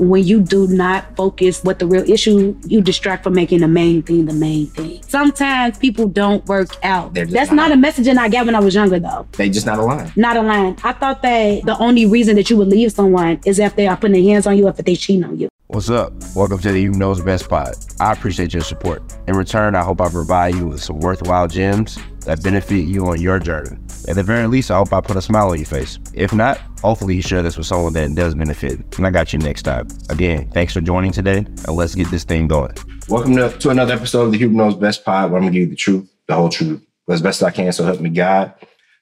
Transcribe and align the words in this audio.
when 0.00 0.24
you 0.24 0.40
do 0.40 0.66
not 0.68 1.16
focus 1.16 1.62
what 1.64 1.78
the 1.78 1.86
real 1.86 2.08
issue, 2.08 2.56
you 2.66 2.80
distract 2.80 3.24
from 3.24 3.34
making 3.34 3.60
the 3.60 3.68
main 3.68 4.02
thing 4.02 4.26
the 4.26 4.32
main 4.32 4.66
thing. 4.68 5.02
Sometimes 5.02 5.78
people 5.78 6.08
don't 6.08 6.44
work 6.46 6.76
out. 6.84 7.14
That's 7.14 7.50
not. 7.50 7.68
not 7.68 7.72
a 7.72 7.74
messaging 7.74 8.16
I 8.18 8.28
got 8.28 8.46
when 8.46 8.54
I 8.54 8.60
was 8.60 8.74
younger 8.74 8.98
though. 8.98 9.26
They 9.32 9.48
just 9.48 9.66
not 9.66 9.78
aligned. 9.78 10.16
Not 10.16 10.36
aligned. 10.36 10.80
I 10.84 10.92
thought 10.92 11.22
that 11.22 11.64
the 11.64 11.76
only 11.78 12.06
reason 12.06 12.36
that 12.36 12.50
you 12.50 12.56
would 12.56 12.68
leave 12.68 12.92
someone 12.92 13.40
is 13.44 13.58
if 13.58 13.76
they 13.76 13.86
are 13.86 13.96
putting 13.96 14.14
their 14.14 14.32
hands 14.32 14.46
on 14.46 14.56
you 14.56 14.66
or 14.66 14.70
if 14.70 14.76
they 14.76 14.96
cheat 14.96 15.24
on 15.24 15.38
you. 15.38 15.48
What's 15.68 15.90
up? 15.90 16.14
Welcome 16.34 16.58
to 16.60 16.72
the 16.72 16.80
Hube 16.80 16.96
Knows 16.96 17.20
Best 17.20 17.48
Pod. 17.48 17.74
I 18.00 18.12
appreciate 18.12 18.54
your 18.54 18.62
support. 18.62 19.02
In 19.26 19.36
return, 19.36 19.74
I 19.74 19.82
hope 19.82 20.00
I 20.00 20.08
provide 20.08 20.54
you 20.54 20.68
with 20.68 20.82
some 20.82 20.98
worthwhile 21.00 21.46
gems 21.46 21.98
that 22.20 22.42
benefit 22.42 22.86
you 22.86 23.06
on 23.06 23.20
your 23.20 23.38
journey. 23.38 23.76
At 24.06 24.14
the 24.14 24.22
very 24.22 24.46
least, 24.46 24.70
I 24.70 24.78
hope 24.78 24.92
I 24.92 25.00
put 25.00 25.16
a 25.16 25.22
smile 25.22 25.50
on 25.50 25.56
your 25.58 25.66
face. 25.66 25.98
If 26.14 26.32
not, 26.32 26.58
hopefully 26.82 27.16
you 27.16 27.22
share 27.22 27.42
this 27.42 27.56
with 27.58 27.66
someone 27.66 27.92
that 27.94 28.14
does 28.14 28.34
benefit. 28.34 28.96
And 28.96 29.06
I 29.06 29.10
got 29.10 29.32
you 29.32 29.38
next 29.38 29.62
time. 29.62 29.88
Again, 30.08 30.48
thanks 30.52 30.72
for 30.72 30.80
joining 30.80 31.12
today, 31.12 31.38
and 31.38 31.68
let's 31.70 31.94
get 31.94 32.08
this 32.10 32.24
thing 32.24 32.48
going. 32.48 32.72
Welcome 33.08 33.36
to, 33.36 33.50
to 33.58 33.70
another 33.70 33.94
episode 33.94 34.22
of 34.24 34.32
the 34.32 34.38
Hube 34.38 34.52
Knows 34.52 34.76
Best 34.76 35.04
Pod, 35.04 35.30
where 35.30 35.38
I'm 35.38 35.46
gonna 35.46 35.52
give 35.52 35.62
you 35.62 35.68
the 35.70 35.76
truth, 35.76 36.10
the 36.26 36.34
whole 36.34 36.48
truth, 36.48 36.80
as 37.08 37.20
best 37.20 37.42
as 37.42 37.46
I 37.48 37.50
can. 37.50 37.72
So 37.72 37.84
help 37.84 38.00
me 38.00 38.10
God. 38.10 38.54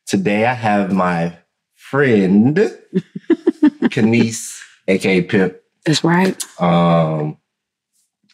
Today 0.06 0.45
I 0.46 0.54
have 0.54 0.92
my 0.92 1.37
friend, 1.74 2.56
Kenese, 3.90 4.60
aka 4.88 5.23
Pip, 5.23 5.65
That's 5.84 6.02
right. 6.02 6.42
um, 6.60 7.37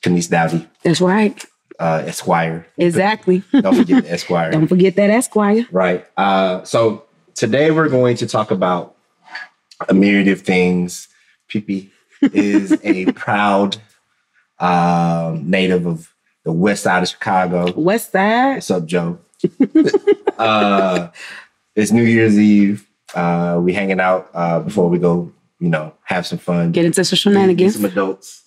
Kenese 0.03 0.29
Dowdy, 0.31 0.69
That's 0.83 1.01
right. 1.01 1.45
Uh, 1.79 2.03
Esquire. 2.07 2.67
Exactly. 2.77 3.43
Don't 3.53 3.77
forget 3.77 4.05
the 4.05 4.13
Esquire. 4.13 4.51
Don't 4.53 4.69
forget 4.69 4.97
that 4.97 5.11
Esquire. 5.11 5.67
Right. 5.71 6.07
Uh, 6.17 6.63
so 6.65 7.05
today 7.35 7.71
we're 7.71 7.89
going 7.89 8.17
to 8.19 8.27
talk 8.27 8.51
about 8.51 8.97
a 9.89 9.95
myriad 9.95 10.29
of 10.29 10.43
things. 10.43 11.09
Pippi 11.49 11.91
is 12.23 12.79
a 12.85 13.07
proud 13.13 13.77
um, 14.59 15.49
native 15.49 15.87
of 15.87 16.13
the 16.45 16.53
west 16.53 16.85
side 16.85 17.03
of 17.03 17.09
Chicago. 17.09 17.73
West 17.73 18.13
Side. 18.13 18.55
What's 18.55 18.71
up, 18.71 18.87
Joe? 18.87 19.19
uh, 20.39 21.09
it's 21.75 21.91
New 21.93 22.05
Year's 22.05 22.39
Eve. 22.39 22.87
Uh, 23.15 23.61
we 23.63 23.73
hanging 23.73 24.01
out 24.01 24.31
uh, 24.35 24.61
before 24.61 24.89
we 24.89 24.99
go, 24.99 25.33
you 25.59 25.69
know, 25.69 25.93
have 26.05 26.27
some 26.27 26.39
fun. 26.39 26.73
Get 26.73 26.85
into 26.85 27.05
some 27.05 27.17
Get 27.17 27.21
shenanigans. 27.21 27.75
some 27.75 27.85
adults. 27.85 28.43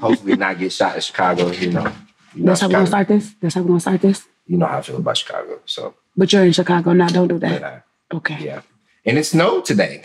Hopefully 0.00 0.36
not 0.36 0.58
get 0.58 0.72
shot 0.72 0.94
in 0.94 1.00
Chicago, 1.00 1.50
you 1.50 1.72
know. 1.72 1.92
That's 2.36 2.60
how 2.60 2.68
we're 2.68 2.72
gonna 2.74 2.86
start 2.86 3.08
this. 3.08 3.34
That's 3.40 3.54
how 3.54 3.62
we're 3.62 3.68
gonna 3.68 3.80
start 3.80 4.00
this. 4.00 4.26
you 4.46 4.56
know 4.56 4.66
how 4.66 4.78
I 4.78 4.82
feel 4.82 4.96
about 4.96 5.16
Chicago. 5.16 5.60
So 5.66 5.94
But 6.16 6.32
you're 6.32 6.44
in 6.44 6.52
Chicago 6.52 6.92
now. 6.92 7.08
Don't 7.08 7.28
do 7.28 7.38
that. 7.38 7.62
uh, 7.62 7.80
Okay. 8.16 8.38
Yeah. 8.40 8.62
And 9.06 9.18
it 9.18 9.24
snowed 9.24 9.64
today. 9.64 10.02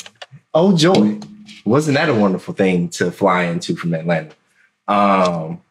Oh 0.54 0.76
joy. 0.76 1.20
Wasn't 1.66 1.96
that 1.98 2.10
a 2.10 2.14
wonderful 2.14 2.54
thing 2.54 2.90
to 2.90 3.12
fly 3.12 3.44
into 3.46 3.76
from 3.76 3.94
Atlanta? 3.94 4.34
Um 4.88 5.62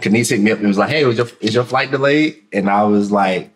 Kenise 0.00 0.30
hit 0.30 0.40
me 0.40 0.52
up 0.52 0.58
and 0.58 0.68
was 0.68 0.78
like, 0.78 0.90
hey, 0.90 1.04
was 1.04 1.16
your 1.18 1.26
is 1.40 1.54
your 1.54 1.64
flight 1.64 1.90
delayed? 1.90 2.36
And 2.52 2.70
I 2.70 2.84
was 2.84 3.10
like, 3.10 3.50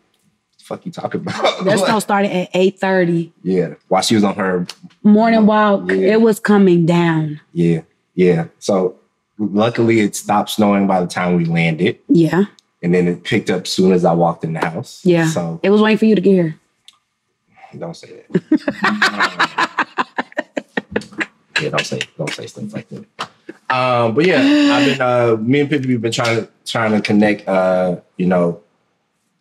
fuck 0.58 0.84
you 0.84 0.92
talking 0.92 1.20
about? 1.20 1.64
That 1.64 1.78
snow 1.78 2.00
started 2.00 2.32
at 2.32 2.48
eight 2.54 2.78
thirty 2.80 3.32
yeah. 3.42 3.74
While 3.88 4.02
she 4.02 4.14
was 4.16 4.24
on 4.24 4.34
her 4.36 4.66
morning 5.02 5.46
walk. 5.46 5.88
Yeah. 5.90 6.14
It 6.14 6.20
was 6.20 6.40
coming 6.40 6.86
down. 6.86 7.40
yeah, 7.52 7.82
yeah. 8.14 8.46
So 8.58 8.96
luckily 9.40 10.00
it 10.00 10.14
stopped 10.14 10.50
snowing 10.50 10.86
by 10.86 11.00
the 11.00 11.06
time 11.06 11.34
we 11.34 11.44
landed. 11.46 11.98
Yeah. 12.08 12.44
And 12.82 12.94
then 12.94 13.08
it 13.08 13.24
picked 13.24 13.50
up 13.50 13.66
soon 13.66 13.92
as 13.92 14.04
I 14.04 14.12
walked 14.12 14.44
in 14.44 14.52
the 14.52 14.60
house. 14.60 15.00
Yeah. 15.04 15.26
So 15.28 15.58
It 15.62 15.70
was 15.70 15.80
waiting 15.82 15.98
for 15.98 16.04
you 16.06 16.14
to 16.14 16.20
get 16.20 16.32
here. 16.32 16.56
Don't 17.78 17.96
say 17.96 18.22
that. 18.32 18.42
Um, 18.84 19.00
yeah, 21.62 21.68
don't 21.70 21.86
say 21.86 22.00
don't 22.18 22.30
say 22.32 22.46
stuff 22.46 22.72
like 22.72 22.88
that. 22.88 23.04
Um, 23.70 24.14
but 24.14 24.26
yeah, 24.26 24.38
I've 24.72 24.86
been 24.86 25.00
uh 25.00 25.36
me 25.40 25.60
and 25.60 25.70
Pippi 25.70 25.86
we've 25.88 26.00
been 26.02 26.10
trying 26.12 26.40
to 26.40 26.48
trying 26.64 26.92
to 26.92 27.00
connect 27.00 27.46
uh, 27.48 28.00
you 28.16 28.26
know, 28.26 28.60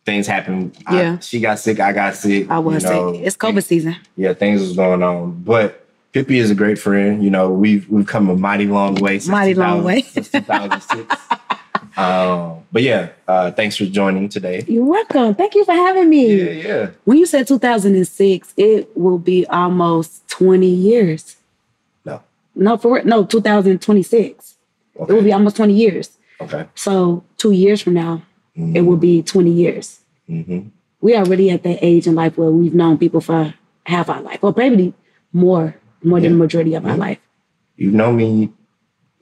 things 0.05 0.27
happen. 0.27 0.71
I- 0.85 0.95
Yeah. 1.01 1.19
she 1.19 1.39
got 1.39 1.57
sick, 1.59 1.79
I 1.79 1.91
got 1.93 2.15
sick. 2.15 2.49
I 2.49 2.59
was 2.59 2.83
you 2.83 2.89
know, 2.89 3.11
saying 3.13 3.25
it's 3.25 3.35
COVID 3.37 3.63
season. 3.63 3.95
Yeah, 4.15 4.33
things 4.33 4.61
was 4.61 4.75
going 4.75 5.01
on. 5.01 5.41
But 5.43 5.78
Pippi 6.11 6.39
is 6.39 6.49
a 6.49 6.55
great 6.55 6.79
friend. 6.79 7.23
You 7.23 7.29
know, 7.29 7.51
we've 7.51 7.87
we've 7.89 8.07
come 8.07 8.29
a 8.29 8.35
mighty 8.35 8.65
long 8.65 8.95
way 8.95 9.19
since 9.19 9.29
Mighty 9.29 9.53
long 9.53 9.83
way. 9.83 10.01
since 10.01 10.29
2006. 10.29 11.15
um, 11.97 12.63
but 12.71 12.81
yeah, 12.81 13.09
uh, 13.27 13.51
thanks 13.51 13.75
for 13.77 13.85
joining 13.85 14.27
today. 14.29 14.63
You're 14.67 14.85
welcome. 14.85 15.35
Thank 15.35 15.53
you 15.55 15.65
for 15.65 15.73
having 15.73 16.09
me. 16.09 16.35
Yeah, 16.35 16.51
yeah. 16.67 16.89
When 17.05 17.17
you 17.17 17.25
said 17.25 17.47
2006, 17.47 18.53
it 18.57 18.89
will 18.97 19.19
be 19.19 19.45
almost 19.47 20.27
20 20.29 20.67
years. 20.67 21.35
No. 22.05 22.23
No, 22.55 22.77
for 22.77 22.95
real. 22.95 23.05
No, 23.05 23.25
2026. 23.25 24.55
It 24.95 25.07
will 25.07 25.21
be 25.23 25.31
almost 25.31 25.55
20 25.57 25.73
years. 25.73 26.09
Okay. 26.41 26.65
So 26.75 27.23
two 27.37 27.51
years 27.51 27.81
from 27.81 27.93
now, 27.93 28.21
it 28.55 28.81
will 28.81 28.97
be 28.97 29.21
20 29.23 29.51
years. 29.51 29.99
hmm 30.27 30.59
We 31.01 31.15
are 31.15 31.23
really 31.25 31.49
at 31.51 31.63
that 31.63 31.79
age 31.81 32.07
in 32.07 32.15
life 32.15 32.37
where 32.37 32.49
we've 32.51 32.73
known 32.73 32.97
people 32.97 33.21
for 33.21 33.53
half 33.85 34.09
our 34.09 34.21
life, 34.21 34.39
or 34.43 34.53
probably 34.53 34.93
more, 35.31 35.75
more 36.03 36.19
than 36.19 36.33
the 36.33 36.37
majority 36.37 36.75
of 36.75 36.83
my 36.83 36.91
Yeah. 36.91 36.95
life. 36.95 37.19
You've 37.77 37.93
known 37.93 38.15
me 38.17 38.51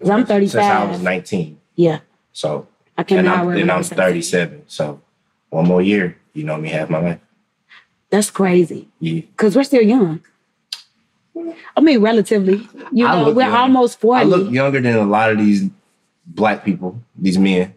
I'm 0.06 0.26
35. 0.26 0.52
since 0.52 0.56
I 0.66 0.86
was 0.86 1.02
19. 1.02 1.58
Yeah, 1.76 2.00
So 2.32 2.68
I 2.98 3.04
came 3.04 3.20
and 3.20 3.30
I'm, 3.30 3.50
and 3.50 3.72
I'm 3.72 3.84
37. 3.84 4.64
So 4.68 5.00
one 5.50 5.68
more 5.68 5.82
year, 5.82 6.18
you 6.34 6.44
know 6.44 6.58
me 6.58 6.70
half 6.70 6.90
my 6.90 7.00
life. 7.00 7.20
That's 8.10 8.30
crazy 8.32 8.88
Yeah. 9.00 9.22
because 9.22 9.56
we're 9.56 9.64
still 9.64 9.82
young. 9.84 10.22
I 11.76 11.82
mean, 11.82 12.02
relatively, 12.02 12.68
you 12.92 13.06
know, 13.08 13.32
we're 13.32 13.44
young. 13.44 13.54
almost 13.54 14.00
40. 14.00 14.22
I 14.22 14.24
look 14.24 14.52
younger 14.52 14.82
than 14.82 14.96
a 14.96 15.06
lot 15.06 15.32
of 15.32 15.38
these 15.38 15.70
black 16.26 16.66
people, 16.66 17.00
these 17.16 17.38
men. 17.38 17.74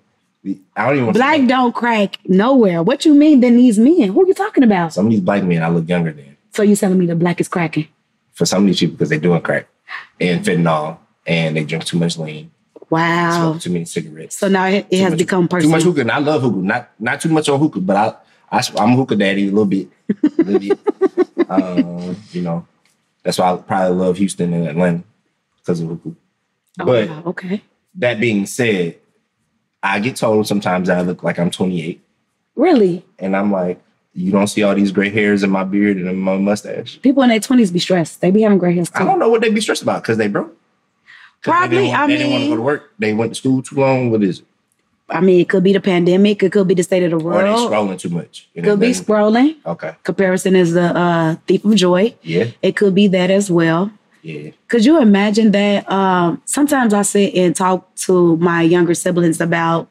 I 0.74 0.86
don't 0.86 0.94
even 0.94 1.04
want 1.06 1.16
Black 1.16 1.46
don't 1.46 1.74
crack 1.74 2.16
nowhere. 2.26 2.82
What 2.82 3.04
you 3.04 3.12
mean? 3.12 3.40
Then 3.40 3.56
these 3.56 3.78
men? 3.78 4.08
Who 4.14 4.22
are 4.22 4.26
you 4.26 4.32
talking 4.32 4.64
about? 4.64 4.94
some 4.94 5.04
of 5.06 5.10
these 5.10 5.20
black 5.20 5.44
men 5.44 5.62
I 5.62 5.68
look 5.68 5.86
younger 5.86 6.12
than. 6.12 6.34
So 6.54 6.62
you're 6.62 6.76
telling 6.76 6.98
me 6.98 7.04
the 7.04 7.14
black 7.14 7.40
is 7.42 7.48
cracking? 7.48 7.88
For 8.40 8.46
some 8.46 8.62
of 8.62 8.66
these 8.68 8.80
people 8.80 8.94
because 8.94 9.10
they're 9.10 9.18
doing 9.18 9.42
crack 9.42 9.68
and 10.18 10.42
fentanyl 10.42 10.96
and 11.26 11.54
they 11.58 11.62
drink 11.64 11.84
too 11.84 11.98
much 11.98 12.16
lean, 12.16 12.50
Wow. 12.88 13.50
smoke 13.52 13.60
too 13.60 13.68
many 13.70 13.84
cigarettes. 13.84 14.34
So 14.38 14.48
now 14.48 14.64
it, 14.64 14.86
it 14.88 15.00
has 15.02 15.10
much- 15.10 15.18
become 15.18 15.46
Too 15.46 15.56
much 15.56 15.62
personal. 15.64 15.82
hookah. 15.82 16.00
And 16.00 16.10
I 16.10 16.18
love 16.20 16.40
hookah. 16.40 16.56
Not 16.56 16.90
not 16.98 17.20
too 17.20 17.28
much 17.28 17.50
on 17.50 17.60
hookah, 17.60 17.80
but 17.80 17.96
I, 18.50 18.56
I 18.58 18.62
I'm 18.78 18.92
a 18.92 18.96
hookah 18.96 19.16
daddy 19.16 19.42
a 19.48 19.50
little 19.50 19.66
bit. 19.66 19.88
A 20.08 20.42
little 20.42 20.58
bit. 20.58 20.80
um, 21.50 22.16
you 22.32 22.40
know, 22.40 22.66
that's 23.22 23.36
why 23.38 23.52
I 23.52 23.56
probably 23.58 23.96
love 23.98 24.16
Houston 24.16 24.54
and 24.54 24.68
Atlanta 24.68 25.02
because 25.58 25.80
of 25.82 25.88
hookah. 25.88 26.14
Oh, 26.80 26.84
but 26.86 27.08
wow, 27.10 27.22
okay, 27.26 27.62
that 27.96 28.20
being 28.20 28.46
said, 28.46 28.96
I 29.82 30.00
get 30.00 30.16
told 30.16 30.46
sometimes 30.46 30.88
that 30.88 30.96
I 30.96 31.02
look 31.02 31.22
like 31.22 31.38
I'm 31.38 31.50
28, 31.50 32.00
really? 32.56 33.04
and 33.18 33.36
I'm 33.36 33.52
like, 33.52 33.82
you 34.14 34.32
don't 34.32 34.48
see 34.48 34.62
all 34.62 34.74
these 34.74 34.92
gray 34.92 35.10
hairs 35.10 35.42
in 35.42 35.50
my 35.50 35.64
beard 35.64 35.96
and 35.96 36.08
in 36.08 36.16
my 36.16 36.36
mustache. 36.36 37.00
People 37.02 37.22
in 37.22 37.28
their 37.30 37.40
twenties 37.40 37.70
be 37.70 37.78
stressed. 37.78 38.20
They 38.20 38.30
be 38.30 38.42
having 38.42 38.58
gray 38.58 38.74
hairs 38.74 38.90
I 38.94 39.04
don't 39.04 39.18
know 39.18 39.28
what 39.28 39.40
they 39.40 39.50
be 39.50 39.60
stressed 39.60 39.82
about 39.82 40.02
because 40.02 40.18
they 40.18 40.28
broke. 40.28 40.56
Probably, 41.42 41.78
They 41.78 41.88
want, 41.88 42.00
I 42.00 42.06
they 42.06 42.16
didn't 42.18 42.32
want 42.32 42.44
to 42.44 42.48
go 42.50 42.56
to 42.56 42.62
work. 42.62 42.92
They 42.98 43.14
went 43.14 43.30
to 43.30 43.34
school 43.34 43.62
too 43.62 43.76
long. 43.76 44.10
What 44.10 44.22
is 44.22 44.40
it? 44.40 44.46
I 45.08 45.20
mean, 45.20 45.40
it 45.40 45.48
could 45.48 45.64
be 45.64 45.72
the 45.72 45.80
pandemic. 45.80 46.42
It 46.42 46.52
could 46.52 46.68
be 46.68 46.74
the 46.74 46.82
state 46.82 47.02
of 47.02 47.10
the 47.10 47.18
world. 47.18 47.42
Or 47.42 47.44
they 47.44 47.52
scrolling 47.52 47.98
too 47.98 48.10
much. 48.10 48.48
And 48.54 48.64
Could 48.64 48.80
be 48.80 48.90
scrolling. 48.90 49.56
Okay. 49.66 49.94
Comparison 50.04 50.54
is 50.54 50.72
the 50.72 50.96
uh, 50.96 51.36
thief 51.46 51.64
of 51.64 51.74
joy. 51.74 52.14
Yeah. 52.22 52.46
It 52.62 52.76
could 52.76 52.94
be 52.94 53.08
that 53.08 53.30
as 53.30 53.50
well. 53.50 53.90
Yeah. 54.22 54.50
Could 54.68 54.84
you 54.84 55.00
imagine 55.00 55.50
that? 55.52 55.90
Um, 55.90 56.42
sometimes 56.44 56.92
I 56.94 57.02
sit 57.02 57.34
and 57.34 57.56
talk 57.56 57.92
to 58.06 58.36
my 58.36 58.62
younger 58.62 58.94
siblings 58.94 59.40
about 59.40 59.88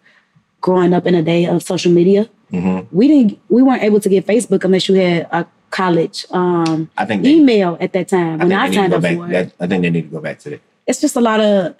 growing 0.62 0.94
up 0.94 1.06
in 1.06 1.16
a 1.16 1.24
day 1.24 1.46
of 1.46 1.64
social 1.64 1.92
media. 1.92 2.30
Hmm 2.50 2.80
We 2.92 3.08
didn't. 3.08 3.40
We 3.50 3.64
weren't 3.64 3.84
able 3.84 4.00
to 4.00 4.10
get 4.10 4.26
Facebook 4.26 4.64
unless 4.64 4.90
you 4.90 4.96
had 4.96 5.28
a 5.32 5.48
college 5.70 6.26
um, 6.32 6.90
I 6.98 7.06
think 7.06 7.24
they, 7.24 7.36
email 7.36 7.78
at 7.80 7.94
that 7.94 8.08
time 8.08 8.42
I 8.42 8.46
when 8.46 8.54
I, 8.54 8.72
signed 8.72 8.94
up 8.94 9.02
back. 9.02 9.18
for 9.18 9.28
it. 9.28 9.32
That, 9.32 9.54
I 9.60 9.68
think 9.68 9.84
they 9.84 9.90
need 9.90 10.04
to 10.04 10.08
go 10.10 10.20
back 10.20 10.40
to 10.40 10.50
that. 10.52 10.62
It's 10.88 11.00
just 11.00 11.16
a 11.16 11.22
lot 11.22 11.40
of 11.40 11.76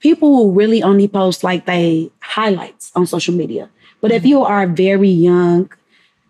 people 0.00 0.34
who 0.34 0.52
really 0.52 0.82
only 0.82 1.08
post 1.08 1.44
like 1.44 1.66
they 1.66 2.10
highlights 2.20 2.90
on 2.94 3.06
social 3.06 3.34
media. 3.34 3.68
But 4.00 4.12
if 4.12 4.24
you 4.24 4.42
are 4.42 4.66
very 4.66 5.08
young, 5.10 5.70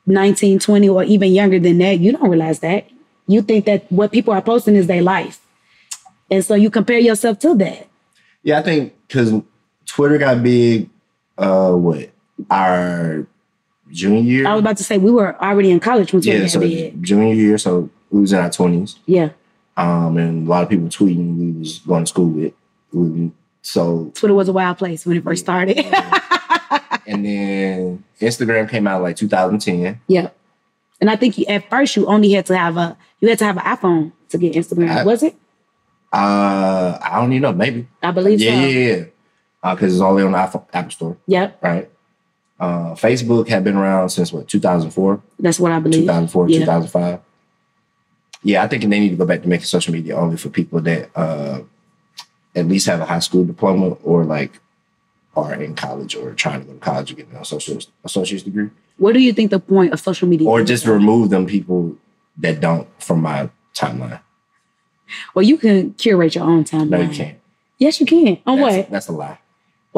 19, 0.06 0.58
20, 0.58 0.88
or 0.88 1.04
even 1.04 1.32
younger 1.32 1.60
than 1.60 1.78
that, 1.78 2.00
you 2.00 2.12
don't 2.12 2.28
realize 2.30 2.60
that. 2.60 2.88
You 3.26 3.42
think 3.42 3.66
that 3.66 3.90
what 3.92 4.10
people 4.10 4.32
are 4.32 4.40
posting 4.40 4.74
is 4.74 4.86
their 4.86 5.02
life. 5.02 5.40
And 6.30 6.44
so 6.44 6.54
you 6.54 6.70
compare 6.70 6.98
yourself 6.98 7.38
to 7.40 7.54
that. 7.56 7.86
Yeah, 8.42 8.58
I 8.58 8.62
think 8.62 8.94
because 9.06 9.34
Twitter 9.86 10.18
got 10.18 10.42
big. 10.42 10.88
Uh, 11.36 11.72
what 11.72 12.10
our 12.50 13.26
junior 13.90 14.20
year? 14.22 14.46
I 14.46 14.52
was 14.54 14.60
about 14.60 14.76
to 14.78 14.84
say 14.84 14.98
we 14.98 15.10
were 15.10 15.40
already 15.42 15.70
in 15.70 15.80
college 15.80 16.12
when 16.12 16.22
Twitter 16.22 16.38
yeah, 16.38 16.46
so 16.46 16.60
junior 17.00 17.34
year. 17.34 17.58
So 17.58 17.90
we 18.10 18.20
was 18.20 18.32
in 18.32 18.38
our 18.38 18.50
twenties. 18.50 18.98
Yeah. 19.06 19.30
Um, 19.76 20.16
and 20.16 20.46
a 20.46 20.50
lot 20.50 20.62
of 20.64 20.68
people 20.68 20.88
tweeting 20.88 21.36
we 21.38 21.52
was 21.58 21.78
going 21.78 22.02
to 22.04 22.08
school 22.08 22.28
with. 22.28 22.52
We, 22.92 23.30
so 23.62 24.10
Twitter 24.14 24.34
was 24.34 24.48
a 24.48 24.52
wild 24.52 24.78
place 24.78 25.06
when 25.06 25.16
it 25.18 25.24
first 25.24 25.42
started. 25.44 25.78
and 27.06 27.24
then 27.24 28.04
Instagram 28.20 28.68
came 28.68 28.86
out 28.86 29.02
like 29.02 29.16
2010. 29.16 30.00
yeah. 30.08 30.30
And 31.00 31.08
I 31.08 31.14
think 31.14 31.38
you, 31.38 31.44
at 31.46 31.70
first 31.70 31.94
you 31.94 32.06
only 32.06 32.32
had 32.32 32.46
to 32.46 32.58
have 32.58 32.76
a 32.76 32.96
you 33.20 33.28
had 33.28 33.38
to 33.38 33.44
have 33.44 33.56
an 33.56 33.62
iPhone 33.62 34.12
to 34.30 34.38
get 34.38 34.54
Instagram. 34.54 34.88
I- 34.90 35.04
was 35.04 35.22
it? 35.22 35.36
Uh, 36.12 36.98
I 37.02 37.20
don't 37.20 37.32
even 37.32 37.42
know. 37.42 37.52
Maybe. 37.52 37.86
I 38.02 38.10
believe 38.10 38.40
Yeah, 38.40 38.52
so. 38.62 38.66
yeah, 38.66 38.96
yeah. 39.64 39.74
Because 39.74 39.92
it's 39.94 40.00
only 40.02 40.22
on 40.22 40.32
the 40.32 40.38
Apple, 40.38 40.66
Apple 40.72 40.90
Store, 40.90 41.16
Yep, 41.26 41.62
right? 41.62 41.90
Uh, 42.60 42.92
Facebook 42.94 43.48
had 43.48 43.62
been 43.62 43.76
around 43.76 44.08
since 44.10 44.32
what 44.32 44.48
2004, 44.48 45.22
that's 45.38 45.60
what 45.60 45.70
I 45.72 45.78
believe. 45.78 46.02
2004, 46.02 46.48
Yeah. 46.48 46.58
2005. 46.60 47.20
Yeah, 48.42 48.62
I 48.62 48.68
think 48.68 48.82
they 48.82 48.88
need 49.00 49.10
to 49.10 49.16
go 49.16 49.26
back 49.26 49.42
to 49.42 49.48
making 49.48 49.66
social 49.66 49.92
media 49.92 50.16
only 50.16 50.36
for 50.36 50.48
people 50.48 50.80
that 50.80 51.10
uh, 51.16 51.60
at 52.54 52.66
least 52.66 52.86
have 52.86 53.00
a 53.00 53.04
high 53.04 53.18
school 53.18 53.44
diploma 53.44 53.90
or 54.02 54.24
like 54.24 54.60
are 55.36 55.54
in 55.54 55.74
college 55.74 56.16
or 56.16 56.34
trying 56.34 56.60
to 56.60 56.66
go 56.66 56.72
to 56.72 56.78
college 56.78 57.12
or 57.12 57.14
get 57.14 57.28
an 57.28 57.36
associate's, 57.36 57.88
associate's 58.04 58.42
degree. 58.42 58.70
What 58.96 59.12
do 59.12 59.20
you 59.20 59.32
think 59.32 59.50
the 59.50 59.60
point 59.60 59.92
of 59.92 60.00
social 60.00 60.26
media? 60.28 60.48
Or 60.48 60.62
just 60.64 60.86
remove 60.86 61.30
them 61.30 61.46
people 61.46 61.96
that 62.38 62.60
don't 62.60 62.88
from 63.00 63.22
my 63.22 63.50
timeline. 63.74 64.20
Well, 65.34 65.44
you 65.44 65.56
can 65.58 65.94
curate 65.94 66.34
your 66.34 66.44
own 66.44 66.64
timeline. 66.64 66.88
No, 66.90 67.00
you 67.02 67.10
can't. 67.16 67.38
Yes, 67.78 68.00
you 68.00 68.06
can. 68.06 68.38
On 68.46 68.58
That's, 68.58 68.76
what? 68.76 68.90
that's 68.90 69.08
a 69.08 69.12
lie. 69.12 69.38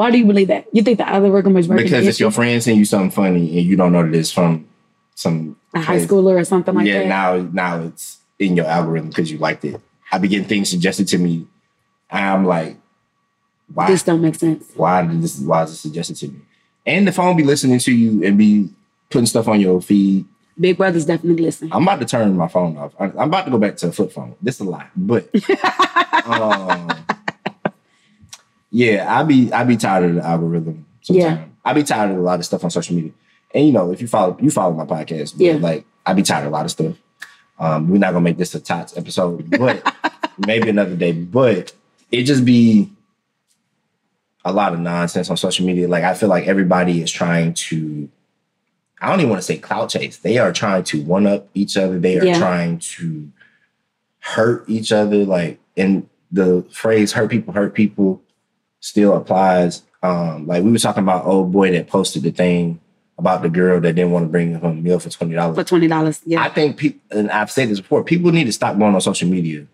Why 0.01 0.09
do 0.09 0.17
you 0.17 0.25
believe 0.25 0.47
that? 0.47 0.65
You 0.71 0.81
think 0.81 0.97
the 0.97 1.07
other 1.07 1.29
working 1.29 1.55
is 1.55 1.67
working 1.67 1.83
Because 1.85 2.07
if 2.07 2.19
your 2.19 2.29
you? 2.29 2.33
friend 2.33 2.63
send 2.63 2.75
you 2.75 2.85
something 2.85 3.11
funny 3.11 3.55
and 3.59 3.67
you 3.67 3.75
don't 3.75 3.93
know 3.93 4.01
that 4.01 4.17
it's 4.17 4.31
from 4.31 4.67
some 5.13 5.57
a 5.75 5.79
high 5.79 5.97
place- 5.97 6.07
schooler 6.07 6.41
or 6.41 6.43
something 6.43 6.73
like 6.73 6.87
yeah, 6.87 6.93
that? 6.93 7.03
Yeah, 7.03 7.07
now 7.07 7.49
now 7.53 7.81
it's 7.83 8.17
in 8.39 8.57
your 8.57 8.65
algorithm 8.65 9.09
because 9.09 9.31
you 9.31 9.37
liked 9.37 9.63
it. 9.63 9.79
I 10.11 10.17
be 10.17 10.27
getting 10.27 10.47
things 10.47 10.71
suggested 10.71 11.07
to 11.09 11.19
me. 11.19 11.45
I'm 12.09 12.45
like, 12.45 12.77
why? 13.71 13.91
This 13.91 14.01
don't 14.01 14.23
make 14.23 14.33
sense. 14.33 14.65
why 14.73 15.03
did 15.05 15.21
this? 15.21 15.39
Why 15.39 15.65
is 15.65 15.69
this 15.69 15.81
suggested 15.81 16.15
to 16.17 16.29
me? 16.29 16.39
And 16.83 17.07
the 17.07 17.11
phone 17.11 17.37
be 17.37 17.43
listening 17.43 17.77
to 17.77 17.93
you 17.93 18.25
and 18.25 18.39
be 18.39 18.71
putting 19.11 19.27
stuff 19.27 19.47
on 19.47 19.61
your 19.61 19.83
feed. 19.83 20.25
Big 20.59 20.77
Brother's 20.77 21.05
definitely 21.05 21.43
listening. 21.43 21.73
I'm 21.73 21.83
about 21.83 21.99
to 21.99 22.05
turn 22.07 22.35
my 22.35 22.47
phone 22.47 22.75
off. 22.75 22.93
I'm 22.99 23.15
about 23.15 23.45
to 23.45 23.51
go 23.51 23.59
back 23.59 23.77
to 23.77 23.89
a 23.89 23.91
flip 23.91 24.11
phone. 24.11 24.35
This 24.41 24.55
is 24.55 24.61
a 24.61 24.63
lie, 24.71 24.87
but 24.95 25.29
um, 26.25 26.89
yeah, 28.71 29.05
I 29.07 29.23
be 29.23 29.51
I 29.53 29.63
be 29.63 29.77
tired 29.77 30.05
of 30.09 30.15
the 30.15 30.25
algorithm. 30.25 30.85
Sometimes. 31.01 31.23
Yeah. 31.23 31.45
I 31.63 31.73
be 31.73 31.83
tired 31.83 32.11
of 32.11 32.17
a 32.17 32.21
lot 32.21 32.39
of 32.39 32.45
stuff 32.45 32.63
on 32.63 32.69
social 32.71 32.95
media. 32.95 33.11
And 33.53 33.67
you 33.67 33.71
know, 33.73 33.91
if 33.91 34.01
you 34.01 34.07
follow 34.07 34.37
you 34.41 34.49
follow 34.49 34.73
my 34.73 34.85
podcast, 34.85 35.33
Yeah. 35.37 35.53
like 35.53 35.85
I 36.05 36.13
be 36.13 36.23
tired 36.23 36.45
of 36.45 36.51
a 36.51 36.55
lot 36.55 36.65
of 36.65 36.71
stuff. 36.71 36.95
Um, 37.59 37.89
we're 37.89 37.97
not 37.99 38.13
gonna 38.13 38.23
make 38.23 38.37
this 38.37 38.55
a 38.55 38.59
tots 38.59 38.97
episode, 38.97 39.49
but 39.59 39.93
maybe 40.47 40.69
another 40.69 40.95
day. 40.95 41.11
But 41.11 41.73
it 42.11 42.23
just 42.23 42.43
be 42.45 42.89
a 44.43 44.51
lot 44.51 44.73
of 44.73 44.79
nonsense 44.79 45.29
on 45.29 45.37
social 45.37 45.65
media. 45.65 45.87
Like 45.87 46.03
I 46.03 46.13
feel 46.13 46.29
like 46.29 46.47
everybody 46.47 47.01
is 47.01 47.11
trying 47.11 47.53
to. 47.53 48.09
I 48.99 49.09
don't 49.09 49.19
even 49.19 49.29
want 49.31 49.41
to 49.41 49.45
say 49.45 49.57
clout 49.57 49.89
chase. 49.89 50.17
They 50.17 50.37
are 50.37 50.53
trying 50.53 50.83
to 50.85 51.01
one 51.03 51.25
up 51.27 51.47
each 51.55 51.75
other. 51.75 51.99
They 51.99 52.19
are 52.19 52.25
Yeah. 52.25 52.37
trying 52.37 52.79
to 52.79 53.31
hurt 54.19 54.63
each 54.69 54.91
other. 54.91 55.25
Like, 55.25 55.59
in 55.75 56.07
the 56.31 56.65
phrase 56.71 57.11
"hurt 57.13 57.29
people 57.31 57.53
hurt 57.53 57.73
people" 57.73 58.21
still 58.81 59.15
applies. 59.15 59.83
Um, 60.03 60.45
like 60.47 60.63
we 60.63 60.71
were 60.71 60.77
talking 60.79 61.03
about 61.03 61.25
old 61.25 61.51
boy 61.53 61.71
that 61.71 61.87
posted 61.87 62.23
the 62.23 62.31
thing 62.31 62.81
about 63.17 63.43
the 63.43 63.49
girl 63.49 63.79
that 63.79 63.93
didn't 63.93 64.11
want 64.11 64.25
to 64.25 64.29
bring 64.29 64.51
him 64.51 64.63
a 64.63 64.73
meal 64.73 64.99
for 64.99 65.09
twenty 65.09 65.35
dollars. 65.35 65.55
For 65.55 65.63
twenty 65.63 65.87
dollars. 65.87 66.19
Yeah. 66.25 66.41
I 66.41 66.49
think 66.49 66.75
people, 66.77 66.99
and 67.17 67.31
I've 67.31 67.51
said 67.51 67.69
this 67.69 67.79
before, 67.79 68.03
people 68.03 68.31
need 68.31 68.45
to 68.45 68.51
stop 68.51 68.77
going 68.77 68.93
on 68.95 69.01
social 69.01 69.29
media. 69.29 69.67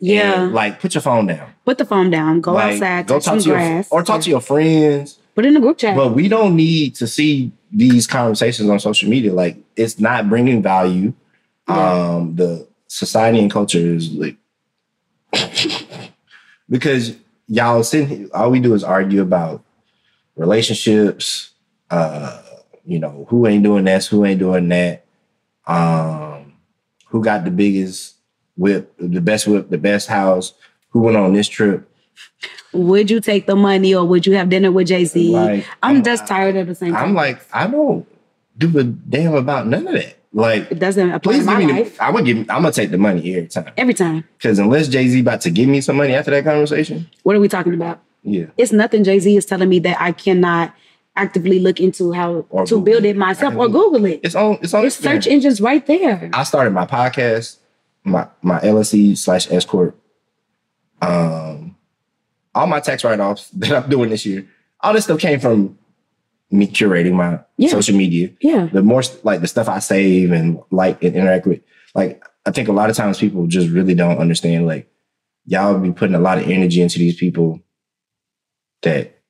yeah. 0.00 0.44
And, 0.44 0.52
like, 0.54 0.80
put 0.80 0.94
your 0.94 1.02
phone 1.02 1.26
down. 1.26 1.52
Put 1.66 1.76
the 1.78 1.84
phone 1.84 2.08
down. 2.10 2.40
Go 2.40 2.54
Like, 2.54 2.74
outside. 2.74 3.06
Go 3.06 3.20
talk 3.20 3.38
to 3.40 3.48
your 3.48 3.84
or 3.90 4.02
talk 4.02 4.22
to 4.22 4.30
your 4.30 4.40
friends. 4.40 5.18
Put 5.34 5.44
in 5.44 5.52
the 5.52 5.60
group 5.60 5.76
chat. 5.76 5.94
But 5.94 6.14
we 6.14 6.28
don't 6.28 6.56
need 6.56 6.94
to 6.96 7.06
see 7.06 7.52
these 7.70 8.06
conversations 8.06 8.70
on 8.70 8.80
social 8.80 9.10
media. 9.10 9.34
Like, 9.34 9.58
it's 9.76 10.00
not 10.00 10.30
bringing 10.30 10.62
value. 10.62 11.12
Yeah. 11.68 11.92
Um, 11.92 12.36
the 12.36 12.66
society 12.86 13.40
and 13.40 13.50
culture 13.50 13.78
is 13.78 14.10
like 14.12 14.36
because 16.68 17.16
y'all 17.48 17.82
sitting 17.82 18.08
here, 18.08 18.28
all 18.34 18.50
we 18.50 18.60
do 18.60 18.74
is 18.74 18.84
argue 18.84 19.22
about 19.22 19.62
relationships, 20.36 21.50
uh, 21.90 22.42
you 22.84 22.98
know, 22.98 23.26
who 23.28 23.46
ain't 23.46 23.62
doing 23.64 23.84
this, 23.84 24.06
who 24.06 24.24
ain't 24.24 24.38
doing 24.38 24.68
that, 24.68 25.04
um, 25.66 26.52
who 27.08 27.22
got 27.22 27.44
the 27.44 27.50
biggest 27.50 28.14
whip, 28.56 28.92
the 28.98 29.20
best 29.20 29.46
whip, 29.46 29.70
the 29.70 29.78
best 29.78 30.08
house, 30.08 30.54
who 30.90 31.00
went 31.00 31.16
on 31.16 31.32
this 31.34 31.48
trip. 31.48 31.88
would 32.72 33.10
you 33.10 33.20
take 33.20 33.46
the 33.46 33.56
money 33.56 33.94
or 33.94 34.04
would 34.04 34.26
you 34.26 34.34
have 34.34 34.48
dinner 34.48 34.70
with 34.72 34.86
Jay 34.88 35.04
Z? 35.04 35.32
Like, 35.32 35.66
I'm 35.82 35.96
I'm- 35.96 36.04
just 36.04 36.26
tired 36.26 36.56
of 36.56 36.66
the 36.66 36.74
same. 36.74 36.94
I'm 36.94 37.06
thing. 37.08 37.14
like, 37.14 37.40
I 37.52 37.66
don't 37.66 38.06
do 38.56 38.78
a 38.78 38.84
damn 38.84 39.34
about 39.34 39.66
none 39.66 39.86
of 39.86 39.94
that. 39.94 40.16
Like, 40.36 40.70
it 40.70 40.78
doesn't 40.78 41.10
apply 41.12 41.32
please 41.32 41.46
to 41.46 41.50
give 41.50 41.58
my 41.58 41.64
me 41.64 41.72
life 41.72 41.96
the, 41.96 42.04
I'm 42.04 42.12
gonna 42.12 42.24
give 42.26 42.36
I'm 42.38 42.62
gonna 42.62 42.70
take 42.72 42.90
the 42.90 42.98
money 42.98 43.34
every 43.36 43.48
time. 43.48 43.72
every 43.78 43.94
time. 43.94 44.24
Because 44.36 44.58
unless 44.58 44.86
Jay-Z 44.88 45.18
about 45.20 45.40
to 45.40 45.50
give 45.50 45.66
me 45.66 45.80
some 45.80 45.96
money 45.96 46.12
after 46.14 46.30
that 46.30 46.44
conversation, 46.44 47.08
What 47.22 47.34
are 47.36 47.40
we 47.40 47.48
talking 47.48 47.72
about? 47.72 48.02
yeah. 48.22 48.46
It's 48.58 48.70
nothing 48.70 49.02
Jay 49.02 49.18
Z 49.18 49.34
is 49.34 49.46
telling 49.46 49.68
me 49.70 49.78
that 49.80 49.96
I 49.98 50.12
cannot 50.12 50.74
actively 51.16 51.58
look 51.58 51.80
into 51.80 52.12
how 52.12 52.44
Or 52.50 52.66
to 52.66 52.74
Google 52.74 52.84
build 52.84 53.04
it. 53.06 53.16
myself 53.16 53.54
or 53.56 53.68
Google 53.68 54.04
it. 54.04 54.20
It's 54.22 54.34
on 54.34 54.58
it's 54.60 54.74
on 54.74 54.84
It's 54.84 54.98
Instagram. 55.00 55.02
search 55.04 55.26
engines 55.26 55.60
right 55.62 55.86
there. 55.86 56.28
I 56.34 56.42
started 56.44 56.72
my 56.74 56.84
podcast, 56.86 57.56
my 58.04 58.26
my 58.42 58.58
LLC 58.60 59.16
slash 59.16 59.50
S 59.50 59.64
corp. 59.64 59.96
Um, 61.00 61.76
all 62.54 62.66
my 62.66 62.80
tax 62.80 63.04
write 63.04 63.20
offs 63.20 63.48
that 63.54 63.84
I'm 63.84 63.88
doing 63.90 64.10
this 64.10 64.26
year, 64.26 64.46
all 64.80 64.92
this 64.92 65.04
stuff 65.04 65.18
came 65.20 65.40
from 65.40 65.78
me 66.50 66.66
curating 66.68 67.12
my 67.14 67.40
Yeah. 67.58 67.70
social 67.70 67.96
media. 67.96 68.30
Yeah. 68.40 68.68
The 68.72 68.82
more 68.82 69.02
like 69.24 69.40
the 69.40 69.48
stuff 69.48 69.68
I 69.68 69.78
save 69.80 70.32
and 70.32 70.60
like 70.70 71.02
and 71.02 71.14
interact 71.16 71.46
with, 71.46 71.60
like 71.94 72.22
I 72.44 72.50
think 72.52 72.68
a 72.68 72.72
lot 72.72 72.90
of 72.90 72.96
times 72.96 73.18
people 73.18 73.46
just 73.46 73.68
really 73.70 73.94
don't 73.94 74.18
understand. 74.18 74.66
Like 74.66 74.88
y'all 75.46 75.78
be 75.78 75.92
putting 75.92 76.14
a 76.14 76.20
lot 76.20 76.38
of 76.38 76.48
energy 76.48 76.80
into 76.82 76.98
these 76.98 77.16
people 77.16 77.60
that 78.82 79.20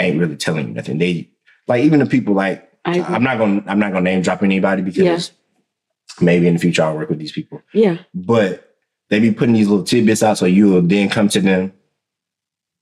ain't 0.00 0.18
really 0.18 0.36
telling 0.36 0.68
you 0.68 0.74
nothing. 0.74 0.98
They 0.98 1.30
like 1.66 1.84
even 1.84 2.00
the 2.00 2.06
people 2.06 2.34
like 2.34 2.70
I, 2.84 3.00
I'm 3.00 3.22
not 3.24 3.38
gonna 3.38 3.62
I'm 3.66 3.78
not 3.78 3.92
gonna 3.92 4.02
name 4.04 4.22
drop 4.22 4.42
anybody 4.42 4.82
because 4.82 5.32
maybe 6.20 6.46
in 6.46 6.54
the 6.54 6.60
future 6.60 6.82
I'll 6.82 6.96
work 6.96 7.08
with 7.08 7.18
these 7.18 7.32
people. 7.32 7.62
Yeah. 7.72 7.98
But 8.14 8.74
they 9.08 9.20
be 9.20 9.32
putting 9.32 9.54
these 9.54 9.68
little 9.68 9.84
tidbits 9.84 10.22
out 10.22 10.38
so 10.38 10.46
you'll 10.46 10.82
then 10.82 11.08
come 11.08 11.28
to 11.30 11.40
them 11.40 11.72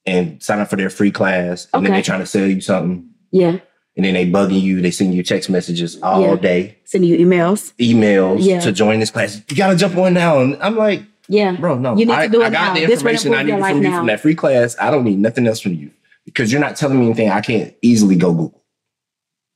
and 0.06 0.42
sign 0.42 0.58
up 0.60 0.68
for 0.68 0.76
their 0.76 0.90
free 0.90 1.10
class. 1.10 1.68
And 1.72 1.84
then 1.84 1.92
they're 1.92 2.02
trying 2.02 2.20
to 2.20 2.26
sell 2.26 2.46
you 2.46 2.60
something. 2.60 3.08
Yeah. 3.30 3.58
And 3.96 4.04
then 4.04 4.14
they 4.14 4.28
bugging 4.28 4.60
you, 4.60 4.80
they 4.82 4.90
send 4.90 5.14
you 5.14 5.22
text 5.22 5.48
messages 5.48 6.00
all 6.02 6.22
Yeah. 6.22 6.34
day, 6.36 6.78
Sending 6.84 7.10
you 7.10 7.24
emails. 7.24 7.72
emails 7.78 8.38
Yeah. 8.40 8.58
to 8.60 8.72
join 8.72 8.98
this 8.98 9.10
class. 9.10 9.40
You 9.48 9.56
gotta 9.56 9.76
jump 9.76 9.96
on 9.96 10.14
now. 10.14 10.40
And 10.40 10.56
I'm 10.60 10.76
like, 10.76 11.02
Yeah. 11.28 11.52
bro, 11.52 11.78
no. 11.78 11.90
You 11.96 12.06
need 12.06 12.12
to 12.12 12.18
I, 12.18 12.26
do 12.26 12.42
it 12.42 12.46
I 12.46 12.50
got 12.50 12.74
now. 12.74 12.74
the 12.86 12.92
information 12.92 13.32
I 13.34 13.44
need 13.44 13.52
from 13.60 13.76
you 13.82 13.90
now. 13.90 13.98
from 13.98 14.06
that 14.08 14.20
free 14.20 14.34
class. 14.34 14.74
I 14.80 14.90
don't 14.90 15.04
need 15.04 15.18
nothing 15.18 15.46
else 15.46 15.60
from 15.60 15.74
you. 15.74 15.90
Because 16.24 16.50
you're 16.50 16.60
not 16.60 16.74
telling 16.76 16.98
me 16.98 17.06
anything 17.06 17.28
I 17.30 17.40
can't 17.40 17.72
easily 17.82 18.16
go 18.16 18.32
Google. 18.32 18.62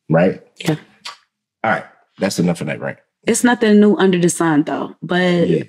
Right? 0.09 0.41
Yeah. 0.57 0.77
All 1.65 1.71
right. 1.73 1.85
That's 2.19 2.39
enough 2.39 2.61
of 2.61 2.69
that, 2.69 2.81
right? 2.81 2.97
It's 3.27 3.43
nothing 3.45 3.81
new 3.81 3.97
under 3.97 4.19
the 4.19 4.29
sun 4.29 4.63
though. 4.65 4.95
But 5.03 5.49
Yeah. 5.49 5.63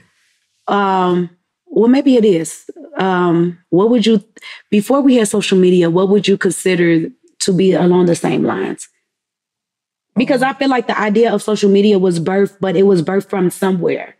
um 0.67 1.29
well 1.65 1.89
maybe 1.89 2.15
it 2.17 2.25
is. 2.25 2.69
Um 2.97 3.57
what 3.69 3.89
would 3.89 4.05
you 4.05 4.23
before 4.69 5.01
we 5.01 5.15
had 5.15 5.27
social 5.27 5.57
media, 5.57 5.89
what 5.89 6.09
would 6.09 6.27
you 6.27 6.37
consider 6.37 7.09
to 7.49 7.53
be 7.57 7.73
along 7.73 8.05
the 8.05 8.15
same 8.15 8.43
lines? 8.43 8.87
Because 10.15 10.41
I 10.41 10.53
feel 10.53 10.69
like 10.69 10.87
the 10.87 10.99
idea 10.99 11.33
of 11.33 11.41
social 11.41 11.69
media 11.69 11.97
was 11.99 12.19
birthed, 12.19 12.57
but 12.59 12.75
it 12.75 12.83
was 12.83 13.01
birthed 13.01 13.29
from 13.29 13.49
somewhere. 13.49 14.15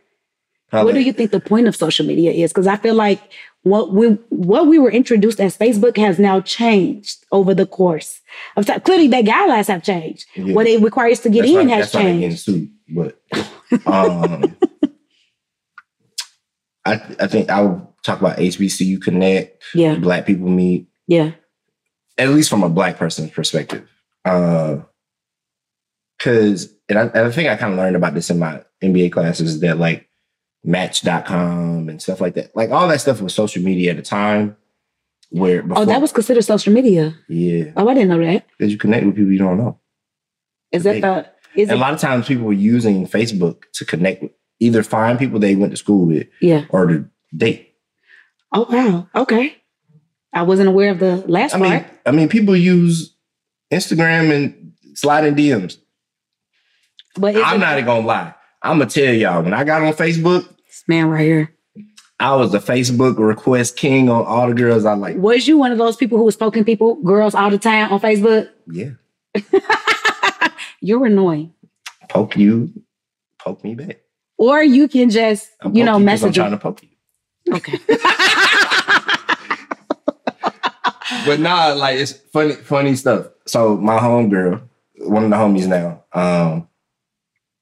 What 0.72 0.94
do 0.94 1.02
you 1.02 1.14
think 1.14 1.32
the 1.32 1.40
point 1.40 1.68
of 1.68 1.76
social 1.76 2.06
media 2.06 2.32
is? 2.32 2.52
Because 2.54 2.68
I 2.68 2.78
feel 2.78 2.94
like 2.94 3.20
what 3.64 3.92
we 3.92 4.10
what 4.30 4.68
we 4.68 4.78
were 4.78 4.92
introduced 4.92 5.40
as 5.42 5.58
Facebook 5.58 5.98
has 5.98 6.20
now 6.20 6.42
changed 6.42 7.26
over 7.32 7.56
the 7.56 7.66
course 7.66 8.22
of 8.56 8.68
time. 8.68 8.80
Clearly, 8.82 9.08
the 9.08 9.24
guidelines 9.24 9.68
have 9.68 9.84
changed. 9.84 10.26
Yeah. 10.36 10.54
What 10.54 10.68
it 10.68 10.80
requires 10.82 11.22
to 11.22 11.30
get 11.30 11.42
That's 11.42 11.52
in 11.54 11.68
why- 11.70 11.76
has 11.76 11.92
that's 11.92 11.96
why 11.96 12.04
they 12.04 12.20
getting 12.20 12.30
changed. 12.30 12.44
sued. 12.44 12.70
But 12.90 13.20
um, 13.88 14.56
I 16.86 16.94
I 17.20 17.28
think 17.28 17.50
I 17.50 17.62
would 17.64 17.82
talk 18.04 18.20
about 18.22 18.38
HBCU 18.38 19.02
Connect, 19.02 19.62
Yeah, 19.74 19.96
Black 19.96 20.26
People 20.26 20.50
Meet, 20.50 20.88
yeah, 21.08 21.32
at 22.20 22.30
least 22.30 22.50
from 22.50 22.64
a 22.64 22.70
Black 22.70 22.98
person's 22.98 23.32
perspective. 23.32 23.88
Uh, 24.26 24.80
because, 26.18 26.74
and 26.90 27.00
I, 27.00 27.04
and 27.04 27.18
I 27.28 27.32
think 27.32 27.50
I 27.50 27.56
kind 27.56 27.74
of 27.74 27.80
learned 27.80 27.96
about 27.96 28.14
this 28.14 28.30
in 28.30 28.40
my 28.40 28.62
MBA 28.84 29.12
classes 29.12 29.62
that 29.62 29.78
like 29.80 30.08
Match.com 30.66 31.88
and 31.88 32.02
stuff 32.02 32.20
like 32.20 32.34
that, 32.36 32.54
like 32.56 32.70
all 32.72 32.88
that 32.90 33.00
stuff 33.02 33.22
was 33.22 33.34
social 33.34 33.64
media 33.64 33.92
at 33.92 33.98
the 33.98 34.04
time. 34.04 34.58
Where 35.32 35.62
before, 35.62 35.84
Oh, 35.84 35.86
that 35.86 36.02
was 36.02 36.12
considered 36.12 36.42
social 36.44 36.74
media. 36.74 37.16
yeah, 37.30 37.66
Oh, 37.78 37.88
I 37.88 37.94
didn't 37.94 38.10
know 38.10 38.26
that. 38.26 38.46
because 38.58 38.72
you 38.72 38.78
connect 38.80 39.06
with 39.06 39.16
people 39.16 39.32
you 39.32 39.38
don't 39.38 39.58
know. 39.58 39.80
Is 40.72 40.84
that 40.84 40.94
They- 40.94 41.02
the? 41.02 41.28
Is 41.56 41.70
And 41.70 41.78
a 41.80 41.82
lot 41.82 41.94
of 41.94 42.00
times 42.00 42.28
people 42.28 42.46
were 42.46 42.54
using 42.54 43.08
Facebook 43.08 43.64
to 43.74 43.86
connect 43.86 44.22
with 44.22 44.32
either 44.60 44.84
find 44.84 45.18
people 45.18 45.40
they 45.40 45.56
went 45.56 45.72
to 45.72 45.78
school 45.78 46.06
with 46.06 46.28
Yeah. 46.42 46.66
or 46.70 46.86
to 46.88 47.06
date. 47.36 47.74
Oh 48.54 48.68
wow. 48.70 49.08
Okay. 49.16 49.56
I 50.34 50.44
wasn't 50.44 50.70
aware 50.70 50.92
of 50.92 51.00
the 51.00 51.18
last 51.28 51.56
I 51.56 51.58
mean. 51.58 51.86
I 52.06 52.12
mean, 52.12 52.30
people 52.30 52.56
use 52.56 53.16
Instagram 53.72 54.32
and 54.34 54.74
sliding 54.94 55.36
DMs. 55.36 55.78
But 57.16 57.36
I'm 57.36 57.60
not 57.60 57.84
gonna 57.86 58.06
lie. 58.06 58.34
I'm 58.62 58.78
gonna 58.80 58.90
tell 58.90 59.14
y'all 59.14 59.42
when 59.44 59.54
I 59.54 59.64
got 59.64 59.82
on 59.82 59.94
Facebook, 59.94 60.48
This 60.68 60.84
man 60.88 61.08
right 61.10 61.22
here. 61.26 61.56
I 62.22 62.36
was 62.36 62.52
the 62.52 62.60
Facebook 62.60 63.18
request 63.18 63.78
king 63.78 64.10
on 64.10 64.26
all 64.26 64.48
the 64.48 64.54
girls 64.54 64.84
I 64.86 64.94
like. 64.94 65.16
Was 65.18 65.48
you 65.48 65.58
one 65.58 65.72
of 65.72 65.78
those 65.78 65.96
people 65.96 66.18
who 66.18 66.26
was 66.26 66.36
poking 66.36 66.66
people, 66.66 66.96
girls 67.02 67.34
all 67.34 67.50
the 67.50 67.58
time 67.58 67.92
on 67.94 68.00
Facebook? 68.02 68.50
Yeah. 68.68 68.90
You're 70.82 71.06
annoying. 71.06 71.54
Poke 72.10 72.36
you, 72.36 72.74
poke 73.40 73.64
me 73.64 73.76
back. 73.76 74.00
Or 74.38 74.62
you 74.64 74.88
can 74.88 75.10
just, 75.10 75.48
I'm 75.62 75.76
you 75.76 75.84
know, 75.84 76.04
'cause 76.04 76.24
I'm 76.24 76.32
trying 76.34 76.52
to 76.52 76.58
poke 76.58 76.84
you. 76.84 77.56
Okay. 77.56 77.78
But 81.30 81.40
nah, 81.40 81.74
like 81.74 82.00
it's 82.00 82.14
funny, 82.14 82.54
funny 82.54 82.96
stuff. 82.96 83.28
So 83.46 83.78
my 83.78 84.00
homegirl, 84.00 84.62
one 84.98 85.24
of 85.24 85.30
the 85.30 85.36
homies 85.36 85.68
now, 85.68 86.04
um, 86.14 86.68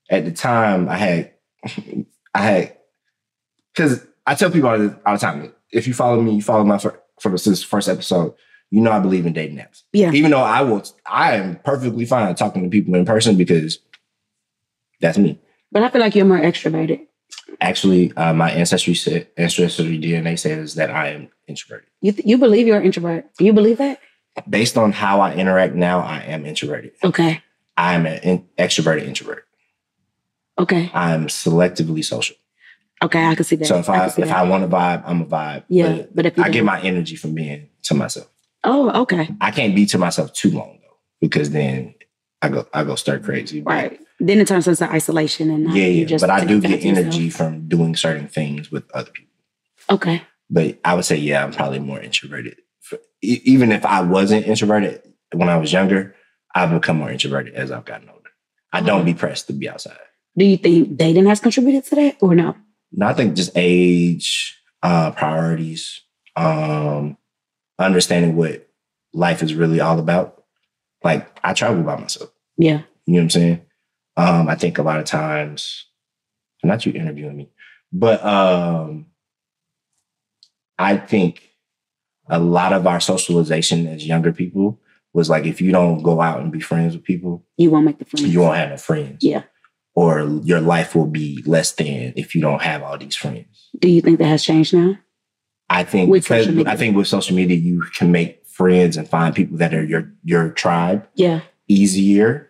at 0.09 0.25
the 0.25 0.31
time 0.31 0.87
I 0.87 0.95
had 0.95 1.33
I 2.33 2.41
had 2.41 2.77
because 3.73 4.05
I 4.25 4.35
tell 4.35 4.51
people 4.51 4.69
all 4.69 4.79
the, 4.79 4.99
all 5.05 5.15
the 5.15 5.19
time, 5.19 5.53
if 5.71 5.87
you 5.87 5.93
follow 5.93 6.21
me, 6.21 6.35
you 6.35 6.41
follow 6.41 6.63
my 6.63 6.77
for 6.77 7.01
the 7.29 7.37
since 7.37 7.61
first 7.61 7.89
episode, 7.89 8.33
you 8.69 8.81
know 8.81 8.91
I 8.91 8.99
believe 8.99 9.25
in 9.25 9.33
dating 9.33 9.57
apps. 9.57 9.83
Yeah. 9.91 10.11
Even 10.13 10.31
though 10.31 10.39
I 10.39 10.61
will 10.61 10.83
I 11.05 11.35
am 11.35 11.57
perfectly 11.57 12.05
fine 12.05 12.33
talking 12.35 12.63
to 12.63 12.69
people 12.69 12.95
in 12.95 13.05
person 13.05 13.35
because 13.37 13.79
that's 15.01 15.17
me. 15.17 15.39
But 15.71 15.83
I 15.83 15.89
feel 15.89 16.01
like 16.01 16.15
you're 16.15 16.25
more 16.25 16.39
extroverted. 16.39 17.07
Actually, 17.61 18.13
uh, 18.15 18.33
my 18.33 18.51
ancestry 18.51 18.93
said 18.93 19.27
ancestry 19.37 19.97
DNA 19.99 20.37
says 20.37 20.75
that 20.75 20.89
I 20.91 21.09
am 21.09 21.29
introverted. 21.47 21.89
You 22.01 22.11
th- 22.11 22.25
you 22.27 22.37
believe 22.37 22.67
you're 22.67 22.77
an 22.77 22.85
introvert. 22.85 23.25
You 23.39 23.53
believe 23.53 23.77
that? 23.79 23.99
Based 24.47 24.77
on 24.77 24.91
how 24.91 25.19
I 25.21 25.33
interact 25.33 25.73
now, 25.73 25.99
I 26.01 26.19
am 26.19 26.45
introverted. 26.45 26.91
Okay. 27.03 27.41
I 27.75 27.93
am 27.95 28.05
an 28.05 28.19
in- 28.23 28.45
extroverted 28.59 29.03
introvert. 29.07 29.45
Okay. 30.59 30.91
I'm 30.93 31.27
selectively 31.27 32.03
social. 32.03 32.35
Okay. 33.03 33.25
I 33.25 33.35
can 33.35 33.43
see 33.43 33.55
that. 33.57 33.67
So 33.67 33.77
if 33.77 33.89
I, 33.89 34.07
see 34.09 34.23
if 34.23 34.27
that. 34.27 34.37
I 34.37 34.43
want 34.43 34.63
to 34.63 34.75
vibe, 34.75 35.03
I'm 35.05 35.21
a 35.21 35.25
vibe. 35.25 35.63
Yeah, 35.69 36.03
but 36.13 36.25
if 36.25 36.37
you 36.37 36.43
I 36.43 36.49
get 36.49 36.63
my 36.63 36.81
energy 36.81 37.15
from 37.15 37.33
being 37.35 37.69
to 37.83 37.93
myself. 37.93 38.27
oh, 38.63 39.01
okay. 39.03 39.29
I 39.39 39.51
can't 39.51 39.75
be 39.75 39.85
to 39.87 39.97
myself 39.97 40.33
too 40.33 40.49
long 40.51 40.79
though, 40.81 40.97
because 41.21 41.51
then 41.51 41.93
I 42.41 42.49
go 42.49 42.67
I 42.73 42.83
go 42.83 42.95
start 42.95 43.23
crazy. 43.23 43.61
But 43.61 43.71
Right. 43.71 43.99
Then 44.19 44.39
it 44.39 44.47
turns 44.47 44.67
into 44.67 44.89
isolation 44.91 45.49
and 45.51 45.73
Yeah, 45.75 45.85
yeah. 45.85 46.17
But 46.19 46.29
I 46.29 46.43
do 46.45 46.59
get 46.59 46.81
to 46.81 46.87
yourself. 46.87 46.97
energy 47.05 47.29
from 47.29 47.67
doing 47.67 47.95
certain 47.95 48.27
things 48.27 48.71
with 48.71 48.83
other 48.93 49.11
people. 49.11 49.33
Okay. 49.89 50.23
But 50.49 50.79
I 50.83 50.95
would 50.95 51.05
say, 51.05 51.17
yeah, 51.17 51.43
I'm 51.43 51.51
probably 51.51 51.79
more 51.79 51.99
introverted. 51.99 52.57
F- 52.91 52.99
e- 53.21 53.41
Even 53.43 53.71
if 53.71 53.85
I 53.85 54.01
wasn't 54.01 54.47
introverted 54.47 55.01
when 55.33 55.49
I 55.49 55.57
was 55.57 55.71
younger, 55.71 56.15
I've 56.55 56.71
become 56.71 56.97
more 56.97 57.11
introverted 57.11 57.53
as 57.53 57.69
I've 57.71 57.85
gotten 57.85 58.09
older. 58.09 58.29
I 58.73 58.81
don't 58.81 59.05
be 59.05 59.13
pressed 59.13 59.47
to 59.47 59.53
be 59.53 59.69
outside. 59.69 59.97
Do 60.35 60.45
you 60.45 60.57
think 60.57 60.97
dating 60.97 61.25
has 61.25 61.39
contributed 61.39 61.83
to 61.85 61.95
that 61.95 62.17
or 62.21 62.33
no? 62.35 62.55
No, 62.91 63.05
I 63.07 63.13
think 63.13 63.35
just 63.35 63.51
age, 63.55 64.59
uh, 64.81 65.11
priorities, 65.11 66.01
um, 66.35 67.17
understanding 67.79 68.35
what 68.35 68.67
life 69.13 69.43
is 69.43 69.53
really 69.53 69.79
all 69.79 69.99
about. 69.99 70.43
Like 71.03 71.27
I 71.43 71.53
travel 71.53 71.83
by 71.83 71.97
myself. 71.99 72.31
Yeah. 72.57 72.81
You 73.05 73.13
know 73.15 73.19
what 73.19 73.23
I'm 73.23 73.29
saying? 73.29 73.61
Um, 74.17 74.47
I 74.49 74.55
think 74.55 74.77
a 74.79 74.83
lot 74.83 74.99
of 74.99 75.05
times, 75.05 75.85
not 76.63 76.85
you 76.85 76.91
interviewing 76.93 77.37
me, 77.37 77.49
but 77.93 78.23
um, 78.25 79.05
I 80.79 80.97
think 80.97 81.41
a 82.29 82.39
lot 82.39 82.73
of 82.73 82.85
our 82.87 82.99
socialization 82.99 83.87
as 83.87 84.05
younger 84.05 84.31
people 84.33 84.79
was 85.13 85.29
like 85.29 85.45
if 85.45 85.61
you 85.61 85.71
don't 85.71 86.01
go 86.03 86.19
out 86.21 86.39
and 86.41 86.51
be 86.51 86.59
friends 86.59 86.93
with 86.95 87.03
people, 87.03 87.45
You 87.57 87.71
won't 87.71 87.85
make 87.85 87.99
the 87.99 88.05
friends. 88.05 88.27
you 88.27 88.41
won't 88.41 88.57
have 88.57 88.69
no 88.71 88.77
friends. 88.77 89.23
Yeah. 89.23 89.43
Or 89.95 90.21
your 90.43 90.59
life 90.61 90.93
will 90.95 91.07
be 91.07 91.41
less 91.45 91.71
than 91.71 92.13
if 92.15 92.35
you 92.35 92.41
don't 92.41 92.61
have 92.61 92.83
all 92.83 92.97
these 92.97 93.15
friends. 93.15 93.69
Do 93.79 93.87
you 93.89 94.01
think 94.01 94.19
that 94.19 94.25
has 94.27 94.43
changed 94.43 94.73
now? 94.73 94.97
I 95.69 95.83
think 95.83 96.09
With 96.09 96.23
because 96.23 96.43
social 96.45 96.57
media. 96.57 96.71
I 96.71 96.75
think 96.75 96.95
with 96.95 97.07
social 97.07 97.35
media 97.35 97.57
you 97.57 97.81
can 97.95 98.11
make 98.11 98.45
friends 98.47 98.95
and 98.97 99.07
find 99.09 99.33
people 99.35 99.57
that 99.57 99.73
are 99.73 99.83
your 99.83 100.11
your 100.23 100.49
tribe 100.51 101.07
Yeah. 101.15 101.41
easier 101.67 102.46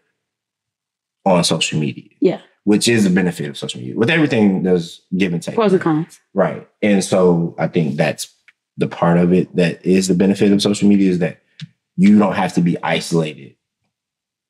on 1.32 1.44
social 1.44 1.80
media. 1.80 2.10
Yeah. 2.20 2.42
Which 2.64 2.88
is 2.88 3.04
the 3.06 3.10
benefit 3.10 3.50
of 3.50 3.58
social 3.58 3.80
media. 3.80 3.96
With 3.96 4.10
everything 4.10 4.64
there's 4.64 5.02
give 5.18 5.34
and 5.34 5.42
take. 5.42 5.56
Pros 5.56 5.72
and 5.74 5.82
cons. 5.82 6.20
Right. 6.34 6.68
And 6.82 7.04
so 7.04 7.56
I 7.58 7.68
think 7.68 7.96
that's 7.96 8.34
the 8.78 8.88
part 8.88 9.18
of 9.18 9.34
it 9.34 9.56
that 9.56 9.86
is 9.86 10.08
the 10.08 10.14
benefit 10.14 10.52
of 10.52 10.62
social 10.62 10.88
media 10.88 11.10
is 11.10 11.20
that 11.20 11.42
you 11.96 12.20
don't 12.20 12.34
have 12.36 12.54
to 12.54 12.62
be 12.62 12.78
isolated 12.84 13.56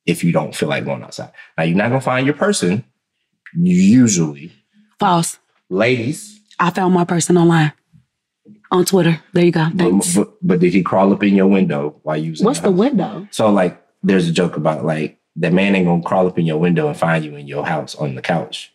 if 0.05 0.24
you 0.24 0.31
don't 0.31 0.55
feel 0.55 0.69
like 0.69 0.84
going 0.86 1.03
outside. 1.03 1.31
Now 1.57 1.63
you're 1.63 1.77
not 1.77 1.89
gonna 1.89 2.01
find 2.01 2.25
your 2.25 2.36
person. 2.36 2.84
Usually, 3.55 4.51
False. 5.00 5.38
ladies. 5.69 6.39
I 6.60 6.69
found 6.72 6.93
my 6.93 7.05
person 7.05 7.38
online 7.38 7.72
on 8.72 8.84
Twitter. 8.86 9.22
There 9.34 9.46
you 9.46 9.51
go. 9.51 9.69
But, 9.74 9.84
Thanks. 9.84 10.15
but, 10.15 10.34
but 10.41 10.60
did 10.60 10.74
he 10.74 10.81
crawl 10.84 11.13
up 11.13 11.24
in 11.24 11.36
your 11.36 11.48
window 11.48 12.00
while 12.03 12.17
you 12.17 12.31
was 12.31 12.41
What's 12.41 12.60
the 12.60 12.72
house? 12.72 12.79
window? 12.79 13.27
So 13.31 13.50
like 13.51 13.81
there's 14.03 14.27
a 14.27 14.31
joke 14.31 14.57
about 14.57 14.86
like 14.86 15.16
that 15.38 15.53
man 15.53 15.75
ain't 15.75 15.86
gonna 15.86 16.01
crawl 16.03 16.27
up 16.27 16.38
in 16.39 16.46
your 16.46 16.58
window 16.58 16.88
and 16.88 16.98
find 16.98 17.24
you 17.24 17.36
in 17.36 17.48
your 17.48 17.65
house 17.65 17.96
on 17.96 18.15
the 18.15 18.22
couch. 18.22 18.72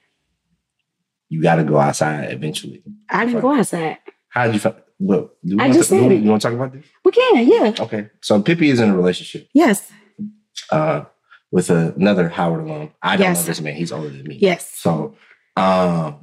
You 1.29 1.43
gotta 1.43 1.65
go 1.65 1.79
outside 1.79 2.31
eventually. 2.33 2.83
I 3.09 3.25
didn't 3.25 3.41
go 3.41 3.53
outside. 3.53 3.99
How 4.29 4.47
did 4.47 4.55
you 4.55 4.61
find 4.61 4.77
look? 5.01 5.37
Do 5.45 5.57
we 5.57 5.63
I 5.63 5.69
just 5.73 5.91
do 5.91 5.99
said 6.01 6.09
we- 6.09 6.17
it. 6.17 6.23
You 6.23 6.29
wanna 6.29 6.41
talk 6.41 6.53
about 6.53 6.73
this? 6.73 6.85
We 7.05 7.11
can, 7.13 7.47
yeah. 7.49 7.75
Okay. 7.81 8.11
So 8.21 8.41
Pippi 8.43 8.71
is 8.71 8.81
in 8.81 8.91
a 8.91 8.97
relationship 8.97 9.49
Yes. 9.55 9.91
uh 10.71 11.05
with 11.51 11.69
another 11.71 12.29
Howard 12.29 12.67
alum. 12.67 12.91
I 13.03 13.17
don't 13.17 13.27
Yes. 13.27 13.41
know 13.43 13.47
this 13.49 13.61
man, 13.61 13.75
he's 13.75 13.93
older 13.93 14.09
than 14.09 14.25
me. 14.25 14.39
Yes. 14.41 14.71
So 14.75 15.17
um 15.57 16.17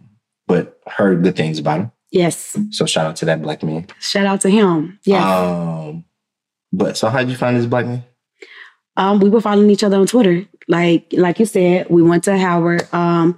but 0.48 0.79
heard 0.88 1.24
good 1.24 1.36
things 1.36 1.60
about 1.60 1.79
him. 1.79 1.91
Yes. 2.12 2.58
So 2.72 2.86
shout 2.86 3.05
out 3.05 3.15
to 3.17 3.25
that 3.25 3.41
black 3.41 3.62
man. 3.62 3.86
Shout 4.00 4.25
out 4.25 4.41
to 4.41 4.50
him. 4.50 5.00
Yes. 5.03 5.24
Um 5.24 6.05
but 6.72 6.98
so 6.98 7.10
how'd 7.10 7.29
you 7.29 7.36
find 7.36 7.58
this 7.58 7.65
black 7.65 7.86
man? 7.88 8.03
Um, 9.00 9.20
we 9.20 9.29
were 9.29 9.41
following 9.41 9.70
each 9.72 9.84
other 9.84 9.98
on 9.98 10.06
Twitter. 10.08 10.46
Like, 10.68 11.06
like 11.13 11.39
you 11.39 11.46
said, 11.46 11.88
we 11.89 12.01
went 12.03 12.24
to 12.25 12.38
Howard. 12.38 12.84
Um, 12.94 13.38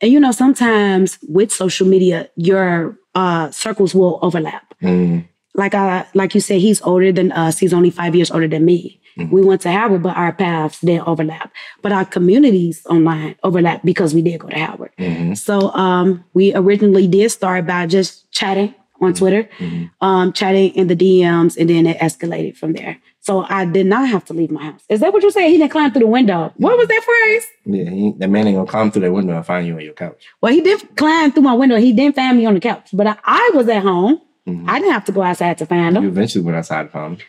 and 0.00 0.10
you 0.12 0.18
know, 0.18 0.32
sometimes 0.32 1.18
with 1.28 1.52
social 1.52 1.86
media, 1.86 2.28
your 2.36 2.98
uh 3.14 3.50
circles 3.50 3.94
will 3.94 4.18
overlap. 4.22 4.64
Mm, 4.82 5.28
Like 5.54 5.74
I 5.74 6.06
like 6.14 6.34
you 6.34 6.40
said, 6.40 6.60
he's 6.60 6.80
older 6.82 7.12
than 7.12 7.30
us. 7.30 7.58
He's 7.58 7.74
only 7.74 7.90
five 7.90 8.14
years 8.16 8.30
older 8.30 8.48
than 8.48 8.64
me. 8.64 8.98
Mhm. 9.18 9.30
We 9.30 9.42
went 9.42 9.60
to 9.62 9.70
Howard, 9.70 10.02
but 10.02 10.16
our 10.16 10.32
paths 10.32 10.80
didn't 10.80 11.06
overlap. 11.06 11.52
But 11.82 11.92
our 11.92 12.06
communities 12.06 12.80
online 12.88 13.36
overlap 13.44 13.82
because 13.84 14.14
we 14.14 14.22
did 14.22 14.40
go 14.40 14.48
to 14.48 14.58
Howard. 14.58 14.90
mhm, 14.98 15.36
So 15.36 15.70
um, 15.74 16.24
we 16.32 16.54
originally 16.54 17.06
did 17.06 17.28
start 17.30 17.66
by 17.66 17.86
just 17.86 18.32
chatting 18.32 18.74
on 19.02 19.12
Twitter, 19.12 19.48
mhm. 19.58 19.90
um, 20.00 20.32
chatting 20.32 20.70
in 20.74 20.86
the 20.88 20.96
DMs, 20.96 21.56
and 21.60 21.68
then 21.68 21.84
it 21.86 21.98
escalated 21.98 22.56
from 22.56 22.72
there. 22.72 22.96
So 23.22 23.46
I 23.48 23.64
did 23.64 23.86
not 23.86 24.08
have 24.08 24.24
to 24.26 24.34
leave 24.34 24.50
my 24.50 24.64
house. 24.64 24.82
Is 24.88 24.98
that 25.00 25.12
what 25.12 25.22
you 25.22 25.30
said? 25.30 25.46
He 25.46 25.56
didn't 25.56 25.70
climb 25.70 25.92
through 25.92 26.00
the 26.00 26.06
window. 26.08 26.52
What 26.56 26.76
was 26.76 26.88
that 26.88 27.02
phrase? 27.04 27.46
Yeah, 27.64 27.88
he, 27.90 28.12
that 28.18 28.28
man 28.28 28.48
ain't 28.48 28.56
gonna 28.56 28.68
climb 28.68 28.90
through 28.90 29.02
that 29.02 29.12
window 29.12 29.36
and 29.36 29.46
find 29.46 29.64
you 29.64 29.74
on 29.74 29.80
your 29.80 29.94
couch. 29.94 30.26
Well, 30.40 30.52
he 30.52 30.60
did 30.60 30.96
climb 30.96 31.30
through 31.30 31.44
my 31.44 31.54
window. 31.54 31.76
He 31.76 31.92
didn't 31.92 32.16
find 32.16 32.36
me 32.36 32.46
on 32.46 32.54
the 32.54 32.60
couch, 32.60 32.88
but 32.92 33.06
I, 33.06 33.16
I 33.24 33.50
was 33.54 33.68
at 33.68 33.82
home. 33.82 34.20
Mhm. 34.46 34.68
I 34.68 34.80
didn't 34.80 34.92
have 34.92 35.04
to 35.04 35.12
go 35.12 35.22
outside 35.22 35.56
to 35.58 35.66
find 35.66 35.96
him. 35.96 36.02
You 36.02 36.08
eventually 36.08 36.44
went 36.44 36.56
outside 36.56 36.80
and 36.80 36.90
found 36.90 37.20
him. 37.20 37.26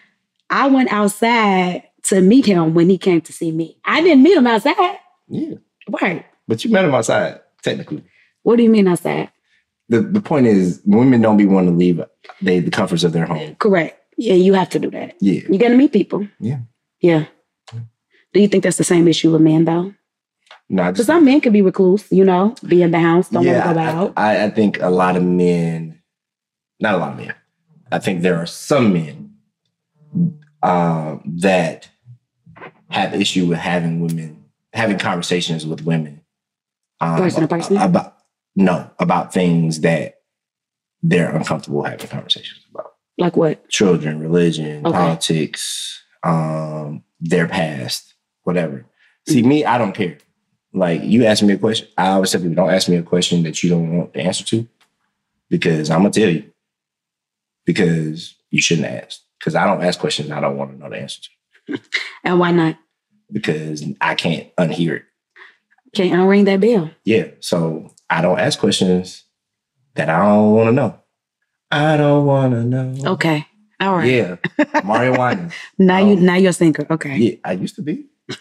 I 0.50 0.68
went 0.68 0.92
outside 0.92 1.84
to 2.04 2.22
meet 2.22 2.48
him 2.48 2.74
when 2.74 2.90
he 2.90 2.98
came 2.98 3.22
to 3.22 3.32
see 3.32 3.52
me. 3.52 3.78
I 3.86 4.02
didn't 4.02 4.24
meet 4.24 4.36
him 4.36 4.48
outside. 4.48 4.98
Yeah. 5.28 5.56
Right. 6.02 6.26
But 6.48 6.66
you 6.66 6.72
met 6.72 6.86
him 6.86 6.96
outside, 6.96 7.40
technically. 7.62 8.04
What 8.42 8.56
do 8.56 8.64
you 8.64 8.70
mean 8.70 8.88
outside? 8.88 9.30
The 9.90 10.02
the 10.02 10.22
point 10.22 10.48
is 10.48 10.82
women 10.86 11.22
don't 11.22 11.38
be 11.38 11.46
wanting 11.46 11.74
to 11.74 11.78
leave 11.78 12.02
they 12.42 12.60
the 12.62 12.72
comforts 12.72 13.04
of 13.04 13.14
their 13.14 13.26
home. 13.26 13.56
Correct. 13.60 14.00
Yeah, 14.18 14.36
you 14.36 14.54
have 14.54 14.70
to 14.70 14.80
do 14.80 14.92
that. 14.92 15.16
Yeah. 15.20 15.42
You 15.50 15.58
got 15.58 15.70
to 15.70 15.76
meet 15.76 15.92
people. 15.92 16.28
Yeah. 16.40 16.60
Yeah. 17.00 17.26
Do 18.34 18.40
you 18.40 18.48
think 18.48 18.64
that's 18.64 18.78
the 18.78 18.84
same 18.84 19.08
issue 19.08 19.32
with 19.32 19.42
men 19.42 19.66
though? 19.66 19.94
No, 20.70 20.92
Because 20.92 21.06
some 21.06 21.26
men 21.26 21.42
could 21.42 21.54
be 21.54 21.62
recluse, 21.62 22.06
you 22.12 22.24
know, 22.24 22.56
be 22.66 22.82
in 22.82 22.92
the 22.92 23.00
house, 23.00 23.30
don't 23.30 23.44
yeah, 23.44 23.66
want 23.66 23.78
to 23.78 23.84
go 23.84 23.90
out. 23.90 24.14
I, 24.18 24.46
I 24.46 24.50
think 24.50 24.82
a 24.82 24.90
lot 24.90 25.16
of 25.16 25.24
men, 25.24 26.02
not 26.80 26.96
a 26.96 26.98
lot 26.98 27.12
of 27.12 27.18
men. 27.18 27.36
I 27.92 28.00
think 28.00 28.22
there 28.22 28.38
are 28.38 28.48
some 28.48 28.94
men 28.94 29.36
um, 30.64 31.22
that 31.42 31.90
have 32.90 33.14
issue 33.14 33.46
with 33.46 33.60
having 33.60 34.00
women 34.00 34.46
having 34.74 34.98
conversations 34.98 35.66
with 35.66 35.82
women 35.82 36.22
um, 37.02 37.18
Person 37.18 37.42
to 37.42 37.48
person? 37.48 37.78
about 37.78 38.18
no 38.56 38.90
about 39.00 39.34
things 39.34 39.82
that 39.82 40.22
they're 41.02 41.36
uncomfortable 41.36 41.84
having 41.84 42.08
conversations 42.08 42.62
about 42.74 42.93
like 43.18 43.36
what? 43.38 43.68
children, 43.70 44.20
religion, 44.20 44.86
Okay. 44.86 44.98
politics, 44.98 46.02
um, 46.24 47.04
their 47.20 47.48
past, 47.48 48.14
whatever. 48.44 48.86
See, 49.28 49.44
me, 49.44 49.64
I 49.66 49.78
don't 49.78 49.94
care. 49.94 50.18
Like 50.74 51.04
you 51.04 51.26
ask 51.26 51.44
me 51.44 51.54
a 51.54 51.58
question, 51.58 51.88
I 51.98 52.10
always 52.10 52.32
tell 52.32 52.42
people, 52.42 52.56
don't 52.56 52.72
ask 52.74 52.90
me 52.90 52.98
a 52.98 53.04
question 53.04 53.44
that 53.44 53.64
you 53.64 53.70
don't 53.70 53.96
want 53.98 54.14
the 54.14 54.22
answer 54.22 54.44
to, 54.46 54.68
because 55.50 55.90
I'm 55.90 56.00
gonna 56.00 56.12
tell 56.12 56.30
you. 56.30 56.52
Because 57.66 58.36
you 58.50 58.62
shouldn't 58.62 58.88
ask. 58.88 59.22
Because 59.40 59.56
I 59.56 59.66
don't 59.66 59.84
ask 59.84 60.00
questions 60.00 60.32
I 60.32 60.40
don't 60.42 60.58
want 60.58 60.72
to 60.72 60.78
know 60.78 60.90
the 60.90 60.98
answer 60.98 61.22
to. 61.68 61.80
And 62.26 62.40
why 62.40 62.52
not? 62.52 62.78
Because 63.32 63.84
I 64.02 64.16
can't 64.16 64.54
unhear 64.58 64.98
it. 64.98 65.04
Can't 65.94 66.12
unring 66.14 66.46
that 66.46 66.60
bell. 66.60 66.90
Yeah. 67.06 67.28
So 67.40 67.92
I 68.10 68.22
don't 68.22 68.40
ask 68.40 68.60
questions 68.60 69.24
that 69.96 70.10
I 70.10 70.20
don't 70.26 70.52
want 70.52 70.68
to 70.68 70.72
know. 70.74 71.00
I 71.74 71.98
don't 71.98 72.26
wanna 72.26 72.64
know. 72.64 72.94
Okay. 73.14 73.48
All 73.82 73.96
right. 73.98 74.10
Yeah, 74.10 74.36
Mario 74.84 75.12
Winans. 75.20 75.54
Now 75.80 75.98
you 75.98 76.14
Um, 76.18 76.26
now 76.26 76.36
you're 76.36 76.52
a 76.52 76.54
singer. 76.54 76.86
Okay. 76.90 77.18
Yeah, 77.18 77.36
I 77.44 77.54
used 77.54 77.76
to 77.76 77.82
be. 77.82 78.06
you 78.30 78.36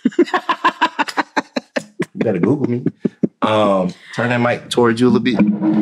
better 2.14 2.38
Google 2.38 2.68
me. 2.70 2.84
Um, 3.40 3.92
turn 4.14 4.28
that 4.28 4.38
mic 4.40 4.70
towards 4.70 5.00
you 5.00 5.08
a 5.08 5.10
little 5.10 5.24
bit. 5.24 5.38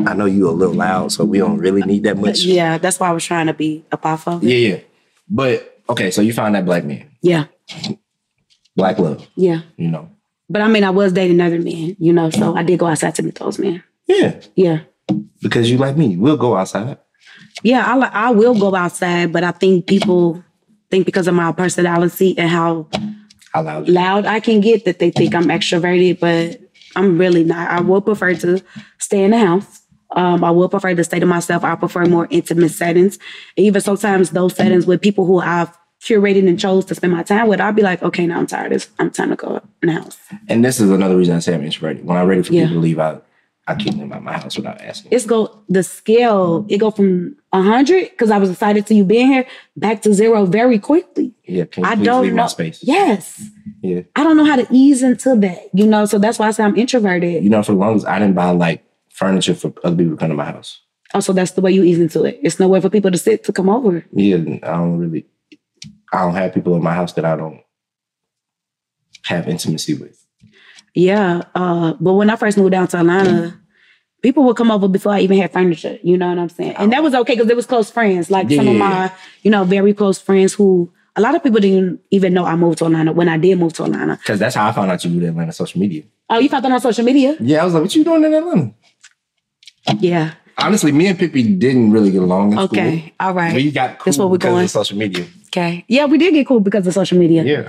I 0.09 0.15
know 0.15 0.25
you 0.25 0.49
a 0.49 0.53
little 0.53 0.75
loud, 0.75 1.13
so 1.13 1.25
we 1.25 1.39
don't 1.39 1.59
really 1.59 1.83
need 1.83 2.05
that 2.05 2.17
much. 2.17 2.41
Yeah, 2.41 2.79
that's 2.79 2.99
why 2.99 3.09
I 3.11 3.13
was 3.13 3.25
trying 3.25 3.47
to 3.49 3.55
be 3.55 3.85
a 3.93 3.97
pop 3.99 4.27
of 4.27 4.43
it. 4.43 4.49
yeah, 4.49 4.69
yeah. 4.69 4.81
But 5.29 5.83
okay, 5.91 6.11
so 6.11 6.23
you 6.23 6.33
found 6.33 6.55
that 6.55 6.65
black 6.65 6.85
man, 6.85 7.11
Yeah. 7.21 7.47
black 8.77 8.99
love. 8.99 9.27
Yeah. 9.37 9.63
You 9.77 9.89
know. 9.89 10.09
But 10.49 10.63
I 10.63 10.69
mean, 10.69 10.85
I 10.85 10.91
was 10.91 11.13
dating 11.13 11.41
other 11.41 11.61
men, 11.61 11.97
you 12.01 12.13
know, 12.13 12.31
so 12.31 12.57
I 12.57 12.63
did 12.63 12.79
go 12.79 12.87
outside 12.87 13.15
to 13.17 13.23
meet 13.23 13.35
those 13.37 13.59
men. 13.59 13.83
Yeah, 14.09 14.41
Yeah. 14.57 14.81
because 15.43 15.71
you 15.71 15.77
like 15.79 15.97
me, 15.97 16.17
we'll 16.17 16.37
go 16.39 16.57
outside. 16.57 16.99
Yeah, 17.63 17.85
I, 17.87 18.29
I 18.29 18.31
will 18.31 18.59
go 18.59 18.75
outside, 18.75 19.33
but 19.33 19.45
I 19.45 19.51
think 19.53 19.87
people 19.87 20.43
think 20.91 21.07
because 21.07 21.29
of 21.29 21.35
my 21.35 21.53
personality 21.53 22.37
and 22.39 22.49
how 22.49 22.89
How 23.53 23.63
loud? 23.63 23.89
loud 23.89 24.27
I 24.27 24.41
can 24.41 24.61
get 24.61 24.85
that 24.87 24.99
they 24.99 25.11
think 25.11 25.35
I'm 25.35 25.47
extroverted, 25.49 26.19
but 26.21 26.61
I'm 26.97 27.19
really 27.19 27.45
not. 27.45 27.71
I 27.71 27.81
would 27.81 28.05
prefer 28.05 28.35
to 28.35 28.63
stay 28.99 29.23
in 29.25 29.31
the 29.33 29.39
house. 29.39 29.83
Um, 30.17 30.43
I 30.43 30.51
would 30.51 30.71
prefer 30.73 30.95
to 30.95 31.05
stay 31.05 31.21
to 31.21 31.27
myself. 31.27 31.63
I 31.63 31.77
prefer 31.77 32.05
more 32.07 32.27
intimate 32.31 32.71
settings. 32.73 33.19
Even 33.57 33.81
sometimes 33.81 34.31
those 34.31 34.57
settings 34.57 34.85
with 34.87 35.01
people 35.01 35.25
who 35.25 35.39
I've 35.39 35.71
curated 36.03 36.49
and 36.49 36.59
chose 36.59 36.85
to 36.87 36.95
spend 36.97 37.13
my 37.13 37.23
time 37.23 37.47
with, 37.47 37.61
I'll 37.61 37.73
be 37.73 37.83
like, 37.83 38.03
okay, 38.03 38.27
now 38.27 38.39
I'm 38.39 38.47
tired. 38.47 38.73
It's, 38.73 38.89
I'm 38.99 39.11
time 39.11 39.29
to 39.31 39.37
go 39.37 39.61
in 39.83 39.87
the 39.89 39.93
house. 39.93 40.19
And 40.49 40.65
this 40.65 40.81
is 40.81 40.91
another 40.91 41.17
reason 41.17 41.37
I 41.37 41.39
say 41.41 41.55
I'm 41.55 41.63
introverted. 41.63 42.05
When 42.05 42.17
I'm 42.17 42.27
ready 42.27 42.43
for 42.43 42.53
Yeah. 42.53 42.63
people 42.65 42.77
to 42.77 42.81
leave, 42.81 42.99
I 42.99 43.19
I 43.71 43.77
keep 43.77 43.95
them 43.97 44.13
at 44.13 44.23
my 44.23 44.33
house 44.33 44.57
without 44.57 44.81
asking. 44.81 45.13
It's 45.13 45.27
go 45.27 45.63
the 45.69 45.83
scale. 45.83 46.67
It 46.69 46.79
go 46.79 46.91
from 46.91 47.37
hundred 47.53 48.11
because 48.11 48.31
I 48.31 48.39
was 48.39 48.51
excited 48.51 48.87
to 48.89 48.95
you 48.95 49.05
being 49.05 49.29
here 49.29 49.47
back 49.77 50.03
to 50.03 50.13
zero 50.15 50.45
very 50.47 50.79
quickly. 50.79 51.33
Yeah, 51.45 51.65
can 51.67 51.85
you 51.85 51.91
I 51.91 51.95
don't 51.95 52.23
leave 52.23 52.33
know. 52.35 52.43
my 52.43 52.49
space? 52.49 52.81
Yes, 52.83 53.49
Yeah. 53.83 54.03
I 54.17 54.25
don't 54.25 54.37
know 54.37 54.45
how 54.45 54.57
to 54.57 54.67
ease 54.71 55.03
into 55.03 55.37
that. 55.37 55.69
You 55.73 55.87
know, 55.87 56.05
so 56.07 56.19
that's 56.19 56.39
why 56.39 56.49
I 56.49 56.51
say 56.53 56.65
I'm 56.65 56.77
introverted. 56.77 57.43
You 57.45 57.51
know, 57.51 57.63
for 57.63 57.73
the 57.73 57.79
longest, 57.79 58.07
I 58.07 58.19
didn't 58.19 58.35
buy 58.35 58.51
like 58.51 58.85
furniture 59.11 59.55
for 59.55 59.73
other 59.85 59.97
people 59.97 60.13
to 60.13 60.17
come 60.17 60.31
to 60.31 60.35
my 60.37 60.47
house. 60.47 60.81
Also, 61.15 61.33
that's 61.33 61.53
the 61.53 61.61
way 61.61 61.73
you 61.73 61.83
ease 61.83 61.99
into 62.01 62.25
it. 62.25 62.39
It's 62.43 62.59
nowhere 62.61 62.81
for 62.81 62.89
people 62.91 63.11
to 63.11 63.19
sit 63.19 63.45
to 63.45 63.53
come 63.53 63.69
over. 63.69 64.05
Yeah, 64.13 64.37
I 64.37 64.77
don't 64.79 64.99
really. 64.99 65.27
I 66.13 66.23
don't 66.23 66.35
have 66.35 66.55
people 66.55 66.75
in 66.77 66.83
my 66.83 66.95
house 66.95 67.13
that 67.15 67.25
I 67.25 67.37
don't 67.37 67.61
have 69.27 69.49
intimacy 69.49 69.95
with. 69.95 70.17
Yeah, 70.95 71.43
uh, 71.55 71.95
but 72.01 72.15
when 72.15 72.31
I 72.31 72.37
first 72.37 72.59
moved 72.59 72.73
down 72.73 72.89
to 72.89 72.99
Atlanta, 72.99 73.60
people 74.23 74.45
would 74.45 74.57
come 74.57 74.71
over 74.71 74.89
before 74.89 75.13
I 75.13 75.21
even 75.21 75.39
had 75.39 75.53
furniture. 75.53 75.99
You 76.03 76.17
know 76.19 76.29
what 76.29 76.39
I'm 76.39 76.49
saying? 76.49 76.77
And 76.77 76.93
that 76.93 77.03
was 77.03 77.15
okay 77.15 77.35
because 77.35 77.51
it 77.51 77.57
was 77.57 77.67
close 77.67 77.91
friends, 77.91 78.31
like 78.31 78.51
some 78.51 78.69
of 78.69 78.77
my, 78.77 79.13
you 79.43 79.51
know, 79.51 79.65
very 79.65 79.95
close 79.95 80.21
friends 80.21 80.53
who 80.55 80.91
a 81.17 81.21
lot 81.21 81.35
of 81.35 81.43
people 81.43 81.61
didn't 81.61 82.01
even 82.11 82.33
know 82.35 82.45
I 82.45 82.55
moved 82.57 82.79
to 82.79 82.87
Atlanta 82.87 83.13
when 83.13 83.29
I 83.29 83.37
did 83.39 83.59
move 83.59 83.73
to 83.75 83.85
Atlanta. 83.85 84.17
Because 84.17 84.39
that's 84.39 84.55
how 84.55 84.69
I 84.69 84.73
found 84.73 84.91
out 84.91 85.05
you 85.05 85.11
do 85.11 85.21
the 85.21 85.29
Atlanta 85.29 85.53
social 85.53 85.81
media. 85.81 86.03
Oh, 86.29 86.39
you 86.39 86.49
found 86.49 86.65
out 86.67 86.73
on 86.73 86.81
social 86.81 87.05
media? 87.05 87.37
Yeah, 87.41 87.63
I 87.63 87.65
was 87.65 87.75
like, 87.75 87.83
what 87.83 87.95
you 87.97 88.05
doing 88.05 88.25
in 88.25 88.33
Atlanta? 88.35 88.73
Yeah. 89.99 90.35
Honestly, 90.59 90.93
me 90.93 91.07
and 91.07 91.19
Pippi 91.19 91.55
didn't 91.57 91.91
really 91.91 92.11
get 92.11 92.23
along 92.23 92.53
in 92.53 92.59
Okay. 92.59 92.99
school. 93.01 93.11
All 93.21 93.35
right. 93.35 93.55
We 93.55 93.71
got 93.71 93.99
cool 93.99 94.05
That's 94.05 94.19
what 94.19 94.31
we're 94.31 94.37
because 94.39 94.53
going. 94.53 94.65
of 94.65 94.71
social 94.71 94.99
media. 94.99 95.27
Okay. 95.47 95.85
Yeah, 95.89 96.05
we 96.05 96.19
did 96.19 96.35
get 96.35 96.47
cool 96.47 96.61
because 96.61 96.87
of 96.87 96.93
social 96.95 97.19
media. 97.19 97.43
Yeah. 97.45 97.69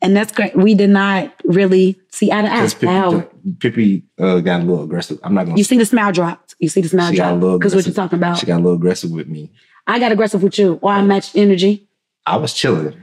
And 0.00 0.16
that's 0.16 0.32
great. 0.32 0.56
We 0.56 0.74
did 0.74 0.90
not 0.90 1.32
really 1.44 1.98
see 2.10 2.32
eye 2.32 2.42
to 2.42 2.52
eye. 2.52 3.26
Pippi, 3.60 4.04
uh, 4.18 4.40
got 4.40 4.60
a 4.60 4.64
little 4.64 4.84
aggressive. 4.84 5.18
I'm 5.22 5.34
not 5.34 5.44
going 5.44 5.56
to. 5.56 5.60
You 5.60 5.64
see 5.64 5.76
the 5.78 5.84
smile 5.86 6.12
dropped. 6.12 6.54
You 6.58 6.68
see 6.68 6.80
the 6.80 6.88
smile 6.88 7.10
She 7.10 7.16
got 7.18 7.32
a 7.32 7.34
little 7.34 7.50
dropped. 7.50 7.60
Because 7.60 7.74
what 7.74 7.86
you're 7.86 7.94
talking 7.94 8.18
about. 8.18 8.38
She 8.38 8.46
got 8.46 8.56
a 8.56 8.62
little 8.62 8.74
aggressive 8.74 9.10
with 9.10 9.28
me. 9.28 9.52
I 9.86 9.98
got 9.98 10.12
aggressive 10.12 10.42
with 10.42 10.58
you. 10.58 10.78
Or 10.82 10.92
I 10.92 11.02
matched 11.02 11.36
energy. 11.36 11.86
I 12.26 12.36
was 12.38 12.54
chilling. 12.54 12.96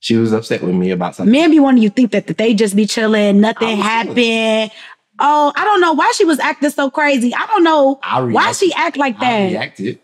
She 0.00 0.16
was 0.16 0.32
upset 0.32 0.62
with 0.62 0.74
me 0.74 0.90
about 0.92 1.14
something. 1.16 1.30
Maybe 1.32 1.58
one 1.60 1.76
of 1.76 1.82
you 1.82 1.90
think 1.90 2.12
that, 2.12 2.26
that 2.26 2.38
they 2.38 2.54
just 2.54 2.74
be 2.76 2.86
chilling, 2.86 3.40
nothing 3.40 3.68
I 3.68 3.72
happened. 3.72 4.70
Oh, 5.18 5.52
I 5.56 5.64
don't 5.64 5.80
know 5.80 5.92
why 5.94 6.12
she 6.16 6.24
was 6.24 6.38
acting 6.38 6.70
so 6.70 6.90
crazy. 6.90 7.34
I 7.34 7.46
don't 7.46 7.64
know 7.64 7.98
I 8.02 8.20
why 8.22 8.52
she 8.52 8.72
act 8.74 8.96
like 8.96 9.16
I 9.16 9.20
that. 9.20 9.46
reacted 9.50 9.98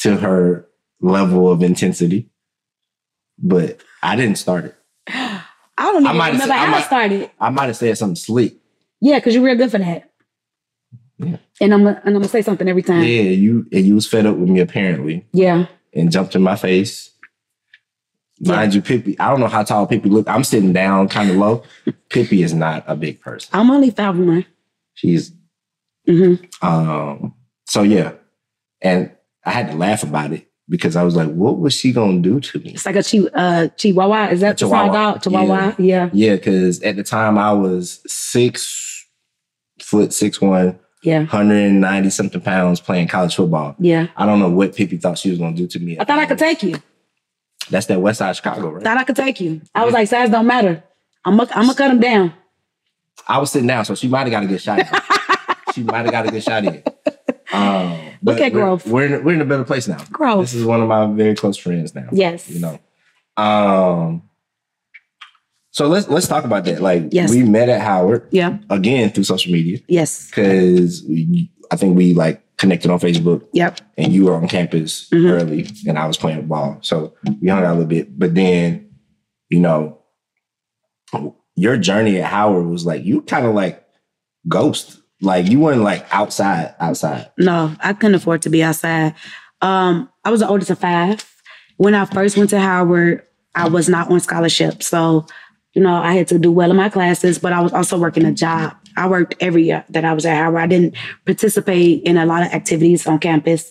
to 0.00 0.16
her 0.16 0.66
level 1.00 1.50
of 1.50 1.62
intensity, 1.62 2.28
but 3.38 3.80
I 4.02 4.16
didn't 4.16 4.36
start 4.36 4.64
it. 4.66 4.74
I 5.08 5.42
don't 5.78 6.06
I 6.06 6.10
even 6.10 6.20
have 6.20 6.32
remember 6.32 6.46
said- 6.46 6.50
I 6.50 6.70
might- 6.70 6.78
it 6.80 6.84
started. 6.84 7.30
I 7.40 7.50
might 7.50 7.66
have 7.66 7.76
said 7.76 7.96
something 7.98 8.16
slick. 8.16 8.54
Yeah, 9.00 9.18
because 9.18 9.34
you're 9.34 9.44
real 9.44 9.56
good 9.56 9.70
for 9.70 9.78
that. 9.78 10.10
Yeah. 11.18 11.36
And 11.60 11.74
I'm 11.74 11.86
and 11.86 11.98
I'm 12.04 12.12
gonna 12.12 12.28
say 12.28 12.42
something 12.42 12.68
every 12.68 12.82
time. 12.82 13.02
Yeah, 13.02 13.22
you 13.22 13.66
and 13.72 13.86
you 13.86 13.94
was 13.94 14.06
fed 14.06 14.26
up 14.26 14.36
with 14.36 14.48
me 14.48 14.60
apparently 14.60 15.26
Yeah. 15.32 15.66
and 15.92 16.10
jumped 16.12 16.34
in 16.36 16.42
my 16.42 16.56
face. 16.56 17.10
Mind 18.40 18.72
you, 18.72 18.80
Pippi, 18.80 19.18
I 19.18 19.30
don't 19.30 19.40
know 19.40 19.48
how 19.48 19.64
tall 19.64 19.84
Pippi 19.88 20.08
look. 20.08 20.28
I'm 20.28 20.44
sitting 20.44 20.72
down 20.72 21.08
kind 21.08 21.28
of 21.28 21.36
low. 21.36 21.64
Pippi 22.08 22.44
is 22.44 22.54
not 22.54 22.84
a 22.86 22.94
big 22.94 23.20
person. 23.20 23.50
I'm 23.52 23.68
only 23.70 23.90
five 23.90 24.16
one. 24.16 24.46
She's 24.94 25.32
hmm 26.06 26.34
um 26.62 27.34
so 27.66 27.82
yeah. 27.82 28.12
And 28.80 29.10
I 29.44 29.50
had 29.50 29.72
to 29.72 29.76
laugh 29.76 30.04
about 30.04 30.32
it 30.32 30.46
because 30.68 30.94
I 30.94 31.02
was 31.02 31.16
like, 31.16 31.30
what 31.30 31.58
was 31.58 31.74
she 31.74 31.92
gonna 31.92 32.20
do 32.20 32.38
to 32.38 32.58
me? 32.60 32.74
It's 32.74 32.86
like 32.86 32.94
a 32.94 33.02
chi- 33.02 33.28
uh, 33.34 33.68
chihuahua. 33.76 34.28
Is 34.28 34.40
that 34.40 34.56
the 34.56 34.66
Chihuahua. 34.66 35.18
Chihuahua. 35.18 35.74
Yeah. 35.78 36.10
Yeah, 36.12 36.36
because 36.36 36.80
at 36.82 36.94
the 36.94 37.02
time 37.02 37.38
I 37.38 37.52
was 37.52 38.00
six 38.06 38.84
foot 39.82 40.12
six 40.12 40.40
one, 40.40 40.78
Yeah. 41.02 41.20
190 41.20 42.10
something 42.10 42.40
pounds 42.40 42.80
playing 42.80 43.08
college 43.08 43.34
football. 43.36 43.74
Yeah. 43.78 44.08
I 44.16 44.26
don't 44.26 44.40
know 44.40 44.50
what 44.50 44.74
Pippi 44.74 44.96
thought 44.98 45.18
she 45.18 45.30
was 45.30 45.38
gonna 45.38 45.56
do 45.56 45.66
to 45.66 45.78
me. 45.78 45.98
I 45.98 46.04
thought 46.04 46.18
I 46.18 46.26
could 46.26 46.38
take 46.38 46.62
you. 46.62 46.76
That's 47.70 47.86
that 47.86 48.00
West 48.00 48.18
Side 48.18 48.34
Chicago, 48.36 48.70
right? 48.70 48.82
Thought 48.82 48.96
I 48.96 49.04
could 49.04 49.16
take 49.16 49.40
you. 49.40 49.60
I 49.74 49.84
was 49.84 49.92
like, 49.94 50.08
size 50.08 50.30
don't 50.30 50.46
matter. 50.46 50.82
I'm 51.24 51.36
gonna 51.36 51.50
I'm 51.54 51.62
gonna 51.66 51.74
cut 51.74 51.90
him 51.90 52.00
down. 52.00 52.32
I 53.26 53.38
was 53.38 53.50
sitting 53.50 53.66
down, 53.66 53.84
so 53.84 53.94
she 53.94 54.08
might 54.08 54.20
have 54.20 54.30
got 54.30 54.44
a 54.44 54.46
good 54.46 54.60
shot. 54.62 54.80
she 55.74 55.82
might 55.82 56.02
have 56.02 56.10
got 56.10 56.26
a 56.26 56.30
good 56.30 56.42
shot 56.42 56.64
in. 56.64 56.82
Um, 57.52 57.98
Look 58.22 58.40
at 58.40 58.52
we're, 58.52 58.60
growth. 58.60 58.86
We're 58.86 59.06
in, 59.16 59.24
we're 59.24 59.34
in 59.34 59.40
a 59.40 59.44
better 59.44 59.64
place 59.64 59.86
now. 59.88 60.02
Growth. 60.10 60.40
This 60.40 60.54
is 60.54 60.64
one 60.64 60.80
of 60.80 60.88
my 60.88 61.06
very 61.06 61.34
close 61.34 61.56
friends 61.56 61.94
now. 61.94 62.08
Yes. 62.12 62.48
You 62.48 62.60
know. 62.60 62.78
Um. 63.42 64.22
So 65.78 65.86
let's 65.86 66.08
let's 66.08 66.26
talk 66.26 66.42
about 66.44 66.64
that. 66.64 66.82
Like 66.82 67.04
Yes. 67.12 67.30
we 67.30 67.44
met 67.44 67.68
at 67.68 67.80
Howard 67.80 68.26
Yeah. 68.32 68.58
again 68.68 69.10
through 69.10 69.22
social 69.22 69.52
media 69.52 69.78
Yes. 69.86 70.26
because 70.26 71.04
we 71.08 71.52
I 71.70 71.76
think 71.76 71.96
we 71.96 72.14
like 72.14 72.42
connected 72.56 72.90
on 72.90 72.98
Facebook 72.98 73.44
Yep. 73.52 73.80
and 73.96 74.12
you 74.12 74.24
were 74.24 74.34
on 74.34 74.48
campus 74.48 75.08
Mhm. 75.12 75.30
early 75.30 75.70
and 75.86 75.96
I 75.96 76.08
was 76.08 76.16
playing 76.16 76.48
ball. 76.48 76.78
So 76.80 77.14
we 77.40 77.46
hung 77.48 77.60
out 77.62 77.66
a 77.66 77.74
little 77.74 77.84
bit. 77.86 78.18
But 78.18 78.34
then, 78.34 78.86
you 79.50 79.60
know, 79.60 79.98
your 81.54 81.76
journey 81.76 82.18
at 82.20 82.24
Howard 82.24 82.66
was 82.66 82.84
like 82.84 83.04
you 83.04 83.20
kind 83.22 83.46
of 83.46 83.54
like 83.54 83.80
ghost. 84.48 84.98
Like 85.22 85.48
you 85.48 85.60
weren't 85.60 85.82
like 85.82 86.04
outside, 86.10 86.74
outside. 86.80 87.30
No, 87.38 87.70
I 87.84 87.92
couldn't 87.92 88.16
afford 88.16 88.42
to 88.42 88.50
be 88.50 88.64
outside. 88.64 89.14
Um, 89.62 90.08
I 90.24 90.30
was 90.32 90.40
the 90.40 90.48
oldest 90.48 90.70
of 90.72 90.80
five. 90.80 91.24
When 91.76 91.94
I 91.94 92.04
first 92.04 92.36
went 92.36 92.50
to 92.50 92.58
Howard, 92.58 93.22
I 93.54 93.68
was 93.68 93.88
not 93.88 94.10
on 94.10 94.18
scholarship. 94.18 94.82
So, 94.82 95.24
you 95.74 95.82
know, 95.82 95.94
I 95.94 96.14
had 96.14 96.28
to 96.28 96.38
do 96.38 96.50
well 96.50 96.70
in 96.70 96.76
my 96.76 96.88
classes, 96.88 97.38
but 97.38 97.52
I 97.52 97.60
was 97.60 97.72
also 97.72 97.98
working 97.98 98.24
a 98.24 98.32
job. 98.32 98.74
I 98.96 99.06
worked 99.06 99.36
every 99.40 99.64
year 99.64 99.84
that 99.90 100.04
I 100.04 100.12
was 100.12 100.26
at 100.26 100.36
Howard. 100.36 100.60
I 100.62 100.66
didn't 100.66 100.96
participate 101.24 102.02
in 102.02 102.16
a 102.16 102.26
lot 102.26 102.42
of 102.42 102.52
activities 102.52 103.06
on 103.06 103.18
campus. 103.18 103.70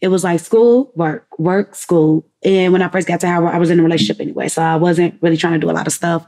It 0.00 0.08
was 0.08 0.24
like 0.24 0.40
school, 0.40 0.92
work, 0.96 1.26
work, 1.38 1.74
school. 1.74 2.26
And 2.42 2.72
when 2.72 2.82
I 2.82 2.88
first 2.88 3.06
got 3.06 3.20
to 3.20 3.28
Howard, 3.28 3.54
I 3.54 3.58
was 3.58 3.70
in 3.70 3.78
a 3.78 3.82
relationship 3.82 4.20
anyway. 4.20 4.48
So 4.48 4.62
I 4.62 4.76
wasn't 4.76 5.20
really 5.22 5.36
trying 5.36 5.54
to 5.54 5.58
do 5.58 5.70
a 5.70 5.72
lot 5.72 5.86
of 5.86 5.92
stuff. 5.92 6.26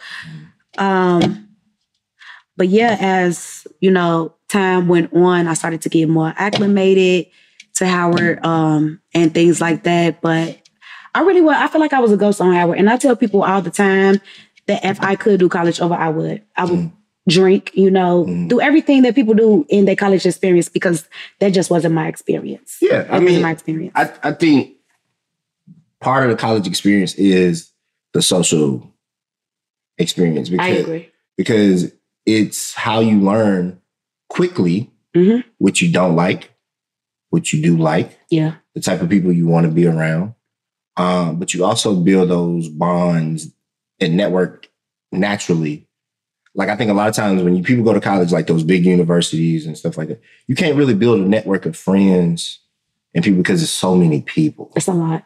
Um, 0.77 1.49
but 2.57 2.69
yeah, 2.69 2.97
as 3.01 3.67
you 3.81 3.91
know, 3.91 4.35
time 4.49 4.89
went 4.89 5.13
on, 5.13 5.47
I 5.47 5.55
started 5.55 5.83
to 5.83 5.89
get 5.89 6.09
more 6.09 6.35
acclimated 6.37 7.27
to 7.75 7.87
Howard 7.87 8.45
um, 8.45 9.01
and 9.15 9.33
things 9.33 9.61
like 9.61 9.85
that. 9.85 10.21
But 10.21 10.61
I 11.15 11.23
really 11.23 11.41
was, 11.41 11.57
I 11.57 11.69
feel 11.69 11.81
like 11.81 11.93
I 11.93 12.01
was 12.01 12.13
a 12.13 12.17
ghost 12.17 12.41
on 12.41 12.55
Howard. 12.55 12.79
And 12.79 12.91
I 12.91 12.97
tell 12.97 13.17
people 13.17 13.43
all 13.43 13.63
the 13.63 13.71
time 13.71 14.21
that 14.69 14.85
if 14.85 15.01
I 15.03 15.17
could 15.17 15.41
do 15.41 15.49
college 15.49 15.81
over, 15.81 15.95
I 15.95 16.09
would. 16.11 16.43
I 16.57 16.65
would 16.67 16.93
drink, 17.29 17.73
you 17.75 17.91
know, 17.91 18.25
Mm. 18.25 18.49
do 18.49 18.61
everything 18.61 19.03
that 19.03 19.15
people 19.15 19.35
do 19.35 19.67
in 19.69 19.85
their 19.85 19.97
college 19.97 20.25
experience 20.25 20.69
because 20.71 21.07
that 21.41 21.51
just 21.51 21.71
wasn't 21.71 21.95
my 21.95 22.09
experience. 22.09 22.79
Yeah, 22.81 23.03
That 23.03 23.13
I 23.15 23.19
mean, 23.21 23.43
my 23.43 23.51
experience. 23.51 23.93
I, 23.95 24.11
I 24.23 24.33
think 24.33 24.77
part 26.01 26.25
of 26.25 26.31
the 26.31 26.37
college 26.41 26.67
experience 26.67 27.15
is 27.17 27.71
the 28.15 28.23
social 28.23 28.95
experience 29.99 30.49
I 30.49 30.53
because 30.53 30.81
agree. 30.81 31.09
because 31.37 31.93
it's 32.25 32.75
how 32.75 33.01
you 33.01 33.21
learn 33.21 33.81
quickly 34.29 34.91
Mhm. 35.17 35.45
what 35.59 35.81
you 35.83 35.91
don't 35.91 36.15
like, 36.17 36.51
what 37.31 37.53
you 37.53 37.61
do 37.63 37.77
like, 37.77 38.19
Yeah. 38.31 38.55
the 38.75 38.81
type 38.81 39.03
of 39.03 39.09
people 39.09 39.33
you 39.33 39.47
want 39.49 39.67
to 39.67 39.73
be 39.73 39.87
around. 39.87 40.35
Um, 40.97 41.39
but 41.39 41.53
you 41.55 41.65
also 41.65 41.95
build 41.95 42.29
those 42.31 42.69
bonds 42.69 43.51
and 44.01 44.17
network 44.17 44.69
naturally. 45.13 45.87
Like 46.55 46.69
I 46.69 46.77
think 46.77 46.91
a 46.91 46.95
lot 46.95 47.09
of 47.09 47.15
times 47.15 47.43
when 47.43 47.55
you 47.57 47.63
people 47.63 47.85
go 47.85 47.93
to 47.95 48.01
college, 48.01 48.33
like 48.33 48.47
those 48.47 48.65
big 48.65 48.85
universities 48.85 49.67
and 49.67 49.77
stuff 49.79 49.97
like 49.97 50.09
that, 50.09 50.21
you 50.47 50.55
can't 50.55 50.77
really 50.77 50.95
build 50.95 51.21
a 51.21 51.25
network 51.25 51.67
of 51.67 51.77
friends 51.77 52.61
and 53.15 53.23
people 53.23 53.39
because 53.39 53.61
there's 53.61 53.71
so 53.71 53.95
many 53.95 54.23
people. 54.23 54.73
It's 54.75 54.89
a 54.89 54.93
lot. 54.93 55.23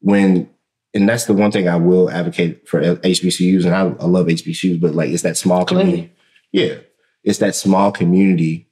When 0.00 0.48
and 0.94 1.08
that's 1.08 1.26
the 1.26 1.34
one 1.34 1.52
thing 1.52 1.68
I 1.68 1.76
will 1.76 2.10
advocate 2.10 2.66
for 2.68 2.80
HBCUs, 2.80 3.64
and 3.64 3.74
I, 3.74 3.82
I 3.82 4.06
love 4.06 4.26
HBCUs, 4.26 4.80
but 4.80 4.94
like 4.94 5.10
it's 5.10 5.22
that 5.22 5.36
small 5.36 5.64
community. 5.64 6.12
Yeah, 6.52 6.76
it's 7.22 7.38
that 7.38 7.54
small 7.54 7.92
community, 7.92 8.68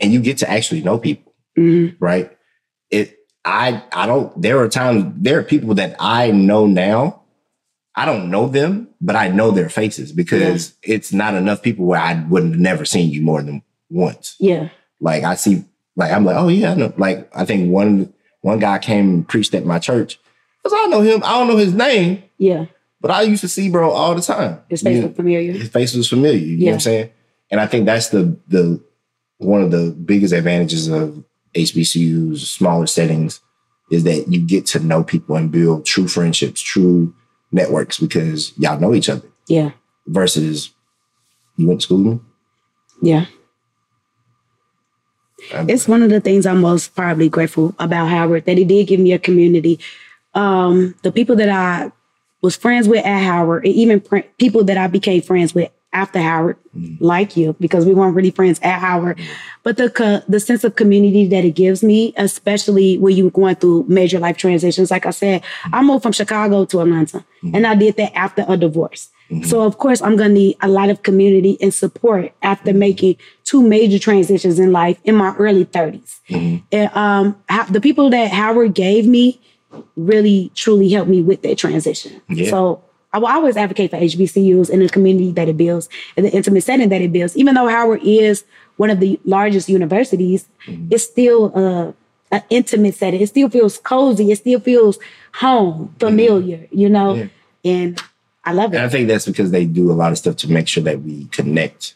and 0.00 0.12
you 0.12 0.20
get 0.20 0.38
to 0.38 0.50
actually 0.50 0.82
know 0.82 0.98
people, 0.98 1.34
Mhm. 1.58 1.96
right? 2.00 2.30
It. 2.90 3.16
I 3.44 3.82
I 3.92 4.06
don't. 4.06 4.40
There 4.40 4.58
are 4.60 4.68
times 4.68 5.12
there 5.16 5.38
are 5.38 5.42
people 5.42 5.74
that 5.74 5.96
I 5.98 6.30
know 6.30 6.66
now. 6.66 7.17
I 7.98 8.04
don't 8.04 8.30
know 8.30 8.46
them, 8.48 8.88
but 9.00 9.16
I 9.16 9.28
know 9.28 9.50
their 9.50 9.68
faces 9.68 10.12
because 10.12 10.74
it's 10.82 11.12
not 11.12 11.34
enough 11.34 11.62
people 11.62 11.84
where 11.86 12.00
I 12.00 12.22
wouldn't 12.28 12.52
have 12.52 12.60
never 12.60 12.84
seen 12.84 13.10
you 13.10 13.22
more 13.22 13.42
than 13.42 13.62
once. 13.90 14.36
Yeah. 14.38 14.68
Like 15.00 15.24
I 15.24 15.34
see, 15.34 15.64
like 15.96 16.12
I'm 16.12 16.24
like, 16.24 16.36
oh 16.36 16.48
yeah, 16.48 16.72
I 16.72 16.74
know. 16.74 16.92
Like 16.96 17.28
I 17.34 17.44
think 17.44 17.70
one 17.72 18.12
one 18.42 18.58
guy 18.60 18.78
came 18.78 19.08
and 19.08 19.28
preached 19.28 19.54
at 19.54 19.66
my 19.66 19.78
church. 19.78 20.18
Cause 20.62 20.72
I 20.74 20.86
know 20.86 21.00
him. 21.00 21.22
I 21.24 21.32
don't 21.38 21.48
know 21.48 21.56
his 21.56 21.72
name, 21.74 22.22
Yeah. 22.38 22.66
but 23.00 23.10
I 23.10 23.22
used 23.22 23.40
to 23.42 23.48
see 23.48 23.68
bro 23.70 23.90
all 23.90 24.14
the 24.14 24.20
time. 24.22 24.60
His 24.68 24.82
face 24.82 24.96
You- 24.96 25.02
look 25.02 25.16
familiar. 25.16 25.52
his 25.52 25.68
face 25.68 25.94
was 25.94 26.08
familiar. 26.08 26.38
You 26.38 26.56
know 26.58 26.60
what 26.60 26.66
Yeah. 26.66 26.72
I'm 26.74 26.80
saying? 26.80 27.10
And 27.50 27.60
I 27.60 27.66
think 27.66 27.86
that's 27.86 28.08
the 28.10 28.36
the 28.48 28.80
one 29.38 29.62
of 29.62 29.70
the 29.70 29.90
biggest 29.90 30.32
advantages 30.34 30.88
of 30.88 31.24
HBCUs, 31.54 32.38
smaller 32.46 32.86
settings, 32.86 33.40
is 33.90 34.04
that 34.04 34.26
you 34.32 34.40
get 34.46 34.66
to 34.66 34.80
know 34.80 35.02
people 35.02 35.36
and 35.36 35.50
build 35.50 35.86
true 35.86 36.08
friendships, 36.08 36.60
true 36.60 37.14
networks 37.52 37.98
because 37.98 38.56
y'all 38.58 38.80
know 38.80 38.94
each 38.94 39.08
other. 39.08 39.26
Yeah. 39.46 39.72
Versus 40.06 40.70
you 41.56 41.66
went 41.68 41.80
to 41.80 41.84
school. 41.84 42.20
Yeah. 43.02 43.26
Um, 45.54 45.68
It's 45.70 45.86
one 45.88 46.02
of 46.02 46.10
the 46.10 46.20
things 46.20 46.46
I'm 46.46 46.60
most 46.60 46.94
probably 46.94 47.28
grateful 47.28 47.74
about 47.78 48.08
Howard 48.08 48.44
that 48.46 48.58
he 48.58 48.64
did 48.64 48.86
give 48.88 49.00
me 49.00 49.12
a 49.12 49.18
community. 49.18 49.78
Um, 50.34 50.94
the 51.02 51.12
people 51.12 51.36
that 51.36 51.48
I 51.48 51.92
was 52.42 52.56
friends 52.56 52.88
with 52.88 53.04
at 53.04 53.22
Howard, 53.24 53.64
and 53.64 53.74
even 53.74 54.00
pr- 54.00 54.18
people 54.38 54.64
that 54.64 54.76
I 54.76 54.86
became 54.86 55.22
friends 55.22 55.54
with 55.54 55.70
after 55.98 56.20
Howard, 56.20 56.56
mm-hmm. 56.76 57.04
like 57.04 57.36
you, 57.36 57.54
because 57.60 57.84
we 57.84 57.94
weren't 57.94 58.14
really 58.14 58.30
friends 58.30 58.58
at 58.62 58.78
Howard, 58.78 59.18
mm-hmm. 59.18 59.32
but 59.62 59.76
the 59.76 59.90
co- 59.90 60.22
the 60.28 60.40
sense 60.40 60.64
of 60.64 60.76
community 60.76 61.26
that 61.26 61.44
it 61.44 61.54
gives 61.54 61.82
me, 61.82 62.14
especially 62.16 62.98
when 62.98 63.16
you're 63.16 63.30
going 63.30 63.56
through 63.56 63.84
major 63.88 64.18
life 64.18 64.36
transitions. 64.36 64.90
Like 64.90 65.06
I 65.06 65.10
said, 65.10 65.42
mm-hmm. 65.42 65.74
I 65.74 65.82
moved 65.82 66.02
from 66.02 66.12
Chicago 66.12 66.64
to 66.66 66.80
Atlanta, 66.80 67.24
and 67.42 67.66
I 67.66 67.74
did 67.74 67.96
that 67.96 68.14
after 68.16 68.44
a 68.48 68.56
divorce. 68.56 69.10
So 69.44 69.60
of 69.62 69.76
course, 69.76 70.00
I'm 70.00 70.16
gonna 70.16 70.32
need 70.32 70.56
a 70.62 70.68
lot 70.68 70.88
of 70.88 71.02
community 71.02 71.58
and 71.60 71.72
support 71.72 72.32
after 72.42 72.72
making 72.72 73.16
two 73.44 73.62
major 73.62 73.98
transitions 73.98 74.58
in 74.58 74.72
life 74.72 74.98
in 75.04 75.16
my 75.16 75.34
early 75.36 75.66
30s. 75.66 76.20
And 76.72 76.90
um, 76.96 77.42
how, 77.48 77.64
the 77.64 77.80
people 77.80 78.08
that 78.10 78.30
Howard 78.30 78.74
gave 78.74 79.06
me 79.06 79.38
really 79.96 80.50
truly 80.54 80.88
helped 80.88 81.10
me 81.10 81.20
with 81.20 81.42
that 81.42 81.58
transition. 81.58 82.22
Yeah. 82.28 82.48
So 82.48 82.82
I 83.12 83.18
will 83.18 83.28
always 83.28 83.56
advocate 83.56 83.90
for 83.90 83.96
HBCUs 83.96 84.68
and 84.70 84.82
the 84.82 84.88
community 84.88 85.32
that 85.32 85.48
it 85.48 85.56
builds 85.56 85.88
and 86.16 86.26
the 86.26 86.30
intimate 86.30 86.62
setting 86.62 86.90
that 86.90 87.00
it 87.00 87.12
builds. 87.12 87.36
Even 87.36 87.54
though 87.54 87.68
Howard 87.68 88.02
is 88.02 88.44
one 88.76 88.90
of 88.90 89.00
the 89.00 89.18
largest 89.24 89.68
universities, 89.68 90.46
it's 90.90 91.04
still 91.04 91.52
uh, 91.54 91.92
an 92.30 92.42
intimate 92.50 92.94
setting. 92.94 93.20
It 93.20 93.28
still 93.28 93.48
feels 93.48 93.78
cozy. 93.78 94.30
It 94.30 94.36
still 94.36 94.60
feels 94.60 94.98
home, 95.34 95.94
familiar, 95.98 96.66
you 96.70 96.88
know? 96.88 97.14
Yeah. 97.14 97.28
And 97.64 98.02
I 98.44 98.52
love 98.52 98.72
And 98.72 98.82
I 98.82 98.88
think 98.88 99.08
that's 99.08 99.26
because 99.26 99.50
they 99.50 99.64
do 99.64 99.90
a 99.90 99.94
lot 99.94 100.12
of 100.12 100.18
stuff 100.18 100.36
to 100.36 100.50
make 100.50 100.68
sure 100.68 100.82
that 100.82 101.02
we 101.02 101.26
connect, 101.26 101.94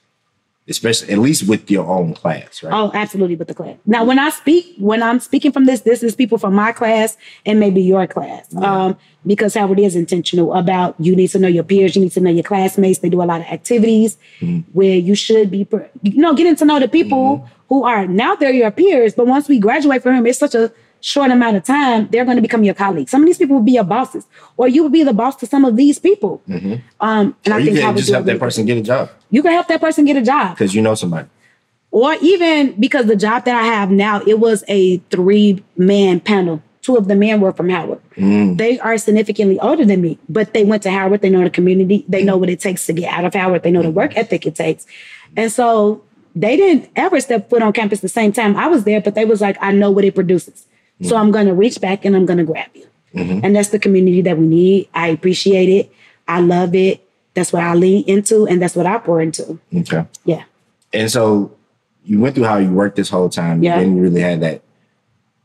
especially 0.69 1.13
at 1.13 1.19
least 1.19 1.49
with 1.49 1.69
your 1.71 1.87
own 1.87 2.15
class, 2.15 2.63
right? 2.63 2.73
Oh, 2.73 2.91
absolutely 2.95 3.35
with 3.35 3.49
the 3.49 3.55
class. 3.55 3.77
Now, 3.85 4.05
when 4.05 4.19
I 4.19 4.31
speak, 4.31 4.77
when 4.79 5.03
I'm 5.03 5.19
speaking 5.19 5.51
from 5.51 5.67
this, 5.67 5.81
this 5.81 6.03
is 6.03 6.15
people 6.15 6.39
from 6.39 6.55
my 6.55 6.71
class 6.73 7.17
and 7.45 7.59
maybe 7.59 7.83
your 7.83 8.07
class. 8.07 8.55
Um, 8.55 8.97
because 9.27 9.55
Howard 9.55 9.81
is 9.81 9.97
intentional 9.97 10.53
about 10.55 10.95
you 10.99 11.17
need 11.17 11.29
to 11.29 11.39
know 11.39 11.49
your 11.49 11.65
peers, 11.65 11.97
you 11.97 12.03
need 12.03 12.13
to 12.13 12.21
know 12.21 12.31
your 12.31 12.45
classmates. 12.45 13.01
They 13.01 13.09
do 13.09 13.23
a 13.23 13.25
lot 13.25 13.41
of 13.41 13.47
activities 13.49 14.17
where 14.73 14.97
you 14.97 15.15
should 15.15 15.51
be, 15.51 15.67
you 16.03 16.21
know, 16.21 16.35
getting 16.35 16.57
to 16.57 16.65
know 16.65 16.79
the 16.79 16.89
people 16.89 17.49
who 17.69 17.85
are 17.85 18.07
now 18.07 18.37
they're 18.37 18.53
your 18.53 18.71
peers. 18.71 19.15
But 19.15 19.27
once 19.27 19.49
we 19.49 19.59
graduate 19.59 20.03
from 20.03 20.15
him, 20.15 20.27
it's 20.27 20.39
such 20.39 20.55
a 20.55 20.73
short 21.03 21.31
amount 21.31 21.57
of 21.57 21.65
time, 21.65 22.09
they're 22.11 22.25
going 22.25 22.37
to 22.37 22.43
become 22.43 22.65
your 22.65 22.75
colleagues. 22.75 23.11
Some 23.11 23.23
of 23.23 23.27
these 23.27 23.37
people 23.37 23.57
will 23.57 23.63
be 23.63 23.73
your 23.73 23.85
bosses, 23.85 24.27
or 24.57 24.69
you 24.69 24.83
will 24.83 24.91
be 24.91 25.03
the 25.03 25.13
boss 25.13 25.37
to 25.37 25.47
some 25.47 25.65
of 25.65 25.77
these 25.77 25.99
people. 25.99 26.41
Mm-hmm. 26.49 26.75
Um, 27.01 27.37
and 27.45 27.53
or 27.53 27.57
I 27.57 27.59
you 27.59 27.73
think 27.73 27.81
can 27.81 27.97
just 27.97 28.11
help 28.11 28.25
that 28.25 28.39
person 28.39 28.65
get 28.65 28.79
a 28.79 28.83
job 28.83 29.11
You 29.31 29.43
can 29.43 29.53
help 29.53 29.69
that 29.69 29.81
person 29.81 30.05
get 30.05 30.17
a 30.17 30.23
job 30.23 30.57
because 30.57 30.75
you 30.75 30.81
know 30.81 30.95
somebody. 30.95 31.29
or 31.91 32.15
even 32.23 32.81
because 32.81 33.07
the 33.07 33.17
job 33.17 33.45
that 33.45 33.57
I 33.61 33.65
have 33.65 33.91
now, 33.91 34.23
it 34.27 34.39
was 34.39 34.65
a 34.69 34.99
three 35.11 35.63
man 35.77 36.21
panel. 36.21 36.63
Two 36.83 36.97
of 36.97 37.07
the 37.07 37.15
men 37.15 37.41
were 37.41 37.53
from 37.53 37.69
Howard. 37.69 38.01
Mm. 38.17 38.59
They 38.59 38.79
are 38.81 38.99
significantly 38.99 39.59
older 39.61 39.85
than 39.85 40.01
me, 40.01 40.19
but 40.29 40.53
they 40.53 40.65
went 40.65 40.83
to 40.83 40.91
Howard. 40.91 41.21
They 41.21 41.31
know 41.31 41.45
the 41.45 41.51
community. 41.51 42.05
They 42.09 42.23
mm. 42.23 42.27
know 42.27 42.37
what 42.37 42.49
it 42.49 42.59
takes 42.59 42.87
to 42.87 42.93
get 42.93 43.13
out 43.13 43.25
of 43.25 43.35
Howard. 43.35 43.63
They 43.63 43.71
know 43.71 43.83
the 43.83 43.91
work 43.91 44.11
mm-hmm. 44.11 44.21
ethic 44.21 44.47
it 44.47 44.57
takes. 44.57 44.85
And 45.37 45.51
so 45.53 46.03
they 46.35 46.57
didn't 46.57 46.91
ever 46.97 47.21
step 47.21 47.51
foot 47.51 47.63
on 47.63 47.73
campus 47.73 48.01
the 48.01 48.09
same 48.09 48.33
time 48.33 48.57
I 48.57 48.67
was 48.67 48.85
there, 48.85 49.01
but 49.01 49.15
they 49.15 49.25
was 49.25 49.41
like, 49.41 49.57
I 49.61 49.71
know 49.71 49.91
what 49.91 50.05
it 50.05 50.15
produces. 50.15 50.67
So 51.03 51.17
I'm 51.17 51.31
going 51.31 51.47
to 51.47 51.55
reach 51.55 51.81
back 51.81 52.05
and 52.05 52.15
I'm 52.15 52.27
going 52.27 52.39
to 52.39 52.45
grab 52.45 52.69
you. 52.75 52.87
And 53.15 53.55
that's 53.55 53.69
the 53.69 53.79
community 53.79 54.23
that 54.23 54.39
we 54.39 54.47
need. 54.47 54.89
I 54.95 55.09
appreciate 55.09 55.69
it. 55.69 55.93
I 56.27 56.41
love 56.41 56.75
it. 56.75 57.07
That's 57.35 57.53
what 57.53 57.63
I 57.63 57.75
lean 57.75 58.05
into 58.07 58.47
and 58.47 58.61
that's 58.61 58.75
what 58.75 58.87
I 58.87 58.99
pour 58.99 59.21
into. 59.21 59.59
Okay. 59.75 60.07
Yeah. 60.25 60.45
And 60.93 61.11
so 61.11 61.55
you 62.05 62.21
went 62.21 62.35
through 62.35 62.45
how 62.45 62.59
you 62.59 62.71
worked 62.71 62.97
this 62.97 63.09
whole 63.09 63.29
time. 63.29 63.63
Yeah. 63.63 63.77
You 63.79 63.85
didn't 63.85 64.01
really 64.01 64.21
have 64.21 64.41
that. 64.41 64.63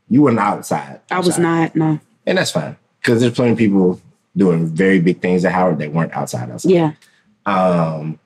You 0.08 0.22
weren't 0.22 0.38
outside. 0.38 1.00
I 1.10 1.20
was 1.20 1.38
not, 1.38 1.76
no. 1.76 2.00
And 2.26 2.38
that's 2.38 2.50
fine. 2.50 2.76
Because 3.00 3.20
there's 3.20 3.34
plenty 3.34 3.52
of 3.52 3.58
people 3.58 4.00
doing 4.36 4.66
very 4.66 5.00
big 5.00 5.20
things 5.20 5.44
at 5.44 5.52
Howard 5.52 5.78
that 5.78 5.92
weren't 5.92 6.12
outside 6.12 6.50
outside. 6.50 6.70
Yeah. 6.70 6.92
Um, 7.44 8.18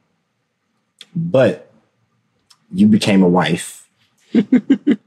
but 1.14 1.72
you 2.72 2.86
became 2.86 3.22
a 3.22 3.28
wife 3.28 3.88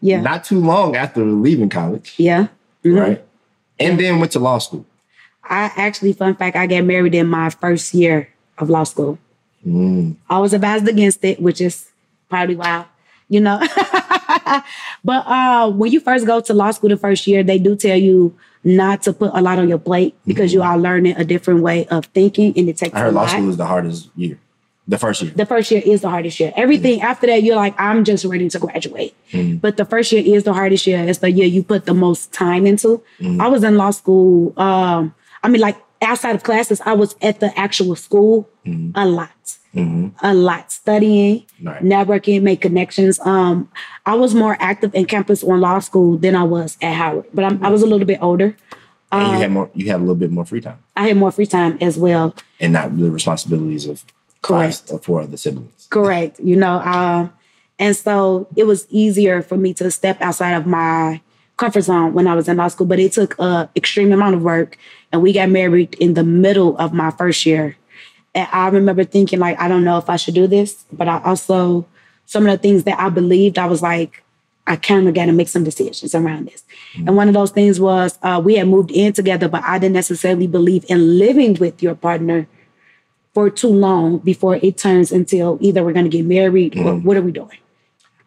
Yeah. 0.00 0.20
not 0.20 0.44
too 0.44 0.60
long 0.60 0.96
after 0.96 1.24
leaving 1.24 1.68
college, 1.68 2.14
Yeah. 2.16 2.46
Mhm. 2.84 2.98
right? 3.00 3.24
And 3.78 3.98
then 4.00 4.18
went 4.20 4.32
to 4.32 4.38
law 4.38 4.58
school. 4.58 4.84
I 5.44 5.70
actually, 5.76 6.12
fun 6.12 6.34
fact, 6.36 6.56
I 6.56 6.66
got 6.66 6.84
married 6.84 7.14
in 7.14 7.26
my 7.26 7.50
first 7.50 7.92
year 7.94 8.28
of 8.58 8.70
law 8.70 8.84
school. 8.84 9.18
Mm. 9.66 10.16
I 10.28 10.38
was 10.38 10.52
advised 10.54 10.86
against 10.88 11.24
it, 11.24 11.40
which 11.42 11.60
is 11.60 11.88
probably 12.28 12.56
why, 12.56 12.84
you 13.28 13.40
know. 13.40 13.58
but 15.04 15.26
uh, 15.26 15.70
when 15.70 15.90
you 15.92 16.00
first 16.00 16.26
go 16.26 16.40
to 16.40 16.54
law 16.54 16.70
school 16.70 16.90
the 16.90 16.96
first 16.96 17.26
year, 17.26 17.42
they 17.42 17.58
do 17.58 17.76
tell 17.76 17.96
you 17.96 18.34
not 18.64 19.02
to 19.02 19.12
put 19.12 19.30
a 19.34 19.40
lot 19.40 19.58
on 19.58 19.68
your 19.68 19.78
plate 19.78 20.14
because 20.26 20.52
you 20.52 20.62
are 20.62 20.78
learning 20.78 21.16
a 21.16 21.24
different 21.24 21.62
way 21.62 21.86
of 21.86 22.04
thinking 22.06 22.52
and 22.56 22.68
it 22.68 22.76
takes 22.76 22.90
Mm-hmm. 22.92 22.96
I 22.98 23.00
heard 23.00 23.14
law 23.14 23.26
school 23.26 23.46
was 23.46 23.56
the 23.56 23.66
hardest 23.66 24.08
year, 24.16 24.38
the 24.90 24.98
first 24.98 25.22
year. 25.22 25.30
the 25.42 25.46
first 25.46 25.70
year 25.70 25.82
is 25.92 26.00
the 26.02 26.10
hardest 26.10 26.38
year. 26.40 26.52
Everything 26.56 27.00
after 27.00 27.26
that, 27.28 27.42
you're 27.44 27.56
like, 27.64 27.74
I'm 27.80 28.04
just 28.04 28.24
ready 28.24 28.48
to 28.54 28.58
graduate. 28.58 29.14
But 29.64 29.76
the 29.76 29.84
first 29.84 30.10
year 30.12 30.22
is 30.36 30.42
the 30.44 30.52
hardest 30.52 30.86
year. 30.86 31.00
It's 31.08 31.20
the 31.20 31.30
year 31.30 31.46
you 31.46 31.62
put 31.62 31.86
the 31.86 31.94
most 31.94 32.32
time 32.32 32.66
into. 32.66 33.02
I 33.44 33.48
was 33.48 33.62
in 33.64 33.76
law 33.76 33.92
school. 33.92 34.52
Um, 34.58 35.14
I 35.42 35.48
mean, 35.48 35.60
like 35.68 35.76
outside 36.02 36.34
of 36.34 36.42
classes, 36.42 36.80
I 36.84 36.92
was 37.02 37.14
at 37.22 37.40
the 37.40 37.50
actual 37.58 37.94
school 37.96 38.48
a 38.94 39.06
lot, 39.06 39.56
a 40.22 40.34
lot 40.34 40.72
studying, 40.72 41.46
Right. 41.62 41.82
networking, 41.82 42.42
make 42.42 42.60
connections. 42.60 43.18
Um, 43.20 43.68
I 44.06 44.14
was 44.14 44.34
more 44.34 44.56
active 44.60 44.94
in 44.94 45.04
campus 45.06 45.44
on 45.44 45.60
law 45.60 45.78
school 45.78 46.16
than 46.18 46.34
I 46.34 46.42
was 46.42 46.76
at 46.82 46.94
Howard, 46.94 47.26
but 47.32 47.44
I'm, 47.44 47.62
I 47.64 47.68
was 47.70 47.82
a 47.82 47.86
little 47.86 48.06
bit 48.06 48.18
older. 48.22 48.56
and 49.12 49.22
uh, 49.28 49.32
you 49.32 49.38
had 49.44 49.50
more. 49.52 49.70
You 49.74 49.86
had 49.92 49.96
a 49.96 50.04
little 50.06 50.14
bit 50.24 50.30
more 50.30 50.44
free 50.44 50.60
time, 50.60 50.78
I 50.96 51.08
had 51.08 51.16
more 51.16 51.30
free 51.32 51.46
time 51.46 51.78
as 51.80 51.96
well. 51.98 52.34
and 52.60 52.72
not 52.72 52.96
the 52.98 53.10
responsibilities 53.10 53.86
of 53.86 54.04
Correct. 54.42 54.88
five 54.88 54.96
or 54.96 54.98
four 55.00 55.20
other 55.22 55.36
siblings. 55.36 55.86
Correct. 55.90 56.40
You 56.40 56.56
know, 56.56 56.80
um, 56.80 57.32
and 57.78 57.96
so 57.96 58.46
it 58.56 58.64
was 58.64 58.86
easier 58.90 59.42
for 59.42 59.56
me 59.56 59.74
to 59.74 59.90
step 59.90 60.20
outside 60.20 60.52
of 60.52 60.66
my 60.66 61.20
comfort 61.56 61.82
zone 61.82 62.14
when 62.14 62.26
I 62.26 62.34
was 62.34 62.48
in 62.48 62.56
law 62.56 62.68
school, 62.68 62.86
but 62.86 62.98
it 62.98 63.12
took 63.12 63.38
a 63.38 63.68
extreme 63.76 64.12
amount 64.12 64.34
of 64.34 64.42
work. 64.42 64.78
And 65.12 65.22
we 65.22 65.32
got 65.32 65.50
married 65.50 65.94
in 65.94 66.14
the 66.14 66.24
middle 66.24 66.76
of 66.78 66.92
my 66.92 67.10
first 67.10 67.44
year. 67.44 67.76
And 68.34 68.48
I 68.52 68.68
remember 68.68 69.04
thinking, 69.04 69.38
like, 69.38 69.60
I 69.60 69.68
don't 69.68 69.84
know 69.84 69.98
if 69.98 70.08
I 70.08 70.16
should 70.16 70.34
do 70.34 70.46
this, 70.46 70.84
but 70.92 71.08
I 71.08 71.20
also, 71.22 71.86
some 72.26 72.46
of 72.46 72.52
the 72.52 72.58
things 72.58 72.84
that 72.84 72.98
I 72.98 73.08
believed, 73.08 73.58
I 73.58 73.66
was 73.66 73.82
like, 73.82 74.22
I 74.66 74.76
kind 74.76 75.08
of 75.08 75.14
got 75.14 75.26
to 75.26 75.32
make 75.32 75.48
some 75.48 75.64
decisions 75.64 76.14
around 76.14 76.46
this. 76.46 76.62
And 76.94 77.16
one 77.16 77.28
of 77.28 77.34
those 77.34 77.50
things 77.50 77.80
was 77.80 78.18
uh, 78.22 78.40
we 78.42 78.54
had 78.54 78.68
moved 78.68 78.90
in 78.92 79.12
together, 79.12 79.48
but 79.48 79.64
I 79.64 79.78
didn't 79.78 79.94
necessarily 79.94 80.46
believe 80.46 80.84
in 80.88 81.18
living 81.18 81.54
with 81.54 81.82
your 81.82 81.94
partner 81.94 82.46
for 83.34 83.50
too 83.50 83.68
long 83.68 84.18
before 84.18 84.56
it 84.56 84.76
turns 84.76 85.12
until 85.12 85.58
either 85.60 85.84
we're 85.84 85.92
going 85.92 86.10
to 86.10 86.10
get 86.10 86.24
married 86.24 86.76
or 86.76 86.94
mm. 86.94 87.04
what 87.04 87.16
are 87.16 87.22
we 87.22 87.32
doing? 87.32 87.58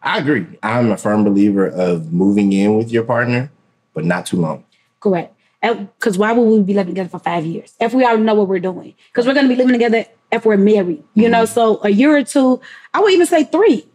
I 0.02 0.18
agree. 0.18 0.46
I'm 0.62 0.92
a 0.92 0.96
firm 0.96 1.24
believer 1.24 1.66
of 1.66 2.12
moving 2.12 2.52
in 2.52 2.76
with 2.76 2.90
your 2.90 3.04
partner, 3.04 3.50
but 3.94 4.04
not 4.04 4.26
too 4.26 4.36
long. 4.36 4.64
Correct. 5.00 5.34
Because 5.62 6.18
why 6.18 6.32
would 6.32 6.44
we 6.44 6.60
be 6.62 6.74
living 6.74 6.94
together 6.94 7.08
for 7.08 7.18
five 7.18 7.46
years 7.46 7.74
if 7.80 7.94
we 7.94 8.04
already 8.04 8.22
know 8.22 8.34
what 8.34 8.48
we're 8.48 8.60
doing? 8.60 8.94
Because 9.08 9.26
we're 9.26 9.32
going 9.32 9.48
to 9.48 9.48
be 9.48 9.56
living 9.56 9.72
together 9.72 10.04
if 10.30 10.44
we're 10.44 10.58
married, 10.58 11.02
you 11.14 11.24
mm-hmm. 11.24 11.32
know. 11.32 11.44
So 11.46 11.80
a 11.82 11.88
year 11.88 12.14
or 12.14 12.22
two, 12.22 12.60
I 12.92 13.00
would 13.00 13.12
even 13.12 13.26
say 13.26 13.44
three. 13.44 13.86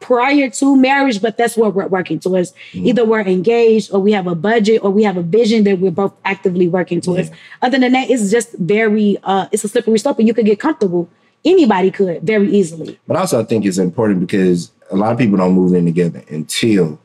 Prior 0.00 0.50
to 0.50 0.76
marriage, 0.76 1.22
but 1.22 1.36
that's 1.36 1.56
what 1.56 1.74
we're 1.74 1.86
working 1.86 2.18
towards. 2.18 2.52
Mm-hmm. 2.72 2.86
Either 2.86 3.04
we're 3.04 3.20
engaged 3.20 3.92
or 3.92 4.00
we 4.00 4.12
have 4.12 4.26
a 4.26 4.34
budget 4.34 4.82
or 4.82 4.90
we 4.90 5.04
have 5.04 5.16
a 5.16 5.22
vision 5.22 5.64
that 5.64 5.78
we're 5.78 5.90
both 5.90 6.14
actively 6.24 6.68
working 6.68 7.00
towards. 7.00 7.28
Yeah. 7.28 7.36
Other 7.62 7.78
than 7.78 7.92
that, 7.92 8.10
it's 8.10 8.30
just 8.30 8.52
very 8.54 9.18
uh 9.22 9.46
it's 9.52 9.62
a 9.62 9.68
slippery 9.68 9.98
slope 9.98 10.18
and 10.18 10.26
you 10.26 10.34
could 10.34 10.46
get 10.46 10.58
comfortable. 10.58 11.08
Anybody 11.44 11.90
could 11.90 12.22
very 12.22 12.50
easily. 12.50 12.98
But 13.06 13.16
also, 13.16 13.40
I 13.40 13.44
think 13.44 13.64
it's 13.64 13.78
important 13.78 14.20
because 14.20 14.72
a 14.90 14.96
lot 14.96 15.12
of 15.12 15.18
people 15.18 15.38
don't 15.38 15.52
move 15.54 15.72
in 15.74 15.84
together 15.84 16.22
until 16.28 17.00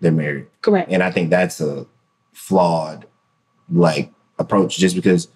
they're 0.00 0.12
married. 0.12 0.46
Correct. 0.60 0.90
And 0.90 1.02
I 1.02 1.10
think 1.10 1.30
that's 1.30 1.60
a 1.60 1.86
flawed 2.32 3.06
like 3.70 4.12
approach 4.38 4.76
just 4.76 4.94
because 4.94 5.28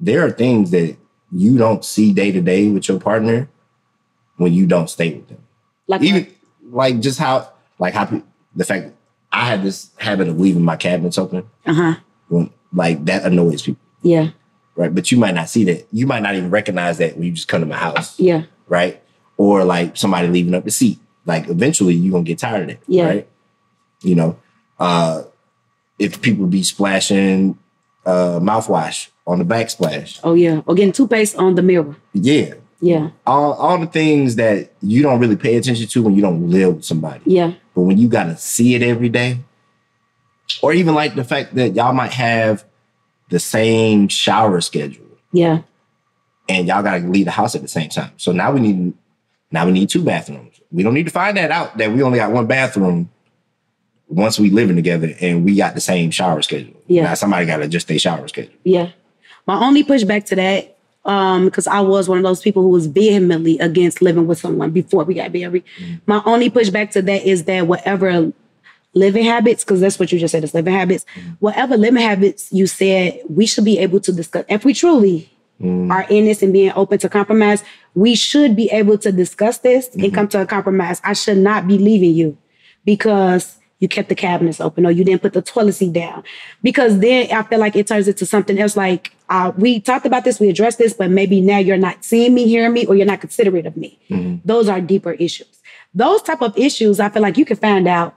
there 0.00 0.24
are 0.24 0.30
things 0.30 0.70
that 0.70 0.96
you 1.30 1.58
don't 1.58 1.84
see 1.84 2.12
day 2.12 2.32
to 2.32 2.40
day 2.40 2.68
with 2.68 2.88
your 2.88 2.98
partner 2.98 3.48
when 4.36 4.52
you 4.52 4.66
don't 4.66 4.88
stay 4.88 5.14
with 5.14 5.28
them. 5.28 5.42
like 5.86 6.02
Even 6.02 6.32
like 6.70 7.00
just 7.00 7.18
how 7.18 7.50
like 7.78 7.94
how 7.94 8.22
the 8.54 8.64
fact 8.64 8.92
I 9.32 9.44
had 9.46 9.62
this 9.62 9.90
habit 9.96 10.28
of 10.28 10.40
leaving 10.40 10.62
my 10.64 10.76
cabinets 10.76 11.18
open 11.18 11.48
uh-huh. 11.66 11.96
when 12.28 12.50
like 12.72 13.04
that 13.06 13.24
annoys 13.24 13.62
people, 13.62 13.80
Yeah. 14.02 14.30
right? 14.74 14.94
But 14.94 15.10
you 15.12 15.18
might 15.18 15.34
not 15.34 15.48
see 15.48 15.64
that. 15.64 15.86
You 15.92 16.06
might 16.06 16.22
not 16.22 16.34
even 16.34 16.50
recognize 16.50 16.98
that 16.98 17.14
when 17.16 17.24
you 17.26 17.32
just 17.32 17.48
come 17.48 17.60
to 17.60 17.66
my 17.66 17.76
house 17.76 18.18
Yeah. 18.18 18.44
right? 18.68 19.02
Or 19.36 19.64
like 19.64 19.96
somebody 19.96 20.28
leaving 20.28 20.54
up 20.54 20.64
the 20.64 20.70
seat. 20.70 20.98
Like 21.26 21.48
eventually 21.48 21.94
you're 21.94 22.12
gonna 22.12 22.24
get 22.24 22.38
tired 22.38 22.62
of 22.64 22.68
it. 22.70 22.80
Yeah. 22.86 23.06
Right. 23.06 23.28
You 24.02 24.14
know, 24.14 24.38
uh 24.78 25.24
if 25.98 26.20
people 26.22 26.46
be 26.46 26.62
splashing 26.62 27.58
uh 28.06 28.38
mouthwash 28.40 29.08
on 29.26 29.38
the 29.38 29.44
backsplash. 29.44 30.20
Oh 30.24 30.34
yeah. 30.34 30.62
Or 30.66 30.74
getting 30.74 30.92
toothpaste 30.92 31.36
on 31.36 31.54
the 31.54 31.62
mirror. 31.62 31.96
Yeah. 32.14 32.54
Yeah. 32.80 33.10
All 33.26 33.54
all 33.54 33.78
the 33.78 33.86
things 33.86 34.36
that 34.36 34.70
you 34.82 35.02
don't 35.02 35.18
really 35.20 35.36
pay 35.36 35.56
attention 35.56 35.86
to 35.88 36.02
when 36.02 36.14
you 36.14 36.22
don't 36.22 36.48
live 36.48 36.76
with 36.76 36.84
somebody. 36.84 37.20
Yeah. 37.26 37.52
But 37.74 37.82
when 37.82 37.98
you 37.98 38.08
gotta 38.08 38.36
see 38.36 38.74
it 38.74 38.82
every 38.82 39.08
day, 39.08 39.38
or 40.62 40.72
even 40.72 40.94
like 40.94 41.14
the 41.14 41.24
fact 41.24 41.54
that 41.56 41.74
y'all 41.74 41.92
might 41.92 42.12
have 42.12 42.64
the 43.30 43.38
same 43.38 44.08
shower 44.08 44.60
schedule 44.60 45.04
Yeah. 45.32 45.60
and 46.48 46.66
y'all 46.68 46.82
gotta 46.82 47.06
leave 47.06 47.26
the 47.26 47.30
house 47.32 47.54
at 47.54 47.62
the 47.62 47.68
same 47.68 47.88
time. 47.90 48.12
So 48.16 48.32
now 48.32 48.52
we 48.52 48.60
need 48.60 48.94
now 49.50 49.66
we 49.66 49.72
need 49.72 49.88
two 49.90 50.02
bathrooms. 50.02 50.60
We 50.70 50.82
don't 50.82 50.94
need 50.94 51.06
to 51.06 51.12
find 51.12 51.36
that 51.36 51.50
out 51.50 51.76
that 51.78 51.92
we 51.92 52.02
only 52.02 52.18
got 52.18 52.30
one 52.32 52.46
bathroom 52.46 53.10
once 54.08 54.38
we 54.38 54.50
living 54.50 54.76
together 54.76 55.14
and 55.20 55.44
we 55.44 55.56
got 55.56 55.74
the 55.74 55.80
same 55.80 56.10
shower 56.10 56.40
schedule. 56.42 56.80
Yeah. 56.86 57.02
Now 57.02 57.14
somebody 57.14 57.44
gotta 57.44 57.64
adjust 57.64 57.88
their 57.88 57.98
shower 57.98 58.28
schedule. 58.28 58.54
Yeah. 58.64 58.90
My 59.46 59.58
only 59.66 59.82
pushback 59.84 60.24
to 60.26 60.36
that, 60.36 60.77
um, 61.08 61.46
because 61.46 61.66
I 61.66 61.80
was 61.80 62.08
one 62.08 62.18
of 62.18 62.24
those 62.24 62.42
people 62.42 62.62
who 62.62 62.68
was 62.68 62.86
vehemently 62.86 63.58
against 63.58 64.02
living 64.02 64.26
with 64.26 64.38
someone 64.38 64.70
before 64.70 65.04
we 65.04 65.14
got 65.14 65.32
married. 65.32 65.64
Mm-hmm. 65.80 65.94
My 66.06 66.22
only 66.26 66.50
pushback 66.50 66.90
to 66.92 67.02
that 67.02 67.24
is 67.24 67.44
that 67.44 67.66
whatever 67.66 68.30
living 68.92 69.24
habits, 69.24 69.64
because 69.64 69.80
that's 69.80 69.98
what 69.98 70.12
you 70.12 70.18
just 70.18 70.32
said, 70.32 70.44
is 70.44 70.52
living 70.52 70.74
habits, 70.74 71.06
mm-hmm. 71.16 71.30
whatever 71.40 71.78
living 71.78 72.02
habits 72.02 72.52
you 72.52 72.66
said, 72.66 73.20
we 73.28 73.46
should 73.46 73.64
be 73.64 73.78
able 73.78 74.00
to 74.00 74.12
discuss. 74.12 74.44
If 74.50 74.66
we 74.66 74.74
truly 74.74 75.32
mm-hmm. 75.60 75.90
are 75.90 76.06
in 76.10 76.26
this 76.26 76.42
and 76.42 76.52
being 76.52 76.72
open 76.76 76.98
to 76.98 77.08
compromise, 77.08 77.64
we 77.94 78.14
should 78.14 78.54
be 78.54 78.70
able 78.70 78.98
to 78.98 79.10
discuss 79.10 79.58
this 79.58 79.88
and 79.94 80.12
come 80.12 80.28
to 80.28 80.42
a 80.42 80.46
compromise. 80.46 81.00
I 81.04 81.14
should 81.14 81.38
not 81.38 81.66
be 81.66 81.78
leaving 81.78 82.12
you 82.12 82.36
because 82.84 83.56
you 83.78 83.88
kept 83.88 84.10
the 84.10 84.14
cabinets 84.14 84.60
open 84.60 84.84
or 84.84 84.90
you 84.90 85.04
didn't 85.04 85.22
put 85.22 85.32
the 85.32 85.40
toilet 85.40 85.72
seat 85.72 85.94
down. 85.94 86.22
Because 86.62 86.98
then 86.98 87.32
I 87.32 87.44
feel 87.44 87.60
like 87.60 87.76
it 87.76 87.86
turns 87.86 88.08
into 88.08 88.26
something 88.26 88.58
else. 88.60 88.76
Like 88.76 89.12
uh, 89.28 89.52
we 89.56 89.80
talked 89.80 90.06
about 90.06 90.24
this, 90.24 90.40
we 90.40 90.48
addressed 90.48 90.78
this, 90.78 90.94
but 90.94 91.10
maybe 91.10 91.40
now 91.40 91.58
you're 91.58 91.76
not 91.76 92.04
seeing 92.04 92.34
me, 92.34 92.46
hearing 92.46 92.72
me, 92.72 92.86
or 92.86 92.94
you're 92.94 93.06
not 93.06 93.20
considerate 93.20 93.66
of 93.66 93.76
me. 93.76 93.98
Mm-hmm. 94.08 94.36
Those 94.44 94.68
are 94.68 94.80
deeper 94.80 95.12
issues. 95.12 95.48
Those 95.94 96.22
type 96.22 96.42
of 96.42 96.56
issues, 96.56 97.00
I 97.00 97.08
feel 97.08 97.22
like 97.22 97.36
you 97.36 97.44
can 97.44 97.56
find 97.56 97.86
out 97.86 98.16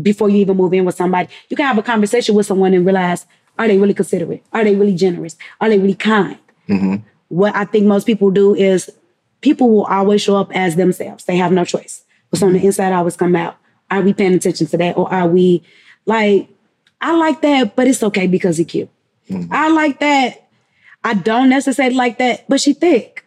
before 0.00 0.28
you 0.28 0.38
even 0.38 0.56
move 0.56 0.72
in 0.72 0.84
with 0.84 0.94
somebody. 0.94 1.28
You 1.48 1.56
can 1.56 1.66
have 1.66 1.78
a 1.78 1.82
conversation 1.82 2.34
with 2.34 2.46
someone 2.46 2.74
and 2.74 2.84
realize, 2.84 3.26
are 3.58 3.68
they 3.68 3.78
really 3.78 3.94
considerate? 3.94 4.44
Are 4.52 4.64
they 4.64 4.74
really 4.74 4.94
generous? 4.94 5.36
Are 5.60 5.68
they 5.68 5.78
really 5.78 5.94
kind? 5.94 6.38
Mm-hmm. 6.68 6.96
What 7.28 7.54
I 7.54 7.64
think 7.64 7.86
most 7.86 8.06
people 8.06 8.30
do 8.30 8.54
is 8.54 8.90
people 9.40 9.70
will 9.70 9.84
always 9.84 10.22
show 10.22 10.36
up 10.36 10.54
as 10.54 10.76
themselves. 10.76 11.24
They 11.24 11.36
have 11.36 11.52
no 11.52 11.64
choice. 11.64 12.04
What's 12.30 12.42
on 12.42 12.52
the 12.52 12.58
mm-hmm. 12.58 12.66
inside 12.66 12.92
always 12.92 13.16
come 13.16 13.36
out. 13.36 13.56
Are 13.90 14.00
we 14.00 14.12
paying 14.12 14.34
attention 14.34 14.66
to 14.68 14.76
that? 14.78 14.96
Or 14.96 15.12
are 15.12 15.26
we 15.26 15.62
like, 16.06 16.48
I 17.00 17.16
like 17.16 17.40
that, 17.42 17.76
but 17.76 17.86
it's 17.86 18.02
okay 18.02 18.26
because 18.26 18.56
he 18.56 18.64
cute. 18.64 18.88
Mm-hmm. 19.30 19.52
I 19.52 19.68
like 19.68 20.00
that. 20.00 20.48
I 21.04 21.14
don't 21.14 21.48
necessarily 21.48 21.94
like 21.96 22.18
that, 22.18 22.44
but 22.48 22.60
she 22.60 22.72
thick. 22.74 23.24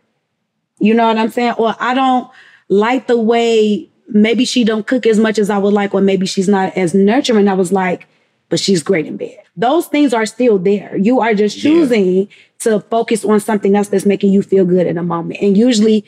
You 0.80 0.94
know 0.94 1.08
what 1.08 1.18
I'm 1.18 1.30
saying? 1.30 1.54
Or 1.58 1.76
I 1.80 1.94
don't 1.94 2.30
like 2.70 3.08
the 3.08 3.18
way 3.18 3.90
maybe 4.10 4.46
she 4.46 4.64
don't 4.64 4.86
cook 4.86 5.06
as 5.06 5.18
much 5.18 5.40
as 5.40 5.50
I 5.50 5.58
would 5.58 5.74
like, 5.74 5.94
or 5.94 6.02
maybe 6.02 6.26
she's 6.26 6.50
not 6.50 6.76
as 6.78 6.94
nurturing. 6.94 7.48
I 7.48 7.54
was 7.54 7.72
like, 7.72 8.08
but 8.50 8.60
she's 8.60 8.84
great 8.84 9.08
in 9.08 9.18
bed. 9.18 9.38
Those 9.56 9.88
things 9.88 10.14
are 10.14 10.26
still 10.26 10.60
there. 10.60 10.96
You 10.98 11.22
are 11.22 11.34
just 11.34 11.58
Yeah. 11.58 11.72
choosing 11.72 12.28
to 12.60 12.82
focus 12.82 13.26
on 13.26 13.40
something 13.40 13.76
else 13.76 13.88
that's 13.88 14.06
making 14.06 14.34
you 14.34 14.42
feel 14.42 14.66
good 14.66 14.86
in 14.88 14.98
a 14.98 15.04
moment. 15.04 15.42
And 15.42 15.58
usually, 15.58 16.06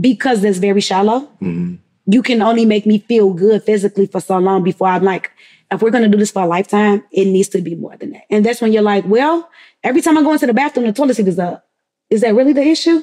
because 0.00 0.42
that's 0.42 0.58
very 0.58 0.80
shallow, 0.80 1.20
mm-hmm. 1.42 1.74
you 2.06 2.22
can 2.22 2.42
only 2.42 2.66
make 2.66 2.86
me 2.86 2.98
feel 2.98 3.32
good 3.32 3.62
physically 3.62 4.06
for 4.06 4.20
so 4.20 4.38
long 4.38 4.62
before 4.62 4.88
I'm 4.88 5.02
like, 5.02 5.30
if 5.70 5.82
we're 5.82 5.90
gonna 5.90 6.08
do 6.08 6.18
this 6.18 6.30
for 6.30 6.42
a 6.42 6.46
lifetime, 6.46 7.04
it 7.10 7.26
needs 7.26 7.48
to 7.50 7.60
be 7.60 7.74
more 7.74 7.96
than 7.96 8.10
that. 8.12 8.22
And 8.30 8.44
that's 8.44 8.60
when 8.60 8.72
you're 8.72 8.82
like, 8.82 9.04
well, 9.06 9.50
every 9.82 10.02
time 10.02 10.18
I 10.18 10.22
go 10.22 10.32
into 10.32 10.46
the 10.46 10.54
bathroom, 10.54 10.86
the 10.86 10.92
toilet 10.92 11.16
seat 11.16 11.28
is 11.28 11.38
up. 11.38 11.66
Is 12.10 12.20
that 12.20 12.34
really 12.34 12.52
the 12.52 12.62
issue? 12.62 13.02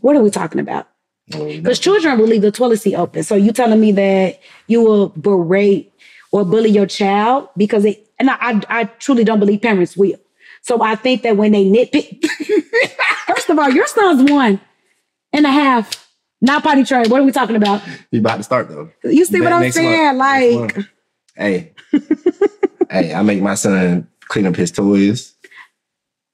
What 0.00 0.16
are 0.16 0.22
we 0.22 0.30
talking 0.30 0.60
about? 0.60 0.88
Because 1.28 1.78
children 1.78 2.18
will 2.18 2.26
leave 2.26 2.42
the 2.42 2.50
toilet 2.50 2.78
seat 2.80 2.96
open. 2.96 3.22
So 3.22 3.34
you 3.34 3.52
telling 3.52 3.80
me 3.80 3.92
that 3.92 4.40
you 4.66 4.82
will 4.82 5.08
berate 5.10 5.92
or 6.32 6.44
bully 6.44 6.68
your 6.68 6.86
child 6.86 7.48
because 7.56 7.82
they 7.82 8.04
and 8.18 8.30
I, 8.30 8.36
I, 8.40 8.62
I 8.68 8.84
truly 8.84 9.24
don't 9.24 9.40
believe 9.40 9.62
parents 9.62 9.96
will. 9.96 10.18
So 10.62 10.82
I 10.82 10.94
think 10.94 11.22
that 11.22 11.36
when 11.36 11.52
they 11.52 11.64
nitpick, 11.64 12.24
first 13.26 13.50
of 13.50 13.58
all, 13.58 13.70
your 13.70 13.86
son's 13.86 14.30
one 14.30 14.60
and 15.32 15.46
a 15.46 15.50
half, 15.50 16.08
not 16.40 16.62
potty 16.62 16.84
trained. 16.84 17.10
What 17.10 17.20
are 17.20 17.24
we 17.24 17.32
talking 17.32 17.56
about? 17.56 17.82
You 18.10 18.20
about 18.20 18.36
to 18.36 18.42
start 18.42 18.68
though. 18.68 18.90
You 19.02 19.24
see 19.24 19.40
what 19.40 19.52
I'm 19.52 19.70
saying? 19.70 20.18
month. 20.18 20.76
Like. 20.76 20.86
Hey. 21.36 21.72
hey, 22.90 23.14
I 23.14 23.22
make 23.22 23.40
my 23.42 23.54
son 23.54 24.08
clean 24.28 24.46
up 24.46 24.56
his 24.56 24.70
toys. 24.70 25.34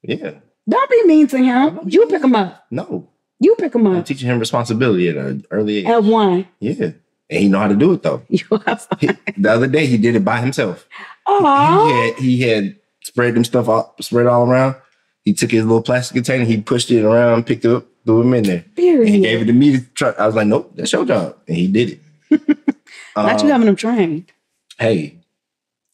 Yeah. 0.02 0.32
don't 0.68 0.90
be 0.90 1.02
mean 1.04 1.26
to 1.28 1.38
him. 1.38 1.80
You 1.86 2.06
pick 2.06 2.22
him 2.22 2.34
up. 2.34 2.66
No. 2.70 3.08
You 3.38 3.54
pick 3.56 3.74
him 3.74 3.86
up. 3.86 3.92
I'm 3.92 3.98
up 4.00 4.06
teaching 4.06 4.28
him 4.28 4.38
responsibility 4.38 5.08
at 5.08 5.16
an 5.16 5.44
early 5.50 5.78
age. 5.78 5.86
at 5.86 6.02
one. 6.04 6.46
Yeah. 6.58 6.92
And 7.30 7.38
he 7.42 7.48
know 7.48 7.58
how 7.60 7.68
to 7.68 7.76
do 7.76 7.92
it 7.92 8.02
though. 8.02 8.22
You 8.28 8.44
have 8.66 8.86
He- 8.98 9.08
the 9.36 9.50
other 9.50 9.66
day 9.66 9.86
he 9.86 9.96
did 9.98 10.16
it 10.16 10.24
by 10.24 10.40
himself. 10.40 10.86
He 11.26 11.32
Aw. 11.34 11.88
had 11.88 12.14
he 12.18 12.40
had 12.40 12.76
spread 13.04 13.34
them 13.34 13.44
stuff 13.44 13.68
all 13.68 13.94
spread 14.00 14.26
all 14.26 14.48
around. 14.50 14.74
He 15.22 15.32
took 15.32 15.50
his 15.50 15.64
little 15.64 15.82
plastic 15.82 16.14
container, 16.14 16.44
he 16.44 16.60
pushed 16.60 16.90
it 16.90 17.04
around, 17.04 17.46
picked 17.46 17.64
it 17.64 17.70
up, 17.70 17.86
threw 18.06 18.22
them 18.22 18.34
in 18.34 18.44
there. 18.44 18.64
And 18.76 19.08
he 19.08 19.20
gave 19.20 19.42
it 19.42 19.44
to 19.46 19.52
me 19.52 19.72
to 19.78 19.84
try. 19.94 20.10
I 20.18 20.26
was 20.26 20.34
like, 20.34 20.46
nope, 20.46 20.72
that's 20.74 20.92
your 20.92 21.04
job. 21.04 21.36
And 21.46 21.56
he 21.56 21.68
did 21.68 22.00
it. 22.30 22.56
Not 23.16 23.40
Um, 23.40 23.46
you 23.46 23.52
having 23.52 23.68
him 23.68 23.76
trained. 23.76 24.32
Hey, 24.80 25.20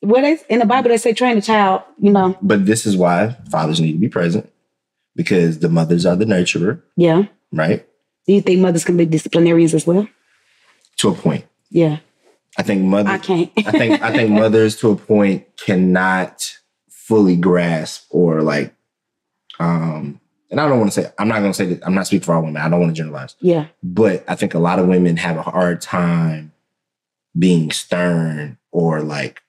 What 0.01 0.23
they 0.23 0.39
in 0.49 0.61
the 0.61 0.67
Bible 0.67 0.89
they 0.89 0.97
say 0.97 1.13
train 1.13 1.37
a 1.37 1.43
child, 1.43 1.83
you 1.99 2.11
know. 2.11 2.39
but 2.41 2.65
this 2.65 2.87
is 2.87 2.97
why 2.97 3.37
fathers 3.51 3.81
need 3.81 3.93
to 3.93 3.99
be 3.99 4.09
present 4.09 4.51
because 5.15 5.59
the 5.59 5.69
mothers 5.69 6.07
are 6.07 6.17
the 6.17 6.25
nurturer, 6.25 6.81
Yeah. 6.97 7.25
right? 7.53 7.87
Do 8.27 8.33
you 8.33 8.41
think 8.41 8.61
mothers 8.61 8.85
can 8.85 8.97
be 8.97 9.05
disciplinarians 9.07 9.75
as 9.75 9.87
well? 9.87 10.09
To 10.99 11.09
a 11.11 11.15
point. 11.15 11.45
Yeah. 11.71 11.99
I 12.59 12.63
think 12.63 12.83
mothers 12.83 13.13
I 13.13 13.19
can't. 13.19 13.51
I 13.59 13.71
think 13.71 14.03
I 14.03 14.13
think 14.13 14.31
mothers 14.31 14.77
to 14.77 14.91
a 14.91 14.97
point 14.97 15.45
cannot 15.59 16.57
fully 16.89 17.37
grasp 17.37 18.07
or 18.11 18.41
like 18.43 18.75
um 19.61 20.21
and 20.51 20.61
I 20.61 20.69
don't 20.69 20.79
want 20.79 20.93
to 20.93 21.03
say 21.03 21.11
I'm 21.19 21.29
not 21.29 21.41
gonna 21.41 21.53
say 21.55 21.67
that 21.67 21.87
I'm 21.87 21.95
not 21.95 22.07
speaking 22.07 22.25
for 22.25 22.35
all 22.35 22.43
women. 22.43 22.63
I 22.63 22.69
don't 22.69 22.81
want 22.81 22.95
to 22.95 23.01
generalize. 23.03 23.37
yeah. 23.41 23.67
But 23.83 24.25
I 24.29 24.35
think 24.37 24.55
a 24.55 24.59
lot 24.59 24.79
of 24.79 24.87
women 24.89 25.17
have 25.19 25.37
a 25.37 25.43
hard 25.43 25.81
time 25.83 26.53
being 27.39 27.71
stern 27.71 28.59
or 28.77 29.01
like 29.01 29.41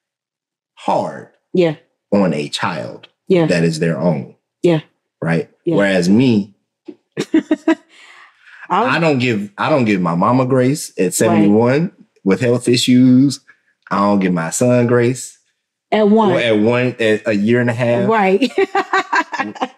hard 0.75 1.27
Yeah. 1.53 1.75
on 2.13 2.33
a 2.33 2.47
child 2.47 3.09
Yeah. 3.27 3.45
that 3.47 3.65
is 3.65 3.79
their 3.79 3.99
own. 3.99 4.35
Yeah. 4.63 4.79
Right. 5.21 5.49
Yeah. 5.65 5.75
Whereas 5.75 6.07
me, 6.07 6.55
I'll- 8.69 9.01
don't 9.01 9.19
give 9.19 9.51
I 9.57 9.69
don't 9.69 9.83
give 9.83 9.99
my 9.99 10.15
mama 10.15 10.45
grace 10.45 10.93
at 10.97 11.13
71 11.13 11.91
with 12.23 12.39
health 12.39 12.69
issues. 12.69 13.41
I 13.91 13.97
don't 13.97 14.19
give 14.19 14.31
my 14.33 14.49
son 14.49 14.87
grace 14.87 15.37
at 15.91 16.07
one. 16.07 16.31
Or 16.31 16.39
at 16.39 16.57
one 16.59 16.95
at 16.99 17.27
a 17.27 17.33
year 17.33 17.59
and 17.59 17.69
a 17.69 17.73
half. 17.73 18.07
Right. 18.09 18.49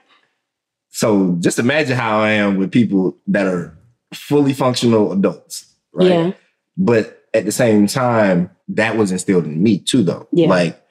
So 0.92 1.38
just 1.40 1.60
imagine 1.60 1.96
how 1.96 2.20
I 2.20 2.32
am 2.32 2.58
with 2.58 2.72
people 2.74 3.16
that 3.28 3.48
are 3.48 3.78
fully 4.14 4.52
functional 4.54 5.14
adults, 5.14 5.66
right? 5.94 6.10
Yeah. 6.10 6.32
But 6.76 7.19
at 7.34 7.46
the 7.46 7.52
same 7.52 7.88
time, 7.88 8.52
that 8.70 8.98
was 8.98 9.12
instilled 9.12 9.46
in 9.46 9.62
me 9.62 9.80
too, 9.80 10.04
though. 10.04 10.28
Yeah. 10.32 10.48
Like 10.48 10.82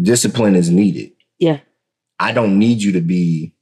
discipline 0.00 0.54
is 0.54 0.70
needed. 0.70 1.12
Yeah. 1.38 1.60
I 2.18 2.32
don't 2.32 2.58
need 2.58 2.82
you 2.82 2.92
to 2.92 3.00
be 3.00 3.54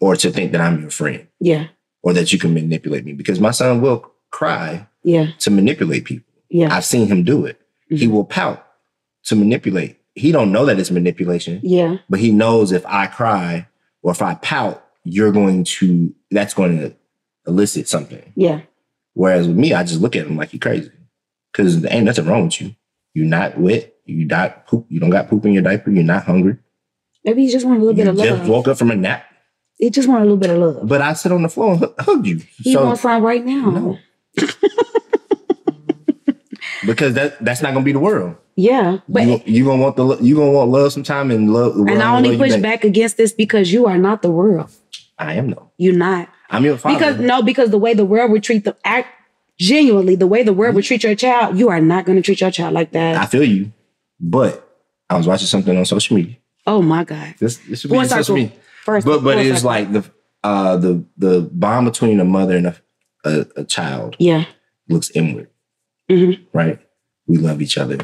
or 0.00 0.16
to 0.16 0.30
think 0.30 0.52
that 0.52 0.60
I'm 0.60 0.80
your 0.80 0.90
friend 0.90 1.26
Yeah. 1.40 1.66
or 2.02 2.12
that 2.12 2.32
you 2.32 2.38
can 2.38 2.54
manipulate 2.54 3.04
me 3.04 3.12
because 3.12 3.40
my 3.40 3.50
son 3.50 3.80
will 3.80 4.10
cry 4.30 4.86
Yeah. 5.02 5.28
to 5.40 5.50
manipulate 5.50 6.04
people. 6.04 6.32
Yeah. 6.48 6.74
I've 6.74 6.84
seen 6.84 7.06
him 7.08 7.22
do 7.24 7.44
it. 7.46 7.60
He 7.88 8.06
Mhm. 8.06 8.10
will 8.12 8.24
pout 8.24 8.64
to 9.24 9.36
manipulate. 9.36 9.96
He 10.14 10.32
don't 10.32 10.52
know 10.52 10.66
that 10.66 10.78
it's 10.78 10.90
manipulation, 10.90 11.60
yeah. 11.62 11.98
but 12.08 12.20
he 12.20 12.30
knows 12.32 12.72
if 12.72 12.84
I 12.86 13.06
cry 13.06 13.66
or 14.02 14.12
if 14.12 14.22
I 14.22 14.34
pout, 14.34 14.84
you're 15.04 15.32
going 15.32 15.64
to 15.64 16.12
that's 16.30 16.54
going 16.54 16.78
to 16.78 16.94
elicit 17.46 17.88
something. 17.88 18.32
Yeah. 18.36 18.60
Whereas 19.14 19.48
with 19.48 19.56
me, 19.56 19.72
I 19.74 19.82
just 19.82 20.00
look 20.00 20.14
at 20.16 20.26
him 20.26 20.36
like 20.36 20.50
he 20.50 20.58
crazy. 20.58 20.90
Cause 21.52 21.80
there 21.80 21.92
ain't 21.92 22.04
nothing 22.04 22.26
wrong 22.26 22.44
with 22.44 22.60
you. 22.60 22.74
You're 23.14 23.26
not 23.26 23.58
wet. 23.58 23.94
You 24.04 24.24
not 24.26 24.66
poop. 24.66 24.86
You 24.88 25.00
don't 25.00 25.10
got 25.10 25.28
poop 25.28 25.44
in 25.44 25.52
your 25.52 25.62
diaper. 25.62 25.90
You're 25.90 26.04
not 26.04 26.24
hungry. 26.24 26.58
Maybe 27.24 27.42
you 27.42 27.50
just 27.50 27.66
want 27.66 27.80
a 27.80 27.84
little 27.84 27.98
You 27.98 28.04
bit 28.04 28.30
of 28.30 28.38
love. 28.38 28.48
woke 28.48 28.68
up 28.68 28.78
from 28.78 28.90
a 28.90 28.96
nap. 28.96 29.24
He 29.78 29.90
just 29.90 30.08
want 30.08 30.20
a 30.20 30.24
little 30.24 30.36
bit 30.36 30.50
of 30.50 30.58
love. 30.58 30.88
But 30.88 31.00
I 31.00 31.12
sit 31.14 31.32
on 31.32 31.42
the 31.42 31.48
floor 31.48 31.72
and 31.74 31.86
hug 31.98 32.26
you. 32.26 32.40
He 32.58 32.72
so 32.74 32.84
wants 32.84 33.02
some 33.02 33.22
right 33.22 33.44
now. 33.44 33.70
No. 33.70 33.98
because 36.86 37.14
that 37.14 37.42
that's 37.44 37.62
not 37.62 37.72
gonna 37.72 37.84
be 37.84 37.92
the 37.92 37.98
world. 37.98 38.36
Yeah. 38.56 38.98
But 39.08 39.26
you, 39.26 39.42
you 39.46 39.64
gonna 39.64 39.82
want 39.82 39.96
the 39.96 40.18
you 40.18 40.36
gonna 40.36 40.52
want 40.52 40.70
love 40.70 40.92
sometime 40.92 41.30
and 41.30 41.52
love. 41.52 41.76
And 41.76 42.02
I 42.02 42.14
only 42.14 42.36
push 42.36 42.56
back 42.56 42.84
against 42.84 43.16
this 43.16 43.32
because 43.32 43.72
you 43.72 43.86
are 43.86 43.98
not 43.98 44.22
the 44.22 44.30
world. 44.30 44.70
I 45.18 45.34
am 45.34 45.50
though. 45.50 45.70
You're 45.78 45.96
not. 45.96 46.28
I'm 46.50 46.64
your 46.64 46.76
father. 46.76 46.98
Because 46.98 47.18
no, 47.20 47.42
because 47.42 47.70
the 47.70 47.78
way 47.78 47.94
the 47.94 48.04
world 48.04 48.30
would 48.32 48.42
treat 48.42 48.64
the 48.64 48.76
act 48.84 49.08
genuinely, 49.60 50.16
the 50.16 50.26
way 50.26 50.42
the 50.42 50.52
world 50.54 50.74
would 50.74 50.84
treat 50.84 51.04
your 51.04 51.14
child, 51.14 51.58
you 51.58 51.68
are 51.68 51.80
not 51.80 52.06
gonna 52.06 52.22
treat 52.22 52.40
your 52.40 52.50
child 52.50 52.72
like 52.72 52.92
that. 52.92 53.16
I 53.16 53.26
feel 53.26 53.44
you, 53.44 53.72
but 54.18 54.66
I 55.10 55.16
was 55.16 55.26
watching 55.26 55.46
something 55.46 55.76
on 55.76 55.84
social 55.84 56.16
media. 56.16 56.36
oh 56.66 56.82
my 56.82 57.04
God. 57.04 57.34
This 57.38 57.58
this 57.68 57.80
should 57.80 57.90
be 57.90 58.04
social 58.06 58.34
media. 58.36 58.52
First 58.84 59.06
But 59.06 59.22
but 59.22 59.38
it's 59.38 59.64
like 59.64 59.92
the 59.92 60.02
uh 60.42 60.76
the 60.78 61.04
the 61.18 61.42
bond 61.52 61.86
between 61.86 62.18
a 62.20 62.24
mother 62.24 62.56
and 62.56 62.66
a 62.68 62.76
a, 63.24 63.46
a 63.56 63.64
child 63.64 64.16
Yeah. 64.18 64.44
looks 64.88 65.10
inward, 65.14 65.48
Mhm. 66.10 66.40
right? 66.54 66.78
We 67.26 67.36
love 67.36 67.60
each 67.60 67.76
other. 67.76 67.98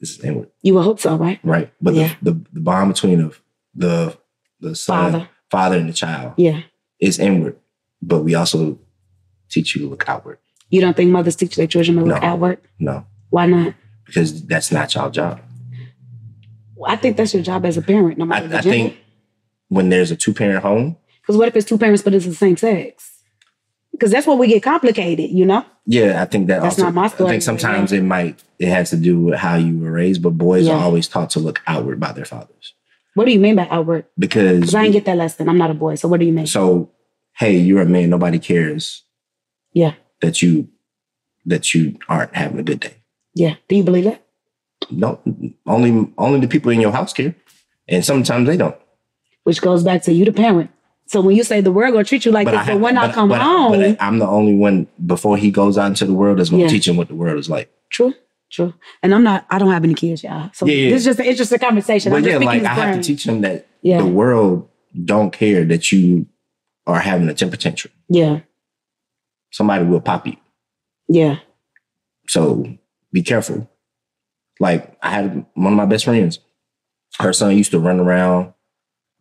This 0.00 0.10
is 0.18 0.24
inward, 0.24 0.50
You 0.62 0.74
would 0.74 0.82
hope 0.84 1.00
so, 1.00 1.16
right? 1.16 1.38
right? 1.44 1.72
But 1.80 1.94
Yeah. 1.94 2.14
the, 2.20 2.32
the 2.32 2.40
the 2.54 2.60
bond 2.60 2.92
between 2.92 3.20
of 3.20 3.40
the 3.74 4.16
the 4.60 4.74
son, 4.74 5.12
Father. 5.12 5.28
father, 5.50 5.76
and 5.78 5.88
the 5.88 5.92
child 5.94 6.32
Yeah. 6.36 6.62
is 7.00 7.18
inward. 7.18 7.56
But 8.02 8.24
we 8.24 8.34
also 8.34 8.78
teach 9.48 9.74
you 9.76 9.82
to 9.82 9.88
look 9.88 10.08
outward. 10.08 10.38
You 10.70 10.80
don't 10.80 10.96
think 10.96 11.10
mothers 11.10 11.36
teach 11.36 11.56
their 11.56 11.66
children 11.66 11.96
to 11.98 12.04
look 12.04 12.20
No. 12.22 12.28
outward? 12.28 12.58
No, 12.78 13.06
Why 13.30 13.46
not? 13.46 13.74
because 14.06 14.44
that's 14.46 14.70
not 14.72 14.94
your 14.94 15.10
job. 15.10 15.40
Well, 16.74 16.90
I 16.92 16.96
think 16.96 17.16
that's 17.16 17.32
your 17.34 17.42
job 17.42 17.64
as 17.64 17.76
a 17.76 17.82
parent, 17.82 18.18
no 18.18 18.24
I, 18.24 18.28
matter 18.28 18.48
the 18.48 18.58
I 18.58 18.60
gender. 18.60 18.76
think 18.88 18.96
when 19.68 19.88
there's 19.88 20.10
a 20.10 20.16
two 20.16 20.34
parent 20.34 20.62
home, 20.62 20.96
Because 21.22 21.36
what 21.36 21.48
if 21.48 21.56
it's 21.56 21.66
two 21.66 21.78
parents 21.78 22.02
but 22.02 22.14
it's 22.14 22.26
the 22.26 22.34
same 22.34 22.56
sex? 22.56 23.12
Because 23.92 24.10
that's 24.10 24.26
where 24.26 24.36
we 24.36 24.46
get 24.48 24.62
complicated, 24.62 25.30
you 25.30 25.46
know? 25.46 25.64
yeah, 25.86 26.20
I 26.20 26.26
think 26.26 26.48
that 26.48 26.60
That's 26.62 26.74
also. 26.74 26.84
not 26.84 26.94
my 26.94 27.08
story. 27.08 27.28
I 27.28 27.32
think 27.32 27.42
sometimes 27.42 27.92
it 27.92 28.02
might 28.02 28.42
it 28.58 28.68
has 28.68 28.90
to 28.90 28.96
do 28.96 29.20
with 29.20 29.36
how 29.36 29.56
you 29.56 29.78
were 29.78 29.90
raised, 29.92 30.22
but 30.22 30.30
boys 30.30 30.66
Yeah. 30.66 30.74
are 30.74 30.82
always 30.84 31.08
taught 31.08 31.30
to 31.30 31.40
look 31.40 31.60
outward 31.66 31.98
by 32.00 32.12
their 32.12 32.24
fathers 32.24 32.74
What 33.14 33.24
do 33.26 33.32
you 33.32 33.38
mean 33.40 33.54
by 33.56 33.66
outward? 33.70 34.04
because 34.18 34.60
Because 34.60 34.74
I 34.74 34.82
didn't 34.82 34.92
get 34.94 35.04
that 35.06 35.16
lesson. 35.16 35.48
I'm 35.48 35.58
not 35.58 35.70
a 35.70 35.74
boy. 35.74 35.94
So 35.94 36.08
what 36.08 36.20
do 36.20 36.26
you 36.26 36.32
mean? 36.32 36.46
so 36.46 36.90
hey, 37.38 37.56
you're 37.56 37.82
a 37.82 37.86
man. 37.86 38.10
Nobody 38.10 38.38
cares 38.38 39.02
yeah. 39.72 39.94
That 40.20 40.42
you 40.42 40.68
that 41.44 41.74
you 41.74 41.98
aren't 42.08 42.34
having 42.34 42.58
a 42.58 42.62
good 42.62 42.80
day. 42.80 42.94
Yeah. 43.34 43.54
Do 43.68 43.76
you 43.76 43.82
believe 43.84 44.04
that? 44.04 44.22
No, 44.90 45.20
only 45.66 46.12
only 46.18 46.40
the 46.40 46.48
people 46.48 46.70
in 46.72 46.80
your 46.80 46.92
house 46.92 47.12
care, 47.12 47.34
and 47.88 48.04
sometimes 48.04 48.46
they 48.46 48.56
don't. 48.56 48.76
Which 49.44 49.60
goes 49.60 49.82
back 49.82 50.02
to 50.02 50.12
you, 50.12 50.24
the 50.24 50.32
parent. 50.32 50.70
So 51.06 51.20
when 51.20 51.36
you 51.36 51.44
say 51.44 51.60
the 51.60 51.70
world 51.72 51.92
gonna 51.92 52.04
treat 52.04 52.24
you 52.24 52.32
like 52.32 52.46
this, 52.48 52.56
I 52.56 52.66
but 52.72 52.80
when 52.80 52.98
I 52.98 53.06
but- 53.06 53.14
come 53.14 53.28
but, 53.28 53.40
home, 53.40 53.72
but 53.72 53.96
I'm 54.02 54.18
the 54.18 54.26
only 54.26 54.54
one 54.54 54.86
before 55.06 55.36
he 55.36 55.50
goes 55.50 55.78
out 55.78 55.86
into 55.86 56.04
the 56.04 56.12
world 56.14 56.38
that's 56.38 56.50
going 56.50 56.60
to 56.60 56.64
Yeah. 56.66 56.70
teach 56.70 56.88
him 56.88 56.96
what 56.96 57.08
the 57.08 57.14
world 57.14 57.38
is 57.38 57.48
like. 57.48 57.70
true, 57.90 58.12
true. 58.50 58.74
And 59.04 59.14
I'm 59.14 59.22
not. 59.22 59.46
I 59.48 59.58
don't 59.60 59.70
have 59.70 59.84
any 59.84 59.94
kids, 59.94 60.24
y'all. 60.24 60.50
So 60.52 60.66
Yeah, 60.66 60.74
yeah. 60.74 60.90
this 60.90 60.98
is 61.00 61.04
just 61.04 61.20
an 61.20 61.26
interesting 61.26 61.58
conversation. 61.60 62.10
But 62.10 62.16
I'm 62.18 62.24
just 62.24 62.40
yeah, 62.40 62.46
like 62.46 62.62
I 62.64 62.74
have 62.74 62.96
to 62.96 63.02
teach 63.02 63.24
him 63.26 63.40
that 63.42 63.66
Yeah. 63.82 63.98
the 63.98 64.06
world 64.06 64.68
don't 65.04 65.32
care 65.32 65.64
that 65.64 65.92
you 65.92 66.26
are 66.86 66.98
having 66.98 67.28
a 67.28 67.34
temper 67.34 67.56
tantrum. 67.56 67.92
Yeah, 68.08 68.40
Somebody 69.56 69.86
will 69.86 70.02
pop 70.02 70.26
you. 70.26 70.36
yeah, 71.08 71.38
So 72.28 72.66
be 73.10 73.22
careful. 73.22 73.70
Like 74.60 74.94
I 75.02 75.08
had 75.10 75.46
one 75.54 75.72
of 75.72 75.76
my 75.78 75.86
best 75.86 76.04
friends. 76.04 76.40
Her 77.18 77.32
son 77.32 77.56
used 77.56 77.70
to 77.70 77.78
run 77.78 77.98
around, 77.98 78.52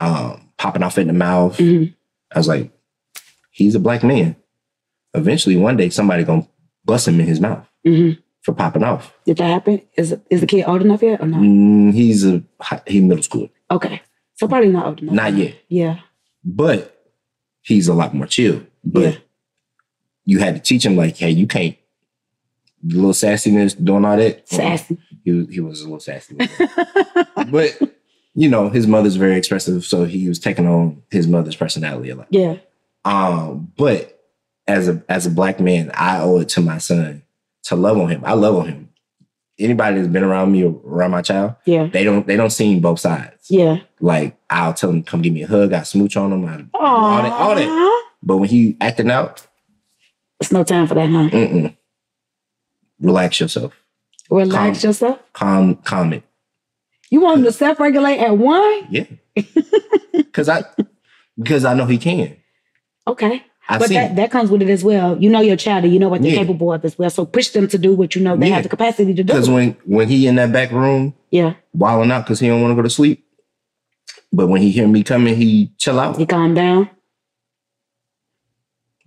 um, 0.01 0.49
popping 0.57 0.83
off 0.83 0.97
in 0.97 1.07
the 1.07 1.13
mouth. 1.13 1.57
Mhm. 1.57 1.95
I 2.33 2.37
was 2.39 2.49
like, 2.49 2.69
he's 3.51 3.75
a 3.75 3.79
black 3.79 4.03
man. 4.03 4.35
Eventually, 5.13 5.55
one 5.55 5.77
day, 5.77 5.89
somebody 5.89 6.25
gonna 6.25 6.45
bust 6.83 7.07
him 7.07 7.19
in 7.21 7.27
his 7.27 7.39
mouth 7.39 7.65
hmm 7.85 8.11
for 8.41 8.53
popping 8.53 8.83
off. 8.83 9.13
Did 9.25 9.37
that 9.37 9.47
happen? 9.53 9.81
Is 9.97 10.17
is 10.29 10.41
the 10.41 10.47
kid 10.47 10.65
old 10.67 10.81
enough 10.81 11.01
yet 11.01 11.21
or 11.21 11.27
not? 11.27 11.39
Mm, 11.39 11.93
he's 11.93 12.25
a 12.25 12.43
he 12.87 12.99
middle 12.99 13.23
school, 13.23 13.47
Okay, 13.71 14.01
so 14.35 14.49
probably 14.49 14.69
not 14.69 14.85
old 14.87 14.99
enough. 15.01 15.15
not 15.15 15.33
yet, 15.33 15.55
Yeah, 15.69 15.99
but 16.43 16.91
he's 17.61 17.87
a 17.87 17.93
lot 17.93 18.13
more 18.13 18.27
chill. 18.27 18.63
But 18.83 19.01
Yeah. 19.03 19.15
You 20.25 20.39
had 20.39 20.55
to 20.55 20.61
teach 20.61 20.85
him 20.85 20.95
like, 20.95 21.17
hey, 21.17 21.29
you 21.31 21.47
can't. 21.47 21.75
The 22.83 22.95
little 22.95 23.11
sassiness, 23.13 23.73
doing 23.83 24.05
all 24.05 24.17
that. 24.17 24.47
sassy. 24.47 24.97
He 25.23 25.31
was, 25.31 25.47
he 25.49 25.59
was 25.59 25.81
a 25.81 25.85
little 25.85 25.99
sassy. 25.99 26.35
but 27.49 27.79
you 28.35 28.49
know, 28.49 28.69
his 28.69 28.85
mother's 28.85 29.15
very 29.15 29.37
expressive, 29.37 29.85
so 29.85 30.03
he 30.03 30.27
was 30.27 30.39
taking 30.39 30.67
on 30.67 31.01
his 31.09 31.27
mother's 31.27 31.55
personality 31.55 32.09
a 32.09 32.15
lot. 32.15 32.27
yeah, 32.29 32.57
Um, 33.05 33.71
but 33.77 34.21
as 34.67 34.87
a 34.89 35.03
as 35.09 35.25
a 35.25 35.29
black 35.31 35.59
man, 35.59 35.89
I 35.93 36.19
owe 36.19 36.39
it 36.39 36.49
to 36.49 36.61
my 36.61 36.77
son 36.79 37.23
to 37.63 37.75
love 37.75 37.97
on 37.97 38.09
him. 38.09 38.21
I 38.25 38.33
love 38.33 38.55
on 38.55 38.67
him. 38.67 38.89
Anybody 39.57 39.95
that's 39.97 40.09
been 40.09 40.23
around 40.23 40.51
me 40.51 40.65
or 40.65 40.79
around 40.85 41.11
my 41.11 41.21
child, 41.21 41.55
yeah, 41.65 41.87
they 41.87 42.03
don't 42.03 42.27
they 42.27 42.35
don't 42.35 42.49
see 42.49 42.77
both 42.79 42.99
sides. 42.99 43.45
yeah. 43.49 43.77
Like 44.01 44.35
I'll 44.49 44.73
tell 44.73 44.89
him, 44.89 45.01
come 45.03 45.21
give 45.21 45.33
me 45.33 45.43
a 45.43 45.47
hug, 45.47 45.71
I 45.73 45.83
smooch 45.83 46.17
on 46.17 46.33
him, 46.33 46.45
I, 46.45 46.57
Aww. 46.57 46.67
all 46.83 47.21
that, 47.23 47.31
all 47.31 47.55
that. 47.55 48.03
But 48.21 48.37
when 48.37 48.49
he 48.49 48.75
acting 48.81 49.09
out, 49.09 49.47
It's 50.45 50.51
no 50.51 50.63
time 50.63 50.85
for 50.85 50.93
that, 50.93 51.09
huh? 51.09 51.29
mm-mm. 51.29 51.75
relax 52.99 53.39
yourself, 53.39 53.73
Relax 54.29 54.79
Calm. 54.81 54.87
yourself. 54.89 55.19
calm, 55.33 55.75
calm 55.77 56.13
it. 56.13 56.23
You 57.09 57.21
want 57.21 57.39
him 57.39 57.45
to 57.45 57.51
self-regulate 57.51 58.19
at 58.19 58.37
one? 58.37 58.87
Yeah, 58.91 59.05
because 60.13 60.49
I 60.49 60.63
because 61.35 61.65
I 61.65 61.73
know 61.73 61.85
he 61.87 61.97
can. 61.97 62.37
Okay. 63.07 63.43
I 63.67 63.79
but 63.79 63.87
see. 63.87 63.95
that, 63.95 64.15
that 64.17 64.29
comes 64.29 64.51
with 64.51 64.61
it 64.61 64.69
as 64.69 64.83
well. 64.83 65.17
You 65.19 65.27
know 65.31 65.41
your 65.41 65.55
child 65.55 65.85
and 65.85 65.91
you 65.93 65.97
know 65.99 66.09
what 66.09 66.21
they're 66.21 66.31
Yeah. 66.31 66.37
capable 66.43 66.71
of 66.71 66.85
as 66.85 66.99
well. 66.99 67.09
So 67.09 67.25
push 67.25 67.49
them 67.49 67.67
to 67.69 67.79
do 67.79 67.95
what 67.95 68.13
you 68.13 68.21
know 68.21 68.37
they 68.37 68.49
Yeah. 68.49 68.55
have 68.55 68.63
the 68.63 68.69
capacity 68.69 69.15
to 69.15 69.23
do. 69.23 69.33
Because 69.33 69.49
when 69.49 69.75
when 69.85 70.07
he 70.07 70.27
in 70.27 70.35
that 70.35 70.51
back 70.51 70.71
room 70.71 71.15
yeah. 71.31 71.55
wilding 71.73 72.11
out 72.11 72.25
because 72.25 72.39
he 72.39 72.47
don't 72.47 72.61
want 72.61 72.71
to 72.71 72.75
go 72.75 72.83
to 72.83 72.89
sleep, 72.91 73.25
but 74.31 74.47
when 74.47 74.61
he 74.61 74.69
hear 74.69 74.87
me 74.87 75.01
coming, 75.01 75.35
he 75.35 75.71
chill 75.79 75.99
out. 75.99 76.17
He 76.17 76.27
calm 76.27 76.53
down. 76.53 76.91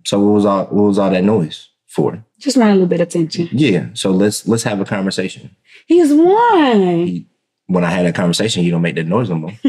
So 0.09 0.19
what 0.19 0.33
was 0.33 0.45
all 0.45 0.65
what 0.65 0.83
was 0.87 0.97
all 0.97 1.11
that 1.11 1.23
noise 1.23 1.69
for? 1.85 2.25
Just 2.39 2.57
want 2.57 2.71
a 2.71 2.73
little 2.73 2.87
bit 2.87 2.99
of 2.99 3.09
attention. 3.09 3.47
Yeah. 3.51 3.89
So 3.93 4.09
let's 4.09 4.47
let's 4.47 4.63
have 4.63 4.79
a 4.81 4.85
conversation. 4.85 5.55
He's 5.85 6.11
one. 6.11 6.81
He, 7.05 7.27
when 7.67 7.83
I 7.83 7.91
had 7.91 8.07
a 8.07 8.11
conversation, 8.11 8.63
you 8.63 8.71
don't 8.71 8.81
make 8.81 8.95
that 8.95 9.05
noise 9.05 9.29
no 9.29 9.35
more 9.35 9.51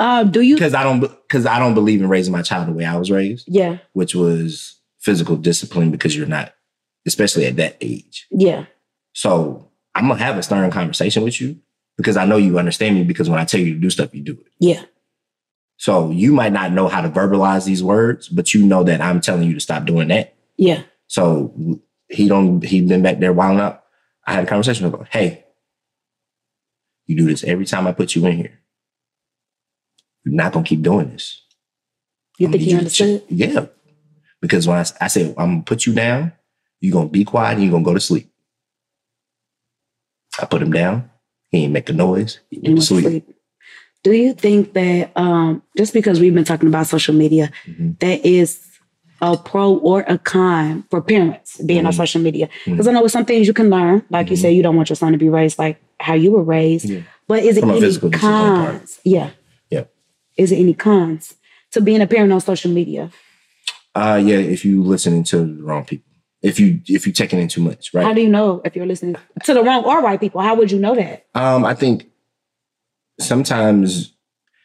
Um, 0.00 0.30
do 0.30 0.42
you 0.42 0.56
because 0.56 0.74
I 0.74 0.84
don't 0.84 1.00
because 1.00 1.46
I 1.46 1.58
don't 1.58 1.72
believe 1.72 2.02
in 2.02 2.08
raising 2.10 2.30
my 2.32 2.42
child 2.42 2.68
the 2.68 2.72
way 2.72 2.84
I 2.84 2.96
was 2.98 3.10
raised, 3.10 3.46
Yeah. 3.48 3.78
which 3.94 4.14
was 4.14 4.76
physical 5.00 5.36
discipline 5.36 5.90
because 5.90 6.14
you're 6.14 6.26
not, 6.26 6.52
especially 7.06 7.46
at 7.46 7.56
that 7.56 7.78
age. 7.80 8.26
Yeah. 8.30 8.66
So 9.14 9.70
I'm 9.94 10.06
gonna 10.06 10.22
have 10.22 10.36
a 10.36 10.42
stern 10.42 10.70
conversation 10.70 11.24
with 11.24 11.40
you 11.40 11.58
because 11.96 12.18
I 12.18 12.26
know 12.26 12.36
you 12.36 12.58
understand 12.58 12.94
me 12.96 13.04
because 13.04 13.30
when 13.30 13.40
I 13.40 13.46
tell 13.46 13.60
you 13.60 13.72
to 13.74 13.80
do 13.80 13.88
stuff, 13.90 14.14
you 14.14 14.20
do 14.22 14.32
it. 14.34 14.46
Yeah. 14.60 14.82
So 15.78 16.10
you 16.10 16.32
might 16.32 16.52
not 16.52 16.72
know 16.72 16.88
how 16.88 17.00
to 17.00 17.08
verbalize 17.08 17.64
these 17.64 17.82
words, 17.82 18.28
but 18.28 18.52
you 18.52 18.66
know 18.66 18.82
that 18.82 19.00
I'm 19.00 19.20
telling 19.20 19.44
you 19.44 19.54
to 19.54 19.60
stop 19.60 19.84
doing 19.84 20.08
that. 20.08 20.34
Yeah. 20.56 20.82
So 21.06 21.80
he 22.08 22.28
don't 22.28 22.62
he 22.62 22.80
been 22.80 23.02
back 23.02 23.20
there 23.20 23.32
wilding 23.32 23.60
out. 23.60 23.84
I 24.26 24.34
had 24.34 24.44
a 24.44 24.46
conversation 24.46 24.90
with 24.90 25.00
him. 25.00 25.06
Hey, 25.10 25.44
you 27.06 27.16
do 27.16 27.26
this 27.26 27.44
every 27.44 27.64
time 27.64 27.86
I 27.86 27.92
put 27.92 28.14
you 28.14 28.26
in 28.26 28.36
here. 28.36 28.60
You're 30.24 30.34
not 30.34 30.52
gonna 30.52 30.66
keep 30.66 30.82
doing 30.82 31.10
this. 31.10 31.42
You 32.38 32.46
I'm 32.46 32.52
think 32.52 32.64
he 32.64 32.74
understood? 32.74 33.22
Yeah. 33.28 33.66
Because 34.40 34.66
when 34.66 34.78
I, 34.78 34.84
I 35.00 35.06
said 35.06 35.34
I'm 35.38 35.50
gonna 35.50 35.62
put 35.62 35.86
you 35.86 35.94
down, 35.94 36.32
you're 36.80 36.92
gonna 36.92 37.08
be 37.08 37.24
quiet 37.24 37.54
and 37.54 37.62
you're 37.62 37.72
gonna 37.72 37.84
go 37.84 37.94
to 37.94 38.00
sleep. 38.00 38.30
I 40.40 40.44
put 40.44 40.62
him 40.62 40.72
down. 40.72 41.10
He 41.50 41.64
ain't 41.64 41.72
make 41.72 41.88
a 41.88 41.92
noise. 41.92 42.40
He 42.50 42.58
went 42.58 42.78
to 42.78 42.82
sleep. 42.82 43.04
sleep. 43.04 43.37
Do 44.04 44.12
you 44.12 44.32
think 44.32 44.72
that 44.74 45.10
um, 45.16 45.62
just 45.76 45.92
because 45.92 46.20
we've 46.20 46.34
been 46.34 46.44
talking 46.44 46.68
about 46.68 46.86
social 46.86 47.14
media, 47.14 47.50
Mhm. 47.66 47.98
that 48.00 48.24
is 48.24 48.64
a 49.20 49.36
pro 49.36 49.74
or 49.78 50.04
a 50.06 50.16
con 50.18 50.84
for 50.90 51.00
parents 51.02 51.60
being 51.60 51.84
on 51.84 51.92
Mhm. 51.92 51.96
social 51.96 52.20
media? 52.22 52.46
Mm-hmm. 52.46 52.70
Because 52.72 52.86
I 52.86 52.92
know 52.92 53.02
with 53.02 53.12
some 53.12 53.24
things 53.24 53.46
you 53.46 53.52
can 53.54 53.70
learn, 53.70 54.02
like 54.10 54.30
you 54.30 54.36
Mhm. 54.36 54.40
say, 54.40 54.52
you 54.52 54.62
don't 54.62 54.76
want 54.76 54.88
your 54.88 54.96
son 54.96 55.12
to 55.12 55.18
be 55.18 55.28
raised 55.28 55.58
like 55.58 55.78
how 56.00 56.14
you 56.14 56.30
were 56.30 56.44
raised. 56.44 56.86
Yeah. 56.88 57.00
But 57.26 57.42
is 57.42 57.56
it 57.56 57.60
From 57.60 57.70
any 57.70 57.80
physical 57.80 58.08
discipline 58.10 58.32
part. 58.32 58.70
cons? 58.78 58.98
Yeah. 59.04 59.30
Yeah. 59.70 59.84
Is 60.36 60.52
it 60.52 60.56
any 60.56 60.74
cons 60.74 61.34
to 61.72 61.80
being 61.80 62.00
a 62.00 62.06
parent 62.06 62.32
on 62.32 62.40
social 62.40 62.70
media? 62.70 63.10
Uh 63.96 64.20
yeah, 64.24 64.36
if 64.38 64.64
you 64.64 64.82
listening 64.84 65.24
to 65.24 65.38
the 65.38 65.62
wrong 65.62 65.84
people. 65.84 66.04
if 66.40 66.60
you 66.60 66.78
if 66.86 67.04
you 67.04 67.12
taking 67.12 67.40
in 67.40 67.48
too 67.48 67.60
much, 67.60 67.92
right? 67.92 68.06
How 68.06 68.12
do 68.14 68.20
you 68.22 68.28
know 68.28 68.62
if 68.64 68.76
you're 68.76 68.86
listening 68.86 69.16
to 69.42 69.52
the 69.54 69.60
wrong 69.64 69.82
or 69.84 70.00
right 70.00 70.20
people? 70.20 70.40
How 70.40 70.54
would 70.54 70.70
you 70.70 70.78
know 70.78 70.94
that? 70.94 71.24
Um, 71.34 71.64
I 71.64 71.74
think 71.74 72.06
sometimes 73.20 74.12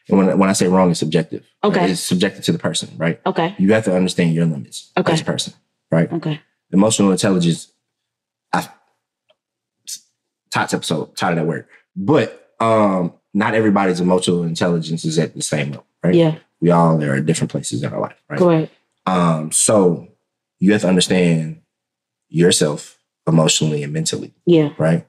and 0.09 0.17
when 0.17 0.37
when 0.37 0.49
I 0.49 0.53
say 0.53 0.67
wrong, 0.67 0.91
it's 0.91 0.99
subjective. 0.99 1.45
Okay. 1.63 1.79
Right? 1.79 1.89
It's 1.91 2.01
subjective 2.01 2.43
to 2.45 2.51
the 2.51 2.59
person, 2.59 2.89
right? 2.97 3.21
Okay. 3.25 3.55
You 3.57 3.71
have 3.73 3.85
to 3.85 3.95
understand 3.95 4.33
your 4.33 4.45
limits 4.45 4.91
Okay. 4.97 5.13
as 5.13 5.21
a 5.21 5.25
person, 5.25 5.53
right? 5.91 6.11
Okay. 6.11 6.41
Emotional 6.71 7.11
intelligence. 7.11 7.71
I 8.51 8.67
Todd's 10.51 10.73
episode, 10.73 11.15
tired 11.15 11.31
of 11.31 11.37
that 11.37 11.47
word. 11.47 11.67
But 11.95 12.53
um, 12.59 13.13
not 13.33 13.55
everybody's 13.55 13.99
emotional 13.99 14.43
intelligence 14.43 15.05
is 15.05 15.17
at 15.17 15.33
the 15.35 15.41
same 15.41 15.69
level, 15.69 15.85
right? 16.03 16.13
Yeah. 16.13 16.35
We 16.61 16.69
all 16.71 16.97
there 16.97 17.13
are 17.13 17.19
different 17.21 17.51
places 17.51 17.81
in 17.83 17.91
our 17.93 17.99
life, 17.99 18.15
right? 18.29 18.39
Correct. 18.39 18.71
Um, 19.05 19.51
so 19.51 20.07
you 20.59 20.71
have 20.73 20.81
to 20.81 20.87
understand 20.87 21.61
yourself 22.29 22.99
emotionally 23.27 23.83
and 23.83 23.93
mentally, 23.93 24.33
Yeah. 24.45 24.69
right? 24.77 25.05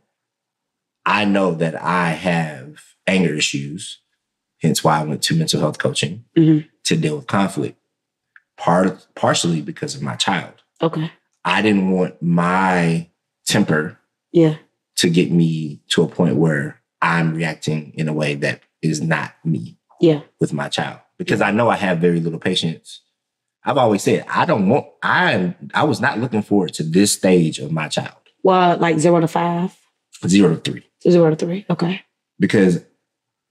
I 1.07 1.25
know 1.25 1.55
that 1.55 1.81
I 1.81 2.11
have 2.11 2.81
anger 3.07 3.35
issues, 3.35 3.99
hence 4.63 4.83
why 4.85 5.01
I 5.01 5.05
went 5.05 5.23
to 5.25 5.35
mental 5.37 5.61
health 5.61 5.79
coaching 5.79 6.25
Mhm. 6.37 6.67
to 6.85 6.97
deal 6.97 7.17
with 7.17 7.27
conflict. 7.27 7.79
Part 8.57 9.07
partially 9.15 9.61
because 9.63 9.95
of 9.95 10.03
my 10.03 10.15
child. 10.15 10.55
Okay. 10.81 11.11
I 11.45 11.61
didn't 11.63 11.91
want 11.91 12.23
my 12.23 13.09
temper 13.47 13.99
Yeah. 14.33 14.57
to 14.97 15.11
get 15.11 15.31
me 15.31 15.81
to 15.89 16.03
a 16.03 16.09
point 16.09 16.37
where 16.37 16.81
I'm 17.03 17.35
reacting 17.35 17.93
in 17.97 18.09
a 18.09 18.13
way 18.13 18.35
that 18.37 18.61
is 18.81 19.01
not 19.03 19.35
me 19.45 19.79
Yeah. 20.01 20.21
with 20.41 20.53
my 20.53 20.69
child 20.69 21.01
because 21.19 21.41
I 21.43 21.51
know 21.51 21.69
I 21.69 21.77
have 21.77 21.99
very 21.99 22.21
little 22.21 22.39
patience. 22.39 23.01
I've 23.65 23.77
always 23.79 24.03
said 24.03 24.25
I 24.29 24.45
don't 24.45 24.69
want 24.69 24.87
I 25.03 25.55
I 25.75 25.85
was 25.85 26.01
not 26.01 26.19
looking 26.21 26.43
forward 26.43 26.73
to 26.75 26.83
this 26.83 27.13
stage 27.13 27.59
of 27.59 27.73
my 27.73 27.89
child, 27.89 28.17
Well, 28.43 28.79
like 28.79 28.99
zero 28.99 29.21
to 29.21 29.29
five, 29.29 29.75
zero 30.27 30.55
to 30.57 30.61
three, 30.61 30.85
zero 31.11 31.31
to 31.31 31.37
three. 31.37 31.67
Okay. 31.69 32.03
because 32.39 32.85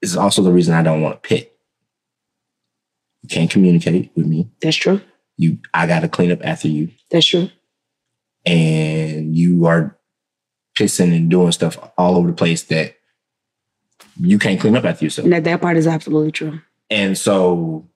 it's 0.04 0.16
also 0.16 0.44
the 0.44 0.52
reason 0.52 0.76
I 0.76 0.84
don't 0.84 1.02
want 1.02 1.16
to 1.24 1.28
pit. 1.28 1.58
You 3.24 3.30
can't 3.30 3.50
communicate 3.50 4.12
with 4.16 4.28
me. 4.28 4.50
That's 4.62 4.76
true. 4.76 5.02
You 5.38 5.58
I 5.74 5.88
gotta 5.88 6.08
clean 6.10 6.32
up 6.32 6.40
after 6.44 6.68
you, 6.68 6.90
That's 7.10 7.26
true. 7.26 7.50
and 8.46 9.36
you 9.36 9.66
are 9.66 9.98
pissing 10.78 11.16
and 11.16 11.30
doing 11.30 11.52
stuff 11.52 11.78
all 11.98 12.16
over 12.18 12.28
the 12.28 12.34
place 12.36 12.64
that 12.64 12.96
you 14.20 14.38
can't 14.38 14.60
clean 14.60 14.76
up 14.76 14.84
after 14.86 15.06
yourself. 15.06 15.28
That, 15.30 15.44
that 15.46 15.62
part 15.62 15.78
is 15.78 15.88
absolutely 15.88 16.32
true. 16.32 16.60
And 16.90 17.18
so 17.18 17.88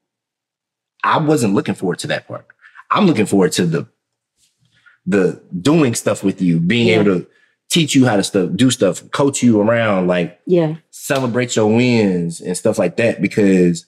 I 1.04 1.18
wasn't 1.20 1.54
looking 1.54 1.76
forward 1.76 2.00
to 2.00 2.08
that 2.08 2.28
part. 2.28 2.48
I'm 2.90 3.06
looking 3.06 3.26
forward 3.26 3.52
to 3.54 3.66
the 3.66 3.88
the 5.06 5.42
doing 5.62 5.94
stuff 5.96 6.24
with 6.24 6.42
you, 6.42 6.60
being 6.60 6.88
Yeah. 6.88 6.96
able 7.02 7.20
to 7.22 7.28
teach 7.70 7.96
you 7.96 8.06
how 8.06 8.16
to 8.16 8.24
stuff, 8.24 8.50
do 8.56 8.72
stuff, 8.72 9.10
coach 9.12 9.44
you 9.44 9.60
around, 9.62 10.08
like 10.08 10.40
Yeah. 10.46 10.76
celebrate 10.90 11.56
your 11.56 11.68
wins 11.76 12.40
and 12.42 12.56
stuff 12.58 12.80
like 12.80 12.96
that. 12.98 13.22
Because 13.22 13.86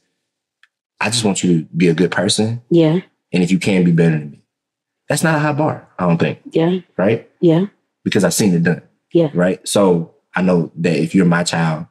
I 0.99 1.09
just 1.09 1.23
want 1.23 1.43
you 1.43 1.59
to 1.61 1.65
be 1.75 1.87
a 1.87 1.93
good 1.93 2.11
person. 2.11 2.61
Yeah. 2.69 2.99
And 3.31 3.43
if 3.43 3.51
you 3.51 3.59
can 3.59 3.83
be 3.83 3.91
better 3.91 4.17
than 4.19 4.31
me. 4.31 4.41
That's 5.07 5.23
not 5.23 5.35
a 5.35 5.39
high 5.39 5.53
bar, 5.53 5.87
I 5.97 6.05
don't 6.05 6.17
think, 6.19 6.39
Yeah. 6.51 6.79
right? 6.97 7.29
Yeah. 7.39 7.65
Because 8.03 8.23
I've 8.23 8.33
seen 8.33 8.53
it 8.53 8.63
done. 8.63 8.81
Yeah. 9.13 9.29
Right. 9.33 9.65
So 9.67 10.13
I 10.35 10.41
know 10.41 10.71
that 10.75 10.97
if 10.97 11.15
you're 11.15 11.25
my 11.25 11.43
child 11.43 11.87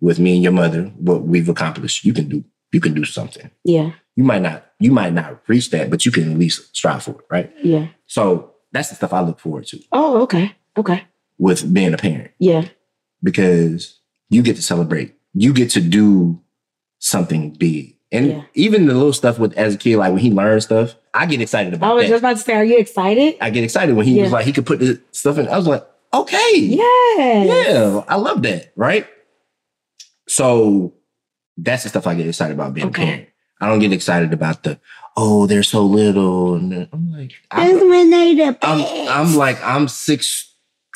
with 0.00 0.18
me 0.18 0.34
and 0.34 0.42
your 0.42 0.52
mother, 0.52 0.84
what 0.98 1.22
we've 1.22 1.48
accomplished, 1.48 2.04
you 2.04 2.12
can 2.12 2.28
do 2.28 2.44
you 2.72 2.80
can 2.80 2.94
do 2.94 3.04
something. 3.04 3.50
Yeah. 3.64 3.90
You 4.14 4.22
might 4.22 4.42
not 4.42 4.64
you 4.78 4.92
might 4.92 5.12
not 5.12 5.40
reach 5.48 5.70
that, 5.70 5.90
but 5.90 6.06
you 6.06 6.12
can 6.12 6.30
at 6.30 6.38
least 6.38 6.76
strive 6.76 7.02
for 7.02 7.12
it, 7.12 7.26
right? 7.30 7.52
Yeah. 7.64 7.88
So 8.06 8.52
that's 8.70 8.90
the 8.90 8.94
stuff 8.94 9.12
I 9.12 9.20
look 9.22 9.40
forward 9.40 9.66
to 9.68 9.80
Oh, 9.90 10.22
okay. 10.22 10.54
Okay. 10.76 11.04
with 11.38 11.72
being 11.72 11.94
a 11.94 11.96
parent 11.98 12.30
Yeah. 12.38 12.66
because 13.22 13.98
you 14.28 14.42
get 14.42 14.56
to 14.56 14.62
celebrate. 14.62 15.14
You 15.34 15.52
get 15.52 15.70
to 15.70 15.80
do 15.80 16.40
something 16.98 17.50
big. 17.52 17.96
And 18.12 18.26
Yeah. 18.28 18.42
even 18.54 18.86
the 18.86 18.94
little 18.94 19.12
stuff 19.12 19.38
with 19.38 19.52
as 19.56 19.74
a 19.74 19.78
kid, 19.78 19.96
like 19.96 20.12
when 20.12 20.20
he 20.20 20.30
learns 20.30 20.64
stuff, 20.64 20.96
I 21.14 21.26
get 21.26 21.40
excited 21.40 21.72
about. 21.74 21.92
I 21.92 21.94
was 21.94 22.04
that. 22.04 22.08
just 22.10 22.20
about 22.22 22.36
to 22.36 22.42
say, 22.42 22.54
are 22.54 22.64
you 22.64 22.78
excited? 22.78 23.36
I 23.40 23.50
get 23.50 23.64
excited 23.64 23.94
when 23.96 24.06
he 24.06 24.16
Yeah. 24.16 24.24
was 24.24 24.32
like 24.32 24.44
he 24.44 24.52
could 24.52 24.66
put 24.66 24.78
the 24.80 25.00
stuff 25.12 25.38
in. 25.38 25.48
I 25.48 25.56
was 25.56 25.66
like, 25.66 25.84
okay. 26.12 26.52
yeah, 26.56 27.42
Yeah, 27.44 28.02
I 28.08 28.16
love 28.16 28.42
that, 28.42 28.72
right? 28.76 29.06
So 30.28 30.94
that's 31.56 31.82
the 31.84 31.88
stuff 31.88 32.06
I 32.06 32.14
get 32.14 32.26
excited 32.26 32.54
about 32.54 32.74
being 32.74 32.88
Okay. 32.88 33.02
a 33.02 33.06
parent. 33.06 33.26
I 33.60 33.68
don't 33.68 33.78
get 33.80 33.92
excited 33.92 34.32
about 34.32 34.62
the 34.62 34.80
oh 35.16 35.46
they're 35.46 35.62
so 35.62 35.84
little, 35.84 36.54
and 36.54 36.88
I'm 36.92 37.12
like 37.12 37.32
That's 37.54 37.82
I'm, 37.82 37.90
when 37.90 38.08
they 38.10 38.34
the 38.34 38.56
I'm. 38.62 38.80
I'm 39.08 39.36
like 39.36 39.62
I'm 39.62 39.86
six 39.86 40.49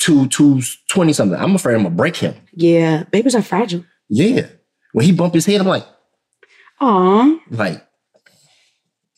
two 0.05 0.27
two 0.27 0.61
twenty 0.87 1.13
something. 1.13 1.39
I'm 1.39 1.55
afraid 1.55 1.75
I'm 1.75 1.83
gonna 1.83 1.95
break 1.95 2.15
him. 2.15 2.35
yeah. 2.53 3.03
Babies 3.11 3.33
are 3.35 3.41
fragile. 3.41 3.83
Yeah, 4.07 4.47
when 4.93 5.05
he 5.05 5.11
bump 5.11 5.33
his 5.33 5.45
head, 5.47 5.61
I'm 5.61 5.67
like 5.67 5.85
Aw. 6.79 7.39
like 7.49 7.81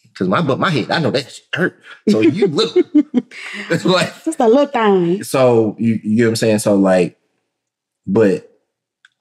because 0.03 0.29
my 0.29 0.41
butt 0.41 0.59
my 0.59 0.69
head, 0.69 0.89
I 0.89 0.99
know 0.99 1.11
that 1.11 1.29
shit 1.29 1.45
hurt. 1.53 1.79
So 2.09 2.21
you 2.21 2.47
little, 2.59 2.83
it's 3.69 3.85
like 3.97 4.23
Just 4.23 4.39
a 4.39 4.47
little 4.47 4.65
thing. 4.67 5.23
so 5.23 5.75
you, 5.77 5.99
you 6.03 6.17
get 6.17 6.23
what 6.23 6.29
I'm 6.29 6.35
saying? 6.38 6.59
So 6.59 6.75
like, 6.75 7.19
but 8.07 8.49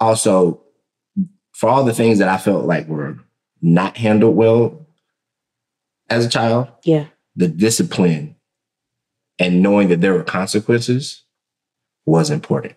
also 0.01 0.62
for 1.53 1.69
all 1.69 1.85
the 1.85 1.93
things 1.95 2.19
that 2.21 2.29
I 2.29 2.39
felt 2.39 2.64
like 2.64 2.87
were 2.89 3.19
not 3.61 3.97
handled 3.97 4.37
well 4.37 4.87
as 6.09 6.25
a 6.25 6.29
child, 6.29 6.69
Yeah. 6.85 7.07
the 7.35 7.49
discipline 7.49 8.37
and 9.39 9.62
knowing 9.62 9.89
that 9.89 10.01
there 10.01 10.14
were 10.14 10.23
consequences 10.23 11.25
was 12.07 12.31
important. 12.31 12.75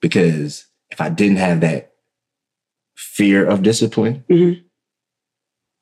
Because 0.00 0.66
if 0.90 1.00
I 1.00 1.08
didn't 1.10 1.36
have 1.38 1.60
that 1.60 1.92
fear 2.96 3.46
of 3.46 3.62
discipline, 3.62 4.24
Mhm. 4.28 4.64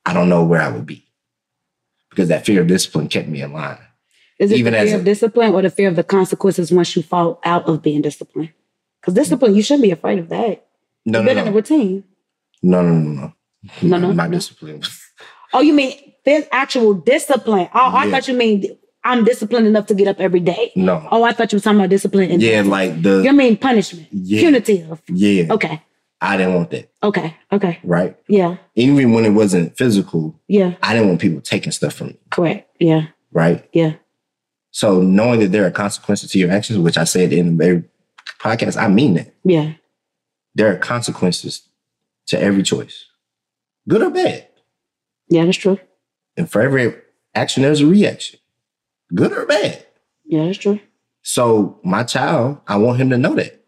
I 0.05 0.13
don't 0.13 0.29
know 0.29 0.43
where 0.43 0.61
I 0.61 0.69
would 0.71 0.85
be. 0.85 1.05
Because 2.09 2.29
that 2.29 2.45
fear 2.45 2.61
of 2.61 2.67
discipline 2.67 3.07
kept 3.07 3.27
me 3.27 3.41
in 3.41 3.53
line. 3.53 3.77
Is 4.39 4.51
it 4.51 4.57
Even 4.57 4.73
the 4.73 4.79
as 4.79 4.87
fear 4.89 4.95
a- 4.95 4.99
of 4.99 5.05
discipline 5.05 5.53
or 5.53 5.61
the 5.61 5.69
fear 5.69 5.87
of 5.89 5.95
the 5.95 6.03
consequences 6.03 6.71
once 6.71 6.95
you 6.95 7.03
fall 7.03 7.39
out 7.43 7.67
of 7.67 7.81
being 7.81 8.01
disciplined? 8.01 8.51
Because 9.01 9.13
discipline, 9.13 9.55
you 9.55 9.61
shouldn't 9.61 9.83
be 9.83 9.91
afraid 9.91 10.19
of 10.19 10.29
that. 10.29 10.65
No, 11.05 11.19
You've 11.19 11.25
no, 11.25 11.29
been 11.31 11.37
in 11.37 11.47
a 11.47 11.49
no. 11.51 11.55
routine. 11.55 12.03
No, 12.63 12.81
no, 12.81 12.93
no, 12.93 13.21
no. 13.21 13.33
No, 13.81 13.97
no, 13.97 14.13
My 14.13 14.27
no. 14.27 14.33
discipline. 14.37 14.81
Oh, 15.53 15.61
you 15.61 15.73
mean 15.73 16.13
there's 16.25 16.45
actual 16.51 16.93
discipline? 16.93 17.67
Oh, 17.73 17.91
I 17.95 18.09
thought 18.09 18.27
you 18.27 18.33
mean 18.33 18.77
I'm 19.09 19.23
disciplined 19.25 19.67
enough 19.67 19.87
to 19.87 19.93
get 19.95 20.07
up 20.07 20.19
every 20.19 20.39
day. 20.39 20.71
No. 20.75 21.05
Oh, 21.11 21.23
I 21.23 21.31
thought 21.33 21.51
you 21.51 21.57
were 21.57 21.61
talking 21.61 21.79
about 21.79 21.89
discipline. 21.89 22.31
And 22.31 22.41
Yeah, 22.41 22.61
like 22.61 23.01
the. 23.01 23.21
you 23.23 23.33
mean 23.33 23.57
punishment, 23.57 24.07
Yeah. 24.11 24.41
punitive. 24.41 25.01
yeah. 25.07 25.51
Okay, 25.53 25.81
I 26.21 26.37
didn't 26.37 26.53
want 26.55 26.69
that. 26.71 26.89
okay, 27.03 27.35
okay. 27.51 27.79
Right. 27.83 28.15
Yeah, 28.27 28.57
Even 28.75 29.11
when 29.13 29.25
it 29.25 29.31
wasn't 29.31 29.75
physical, 29.77 30.39
yeah, 30.47 30.75
I 30.83 30.93
didn't 30.93 31.07
want 31.09 31.21
people 31.21 31.41
taking 31.41 31.71
stuff 31.71 31.93
from 31.93 32.07
me. 32.07 32.19
correct. 32.29 32.69
Yeah, 32.79 33.07
Right. 33.31 33.67
yeah, 33.73 33.93
So 34.71 35.01
knowing 35.01 35.39
that 35.41 35.51
there 35.51 35.65
are 35.65 35.71
consequences 35.71 36.29
to 36.31 36.39
your 36.39 36.51
actions, 36.51 36.79
which 36.79 36.97
I 36.97 37.03
said 37.05 37.33
in 37.33 37.59
every 37.61 37.83
podcast, 38.39 38.77
I 38.77 38.87
mean 38.87 39.13
that 39.15 39.33
yeah, 39.43 39.73
there 40.55 40.71
are 40.71 40.77
consequences 40.77 41.63
to 42.27 42.39
every 42.39 42.63
choice, 42.63 43.05
good 43.87 44.01
or 44.03 44.11
bad. 44.11 44.47
yeah. 45.29 45.45
That's 45.45 45.57
true. 45.57 45.79
And 46.37 46.49
for 46.49 46.61
every 46.61 46.93
action, 47.35 47.63
there's 47.63 47.81
a 47.81 47.87
reaction, 47.87 48.39
good 49.13 49.31
or 49.31 49.45
bad. 49.45 49.85
Yeah, 50.25 50.45
that's 50.45 50.57
true. 50.57 50.79
So 51.21 51.79
my 51.83 52.03
child, 52.03 52.59
I 52.67 52.77
want 52.77 52.99
him 52.99 53.09
to 53.09 53.17
know 53.17 53.35
that 53.35 53.63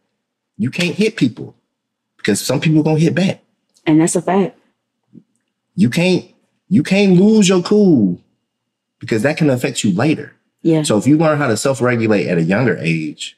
you 0.58 0.70
can't 0.72 0.96
hit 0.96 1.16
people 1.18 1.56
because 2.18 2.40
some 2.40 2.60
people 2.60 2.84
gonna 2.84 3.00
hit 3.00 3.16
back. 3.16 3.42
And 3.86 4.00
that's 4.00 4.16
a 4.16 4.22
fact. 4.22 4.58
You 5.76 5.90
can't 5.90 6.26
you 6.70 6.84
can't 6.84 7.20
lose 7.20 7.50
your 7.50 7.62
cool 7.62 8.22
because 9.00 9.24
that 9.24 9.38
can 9.38 9.50
affect 9.50 9.84
you 9.84 9.94
later. 9.94 10.34
Yeah, 10.64 10.84
So 10.84 10.98
if 10.98 11.08
you 11.08 11.18
learn 11.18 11.40
how 11.40 11.48
to 11.48 11.58
self-regulate 11.58 12.28
at 12.28 12.38
a 12.38 12.44
younger 12.44 12.78
age, 12.78 13.36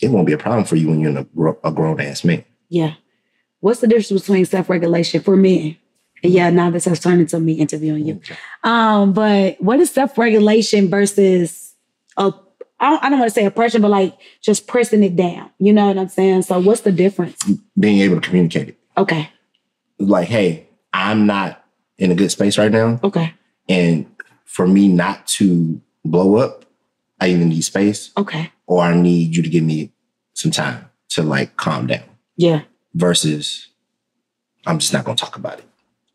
it 0.00 0.10
won't 0.10 0.26
be 0.26 0.34
a 0.34 0.38
problem 0.38 0.64
for 0.66 0.76
you 0.76 0.88
when 0.88 1.00
you're 1.00 1.10
in 1.10 1.16
a, 1.16 1.26
a 1.66 1.72
grown 1.72 1.98
ass 2.00 2.24
man. 2.24 2.44
yeah. 2.68 2.94
What's 3.60 3.80
the 3.80 3.86
difference 3.86 4.20
between 4.20 4.44
self 4.44 4.68
regulation 4.68 5.22
for 5.22 5.36
men? 5.36 5.78
Yeah, 6.24 6.50
now 6.50 6.70
this 6.70 6.86
has 6.86 7.00
turned 7.00 7.20
into 7.20 7.38
me 7.38 7.52
interviewing 7.54 8.06
you. 8.06 8.20
Um, 8.62 9.12
but 9.12 9.60
what 9.60 9.78
is 9.80 9.90
self 9.90 10.16
regulation 10.16 10.88
versus 10.88 11.74
a 12.16 12.32
I 12.80 12.90
don't, 12.90 13.04
I 13.04 13.08
don't 13.08 13.18
want 13.20 13.30
to 13.30 13.34
say 13.34 13.46
oppression, 13.46 13.82
but 13.82 13.90
like 13.90 14.16
just 14.42 14.66
pressing 14.66 15.02
it 15.04 15.16
down. 15.16 15.50
You 15.58 15.72
know 15.72 15.86
what 15.86 15.96
I'm 15.98 16.08
saying? 16.08 16.42
So 16.42 16.58
what's 16.60 16.80
the 16.82 16.92
difference? 16.92 17.42
Being 17.78 18.00
able 18.00 18.16
to 18.16 18.20
communicate 18.20 18.70
it. 18.70 18.78
Okay, 18.96 19.30
Like, 19.98 20.28
hey, 20.28 20.68
I'm 20.92 21.26
not 21.26 21.64
in 21.98 22.10
a 22.10 22.14
good 22.14 22.30
space 22.30 22.58
right 22.58 22.70
now. 22.70 23.00
okay, 23.02 23.32
And 23.68 24.06
for 24.44 24.66
me 24.66 24.88
not 24.88 25.26
to 25.28 25.80
blow 26.04 26.36
up, 26.36 26.64
I 27.20 27.28
either 27.28 27.44
need 27.44 27.62
space 27.62 28.10
okay. 28.16 28.52
or 28.66 28.82
I 28.82 28.94
need 28.94 29.34
you 29.36 29.42
to 29.42 29.48
give 29.48 29.64
me 29.64 29.92
some 30.34 30.50
time 30.50 30.90
to 31.10 31.22
like 31.22 31.56
calm 31.56 31.86
down. 31.86 32.04
Yeah, 32.36 32.62
Versus 32.94 33.68
I'm 34.66 34.78
just 34.78 34.92
not 34.92 35.04
gonna 35.04 35.16
talk 35.16 35.36
about 35.36 35.58
it. 35.60 35.64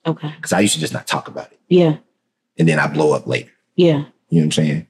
Okay. 0.10 0.32
Because 0.36 0.54
I 0.54 0.60
used 0.62 0.74
to 0.76 0.80
just 0.80 0.94
not 0.94 1.08
talk 1.08 1.28
about 1.28 1.52
it. 1.52 1.60
Yeah, 1.70 1.98
And 2.58 2.68
then 2.68 2.80
I 2.80 2.88
blow 2.88 3.14
up 3.14 3.28
later. 3.28 3.52
yeah, 3.76 3.88
You 3.88 3.98
know 3.98 4.06
what 4.30 4.44
I'm 4.44 4.52
saying? 4.52 4.88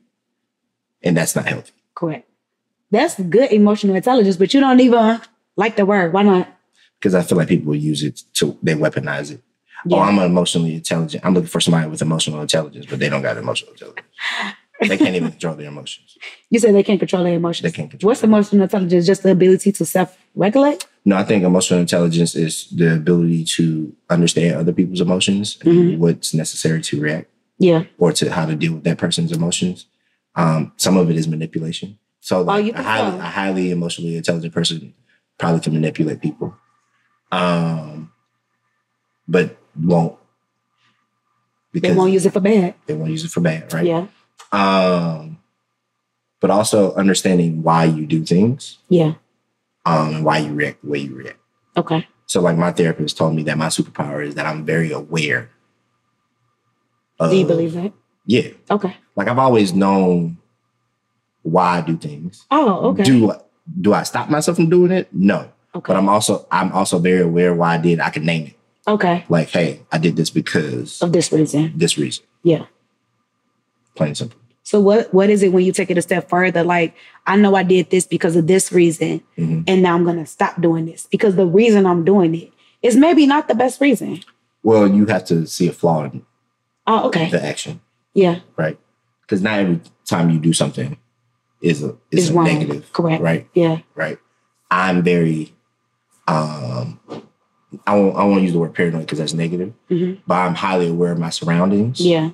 And 1.04 1.16
that's 1.18 1.36
not 1.36 1.46
healthy. 1.48 1.72
Correct. 1.96 2.28
That's 2.92 3.20
good 3.20 3.52
emotional 3.52 3.96
intelligence, 3.96 4.38
but 4.38 4.54
you 4.54 4.60
don't 4.60 4.80
even 4.80 5.22
like 5.56 5.76
the 5.76 5.86
word. 5.86 6.12
Why 6.14 6.24
not? 6.24 6.48
Because 7.00 7.14
I 7.16 7.22
feel 7.22 7.38
like 7.38 7.48
people 7.48 7.76
use 7.76 8.04
it 8.04 8.24
to 8.36 8.58
they 8.64 8.74
weaponize 8.74 9.32
it. 9.32 9.42
Oh, 9.92 10.00
I'm 10.00 10.20
emotionally 10.20 10.76
intelligent. 10.76 11.24
I'm 11.26 11.34
looking 11.34 11.48
for 11.48 11.62
somebody 11.62 11.88
with 11.90 12.02
emotional 12.02 12.42
intelligence, 12.42 12.86
but 12.90 13.00
they 13.00 13.08
don't 13.08 13.22
got 13.22 13.38
emotional 13.38 13.72
intelligence. 13.72 14.08
they 14.82 14.98
can't 14.98 15.16
even 15.16 15.32
control 15.32 15.56
their 15.56 15.68
emotions. 15.68 16.18
You 16.52 16.60
said 16.60 16.74
they 16.74 16.82
can't 16.84 17.00
control 17.00 17.24
their 17.24 17.36
emotions. 17.36 17.64
They 17.72 17.76
can't 17.76 17.92
control 17.92 18.08
What's 18.10 18.24
emotional 18.24 18.64
intelligence? 18.64 19.06
Just 19.06 19.22
the 19.24 19.32
ability 19.32 19.72
to 19.74 19.86
self-regulate? 19.86 20.86
No, 21.10 21.18
I 21.18 21.24
think 21.24 21.43
emotional 21.43 21.80
intelligence 21.80 22.36
is 22.36 22.68
the 22.70 22.93
ability 22.95 23.43
to 23.57 23.95
understand 24.10 24.55
other 24.55 24.72
people's 24.74 25.01
emotions 25.01 25.57
and 25.64 25.99
what's 25.99 26.34
necessary 26.34 26.82
to 26.84 27.01
react 27.01 27.30
Yeah. 27.57 27.86
or 27.97 28.12
to 28.14 28.32
how 28.32 28.45
to 28.45 28.55
deal 28.55 28.74
with 28.76 28.84
that 28.84 28.97
person's 28.99 29.32
emotions. 29.32 29.88
Um, 30.36 30.72
some 30.78 30.97
of 30.97 31.10
it 31.10 31.16
is 31.16 31.28
manipulation. 31.28 31.97
So 32.22 32.41
like, 32.43 32.66
you 32.66 32.74
a 32.76 32.82
highly 32.84 33.18
a 33.18 33.22
highly 33.24 33.72
emotionally 33.72 34.18
intelligent 34.18 34.53
person 34.53 34.93
probably 35.39 35.62
can 35.62 35.74
manipulate 35.74 36.22
people. 36.22 36.53
Um, 37.32 38.12
but 39.28 39.57
won't 39.80 40.16
They 41.74 41.93
won't 41.93 42.12
use 42.14 42.26
it 42.26 42.34
for 42.34 42.39
bad. 42.39 42.76
they 42.86 42.93
won't 42.93 43.12
use 43.12 43.24
it 43.26 43.32
for 43.32 43.41
bad, 43.41 43.72
right? 43.74 43.86
Yeah. 43.86 44.07
Um, 44.51 45.38
but 46.39 46.49
also 46.51 46.93
understanding 46.95 47.64
why 47.64 47.86
you 47.86 48.05
do 48.05 48.24
things 48.24 48.78
Yeah. 48.89 49.14
Um, 49.86 50.16
and 50.16 50.26
why 50.26 50.40
you 50.40 50.54
react 50.54 50.82
the 50.84 50.90
way 50.90 51.00
you 51.00 51.16
react. 51.16 51.40
Okay. 51.78 52.08
So, 52.26 52.42
like, 52.42 52.58
my 52.58 52.72
therapist 52.72 53.18
told 53.18 53.36
me 53.36 53.44
that 53.44 53.58
my 53.58 53.68
superpower 53.68 54.26
is 54.26 54.36
that 54.36 54.46
I'm 54.46 54.64
very 54.66 54.92
aware. 54.92 55.50
Of, 57.20 57.32
Do 57.32 57.38
you 57.38 57.46
believe 57.46 57.74
that? 57.74 57.92
Yeah, 58.26 58.50
Okay. 58.70 58.96
like 59.16 59.28
I've 59.28 59.40
always 59.40 59.74
known 59.74 60.38
why 61.42 61.80
I 61.80 61.82
do 61.82 61.98
things. 61.98 62.46
Oh, 62.52 62.90
okay. 62.92 63.04
Do 63.04 63.34
do 63.82 63.94
I 63.94 64.04
stop 64.04 64.30
myself 64.30 64.58
from 64.58 64.70
doing 64.70 64.92
it? 64.92 65.08
No, 65.12 65.52
okay. 65.74 65.88
but 65.94 65.98
I'm 65.98 66.08
also 66.08 66.46
I'm 66.52 66.72
also 66.72 67.00
very 67.00 67.22
aware 67.22 67.54
why 67.56 67.74
I 67.76 67.78
did. 67.78 68.00
I 68.00 68.10
can 68.12 68.24
name 68.26 68.48
it. 68.48 68.56
okay. 68.88 69.26
Like, 69.30 69.50
hey, 69.50 69.82
I 69.92 69.98
did 69.98 70.16
this 70.16 70.30
because 70.30 71.02
Of 71.02 71.12
this 71.12 71.32
reason. 71.32 71.74
this 71.76 71.98
reason. 71.98 72.24
Yeah. 72.44 72.66
Plain 73.96 74.10
and 74.10 74.18
simple. 74.18 74.40
So 74.70 74.80
what 74.80 75.12
what 75.12 75.32
is 75.32 75.42
it 75.42 75.52
when 75.52 75.66
you 75.66 75.72
take 75.72 75.90
it 75.90 75.98
a 75.98 76.02
step 76.04 76.30
further? 76.30 76.64
Like, 76.64 76.94
I 77.26 77.38
know 77.38 77.56
I 77.56 77.64
did 77.64 77.90
this 77.90 78.06
because 78.06 78.36
of 78.36 78.46
this 78.46 78.72
reason, 78.72 79.20
Mhm. 79.36 79.64
and 79.68 79.82
now 79.82 79.96
I'm 79.96 80.06
gonna 80.06 80.28
stop 80.28 80.62
doing 80.62 80.86
this 80.86 81.08
because 81.10 81.36
the 81.36 81.48
reason 81.48 81.88
I'm 81.88 82.06
doing 82.06 82.36
it 82.36 82.54
is 82.84 82.96
maybe 82.96 83.26
not 83.26 83.48
the 83.48 83.56
best 83.56 83.82
reason. 83.82 84.20
Well, 84.62 84.88
you 84.88 85.08
have 85.08 85.26
to 85.26 85.48
see 85.48 85.68
a 85.68 85.72
flaw 85.72 86.04
in 86.04 86.22
Oh, 86.86 87.08
okay. 87.08 87.32
the 87.32 87.44
action, 87.44 87.82
Yeah. 88.14 88.42
right? 88.58 88.78
Because 89.22 89.42
not 89.42 89.58
every 89.58 89.80
time 90.06 90.30
you 90.30 90.38
do 90.38 90.54
something 90.54 90.98
is 91.64 91.82
a 91.82 91.96
is 92.12 92.26
Is 92.26 92.30
a 92.30 92.34
wrong. 92.34 92.46
negative, 92.46 92.94
Correct. 92.94 93.24
right? 93.24 93.48
Yeah. 93.56 93.80
right? 93.96 94.20
I'm 94.70 95.02
very, 95.02 95.52
um, 96.28 97.00
I 97.88 97.96
won't, 97.96 98.16
I 98.16 98.24
won't 98.24 98.44
use 98.44 98.54
the 98.54 98.60
word 98.60 98.76
paranoid 98.76 99.02
because 99.02 99.18
that's 99.18 99.34
negative, 99.34 99.74
Mhm. 99.90 100.20
but 100.28 100.36
I'm 100.36 100.54
highly 100.54 100.90
aware 100.90 101.12
of 101.12 101.18
my 101.18 101.32
surroundings 101.32 102.00
Yeah. 102.00 102.30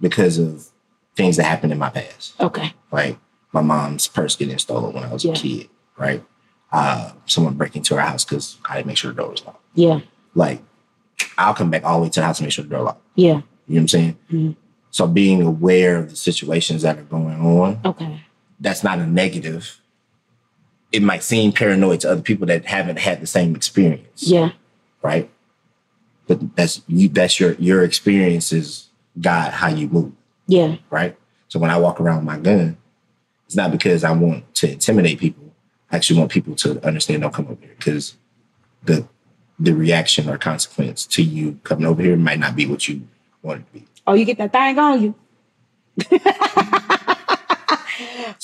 because 0.00 0.38
of 0.40 0.71
things 1.16 1.36
that 1.36 1.44
happened 1.44 1.72
in 1.72 1.78
my 1.78 1.90
past. 1.90 2.34
Okay. 2.40 2.72
Like 2.90 3.18
my 3.52 3.60
mom's 3.60 4.06
purse 4.08 4.36
getting 4.36 4.58
stolen 4.58 4.92
when 4.94 5.04
I 5.04 5.12
was 5.12 5.24
Yeah. 5.24 5.32
a 5.32 5.34
kid, 5.36 5.68
right? 5.98 6.24
Uh, 6.72 7.12
someone 7.26 7.54
breaking 7.54 7.80
into 7.80 7.94
our 7.96 8.00
house 8.00 8.24
because 8.24 8.56
I 8.64 8.76
didn't 8.76 8.86
make 8.86 8.96
sure 8.96 9.12
the 9.12 9.20
door 9.22 9.30
was 9.30 9.44
locked. 9.44 9.62
Yeah. 9.74 10.00
Like, 10.34 10.62
I'll 11.36 11.52
come 11.54 11.70
back 11.70 11.84
all 11.84 11.98
the 11.98 12.04
way 12.04 12.08
to 12.10 12.20
the 12.20 12.24
house 12.26 12.38
and 12.38 12.46
make 12.46 12.52
sure 12.52 12.64
the 12.64 12.70
door 12.70 12.82
locked. 12.82 13.02
Yeah. 13.14 13.26
You 13.26 13.34
know 13.34 13.42
what 13.66 13.78
I'm 13.80 13.88
saying? 13.88 14.16
Mhm. 14.32 14.56
So 14.90 15.06
being 15.06 15.42
aware 15.42 15.98
of 15.98 16.10
the 16.10 16.16
situations 16.16 16.82
that 16.82 16.98
are 16.98 17.02
going 17.02 17.40
on 17.40 17.80
Okay. 17.84 18.22
that's 18.60 18.82
not 18.82 18.98
a 18.98 19.06
negative. 19.06 19.80
It 20.92 21.02
might 21.02 21.22
seem 21.22 21.52
paranoid 21.52 22.00
to 22.00 22.10
other 22.10 22.20
people 22.22 22.46
that 22.46 22.66
haven't 22.66 22.98
had 22.98 23.20
the 23.20 23.26
same 23.26 23.54
experience, 23.54 24.22
Yeah. 24.28 24.50
right? 25.02 25.30
But 26.26 26.54
that's 26.56 26.82
you. 26.86 27.08
That's 27.08 27.38
your 27.40 27.54
your 27.54 27.82
experiences 27.82 28.88
guide 29.20 29.52
how 29.54 29.68
you 29.68 29.88
move, 29.88 30.12
Yeah. 30.52 30.76
right? 30.90 31.16
So 31.48 31.58
when 31.58 31.70
I 31.70 31.78
walk 31.78 32.00
around 32.00 32.18
with 32.18 32.26
my 32.26 32.38
gun, 32.38 32.76
it's 33.46 33.56
not 33.56 33.70
because 33.70 34.04
I 34.04 34.12
want 34.12 34.54
to 34.56 34.70
intimidate 34.72 35.18
people. 35.18 35.52
I 35.90 35.96
actually 35.96 36.18
want 36.18 36.30
people 36.30 36.54
to 36.56 36.84
understand. 36.86 37.22
Don't 37.22 37.34
come 37.34 37.46
over 37.48 37.60
here 37.60 37.74
because 37.76 38.16
the 38.82 39.06
the 39.58 39.74
reaction 39.74 40.28
or 40.28 40.38
consequence 40.38 41.06
to 41.06 41.22
you 41.22 41.60
coming 41.62 41.86
over 41.86 42.02
here 42.02 42.16
might 42.16 42.38
not 42.38 42.56
be 42.56 42.66
what 42.66 42.88
you 42.88 43.02
want 43.42 43.60
it 43.60 43.66
to 43.66 43.72
be. 43.80 43.86
Oh, 44.06 44.14
you 44.14 44.24
get 44.24 44.38
that 44.38 44.52
thing 44.52 44.78
on 44.78 45.02
you. 45.02 45.14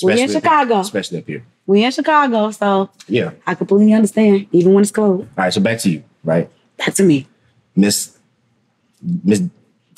we 0.03 0.21
in 0.21 0.29
Chicago. 0.29 0.79
especially 0.79 1.19
up 1.19 1.27
here. 1.27 1.43
We 1.65 1.83
in 1.83 1.91
Chicago, 1.91 2.51
so 2.51 2.89
Yeah. 3.07 3.31
I 3.45 3.55
completely 3.55 3.93
understand, 3.93 4.47
even 4.51 4.73
when 4.73 4.81
it's 4.83 4.91
cold. 4.91 5.21
All 5.21 5.27
right. 5.37 5.53
So 5.53 5.61
back 5.61 5.79
to 5.79 5.89
you, 5.89 6.03
right, 6.23 6.49
Back 6.77 6.93
to 6.95 7.03
me. 7.03 7.27
Miss 7.75 8.17
Miss 9.01 9.41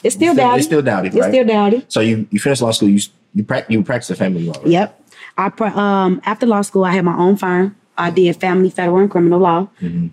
It's 0.04 0.16
still 0.16 0.34
Dowdy. 0.36 0.58
It's 0.58 0.66
still 0.66 0.82
Dowdy, 0.82 1.08
It's 1.10 1.18
right? 1.18 1.32
still 1.32 1.46
Dowdy. 1.46 1.86
so 1.88 2.00
you 2.02 2.28
you 2.32 2.40
finished 2.40 2.62
law 2.62 2.72
school. 2.72 2.90
You 2.90 3.00
you 3.34 3.44
practice 3.44 3.72
you 3.74 3.84
practice 3.84 4.18
family 4.18 4.46
law. 4.46 4.54
Right? 4.60 4.68
Yep. 4.68 5.02
I 5.38 5.46
um 5.76 6.22
after 6.26 6.46
law 6.46 6.62
school, 6.62 6.86
I 6.86 6.92
had 6.92 7.06
my 7.06 7.18
own 7.18 7.36
firm. 7.38 7.76
I 7.98 8.10
did 8.10 8.36
family, 8.38 8.70
federal, 8.70 8.98
and 9.00 9.12
criminal 9.12 9.40
law. 9.40 9.68
Mhm. 9.82 10.10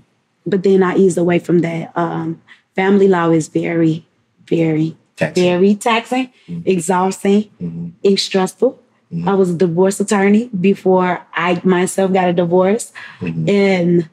But 0.47 0.63
then 0.63 0.83
I 0.83 0.97
eased 0.97 1.19
away 1.19 1.39
from 1.39 1.61
that. 1.61 1.93
Um, 1.97 2.41
family 2.75 3.09
law 3.09 3.31
is 3.31 3.49
very, 3.49 4.05
very, 4.47 4.97
Taxing. 5.17 5.43
very 5.45 5.75
taxing, 5.75 6.31
exhausting, 6.65 7.45
Mhm. 7.61 7.93
and 8.05 8.19
stressful. 8.19 8.79
I 9.27 9.33
was 9.35 9.49
a 9.51 9.55
divorce 9.57 10.01
attorney 10.01 10.51
before 10.61 11.21
I 11.35 11.61
myself 11.65 12.13
got 12.13 12.29
a 12.29 12.33
divorce. 12.35 12.93
Mhm. 13.21 13.49
And 13.49 14.09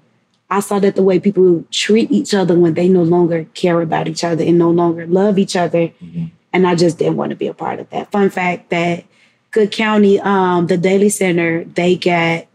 I 0.49 0.59
saw 0.59 0.79
that 0.79 0.95
the 0.95 1.03
way 1.03 1.19
people 1.19 1.63
treat 1.71 2.11
each 2.11 2.33
other 2.33 2.57
when 2.57 2.75
they 2.75 2.87
no 2.87 3.01
longer 3.03 3.45
care 3.55 3.81
about 3.81 4.07
each 4.07 4.23
other 4.23 4.43
and 4.43 4.57
no 4.59 4.69
longer 4.69 5.07
love 5.07 5.39
each 5.39 5.55
other. 5.55 5.91
Mhm. 6.03 6.31
And 6.53 6.67
I 6.67 6.75
just 6.75 6.97
didn't 6.99 7.17
want 7.17 7.31
to 7.31 7.35
be 7.35 7.47
a 7.47 7.53
part 7.53 7.79
of 7.79 7.89
that. 7.89 8.11
Fun 8.11 8.29
fact 8.29 8.69
that 8.69 9.03
Cook 9.51 9.71
County, 9.71 10.19
um, 10.19 10.67
the 10.67 10.77
Daley 10.77 11.09
Center, 11.09 11.63
they 11.63 11.95
got 11.95 12.45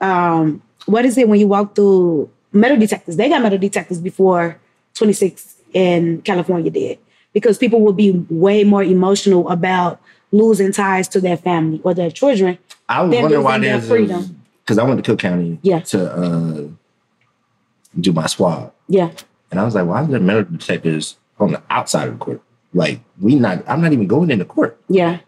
um, 0.00 0.62
what 0.86 1.04
is 1.04 1.16
it 1.16 1.28
when 1.28 1.38
you 1.38 1.46
walk 1.46 1.74
through 1.74 2.28
metal 2.52 2.76
detectors? 2.76 3.16
They 3.16 3.28
got 3.28 3.40
metal 3.40 3.58
detectors 3.58 4.00
before 4.00 4.58
26th 4.94 5.54
and 5.74 6.24
California 6.24 6.70
did. 6.70 6.98
Because 7.32 7.56
people 7.56 7.80
will 7.80 7.92
be 7.94 8.10
way 8.28 8.64
more 8.64 8.82
emotional 8.82 9.48
about 9.48 10.00
losing 10.32 10.72
ties 10.72 11.08
to 11.08 11.20
their 11.20 11.36
family 11.36 11.80
or 11.84 11.94
their 11.94 12.10
children. 12.10 12.58
I 12.88 13.02
was 13.02 13.16
wondering 13.16 13.42
why 13.42 13.58
there's 13.58 13.88
freedom. 13.88 14.41
Because 14.64 14.78
I 14.78 14.84
went 14.84 15.02
to 15.02 15.10
Cook 15.10 15.18
County 15.20 15.58
Yeah. 15.62 15.80
to 15.80 16.12
uh, 16.12 16.62
do 17.98 18.12
my 18.12 18.26
swab, 18.26 18.72
Yeah. 18.88 19.10
and 19.50 19.60
I 19.60 19.64
was 19.64 19.74
like, 19.74 19.86
why 19.86 20.02
is 20.02 20.08
there 20.08 20.20
medical 20.20 20.56
detectors 20.56 21.16
on 21.38 21.52
the 21.52 21.62
outside 21.70 22.08
of 22.08 22.18
the 22.18 22.24
court? 22.24 22.42
Like 22.74 23.00
we 23.20 23.34
not, 23.34 23.64
I'm 23.68 23.82
not 23.82 23.92
even 23.92 24.06
going 24.06 24.30
into 24.30 24.44
court. 24.44 24.80
Yeah. 24.88 25.18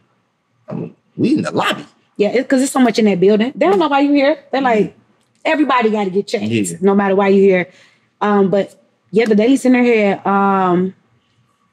I'm, 0.69 0.97
we 1.17 1.35
in 1.35 1.43
the 1.43 1.51
lobby. 1.51 1.85
Yeah, 2.17 2.33
because 2.33 2.63
it's 2.63 2.73
so 2.73 2.81
much 2.81 2.99
in 2.99 3.05
that 3.07 3.21
building. 3.21 3.53
They 3.55 3.67
don't 3.67 3.79
know 3.79 3.89
why 3.89 4.01
you're 4.01 4.15
here. 4.15 4.45
They're 4.53 4.61
like, 4.63 4.97
everybody 5.45 5.91
got 5.91 6.05
to 6.05 6.11
get 6.11 6.27
checked, 6.29 6.45
Yeah. 6.45 6.77
no 6.81 6.95
matter 6.95 7.15
why 7.17 7.29
you're 7.29 7.43
here. 7.65 7.73
Um, 8.21 8.51
but 8.51 8.81
yeah, 9.11 9.27
the 9.27 9.35
Daley 9.35 9.57
Center 9.57 9.83
had 9.83 10.25
um, 10.27 10.95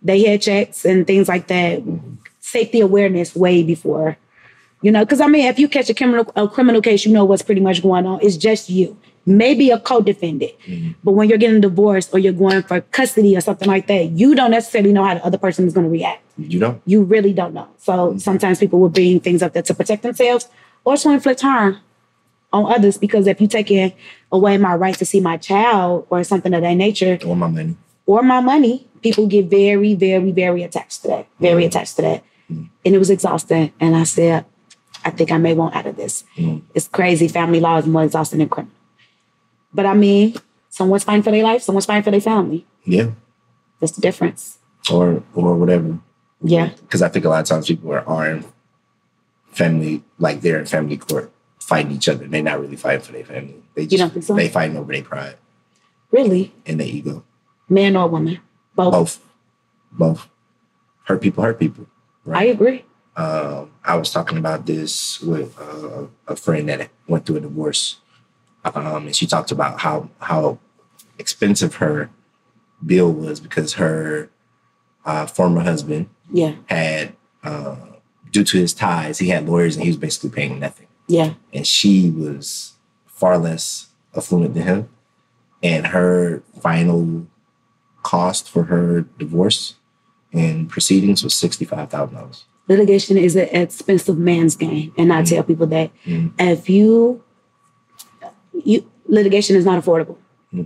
they 0.02 0.24
had 0.24 0.42
checks 0.42 0.84
and 0.84 1.06
things 1.08 1.30
like 1.30 1.48
that, 1.48 1.82
safety 2.40 2.82
awareness 2.82 3.36
way 3.36 3.64
before, 3.64 4.18
you 4.82 4.92
know. 4.92 5.04
Because 5.04 5.22
I 5.22 5.28
mean, 5.28 5.46
if 5.46 5.60
you 5.60 5.68
catch 5.68 5.90
a 5.90 5.94
criminal 5.94 6.32
a 6.36 6.48
criminal 6.48 6.82
case, 6.82 7.06
you 7.06 7.12
know 7.12 7.26
what's 7.26 7.42
pretty 7.42 7.62
much 7.62 7.82
going 7.82 8.06
on. 8.06 8.20
It's 8.22 8.38
just 8.38 8.70
you, 8.70 8.98
maybe 9.26 9.70
a 9.70 9.80
co-defendant. 9.80 10.52
Mm-hmm. 10.66 10.92
But 11.04 11.12
when 11.14 11.30
you're 11.30 11.38
getting 11.38 11.62
divorced 11.62 12.14
or 12.14 12.20
you're 12.20 12.34
going 12.34 12.64
for 12.64 12.82
custody 12.82 13.36
or 13.36 13.42
something 13.42 13.68
like 13.68 13.88
that, 13.88 14.12
you 14.12 14.36
don't 14.36 14.52
necessarily 14.52 14.94
know 14.94 15.04
how 15.04 15.14
the 15.16 15.26
other 15.26 15.38
person 15.38 15.68
is 15.68 15.74
going 15.74 15.86
to 15.86 15.90
react 15.92 16.24
You 16.38 16.60
know, 16.60 16.82
you 16.86 17.04
really 17.04 17.34
don't 17.34 17.54
know. 17.54 17.68
So 17.78 17.94
mm-hmm. 17.94 18.18
sometimes 18.18 18.60
people 18.60 18.80
will 18.80 18.90
bring 18.90 19.20
things 19.20 19.42
up 19.44 19.54
there 19.54 19.64
to 19.64 19.74
protect 19.74 20.04
themselves 20.04 20.48
or 20.84 20.98
to 20.98 21.12
inflict 21.12 21.42
harm 21.42 21.80
on 22.52 22.72
others. 22.72 22.98
Because 22.98 23.28
if 23.28 23.40
you 23.40 23.48
taking 23.48 23.94
away 24.32 24.58
my 24.58 24.76
right 24.76 24.96
to 24.96 25.06
see 25.06 25.20
my 25.20 25.38
child 25.38 26.08
or 26.10 26.24
something 26.24 26.54
of 26.54 26.62
that 26.62 26.74
nature 26.74 27.20
or 27.26 27.36
my 27.36 27.48
money. 27.48 27.76
or 28.06 28.24
my 28.24 28.40
money, 28.40 28.88
people 29.02 29.28
get 29.28 29.46
very, 29.46 29.94
very, 29.94 30.32
very 30.32 30.64
attached 30.64 31.04
to 31.04 31.08
that. 31.10 31.28
Very 31.40 31.64
mm-hmm. 31.64 31.68
attached 31.68 31.96
to 31.98 32.02
that. 32.04 32.24
And 32.50 32.96
it 32.96 32.98
was 32.98 33.10
exhausting. 33.10 33.72
And 33.80 33.96
I 33.96 34.04
said, 34.04 34.46
I 35.04 35.10
think 35.10 35.32
I 35.32 35.38
may 35.38 35.54
want 35.54 35.76
out 35.76 35.86
of 35.88 35.96
this. 35.96 36.24
Mhm. 36.38 36.62
It's 36.74 36.88
crazy. 36.88 37.28
Family 37.28 37.60
law 37.60 37.78
is 37.78 37.86
more 37.88 38.04
exhausting 38.04 38.40
than 38.40 38.50
criminal. 38.50 38.76
But 39.74 39.86
I 39.86 39.94
mean, 39.94 40.36
someone's 40.70 41.04
fighting 41.04 41.24
for 41.24 41.32
their 41.32 41.44
life, 41.44 41.62
someone's 41.64 41.86
fighting 41.86 42.04
for 42.04 42.12
their 42.12 42.22
family. 42.22 42.66
Yeah, 42.86 43.12
That's 43.80 43.94
the 43.94 44.02
difference. 44.02 44.58
or 44.92 45.24
or 45.36 45.56
whatever. 45.56 46.00
Yeah. 46.44 46.70
Because 46.82 47.02
I 47.02 47.10
think 47.10 47.26
a 47.26 47.30
lot 47.30 47.42
of 47.42 47.46
times 47.48 47.68
people 47.68 47.92
are, 47.94 48.28
in 48.30 48.44
family, 49.52 50.04
like 50.18 50.42
they're 50.42 50.60
in 50.60 50.66
family 50.66 50.98
court 50.98 51.32
fighting 51.60 51.92
each 51.92 52.10
other. 52.10 52.28
They're 52.28 52.42
not 52.44 52.60
really 52.60 52.76
fighting 52.76 53.02
for 53.02 53.12
their 53.12 53.24
family. 53.26 53.56
They 53.76 53.86
just 53.86 54.00
don't 54.02 54.12
think 54.14 54.26
so? 54.26 54.34
they 54.36 54.50
fighting 54.50 54.78
over 54.78 54.92
their 54.92 55.04
pride 55.04 55.36
Really? 56.12 56.54
and 56.66 56.80
their 56.80 56.88
ego. 56.88 57.24
Man 57.70 57.96
or 57.96 58.08
woman? 58.10 58.40
Both. 58.76 58.92
Both, 58.94 59.20
both. 59.92 60.28
Hurt 61.06 61.22
people 61.22 61.44
hurt 61.44 61.60
people. 61.60 61.86
I 62.32 62.46
agree. 62.46 62.84
Um, 63.16 63.72
I 63.84 63.96
was 63.96 64.12
talking 64.12 64.38
about 64.38 64.66
this 64.66 65.20
with 65.22 65.60
uh, 65.60 66.08
a 66.28 66.36
friend 66.36 66.70
that 66.70 66.90
went 67.08 67.26
through 67.26 67.38
a 67.38 67.42
divorce, 67.42 68.00
um, 68.64 69.06
and 69.08 69.16
she 69.16 69.28
talked 69.28 69.52
about 69.52 69.82
how 69.82 70.10
how 70.20 70.60
expensive 71.20 71.76
her 71.76 72.10
bill 72.86 73.12
was 73.12 73.40
because 73.40 73.74
her 73.74 74.30
uh, 75.06 75.26
former 75.28 75.62
husband 75.62 76.10
Yeah. 76.32 76.56
had, 76.68 77.14
uh, 77.44 77.76
due 78.32 78.44
to 78.46 78.58
his 78.58 78.74
ties, 78.74 79.20
he 79.20 79.28
had 79.30 79.48
lawyers 79.48 79.76
and 79.76 79.84
he 79.84 79.90
was 79.90 79.98
basically 79.98 80.30
paying 80.32 80.60
nothing. 80.60 80.88
Yeah. 81.08 81.34
And 81.54 81.68
she 81.68 82.10
was 82.10 82.74
far 83.06 83.38
less 83.38 83.88
affluent 84.16 84.54
than 84.56 84.64
him. 84.64 84.90
And 85.62 85.88
her 85.88 86.42
final 86.60 87.28
cost 88.04 88.50
for 88.50 88.64
her 88.64 89.02
divorce 89.20 89.76
and 90.34 90.68
proceedings 90.70 91.24
was 91.24 91.34
$65,000. 91.36 92.44
Litigation 92.72 93.18
is 93.18 93.36
an 93.36 93.50
expensive 93.52 94.18
man's 94.18 94.56
game 94.56 94.94
and 94.98 95.12
i 95.12 95.24
tell 95.24 95.44
people 95.44 95.68
that 95.68 95.92
if 96.40 96.70
you 96.70 97.24
you 98.54 98.90
litigation 99.08 99.56
is 99.56 99.66
not 99.66 99.82
affordable 99.82 100.18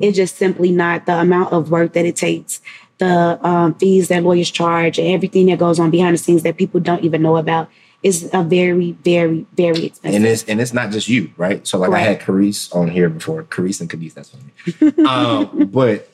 it's 0.01 0.17
just 0.17 0.35
simply 0.37 0.71
not 0.71 1.05
the 1.05 1.15
amount 1.25 1.53
of 1.53 1.69
work 1.69 1.93
that 1.93 2.05
it 2.05 2.15
takes 2.15 2.61
the 2.97 3.39
um, 3.45 3.73
fees 3.75 4.07
that 4.07 4.23
lawyers 4.23 4.49
charge 4.49 4.97
and 4.97 5.07
everything 5.07 5.47
that 5.47 5.59
goes 5.59 5.79
on 5.79 5.91
behind 5.91 6.13
the 6.13 6.17
scenes 6.17 6.43
that 6.43 6.57
people 6.57 6.79
don't 6.79 7.03
even 7.03 7.21
know 7.21 7.37
about 7.37 7.69
is 8.03 8.29
a 8.33 8.43
very 8.43 8.91
very 9.03 9.45
very 9.55 9.85
expensive 9.85 10.15
And 10.15 10.25
it's 10.25 10.43
and 10.43 10.61
it's 10.61 10.73
not 10.73 10.91
just 10.91 11.09
you, 11.09 11.31
right? 11.37 11.65
So 11.65 11.79
like 11.79 11.91
I 11.91 11.99
had 11.99 12.21
Carice 12.21 12.73
on 12.73 12.87
here 12.87 13.09
before. 13.09 13.43
Carice 13.43 13.81
and 13.81 13.89
Cadiz, 13.89 14.13
that's 14.13 14.29
funny. 14.29 15.07
um, 15.07 15.67
but 15.67 16.09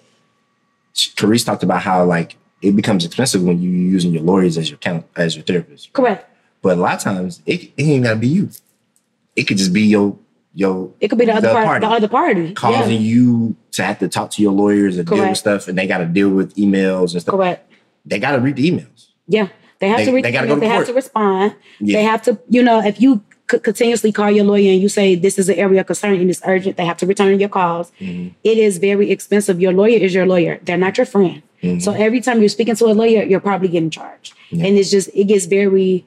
Carice 0.93 1.45
talked 1.45 1.63
about 1.63 1.81
how 1.81 2.05
like 2.05 2.37
it 2.61 2.75
becomes 2.75 3.05
expensive 3.05 3.43
when 3.43 3.61
you're 3.61 3.71
using 3.71 4.13
your 4.13 4.23
lawyers 4.23 4.57
as 4.57 4.69
your 4.69 4.77
count 4.77 5.05
as 5.15 5.35
your 5.35 5.43
therapist. 5.43 5.91
correct 5.93 6.29
But 6.61 6.77
a 6.77 6.81
lot 6.81 6.95
of 6.95 6.99
times 7.01 7.41
it, 7.45 7.71
it 7.77 7.83
ain't 7.83 8.03
gotta 8.03 8.17
be 8.19 8.27
you. 8.27 8.49
It 9.35 9.43
could 9.45 9.57
just 9.57 9.73
be 9.73 9.81
your 9.83 10.17
your 10.53 10.91
it 10.99 11.07
could 11.07 11.17
be 11.17 11.25
the 11.25 11.33
other 11.33 11.51
part 11.53 11.81
the 11.81 11.87
other 11.87 12.09
party 12.09 12.53
causing 12.53 12.93
yeah. 13.01 13.07
you 13.13 13.55
to 13.71 13.83
have 13.83 13.99
to 13.99 14.07
talk 14.09 14.31
to 14.31 14.41
your 14.41 14.51
lawyers 14.51 14.97
and 14.97 15.07
deal 15.07 15.25
with 15.29 15.37
stuff, 15.37 15.67
and 15.69 15.77
they 15.77 15.87
got 15.87 15.99
to 15.99 16.05
deal 16.05 16.29
with 16.29 16.53
emails 16.55 17.13
and 17.13 17.21
stuff. 17.21 17.35
correct 17.35 17.71
They 18.05 18.19
got 18.19 18.31
to 18.35 18.39
read 18.39 18.57
the 18.57 18.69
emails. 18.69 19.07
Yeah, 19.27 19.47
they 19.79 19.87
have 19.87 19.99
They- 19.99 20.05
to. 20.05 20.11
Re- 20.11 20.21
they 20.21 20.31
gotta 20.31 20.47
go 20.47 20.55
to 20.55 20.59
they 20.59 20.67
have 20.67 20.85
to 20.87 20.93
respond. 20.93 21.55
Yeah. 21.79 21.97
They 21.97 22.03
have 22.03 22.21
to. 22.23 22.37
You 22.49 22.63
know, 22.63 22.81
if 22.83 22.99
you 22.99 23.21
c- 23.49 23.59
continuously 23.59 24.11
call 24.11 24.29
your 24.31 24.43
lawyer 24.43 24.71
and 24.73 24.81
you 24.81 24.89
say 24.89 25.15
this 25.15 25.39
is 25.39 25.47
an 25.47 25.55
area 25.55 25.79
of 25.81 25.87
concern 25.87 26.15
and 26.19 26.29
it's 26.29 26.41
urgent, 26.45 26.75
they 26.77 26.85
have 26.85 26.97
to 26.97 27.05
return 27.05 27.39
your 27.39 27.47
calls. 27.49 27.91
Mm-hmm. 28.01 28.29
It 28.43 28.57
is 28.57 28.77
very 28.77 29.09
expensive. 29.09 29.61
Your 29.61 29.71
lawyer 29.71 29.99
is 30.05 30.13
your 30.13 30.25
lawyer. 30.25 30.59
They're 30.63 30.75
not 30.85 30.97
your 30.97 31.05
friend. 31.05 31.41
Mm-hmm. 31.61 31.79
So 31.79 31.91
every 31.93 32.21
time 32.21 32.39
you're 32.39 32.49
speaking 32.49 32.75
to 32.75 32.85
a 32.85 32.93
lawyer, 32.93 33.23
you're 33.23 33.39
probably 33.39 33.67
getting 33.67 33.89
charged, 33.91 34.33
and 34.51 34.77
it's 34.77 34.89
just 34.89 35.09
it 35.13 35.25
gets 35.25 35.45
very 35.45 36.05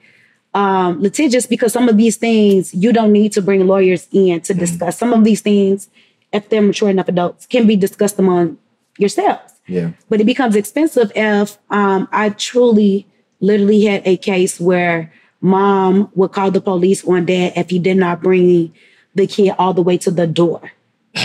um, 0.53 1.01
litigious 1.01 1.47
because 1.47 1.73
some 1.73 1.89
of 1.89 1.97
these 1.97 2.17
things 2.17 2.75
you 2.75 2.93
don't 2.93 3.13
need 3.13 3.33
to 3.33 3.43
bring 3.43 3.67
lawyers 3.67 4.09
in 4.13 4.41
to 4.43 4.55
discuss. 4.55 4.99
Some 4.99 5.13
of 5.13 5.25
these 5.25 5.41
things, 5.41 5.89
if 6.33 6.49
they're 6.49 6.63
mature 6.63 6.91
enough 6.91 7.09
adults, 7.09 7.47
can 7.47 7.67
be 7.67 7.77
discussed 7.77 8.19
among 8.19 8.59
yourselves 8.99 9.55
Yeah. 9.67 9.91
but 10.09 10.21
it 10.21 10.25
becomes 10.25 10.55
expensive 10.55 11.11
if 11.17 11.59
um, 11.71 12.09
I 12.13 12.31
truly 12.31 13.07
literally 13.41 13.85
had 13.85 14.03
a 14.07 14.17
case 14.17 14.61
where 14.61 15.13
mom 15.41 16.11
would 16.15 16.31
call 16.33 16.51
the 16.53 16.61
police 16.61 17.05
on 17.05 17.27
dad 17.27 17.53
if 17.57 17.71
he 17.71 17.79
did 17.81 17.97
not 17.97 18.23
bring 18.23 18.73
the 19.17 19.27
kid 19.27 19.55
all 19.59 19.75
the 19.75 19.83
way 19.83 19.99
to 19.99 20.11
the 20.11 20.27
door. 20.27 20.73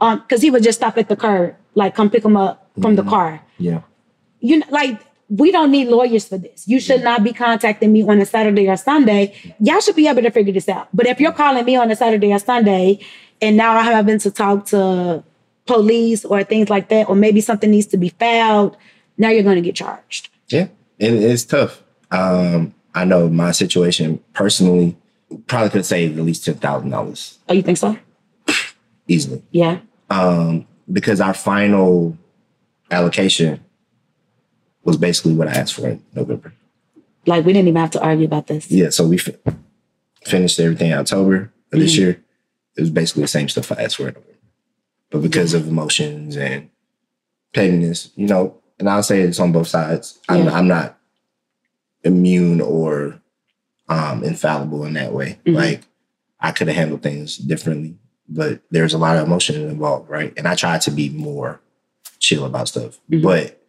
Um, 0.00 0.20
because 0.20 0.42
he 0.42 0.50
would 0.52 0.62
just 0.62 0.78
stop 0.78 0.96
at 0.96 1.08
the 1.08 1.16
curb, 1.16 1.56
like 1.80 1.94
come 1.98 2.08
pick 2.10 2.22
them 2.22 2.36
up 2.36 2.54
from 2.82 2.92
the 2.96 3.02
car. 3.14 3.30
Yeah. 3.58 3.80
You 4.40 4.54
know, 4.60 4.66
like 4.70 4.96
we 5.42 5.50
don't 5.56 5.70
need 5.70 5.88
lawyers 5.88 6.26
for 6.30 6.38
this. 6.38 6.66
You 6.72 6.78
should 6.80 7.02
not 7.10 7.22
be 7.22 7.32
contacting 7.32 7.92
me 7.92 8.02
on 8.10 8.20
a 8.20 8.26
Saturday 8.34 8.66
or 8.68 8.76
Sunday. 8.76 9.22
Y'all 9.60 9.80
should 9.80 9.96
be 9.96 10.06
able 10.08 10.22
to 10.22 10.30
figure 10.30 10.52
this 10.58 10.68
out. 10.68 10.88
But 10.92 11.06
if 11.06 11.20
you're 11.20 11.32
calling 11.42 11.64
me 11.64 11.76
on 11.76 11.90
a 11.90 11.96
Saturday 11.96 12.32
or 12.32 12.38
Sunday, 12.38 13.00
and 13.40 13.56
now 13.56 13.72
I 13.76 13.82
haven't 13.94 14.20
to 14.26 14.30
talk 14.30 14.66
to 14.66 15.22
police 15.66 16.24
or 16.24 16.42
things 16.44 16.70
like 16.70 16.88
that, 16.88 17.08
or 17.10 17.14
maybe 17.14 17.40
something 17.40 17.70
needs 17.70 17.86
to 17.88 17.98
be 17.98 18.08
filed, 18.08 18.76
now 19.18 19.28
you're 19.28 19.42
going 19.42 19.56
to 19.62 19.66
get 19.68 19.74
charged. 19.76 20.30
Yeah, 20.48 20.68
and 20.98 21.16
it's 21.22 21.44
tough. 21.44 21.82
Um, 22.10 22.74
I 22.94 23.04
know 23.04 23.28
my 23.28 23.52
situation 23.52 24.20
personally 24.32 24.96
probably 25.46 25.70
could 25.70 25.84
save 25.84 26.16
at 26.18 26.24
least 26.24 26.44
ten 26.46 26.54
thousand 26.54 26.88
dollars 26.90 27.38
Oh, 27.50 27.52
you 27.52 27.62
think 27.62 27.76
so? 27.76 27.98
easily 29.06 29.42
Yeah. 29.50 29.80
um, 30.10 30.66
because 30.90 31.20
our 31.20 31.34
final 31.34 32.16
allocation 32.90 33.60
was 34.84 34.96
basically 34.96 35.34
what 35.34 35.48
I 35.48 35.52
asked 35.52 35.74
for 35.74 35.88
in 35.88 36.02
November. 36.14 36.52
Like 37.26 37.44
we 37.44 37.52
didn't 37.52 37.68
even 37.68 37.80
have 37.80 37.90
to 37.92 38.02
argue 38.02 38.24
about 38.24 38.46
this. 38.46 38.70
Yeah, 38.70 38.90
so 38.90 39.06
we 39.06 39.18
fi- 39.18 39.36
finished 40.24 40.58
everything 40.60 40.90
in 40.92 40.98
October 40.98 41.52
of 41.72 41.78
this 41.80 41.96
year. 41.96 42.22
It 42.76 42.80
was 42.80 42.90
basically 42.90 43.22
the 43.22 43.28
same 43.28 43.48
stuff 43.48 43.70
I 43.72 43.82
asked 43.82 43.96
for 43.96 44.08
in 44.08 44.14
November, 44.14 44.38
but 45.10 45.22
because 45.22 45.52
of 45.52 45.66
emotions 45.68 46.36
and 46.36 46.70
pettiness, 47.52 48.10
you 48.14 48.26
know, 48.28 48.56
and 48.78 48.88
I'll 48.88 49.02
say 49.02 49.20
it's 49.20 49.40
on 49.40 49.52
both 49.52 49.66
sides. 49.68 50.18
I'm, 50.28 50.44
Yeah. 50.44 50.52
I'm 50.52 50.68
not 50.68 50.98
immune 52.04 52.60
or 52.60 53.20
um, 53.88 54.22
infallible 54.22 54.84
in 54.84 54.94
that 54.94 55.12
way. 55.12 55.38
Like 55.44 55.82
I 56.40 56.52
could 56.52 56.68
have 56.68 56.76
handled 56.76 57.02
things 57.02 57.36
differently, 57.36 57.96
but 58.28 58.60
there's 58.70 58.94
a 58.94 58.98
lot 58.98 59.16
of 59.16 59.26
emotion 59.26 59.56
involved, 59.68 60.08
right? 60.10 60.32
And 60.36 60.46
I 60.46 60.54
tried 60.54 60.80
to 60.82 60.90
be 60.90 61.08
more 61.10 61.60
chill 62.18 62.44
about 62.44 62.68
stuff, 62.68 62.98
but 63.08 63.62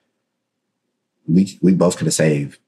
we 1.28 1.58
we 1.62 1.74
both 1.74 1.98
could 1.98 2.08
have 2.08 2.14
saved 2.14 2.60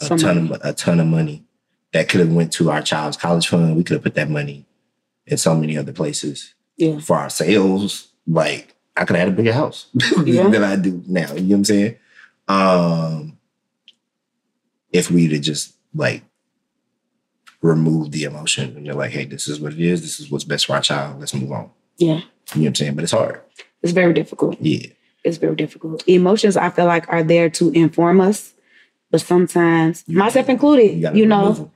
a 0.00 0.04
Some 0.06 0.18
ton 0.18 0.38
of 0.52 0.60
a 0.62 0.72
ton 0.72 1.00
of 1.00 1.06
money 1.06 1.44
that 1.92 2.08
could 2.08 2.20
have 2.20 2.32
went 2.32 2.52
to 2.54 2.70
our 2.70 2.82
child's 2.82 3.16
college 3.16 3.48
fund. 3.48 3.76
We 3.76 3.82
could 3.84 3.94
have 3.94 4.02
put 4.04 4.14
that 4.14 4.30
money 4.30 4.66
in 5.26 5.36
so 5.38 5.54
many 5.56 5.76
other 5.76 5.92
places 5.92 6.54
Yeah. 6.76 6.98
for 7.00 7.16
our 7.16 7.30
sales. 7.30 8.08
Like 8.26 8.74
I 8.96 9.04
could 9.04 9.16
have 9.16 9.26
had 9.26 9.34
a 9.34 9.36
bigger 9.36 9.52
house 9.52 9.86
Yeah. 10.24 10.48
than 10.48 10.62
I 10.62 10.76
do 10.76 11.02
now. 11.06 11.32
You 11.34 11.40
know 11.40 11.48
what 11.48 11.54
I'm 11.56 11.64
saying? 11.64 11.96
Um, 12.48 13.38
if 14.92 15.10
we'd 15.10 15.32
have 15.32 15.40
just 15.42 15.74
like 15.94 16.22
removed 17.62 18.12
the 18.12 18.24
emotion 18.24 18.76
and 18.76 18.86
you're 18.86 18.94
like, 18.94 19.10
hey, 19.10 19.24
this 19.24 19.48
is 19.48 19.60
what 19.60 19.72
it 19.72 19.80
is. 19.80 20.02
This 20.02 20.20
is 20.20 20.30
what's 20.30 20.44
best 20.44 20.66
for 20.66 20.74
our 20.74 20.80
child. 20.80 21.20
Let's 21.20 21.34
move 21.34 21.52
on. 21.52 21.70
Yeah. 21.98 22.06
You 22.06 22.12
know 22.14 22.22
what 22.54 22.66
I'm 22.66 22.74
saying? 22.74 22.94
But 22.94 23.04
it's 23.04 23.12
hard. 23.12 23.40
It's 23.82 23.92
very 23.92 24.12
difficult. 24.12 24.60
Yeah. 24.60 24.88
It's 25.24 25.36
very 25.36 25.54
difficult. 25.54 26.02
Emotions, 26.06 26.56
I 26.56 26.70
feel 26.70 26.86
like, 26.86 27.06
are 27.08 27.22
there 27.22 27.50
to 27.50 27.70
inform 27.72 28.20
us, 28.20 28.54
but 29.10 29.20
sometimes, 29.20 30.08
myself 30.08 30.48
included, 30.48 30.96
you 31.14 31.24
remove 31.24 31.58
know, 31.58 31.72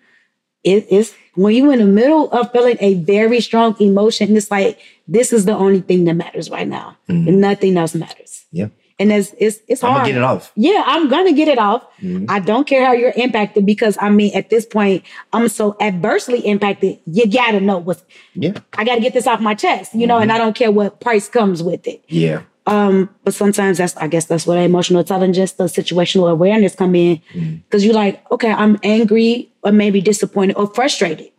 it, 0.62 0.86
it's 0.90 1.14
when 1.34 1.54
you're 1.54 1.72
in 1.72 1.80
the 1.80 1.84
middle 1.84 2.30
of 2.30 2.50
feeling 2.52 2.78
a 2.80 2.94
very 2.94 3.40
strong 3.40 3.76
emotion, 3.80 4.34
it's 4.34 4.50
like 4.50 4.78
this 5.06 5.32
is 5.32 5.44
the 5.44 5.54
only 5.54 5.82
thing 5.82 6.04
that 6.04 6.14
matters 6.14 6.48
right 6.48 6.66
now. 6.66 6.96
And 7.08 7.40
nothing 7.40 7.76
else 7.76 7.94
matters. 7.94 8.46
Yeah. 8.50 8.68
And 8.98 9.10
it's 9.12 9.34
it's 9.38 9.58
it's 9.66 9.82
Mm-hmm. 9.82 9.86
I'm 9.86 9.92
hard. 9.92 10.02
gonna 10.04 10.12
get 10.12 10.18
it 10.18 10.24
off. 10.24 10.52
Yeah, 10.54 10.82
I'm 10.86 11.08
gonna 11.08 11.32
get 11.32 11.48
it 11.48 11.58
off. 11.58 11.82
Mhm. 12.00 12.26
I 12.28 12.38
don't 12.38 12.66
care 12.66 12.84
how 12.86 12.92
you're 12.92 13.12
impacted 13.16 13.66
because 13.66 13.98
I 14.00 14.08
mean, 14.10 14.32
at 14.36 14.50
this 14.50 14.64
point, 14.66 15.02
I'm 15.32 15.48
so 15.48 15.76
adversely 15.80 16.40
impacted. 16.40 17.00
You 17.06 17.26
gotta 17.28 17.60
know 17.60 17.78
what's. 17.78 18.04
Yeah. 18.34 18.52
I 18.78 18.84
gotta 18.84 19.00
get 19.00 19.12
this 19.12 19.26
off 19.26 19.40
my 19.40 19.54
chest, 19.54 19.94
you 19.94 20.06
know, 20.06 20.18
and 20.18 20.30
I 20.30 20.38
don't 20.38 20.54
care 20.54 20.70
what 20.70 21.00
price 21.00 21.28
comes 21.28 21.60
with 21.62 21.86
it. 21.88 22.04
Yeah. 22.08 22.42
Um, 22.66 23.10
but 23.24 23.34
sometimes 23.34 23.78
that's 23.78 23.96
I 23.96 24.06
guess 24.06 24.26
that's 24.26 24.46
where 24.46 24.62
emotional 24.64 25.00
intelligence, 25.00 25.52
the 25.52 25.64
situational 25.64 26.30
awareness 26.30 26.74
come 26.76 26.94
in. 26.94 27.20
Because 27.64 27.84
you're 27.84 27.94
like, 27.94 28.22
okay, 28.30 28.52
I'm 28.52 28.78
angry 28.84 29.50
or 29.64 29.72
maybe 29.72 30.00
disappointed 30.00 30.54
or 30.56 30.68
frustrated. 30.72 31.30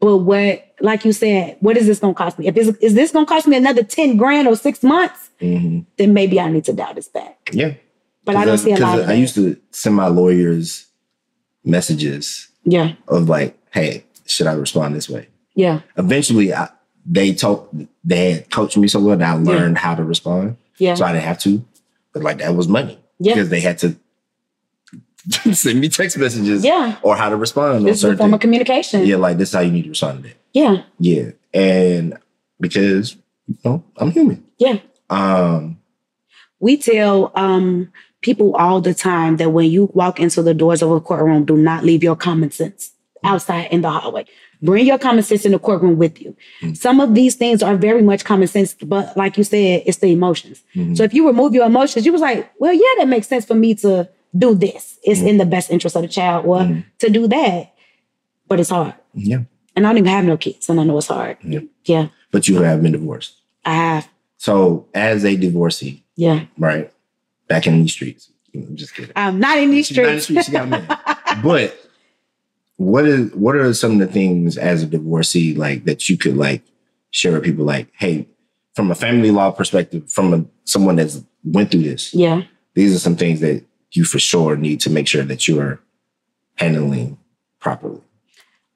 But 0.00 0.18
what, 0.18 0.64
like 0.80 1.04
you 1.04 1.12
said, 1.12 1.56
what 1.60 1.76
is 1.76 1.86
this 1.86 1.98
gonna 1.98 2.14
cost 2.14 2.38
me? 2.38 2.46
If 2.46 2.56
it's, 2.56 2.68
is 2.78 2.94
this 2.94 3.12
gonna 3.12 3.26
cost 3.26 3.46
me 3.46 3.56
another 3.56 3.82
10 3.82 4.16
grand 4.16 4.48
or 4.48 4.56
six 4.56 4.82
months, 4.82 5.30
Mhm. 5.40 5.84
then 5.98 6.14
maybe 6.14 6.40
I 6.40 6.50
need 6.50 6.64
to 6.64 6.72
dial 6.72 6.94
this 6.94 7.08
back. 7.08 7.38
Yeah. 7.52 7.74
But 8.24 8.36
I 8.36 8.44
don't 8.44 8.58
see 8.58 8.72
a 8.72 8.78
lot 8.78 8.98
of 8.98 9.08
I 9.08 9.14
used 9.14 9.34
to 9.36 9.56
send 9.70 9.96
my 9.96 10.08
lawyers 10.08 10.86
messages 11.64 12.48
Yeah, 12.64 12.92
of 13.08 13.28
like, 13.28 13.56
hey, 13.72 14.04
should 14.26 14.46
I 14.46 14.52
respond 14.52 14.94
this 14.94 15.08
way? 15.08 15.28
yeah, 15.54 15.80
Eventually, 15.96 16.54
I, 16.54 16.68
they 17.06 17.34
told 17.34 17.86
they 18.04 18.32
had 18.32 18.50
coached 18.50 18.76
me 18.76 18.88
so 18.88 19.00
well 19.00 19.16
that 19.16 19.28
I 19.28 19.34
learned 19.34 19.78
how 19.78 19.94
to 19.94 20.04
respond, 20.04 20.56
yeah. 20.78 20.94
so 20.94 21.04
I 21.04 21.12
didn't 21.12 21.24
have 21.24 21.38
to. 21.40 21.64
But 22.12 22.22
like 22.22 22.38
that 22.38 22.54
was 22.54 22.68
money 22.68 22.98
Yeah. 23.18 23.34
because 23.34 23.48
they 23.50 23.60
had 23.60 23.78
to 23.78 23.96
send 25.52 25.80
me 25.80 25.88
text 25.88 26.16
messages, 26.18 26.64
Yeah. 26.64 26.98
or 27.02 27.16
how 27.16 27.28
to 27.28 27.36
respond 27.36 27.76
on 27.76 27.82
This 27.84 27.98
is 27.98 28.04
a 28.04 28.16
form 28.16 28.34
of 28.34 28.40
communication. 28.40 29.04
Yeah, 29.06 29.16
like 29.16 29.36
this 29.38 29.50
is 29.50 29.54
how 29.54 29.60
you 29.60 29.70
need 29.72 29.82
to 29.84 29.88
respond 29.90 30.22
to 30.22 30.28
that. 30.30 30.36
yeah, 30.52 30.82
Yeah, 30.98 31.30
and 31.54 32.16
because 32.60 33.16
you 33.46 33.56
know 33.64 33.84
I'm 33.96 34.10
human. 34.10 34.44
yeah. 34.58 34.78
Um, 35.10 35.78
We 36.60 36.76
tell 36.76 37.32
um, 37.34 37.90
people 38.20 38.54
all 38.56 38.80
the 38.80 38.94
time 38.94 39.36
that 39.38 39.50
when 39.50 39.70
you 39.70 39.90
walk 39.94 40.20
into 40.20 40.42
the 40.42 40.54
doors 40.54 40.82
of 40.82 40.90
a 40.90 41.00
courtroom, 41.00 41.44
do 41.46 41.56
not 41.56 41.84
leave 41.84 42.02
your 42.02 42.16
common 42.16 42.50
sense 42.50 42.92
outside 43.24 43.68
in 43.70 43.80
the 43.82 43.90
hallway. 43.90 44.24
Bring 44.62 44.86
your 44.86 44.98
common 44.98 45.22
sense 45.22 45.46
in 45.46 45.52
the 45.52 45.58
courtroom 45.58 45.96
with 45.96 46.20
you. 46.20 46.36
Some 46.74 47.00
of 47.00 47.14
these 47.14 47.34
things 47.34 47.62
are 47.62 47.76
very 47.76 48.02
much 48.02 48.24
common 48.26 48.46
sense, 48.46 48.74
but 48.74 49.16
like 49.16 49.38
you 49.38 49.44
said, 49.44 49.82
it's 49.86 49.98
the 49.98 50.08
emotions. 50.12 50.62
So 50.94 51.02
if 51.02 51.14
you 51.14 51.26
remove 51.26 51.54
your 51.54 51.64
emotions, 51.66 52.04
you 52.04 52.12
was 52.12 52.20
like, 52.20 52.50
well, 52.58 52.74
yeah, 52.74 52.92
that 52.98 53.08
makes 53.08 53.26
sense 53.26 53.46
for 53.46 53.54
me 53.54 53.74
to 53.76 54.06
do 54.36 54.54
this. 54.54 54.98
It's 55.02 55.20
in 55.20 55.38
the 55.38 55.46
best 55.46 55.70
interest 55.70 55.96
of 55.96 56.02
the 56.02 56.08
child 56.08 56.46
or 56.46 56.58
Mhm. 56.60 56.84
to 56.98 57.10
do 57.10 57.26
that. 57.28 57.72
But 58.48 58.60
it's 58.60 58.70
hard. 58.70 58.94
Yeah. 59.14 59.40
And 59.76 59.86
I 59.86 59.90
don't 59.90 59.98
even 59.98 60.10
have 60.10 60.24
no 60.24 60.36
kids, 60.36 60.68
and 60.68 60.80
I 60.80 60.84
know 60.84 60.98
it's 60.98 61.06
hard. 61.06 61.36
Yeah. 61.44 61.60
Yeah, 61.84 62.08
But 62.32 62.48
you 62.48 62.60
have 62.62 62.82
been 62.82 62.92
divorced. 62.92 63.36
I 63.64 63.74
have. 63.74 64.08
So 64.36 64.86
as 64.94 65.24
a 65.24 65.36
divorcee, 65.36 66.04
Yeah. 66.16 66.44
right? 66.58 66.90
Back 67.48 67.66
in 67.66 67.82
these 67.82 67.92
streets. 67.92 68.30
I'm 68.54 68.76
just 68.76 68.94
kidding. 68.94 69.12
I'm 69.16 69.38
not 69.38 69.58
in 69.58 69.70
these 69.70 69.86
She's 69.86 69.96
not 69.96 70.06
in 70.08 70.14
the 70.16 70.20
streets. 70.20 70.46
streets, 70.46 70.64
she 70.64 70.70
got 70.70 71.42
but 71.42 71.76
what 72.76 73.06
is 73.06 73.32
what 73.34 73.54
are 73.54 73.72
some 73.74 73.92
of 73.92 73.98
the 73.98 74.06
things 74.12 74.56
as 74.56 74.82
a 74.82 74.86
divorcee 74.86 75.54
like 75.54 75.84
that 75.84 76.08
you 76.08 76.16
could 76.16 76.36
like 76.36 76.62
share 77.10 77.32
with 77.32 77.44
people 77.44 77.64
like, 77.64 77.88
hey, 77.96 78.26
from 78.74 78.90
a 78.90 78.94
family 78.94 79.30
law 79.30 79.50
perspective, 79.50 80.10
from 80.10 80.32
a, 80.34 80.44
someone 80.64 80.96
that's 80.96 81.20
went 81.44 81.70
through 81.70 81.82
this, 81.82 82.12
yeah. 82.14 82.42
these 82.74 82.94
are 82.94 82.98
some 82.98 83.16
things 83.16 83.40
that 83.40 83.64
you 83.92 84.04
for 84.04 84.18
sure 84.18 84.56
need 84.56 84.80
to 84.80 84.90
make 84.90 85.06
sure 85.08 85.22
that 85.24 85.48
you 85.48 85.60
are 85.60 85.80
handling 86.56 87.18
properly. 87.58 88.00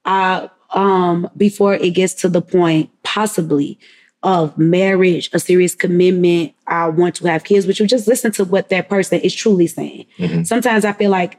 I 0.04 0.48
um 0.70 1.28
before 1.36 1.74
it 1.74 1.90
gets 1.90 2.14
to 2.14 2.28
the 2.28 2.42
point 2.42 2.90
possibly 3.02 3.78
of 4.22 4.56
marriage, 4.56 5.28
a 5.34 5.38
serious 5.38 5.74
commitment, 5.74 6.54
I 6.66 6.88
want 6.88 7.14
to 7.16 7.26
have 7.28 7.44
kids, 7.44 7.66
but 7.66 7.78
you 7.78 7.86
just 7.86 8.08
listen 8.08 8.32
to 8.32 8.44
what 8.44 8.70
that 8.70 8.88
person 8.88 9.20
is 9.20 9.34
truly 9.34 9.66
saying. 9.66 10.06
Mhm. 10.18 10.46
Sometimes 10.46 10.84
I 10.86 10.92
feel 10.92 11.10
like 11.10 11.36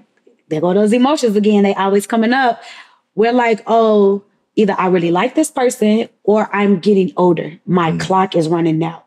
there 0.49 0.61
go 0.61 0.71
those 0.73 0.93
emotions 0.93 1.35
again. 1.35 1.63
They 1.63 1.73
always 1.73 2.05
coming 2.05 2.31
up. 2.31 2.61
We're 3.15 3.33
like, 3.33 3.63
oh, 3.65 4.23
either 4.55 4.75
I 4.77 4.87
really 4.87 5.09
like 5.09 5.33
this 5.33 5.49
person 5.49 6.07
or 6.23 6.47
I'm 6.55 6.77
getting 6.79 7.11
older. 7.17 7.57
My 7.65 7.91
Mhm. 7.91 7.99
clock 8.01 8.35
is 8.35 8.47
running 8.47 8.83
out. 8.83 9.04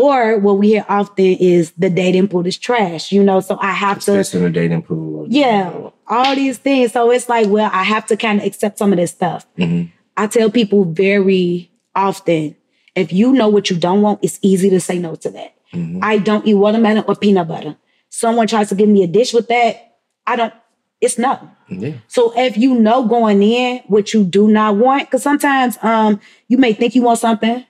Or 0.00 0.38
what 0.38 0.58
we 0.58 0.68
hear 0.68 0.86
often 0.88 1.24
is 1.24 1.72
the 1.76 1.90
dating 1.90 2.28
pool 2.28 2.46
is 2.46 2.56
trash, 2.56 3.10
you 3.10 3.24
know, 3.24 3.40
so 3.40 3.58
I 3.60 3.72
have 3.72 3.98
to 4.02 4.12
in 4.32 4.42
the 4.44 4.50
dating 4.50 4.82
pool. 4.82 5.26
yeah, 5.28 5.72
all 6.06 6.36
these 6.36 6.56
things. 6.58 6.92
So 6.92 7.10
it's 7.10 7.28
like, 7.28 7.48
well, 7.48 7.68
I 7.72 7.82
have 7.82 8.06
to 8.06 8.16
kind 8.16 8.38
of 8.38 8.46
accept 8.46 8.78
some 8.78 8.92
of 8.92 8.98
this 8.98 9.10
stuff. 9.10 9.44
Mhm. 9.58 9.90
I 10.16 10.28
tell 10.28 10.50
people 10.50 10.84
very 10.84 11.68
often, 11.96 12.54
if 12.94 13.12
you 13.12 13.32
know 13.32 13.48
what 13.48 13.70
you 13.70 13.76
don't 13.76 14.00
want, 14.00 14.20
it's 14.22 14.38
easy 14.40 14.70
to 14.70 14.78
say 14.78 15.00
no 15.00 15.16
to 15.16 15.30
that. 15.30 15.54
Mhm. 15.74 15.98
I 16.00 16.18
don't 16.18 16.46
eat 16.46 16.54
watermelon 16.54 17.02
or 17.08 17.16
peanut 17.16 17.48
butter. 17.48 17.74
Someone 18.08 18.46
tries 18.46 18.68
to 18.68 18.76
give 18.76 18.88
me 18.88 19.02
a 19.02 19.08
dish 19.08 19.34
with 19.34 19.48
that, 19.48 19.96
I 20.28 20.36
don't, 20.36 20.54
it's 21.00 21.18
no. 21.18 21.40
Yeah. 21.68 21.94
So 22.06 22.32
if 22.38 22.56
you 22.56 22.76
know 22.76 23.02
going 23.04 23.42
in 23.42 23.80
what 23.88 24.14
you 24.14 24.22
do 24.22 24.46
not 24.46 24.76
want, 24.76 25.06
because 25.08 25.24
sometimes 25.24 25.76
um 25.82 26.20
you 26.46 26.56
may 26.56 26.72
think 26.72 26.94
you 26.94 27.02
want 27.02 27.18
something 27.18 27.64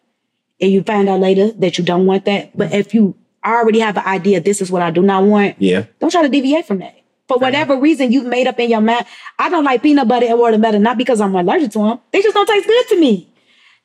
and 0.61 0.71
you 0.73 0.83
find 0.83 1.09
out 1.09 1.21
later 1.21 1.53
that 1.53 1.79
you 1.79 1.85
don't 1.85 2.07
want 2.07 2.25
that. 2.25 2.57
But 2.57 2.73
if 2.73 2.95
you 2.95 3.15
already 3.45 3.79
have 3.81 3.97
an 3.97 4.05
idea, 4.05 4.41
this 4.41 4.61
is 4.61 4.71
what 4.71 4.83
I 4.83 4.91
do 4.91 5.03
not 5.03 5.25
want, 5.25 5.57
Yeah. 5.59 5.85
don't 6.01 6.11
try 6.11 6.23
to 6.23 6.29
deviate 6.29 6.67
from 6.67 6.79
that. 6.81 6.95
For 7.29 7.37
whatever 7.39 7.77
reason 7.77 8.11
you've 8.11 8.25
made 8.27 8.47
up 8.47 8.59
in 8.59 8.71
your 8.71 8.81
mind, 8.81 9.05
I 9.39 9.51
don't 9.51 9.65
like 9.65 9.83
peanut 9.83 10.09
butter 10.09 10.27
and 10.27 10.39
watermelon, 10.39 10.83
not 10.83 10.97
because 10.97 11.21
I'm 11.21 11.35
allergic 11.37 11.71
to 11.73 11.79
them. 11.79 12.01
They 12.11 12.23
just 12.23 12.35
don't 12.35 12.47
taste 12.49 12.67
good 12.67 12.89
to 12.89 13.01
me. 13.01 13.29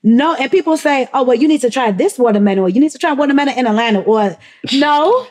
No, 0.02 0.34
and 0.36 0.50
people 0.52 0.76
say, 0.78 1.08
oh, 1.14 1.24
well, 1.24 1.36
you 1.38 1.48
need 1.48 1.62
to 1.62 1.70
try 1.70 1.92
this 1.92 2.18
watermelon, 2.18 2.60
or 2.60 2.70
you 2.70 2.80
need 2.80 2.92
to 2.92 2.98
try 2.98 3.12
watermelon 3.14 3.58
in 3.58 3.68
Atlanta, 3.68 4.00
or 4.02 4.38
no. 4.74 5.28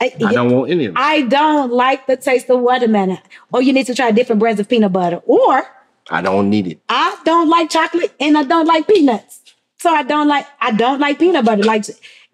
I, 0.00 0.12
I 0.24 0.32
don't 0.32 0.50
want 0.50 0.70
any 0.70 0.86
of 0.86 0.94
them. 0.94 1.02
I 1.02 1.22
don't 1.22 1.70
like 1.72 2.06
the 2.06 2.16
taste 2.16 2.48
of 2.48 2.60
watermelon. 2.60 3.18
Or 3.52 3.60
you 3.60 3.74
need 3.74 3.84
to 3.86 3.94
try 3.94 4.10
different 4.10 4.40
brands 4.40 4.58
of 4.58 4.66
peanut 4.66 4.94
butter. 4.94 5.20
Or 5.26 5.62
I 6.08 6.22
don't 6.22 6.48
need 6.48 6.66
it. 6.68 6.80
I 6.88 7.18
don't 7.26 7.50
like 7.50 7.68
chocolate 7.68 8.10
and 8.18 8.38
I 8.38 8.44
don't 8.44 8.64
like 8.66 8.88
peanuts. 8.88 9.39
So 9.80 9.88
I 9.90 10.02
don't 10.02 10.28
like 10.28 10.46
I 10.60 10.72
don't 10.72 11.00
like 11.00 11.18
peanut 11.18 11.46
butter. 11.46 11.62
Like 11.62 11.84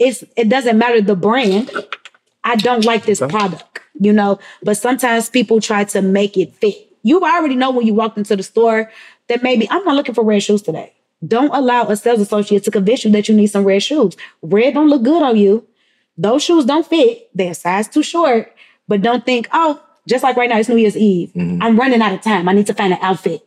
it's 0.00 0.24
it 0.36 0.48
doesn't 0.48 0.76
matter 0.76 1.00
the 1.00 1.14
brand. 1.14 1.70
I 2.42 2.56
don't 2.56 2.84
like 2.84 3.04
this 3.06 3.22
Okay. 3.22 3.30
product, 3.30 3.80
you 4.00 4.12
know. 4.12 4.40
But 4.64 4.76
sometimes 4.78 5.30
people 5.30 5.60
try 5.60 5.84
to 5.84 6.02
make 6.02 6.36
it 6.36 6.52
fit. 6.56 6.74
You 7.04 7.20
already 7.22 7.54
know 7.54 7.70
when 7.70 7.86
you 7.86 7.94
walked 7.94 8.18
into 8.18 8.34
the 8.34 8.42
store 8.42 8.90
that 9.28 9.44
maybe 9.44 9.68
I'm 9.70 9.84
not 9.84 9.94
looking 9.94 10.14
for 10.14 10.24
red 10.24 10.42
shoes 10.42 10.62
today. 10.62 10.92
Don't 11.26 11.54
allow 11.54 11.86
a 11.86 11.96
sales 11.96 12.20
associate 12.20 12.64
to 12.64 12.72
convince 12.72 13.04
you 13.04 13.12
that 13.12 13.28
you 13.28 13.34
need 13.36 13.46
some 13.46 13.64
red 13.64 13.82
shoes. 13.82 14.16
Red 14.42 14.74
don't 14.74 14.88
look 14.90 15.04
good 15.04 15.22
on 15.22 15.36
you. 15.36 15.64
Those 16.18 16.42
shoes 16.42 16.64
don't 16.64 16.84
fit. 16.86 17.30
They're 17.32 17.54
size 17.54 17.86
too 17.86 18.02
short. 18.02 18.52
But 18.88 19.02
don't 19.02 19.24
think, 19.24 19.48
oh, 19.52 19.80
just 20.08 20.24
like 20.24 20.36
right 20.36 20.48
now, 20.50 20.58
it's 20.58 20.68
New 20.68 20.76
Year's 20.76 20.96
Eve. 20.96 21.30
Mhm. 21.34 21.58
I'm 21.62 21.78
running 21.78 22.02
out 22.02 22.12
of 22.12 22.22
time. 22.22 22.48
I 22.48 22.52
need 22.54 22.66
to 22.66 22.74
find 22.74 22.92
an 22.92 22.98
outfit. 23.02 23.45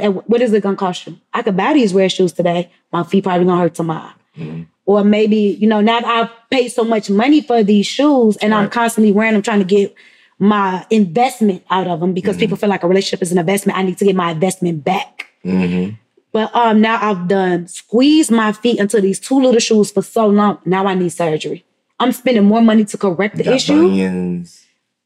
But 0.00 0.28
what 0.28 0.40
is 0.42 0.52
it 0.52 0.62
gonna 0.62 0.76
cost 0.76 1.06
you? 1.06 1.16
I 1.32 1.42
could 1.42 1.56
buy 1.56 1.72
these 1.74 1.94
red 1.94 2.10
shoes 2.10 2.32
today. 2.32 2.70
My 2.92 3.02
feet 3.04 3.24
probably 3.24 3.46
gonna 3.46 3.60
hurt 3.60 3.74
tomorrow. 3.74 4.10
Mhm. 4.38 4.66
Or 4.86 5.04
maybe, 5.04 5.56
you 5.60 5.66
know, 5.66 5.80
now 5.80 6.00
that 6.00 6.06
I've 6.08 6.30
paid 6.50 6.68
so 6.68 6.84
much 6.84 7.08
money 7.08 7.40
for 7.40 7.62
these 7.62 7.86
shoes 7.86 8.36
and 8.38 8.52
I'm 8.54 8.68
constantly 8.68 9.12
wearing 9.12 9.32
them, 9.34 9.42
trying 9.42 9.60
to 9.60 9.64
get 9.64 9.94
my 10.38 10.84
investment 10.90 11.62
out 11.70 11.86
of 11.86 12.00
them 12.00 12.12
because 12.12 12.36
Mhm. 12.36 12.40
people 12.40 12.56
feel 12.56 12.68
like 12.68 12.82
a 12.82 12.88
relationship 12.88 13.22
is 13.22 13.32
an 13.32 13.38
investment. 13.38 13.78
I 13.78 13.82
need 13.82 13.98
to 13.98 14.04
get 14.04 14.16
my 14.16 14.32
investment 14.32 14.84
back. 14.84 15.26
hmm 15.42 15.90
But 16.32 16.50
um, 16.56 16.80
now 16.80 16.98
I've 17.00 17.28
done 17.28 17.68
squeezed 17.68 18.32
my 18.32 18.50
feet 18.52 18.78
into 18.80 19.00
these 19.00 19.20
two 19.20 19.36
little 19.40 19.60
shoes 19.60 19.92
for 19.92 20.02
so 20.02 20.26
long. 20.26 20.58
Now 20.64 20.86
I 20.86 20.94
need 20.94 21.10
surgery. 21.10 21.64
I'm 22.00 22.10
spending 22.10 22.44
more 22.44 22.60
money 22.60 22.84
to 22.86 22.98
correct 22.98 23.36
the 23.36 23.54
issue. 23.54 23.74
bunions. 23.88 24.62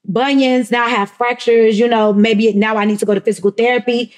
Bunions. 0.06 0.70
Now 0.70 0.84
I 0.86 0.88
have 0.88 1.10
fractures. 1.10 1.78
You 1.78 1.86
know, 1.88 2.14
maybe 2.14 2.52
now 2.54 2.76
I 2.78 2.86
need 2.86 2.98
to 3.00 3.04
go 3.06 3.14
to 3.14 3.20
physical 3.20 3.50
therapy. 3.50 4.10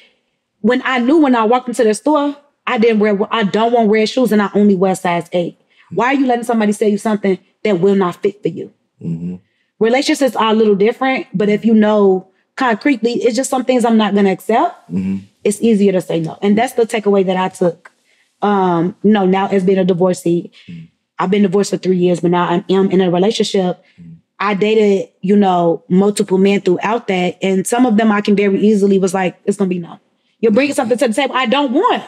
When 0.61 0.83
I 0.85 0.99
knew 0.99 1.19
when 1.19 1.35
I 1.35 1.45
walked 1.45 1.69
into 1.69 1.85
the 1.85 1.95
store, 1.95 2.37
I 2.67 2.79
didn't 2.79 3.01
wear. 3.01 3.19
I 3.33 3.45
don't 3.45 3.73
want 3.73 3.91
red 3.91 4.09
shoes, 4.09 4.33
and 4.33 4.43
I 4.43 4.51
only 4.55 4.75
wear 4.75 4.95
size 4.95 5.29
eight. 5.33 5.59
Why 5.93 6.07
are 6.09 6.15
you 6.15 6.27
letting 6.27 6.45
somebody 6.45 6.73
sell 6.73 6.89
you 6.89 6.99
something 6.99 7.39
that 7.65 7.81
will 7.81 7.97
not 7.97 8.17
fit 8.23 8.43
for 8.43 8.49
you? 8.49 8.73
hmm 9.01 9.37
Relationships 9.79 10.37
are 10.37 10.51
a 10.51 10.55
little 10.55 10.75
different, 10.75 11.27
but 11.33 11.49
if 11.49 11.65
you 11.65 11.73
know 11.73 12.29
concretely, 12.55 13.13
it's 13.15 13.35
just 13.35 13.49
some 13.49 13.65
things 13.65 13.87
I'm 13.87 13.97
not 13.97 14.13
going 14.13 14.27
to 14.27 14.31
accept 14.33 14.91
hmm 14.91 15.19
it's 15.43 15.61
easier 15.63 15.93
to 15.93 16.01
say 16.03 16.21
no. 16.21 16.39
And 16.43 16.57
that's 16.57 16.75
the 16.75 16.83
takeaway 16.83 17.25
that 17.25 17.37
I 17.37 17.49
took. 17.49 17.91
Um, 18.43 18.95
you 19.03 19.11
know, 19.11 19.25
now 19.27 19.49
as 19.49 19.65
being 19.65 19.79
a 19.79 19.85
divorcee, 19.85 20.51
I've 21.19 21.31
been 21.31 21.43
divorced 21.43 21.71
for 21.71 21.77
three 21.79 21.97
years, 21.97 22.21
but 22.21 22.31
now 22.31 22.45
I 22.45 22.65
am 22.69 22.91
in 22.91 23.01
a 23.01 23.11
relationship. 23.11 23.83
I 24.39 24.55
dated, 24.55 25.09
you 25.21 25.37
know, 25.37 25.83
multiple 25.89 26.39
men 26.39 26.61
throughout 26.61 27.09
that. 27.09 27.39
And 27.43 27.67
some 27.67 27.87
of 27.87 27.97
them 27.97 28.11
I 28.11 28.21
can 28.21 28.37
very 28.37 28.61
easily 28.61 28.99
was 28.99 29.15
like, 29.15 29.39
it's 29.45 29.57
gonna 29.57 29.69
be 29.69 29.79
no. 29.79 29.99
You're 30.41 30.53
bringing 30.53 30.75
something 30.75 30.97
to 30.99 31.09
the 31.09 31.15
table 31.15 31.35
I 31.35 31.47
don't 31.47 31.73
want. 31.73 32.03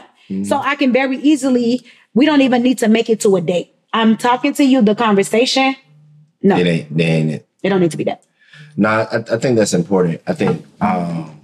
So 0.44 0.56
I 0.56 0.76
can 0.76 0.92
very 0.92 1.18
easily, 1.18 1.84
we 2.14 2.24
don't 2.24 2.40
even 2.40 2.62
need 2.62 2.78
to 2.78 2.88
make 2.88 3.10
it 3.10 3.20
to 3.20 3.36
a 3.36 3.40
date. 3.42 3.74
I'm 3.92 4.16
talking 4.16 4.54
to 4.54 4.64
you, 4.64 4.80
the 4.80 4.94
conversation. 4.94 5.76
No, 6.42 6.56
It 6.56 6.66
it, 6.66 6.70
ain't. 6.70 6.96
They 6.96 7.04
ain't 7.04 7.30
it. 7.32 7.48
don't 7.68 7.80
need 7.80 7.90
to 7.90 7.98
be 7.98 8.04
that. 8.04 8.24
No, 8.76 8.88
I, 8.88 9.16
I 9.18 9.36
think 9.38 9.56
that's 9.58 9.74
important. 9.74 10.22
I 10.26 10.32
think 10.32 10.64
um, 10.80 11.38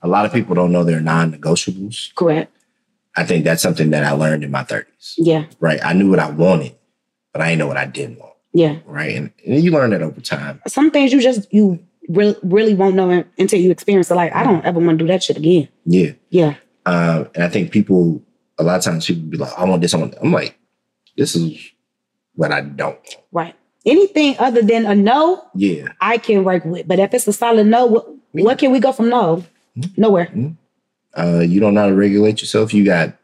a 0.00 0.08
lot 0.08 0.24
of 0.24 0.32
people 0.32 0.54
don't 0.54 0.72
know 0.72 0.84
their 0.84 1.00
non-negotiables. 1.00 2.14
Correct. 2.14 2.50
I 3.16 3.24
think 3.24 3.44
that's 3.44 3.60
something 3.62 3.90
that 3.90 4.04
I 4.04 4.12
learned 4.12 4.42
in 4.44 4.50
my 4.50 4.62
30s. 4.64 5.14
Yeah. 5.18 5.44
Right. 5.58 5.80
I 5.84 5.92
knew 5.92 6.08
what 6.08 6.18
I 6.20 6.30
wanted, 6.30 6.74
but 7.34 7.42
I 7.42 7.48
didn't 7.50 7.58
know 7.58 7.66
what 7.66 7.76
I 7.76 7.84
didn't 7.86 8.18
want. 8.18 8.32
Yeah. 8.54 8.78
Right. 8.86 9.14
And, 9.16 9.32
and 9.46 9.62
you 9.62 9.70
learn 9.72 9.90
that 9.90 10.00
over 10.00 10.20
time. 10.22 10.62
some 10.66 10.90
things 10.90 11.12
you 11.12 11.20
just 11.20 11.52
you 11.52 11.78
re- 12.10 12.36
really 12.42 12.74
won't 12.74 12.94
know 12.96 13.24
until 13.38 13.60
you 13.60 13.70
experience 13.70 14.10
it. 14.10 14.14
Like 14.14 14.34
I 14.34 14.42
don't 14.44 14.64
ever 14.64 14.78
want 14.80 14.98
to 14.98 15.04
do 15.04 15.08
that 15.08 15.22
shit 15.22 15.36
again. 15.36 15.68
Yeah. 15.86 16.12
Yeah, 16.30 16.54
Um, 16.86 17.28
and 17.34 17.44
I 17.44 17.48
think 17.48 17.70
people, 17.72 18.22
a 18.58 18.62
lot 18.62 18.76
of 18.78 18.84
times 18.84 19.06
people 19.06 19.22
be 19.30 19.36
like, 19.36 19.52
I 19.58 19.64
want 19.64 19.82
this, 19.82 19.94
I 19.94 19.98
want 19.98 20.12
that. 20.12 20.22
I'm 20.22 20.32
like, 20.32 20.58
this 21.16 21.34
is 21.36 21.58
what 22.34 22.52
I 22.52 22.60
don't 22.62 22.94
want. 22.96 23.16
right. 23.32 23.54
Anything 23.86 24.36
other 24.38 24.60
than 24.62 24.84
a 24.86 24.94
no, 24.94 25.42
Yeah. 25.54 25.88
I 26.00 26.18
can 26.18 26.44
work 26.44 26.64
with. 26.66 26.86
But 26.86 26.98
if 26.98 27.14
it's 27.14 27.26
a 27.26 27.32
solid 27.32 27.66
no, 27.66 27.86
what, 27.86 28.06
Yeah. 28.34 28.44
what 28.44 28.58
can 28.58 28.72
we 28.72 28.78
go 28.80 28.92
from 28.92 29.08
no? 29.08 29.42
Nowhere. 29.96 30.30
Uh, 31.16 31.38
you 31.40 31.60
don't 31.60 31.74
know 31.74 31.80
how 31.82 31.88
to 31.88 31.94
regulate 31.94 32.40
yourself. 32.42 32.74
You 32.74 32.84
got 32.84 33.14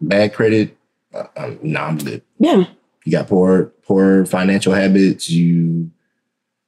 bad 0.00 0.34
credit. 0.34 0.76
Uh, 1.14 1.24
um, 1.36 1.58
no, 1.62 1.80
I'm 1.80 1.96
good. 1.98 2.22
Yeah, 2.38 2.64
You 3.04 3.12
got 3.12 3.28
poor, 3.28 3.72
poor 3.86 4.26
financial 4.26 4.74
habits. 4.74 5.30
You 5.30 5.90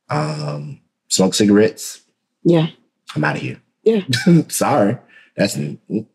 um, 0.09 0.81
smoke 1.09 1.35
cigarettes. 1.35 2.03
yeah, 2.45 2.69
I'm 3.15 3.25
out 3.25 3.37
of 3.37 3.43
here. 3.43 3.61
yeah. 3.83 4.03
Sorry. 4.49 4.99
That's 5.37 5.55
and 5.55 6.07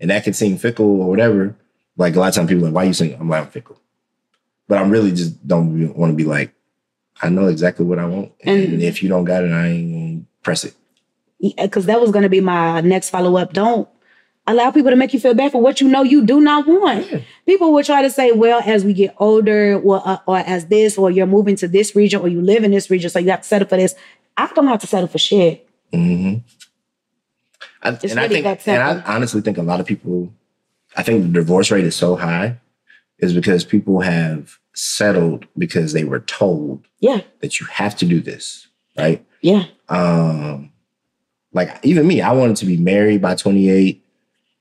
that 0.00 0.24
can 0.24 0.32
seem 0.32 0.56
fickle 0.58 1.00
or 1.02 1.08
whatever. 1.08 1.54
Like 1.96 2.16
a 2.16 2.20
lot 2.20 2.28
of 2.28 2.34
times 2.34 2.48
people 2.48 2.64
are 2.64 2.68
like, 2.68 2.74
why 2.74 2.84
you 2.84 2.94
saying 2.94 3.16
I'm 3.20 3.28
like 3.28 3.42
I'm 3.44 3.50
fickle? 3.50 3.78
But 4.68 4.78
I'm 4.78 4.90
really 4.90 5.12
just 5.12 5.46
don't 5.46 5.94
want 5.96 6.12
to 6.12 6.16
be 6.16 6.24
like, 6.24 6.52
I 7.20 7.28
know 7.28 7.46
exactly 7.48 7.84
what 7.84 7.98
I 7.98 8.06
want. 8.06 8.32
And, 8.44 8.60
And- 8.74 8.82
if 8.82 9.02
you 9.02 9.08
don't 9.08 9.24
got 9.24 9.44
it, 9.44 9.52
I 9.52 9.66
ain't 9.68 9.92
gonna 9.92 10.24
press 10.42 10.64
it. 10.64 10.74
Yeah, 11.38 11.62
Because 11.64 11.86
that 11.86 12.00
was 12.00 12.10
going 12.10 12.22
to 12.22 12.28
be 12.28 12.40
my 12.40 12.80
next 12.82 13.10
follow 13.10 13.36
up. 13.36 13.52
Don't 13.54 13.88
allow 14.46 14.70
people 14.70 14.90
to 14.90 14.96
make 14.96 15.12
you 15.14 15.20
feel 15.20 15.32
bad 15.34 15.52
for 15.52 15.60
what 15.62 15.80
you 15.80 15.88
know 15.88 16.02
you 16.02 16.24
do 16.24 16.40
not 16.40 16.66
want. 16.66 17.10
Yeah. 17.10 17.20
People 17.46 17.72
will 17.72 17.82
try 17.84 18.02
to 18.02 18.10
say, 18.10 18.32
well, 18.32 18.60
as 18.64 18.84
we 18.84 18.92
get 18.92 19.14
older, 19.18 19.78
or, 19.80 20.02
uh, 20.06 20.18
or 20.26 20.38
as 20.38 20.66
this, 20.66 20.96
or 20.98 21.10
you're 21.10 21.26
moving 21.26 21.56
to 21.56 21.68
this 21.68 21.94
region, 21.96 22.20
or 22.20 22.28
you 22.28 22.40
live 22.42 22.62
in 22.64 22.70
this 22.72 22.90
region, 22.90 23.08
so 23.10 23.18
you 23.18 23.30
have 23.30 23.40
to 23.42 23.48
settle 23.48 23.68
for 23.68 23.76
this. 23.76 23.94
I 24.42 24.54
don't 24.54 24.66
have 24.66 24.80
to 24.80 24.86
settle 24.86 25.08
for 25.08 25.18
shit. 25.18 25.68
Mm-hmm. 25.92 26.38
I, 27.82 27.88
and 27.88 27.98
It's 28.04 28.16
I 28.16 28.22
really 28.26 28.42
think, 28.42 28.68
and 28.68 28.82
I 28.82 29.14
honestly 29.14 29.40
think 29.40 29.58
a 29.58 29.62
lot 29.62 29.80
of 29.80 29.86
people, 29.86 30.32
I 30.96 31.02
think 31.02 31.22
the 31.22 31.28
divorce 31.28 31.70
rate 31.70 31.84
is 31.84 31.96
so 31.96 32.16
high, 32.16 32.58
is 33.18 33.32
because 33.34 33.64
people 33.64 34.00
have 34.00 34.58
settled 34.74 35.46
because 35.58 35.92
they 35.92 36.04
were 36.04 36.20
told 36.20 36.86
Yeah, 37.00 37.20
that 37.40 37.60
you 37.60 37.66
have 37.66 37.96
to 37.96 38.06
do 38.06 38.20
this, 38.20 38.66
right? 38.96 39.24
Yeah. 39.42 39.64
Um, 39.88 40.72
like 41.52 41.78
even 41.82 42.06
me, 42.06 42.20
I 42.22 42.32
wanted 42.32 42.56
to 42.58 42.66
be 42.66 42.76
married 42.76 43.20
by 43.20 43.34
28, 43.34 44.04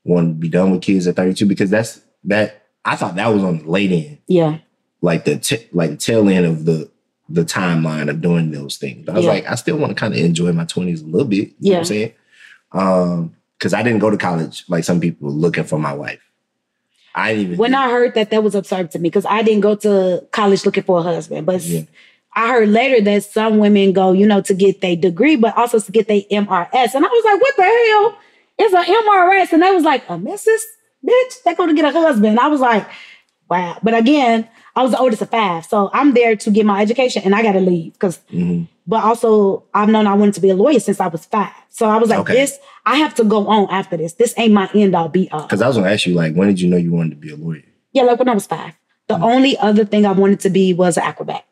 wanted 0.04 0.28
to 0.30 0.34
be 0.36 0.50
done 0.50 0.72
with 0.72 0.82
kids 0.82 1.08
at 1.08 1.16
32 1.16 1.46
because 1.46 1.70
that's 1.70 2.02
that. 2.26 2.66
I 2.86 2.96
thought 2.96 3.16
that 3.16 3.28
was 3.28 3.44
on 3.44 3.60
the 3.60 3.70
late 3.70 3.92
end, 3.92 4.18
Yeah. 4.28 4.60
like 5.02 5.26
the 5.26 5.38
t- 5.38 5.68
like 5.74 5.92
the 5.92 5.98
tail 5.98 6.28
end 6.30 6.46
of 6.46 6.66
the 6.66 6.90
the 7.30 7.44
timeline 7.46 8.10
of 8.10 8.22
doing 8.22 8.52
those 8.52 8.78
things. 8.78 9.06
But 9.06 9.14
I 9.14 9.16
was 9.18 9.26
Yeah. 9.26 9.32
like, 9.32 9.48
I 9.50 9.56
still 9.56 9.78
want 9.78 9.92
to 9.92 9.96
kind 9.96 10.14
of 10.14 10.20
enjoy 10.20 10.52
my 10.52 10.66
20s 10.66 11.02
a 11.02 11.06
little 11.06 11.28
bit. 11.28 11.38
You 11.38 11.44
know 11.44 11.50
what 11.50 11.62
Yeah. 11.72 11.78
I'm 11.80 11.86
saying? 11.86 12.14
Um, 12.72 13.36
because 13.58 13.74
I 13.74 13.84
didn't 13.84 14.00
go 14.00 14.10
to 14.10 14.18
college 14.18 14.64
like 14.70 14.84
some 14.86 15.00
people 15.02 15.30
looking 15.32 15.66
for 15.66 15.78
my 15.78 15.94
wife. 15.94 16.20
I 17.16 17.30
didn't 17.34 17.46
even 17.46 17.58
When 17.58 17.76
I 17.76 17.90
heard 17.90 18.14
that, 18.16 18.30
that 18.32 18.44
was 18.44 18.56
absurd 18.56 18.92
to 18.92 19.00
me 19.00 19.10
because 19.10 19.26
I 19.26 19.42
didn't 19.42 19.62
go 19.62 19.76
to 19.76 20.26
college 20.32 20.66
looking 20.66 20.84
for 20.84 21.00
a 21.00 21.04
husband. 21.04 21.46
But 21.46 21.62
Yeah. 21.64 21.82
I 22.36 22.48
heard 22.50 22.70
later 22.70 23.02
that 23.04 23.24
some 23.24 23.58
women 23.58 23.92
go, 23.92 24.12
you 24.14 24.26
know, 24.28 24.40
to 24.42 24.54
get 24.54 24.82
their 24.82 24.96
degree, 24.96 25.36
but 25.36 25.58
also 25.58 25.80
to 25.80 25.92
get 25.92 26.08
their 26.08 26.22
MRS. 26.32 26.94
And 26.96 27.04
I 27.06 27.10
was 27.10 27.26
like, 27.26 27.42
what 27.42 27.56
the 27.58 27.64
hell? 27.64 28.18
It's 28.60 28.74
an 28.74 28.86
MRS. 28.86 29.52
And 29.54 29.64
they 29.64 29.72
was 29.72 29.84
like, 29.84 30.04
a 30.10 30.18
missus? 30.18 30.66
Bitch, 31.06 31.44
they 31.44 31.56
going 31.56 31.70
to 31.76 31.82
get 31.82 31.94
a 31.94 32.00
husband. 32.00 32.28
And 32.28 32.40
I 32.40 32.48
was 32.48 32.62
like, 32.62 32.88
wow. 33.50 33.78
But 33.82 33.96
again, 33.98 34.48
I 34.76 34.82
was 34.84 34.91
the 34.91 34.99
oldest 34.99 35.22
of 35.22 35.30
five. 35.30 35.65
So 35.65 35.89
I'm 35.93 36.13
there 36.13 36.36
to 36.36 36.51
get 36.51 36.65
my 36.65 36.82
education 36.82 37.22
and 37.26 37.34
I 37.36 37.41
got 37.41 37.53
to 37.53 37.59
leave 37.59 37.93
because 37.93 38.20
Mhm. 38.34 38.67
but 38.88 39.03
also 39.03 39.63
I've 39.74 39.89
known 39.89 40.07
I 40.07 40.13
wanted 40.13 40.36
to 40.36 40.41
be 40.41 40.49
a 40.49 40.55
lawyer 40.55 40.80
since 40.80 40.99
I 40.99 41.07
was 41.07 41.26
five. 41.26 41.51
So 41.70 41.88
I 41.89 41.97
was 41.97 42.09
like, 42.09 42.20
Okay. 42.20 42.34
this, 42.34 42.57
I 42.86 42.97
have 42.97 43.13
to 43.15 43.24
go 43.24 43.47
on 43.47 43.67
after 43.70 43.97
this. 43.97 44.13
This 44.13 44.34
ain't 44.38 44.53
my 44.53 44.70
end 44.74 44.95
all 44.95 45.09
be 45.09 45.30
all. 45.32 45.43
Because 45.43 45.61
I 45.61 45.67
was 45.67 45.78
gonna 45.78 45.89
ask 45.91 46.05
you, 46.05 46.13
like, 46.13 46.34
when 46.36 46.47
did 46.47 46.61
you 46.61 46.70
know 46.70 46.78
you 46.78 46.91
wanted 46.91 47.11
to 47.11 47.15
be 47.17 47.32
a 47.32 47.36
lawyer? 47.36 47.63
Yeah, 47.93 48.03
like 48.03 48.20
when 48.20 48.30
I 48.30 48.34
was 48.34 48.45
five. 48.47 48.74
The 49.07 49.15
only 49.20 49.57
other 49.57 49.86
thing 49.86 50.05
I 50.05 50.11
wanted 50.11 50.39
to 50.41 50.49
be 50.49 50.74
was 50.74 50.95
an 50.97 51.03
acrobat. 51.03 51.43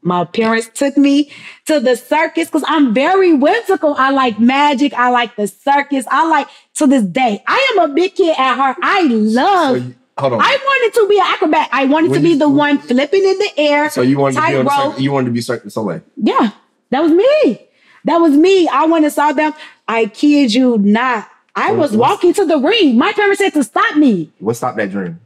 My 0.00 0.24
parents 0.24 0.70
took 0.72 0.96
me 0.96 1.30
to 1.66 1.80
the 1.80 1.96
circus 1.96 2.46
because 2.46 2.64
I'm 2.66 2.94
very 2.94 3.32
whimsical. 3.34 3.94
I 3.98 4.10
like 4.10 4.38
magic. 4.38 4.94
I 4.94 5.10
like 5.10 5.34
the 5.36 5.48
circus. 5.48 6.06
I 6.10 6.26
like 6.28 6.46
to 6.76 6.86
this 6.86 7.02
day. 7.02 7.42
I 7.46 7.74
am 7.76 7.90
a 7.90 7.92
big 7.92 8.14
kid 8.14 8.34
at 8.38 8.54
heart. 8.54 8.76
I 8.82 9.02
love. 9.02 9.76
So 9.78 9.82
you- 9.84 9.94
hold 10.18 10.32
on. 10.34 10.40
I 10.42 10.56
wanted 10.62 10.94
to 11.00 11.08
be 11.08 11.18
an 11.18 11.26
acrobat. 11.26 11.68
I 11.72 11.84
wanted 11.86 12.10
When 12.10 12.20
to 12.20 12.24
be 12.24 12.30
you- 12.30 12.38
the 12.38 12.48
one 12.48 12.78
flipping 12.78 13.22
in 13.24 13.38
the 13.38 13.50
air. 13.56 13.90
so 13.90 14.02
you 14.02 14.18
wanted 14.18 14.36
to 14.40 14.46
be 14.46 14.56
on 14.56 14.64
the 14.64 14.70
tightrope. 14.70 15.00
you 15.00 15.12
wanted 15.12 15.26
to 15.26 15.32
be 15.32 15.40
Cirque 15.40 15.62
du 15.64 15.70
Soleil. 15.70 16.02
Yeah, 16.16 16.50
that 16.90 17.02
was 17.02 17.12
me. 17.12 17.60
That 18.04 18.18
was 18.18 18.32
me. 18.32 18.68
I 18.68 18.86
went 18.86 19.04
and 19.04 19.12
saw 19.12 19.32
them. 19.32 19.52
I 19.86 20.06
kid 20.06 20.54
you 20.54 20.78
not. 20.78 21.28
I 21.56 21.72
was 21.72 21.96
walking 21.96 22.32
to 22.34 22.44
the 22.44 22.58
ring. 22.58 22.96
My 22.98 23.12
parents 23.12 23.38
said 23.38 23.52
to 23.54 23.64
stop 23.64 23.96
me 23.96 24.30
What 24.38 24.54
stopped 24.56 24.76
that 24.76 24.90
dream? 24.90 25.18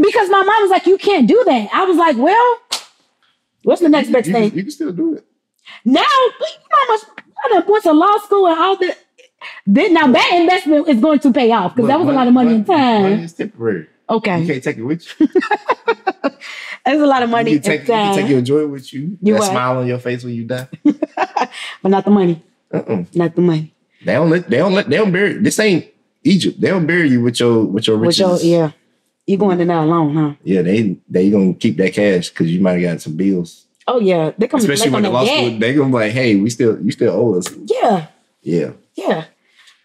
because 0.00 0.28
my 0.30 0.42
mom 0.42 0.62
was 0.62 0.70
like, 0.70 0.86
"You 0.86 0.96
can't 0.98 1.26
do 1.28 1.42
that." 1.46 1.68
I 1.72 1.84
was 1.84 1.96
like, 1.98 2.16
"Well, 2.16 2.58
what's 3.64 3.80
the 3.82 3.88
next 3.88 4.10
best 4.10 4.26
You, 4.28 4.32
thing?" 4.32 4.54
you 4.54 4.62
can 4.62 4.70
still 4.70 4.92
do 4.92 5.14
it. 5.16 5.24
Now, 5.84 6.00
you 6.00 6.46
know 6.70 6.94
much 6.94 7.00
I 7.44 7.48
done 7.50 7.64
went 7.68 7.84
to 7.84 7.92
law 7.92 8.16
school 8.18 8.46
and 8.48 8.58
all 8.58 8.76
that. 8.76 8.98
Then 9.66 9.92
now 9.94 10.06
that 10.10 10.30
investment 10.34 10.88
is 10.88 11.00
going 11.00 11.18
to 11.20 11.32
pay 11.32 11.52
off 11.52 11.74
because 11.76 11.88
that 11.88 12.00
was 12.00 12.08
a 12.08 12.12
lot 12.12 12.26
of 12.26 12.32
money 12.32 12.54
and 12.54 12.66
Money 12.66 12.82
time. 13.12 13.24
is 13.24 13.32
temporary. 13.34 13.86
You 14.10 14.20
can't 14.20 14.62
take 14.62 14.76
it 14.76 14.82
with 14.82 15.04
you. 15.18 15.26
that's 16.22 16.40
a 16.86 17.06
lot 17.06 17.22
of 17.22 17.30
money 17.30 17.52
You 17.52 17.60
can 17.60 17.70
take, 17.70 17.80
you 17.82 17.86
can 17.86 18.14
take 18.14 18.28
your 18.28 18.40
joy 18.40 18.66
with 18.66 18.92
you. 18.92 19.18
You 19.20 19.34
that 19.34 19.40
what? 19.40 19.50
smile 19.50 19.78
on 19.78 19.86
your 19.86 19.98
face 19.98 20.22
when 20.22 20.34
you 20.34 20.44
die. 20.44 20.68
but 20.84 21.88
not 21.88 22.04
the 22.04 22.10
money. 22.10 22.42
Uh-uh. 22.72 23.04
Not 23.14 23.34
the 23.34 23.40
money. 23.40 23.74
They 24.04 24.12
don't 24.14 24.30
let. 24.30 24.48
They 24.48 24.58
don't 24.58 24.74
let. 24.74 24.88
They 24.88 24.96
don't 24.96 25.10
bury. 25.12 25.34
This 25.34 25.58
ain't 25.58 25.86
Egypt. 26.22 26.60
They 26.60 26.68
don't 26.68 26.86
bury 26.86 27.08
you 27.08 27.22
with 27.22 27.40
your 27.40 27.64
with 27.64 27.86
your 27.86 27.96
With 27.98 28.08
riches. 28.08 28.44
your 28.44 28.60
yeah, 28.60 28.70
you 29.26 29.36
going 29.36 29.60
in 29.60 29.68
there 29.68 29.78
alone, 29.78 30.14
huh? 30.14 30.34
Yeah, 30.44 30.62
they 30.62 30.96
they 31.08 31.30
gonna 31.30 31.54
keep 31.54 31.76
that 31.78 31.92
cash 31.94 32.28
because 32.30 32.52
you 32.52 32.60
might 32.60 32.80
have 32.80 32.82
got 32.82 33.00
some 33.00 33.16
bills. 33.16 33.66
Oh 33.88 34.00
yeah, 34.00 34.32
they 34.36 34.48
come 34.48 34.58
Especially 34.60 34.90
when 34.90 35.02
the 35.02 35.10
law 35.10 35.24
school, 35.24 35.58
they 35.58 35.74
gonna 35.74 35.88
be 35.88 35.94
like, 35.94 36.12
hey, 36.12 36.36
we 36.36 36.50
still 36.50 36.80
you 36.80 36.90
still 36.90 37.14
owe 37.14 37.38
us. 37.38 37.46
Yeah, 37.66 38.06
Yeah, 38.42 38.72
yeah. 38.94 39.24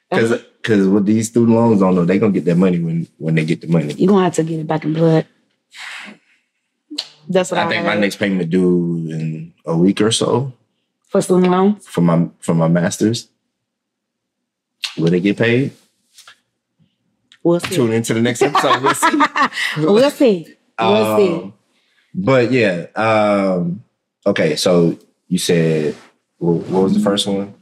because 0.10 0.44
because 0.62 0.88
with 0.88 1.06
these 1.06 1.28
student 1.30 1.56
loans 1.58 1.82
on 1.82 1.96
them, 1.96 2.06
they 2.06 2.20
gonna 2.20 2.32
get 2.34 2.46
that 2.46 2.58
money 2.58 2.80
when 2.80 3.08
when 3.18 3.36
they 3.36 3.46
get 3.46 3.62
the 3.62 3.68
money. 3.68 3.94
You're 3.94 4.10
gonna 4.10 4.24
have 4.26 4.36
to 4.36 4.44
get 4.44 4.60
it 4.60 4.68
back 4.68 4.84
in 4.86 4.94
blood. 4.94 5.26
That's 7.28 7.52
what 7.52 7.60
I, 7.60 7.66
I 7.66 7.70
think 7.70 7.86
my 7.86 7.96
next 7.96 8.18
payment 8.18 8.50
due 8.50 9.08
in 9.10 9.54
a 9.66 9.78
week 9.78 10.02
or 10.02 10.12
so 10.12 10.54
for 11.08 11.22
student 11.22 11.52
loans. 11.52 11.88
for 11.88 12.02
my 12.02 12.30
for 12.40 12.54
my 12.54 12.68
masters. 12.68 13.30
Will 14.98 15.10
they 15.10 15.20
get 15.22 15.38
paid? 15.38 15.72
We'll 17.44 17.60
see. 17.60 17.76
Tune 17.76 17.94
into 17.94 18.14
the 18.14 18.22
next 18.22 18.42
episode. 18.42 18.82
We'll 18.84 18.94
see. 18.94 19.22
We'll 19.78 20.12
see. 20.12 20.56
We'll 20.80 21.18
see. 21.18 21.34
Um, 21.34 21.54
But 22.14 22.52
yeah, 22.52 22.88
um, 22.96 23.84
okay. 24.26 24.56
So 24.58 25.00
you 25.28 25.38
said 25.38 25.96
what, 26.38 26.68
what 26.68 26.84
was 26.84 26.94
the 26.94 27.00
first 27.00 27.26
one? 27.28 27.54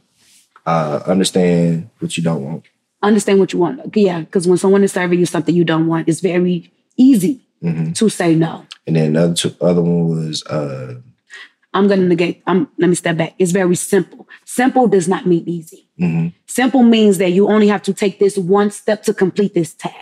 Uh, 0.66 1.00
understand 1.06 1.88
what 2.00 2.16
you 2.16 2.22
don't 2.22 2.44
want. 2.44 2.64
Understand 3.02 3.38
what 3.38 3.52
you 3.52 3.58
want. 3.58 3.96
Yeah, 3.96 4.20
because 4.20 4.46
when 4.46 4.58
someone 4.58 4.84
is 4.84 4.92
serving 4.92 5.18
you 5.18 5.26
something 5.26 5.54
you 5.54 5.64
don't 5.64 5.86
want, 5.86 6.08
it's 6.08 6.20
very 6.20 6.70
easy 6.96 7.40
Mhm. 7.62 7.94
to 7.96 8.08
say 8.08 8.34
no. 8.34 8.66
And 8.86 8.96
then 8.96 9.12
the 9.14 9.20
other, 9.22 9.34
two, 9.34 9.54
other 9.60 9.80
one 9.82 10.08
was 10.08 10.42
uh, 10.46 10.94
I'm 11.72 11.86
gonna 11.88 12.06
negate. 12.06 12.42
I'm 12.46 12.68
let 12.78 12.88
me 12.88 12.94
step 12.96 13.16
back. 13.16 13.34
It's 13.38 13.52
very 13.52 13.76
simple. 13.76 14.26
Simple 14.44 14.86
does 14.88 15.06
not 15.08 15.26
mean 15.26 15.44
easy. 15.48 15.86
mhm. 16.00 16.32
Simple 16.46 16.82
means 16.82 17.18
that 17.18 17.30
you 17.32 17.48
only 17.48 17.68
have 17.68 17.82
to 17.84 17.92
take 17.94 18.18
this 18.18 18.36
one 18.36 18.70
step 18.70 19.02
to 19.04 19.14
complete 19.14 19.54
this 19.54 19.72
task. 19.74 19.94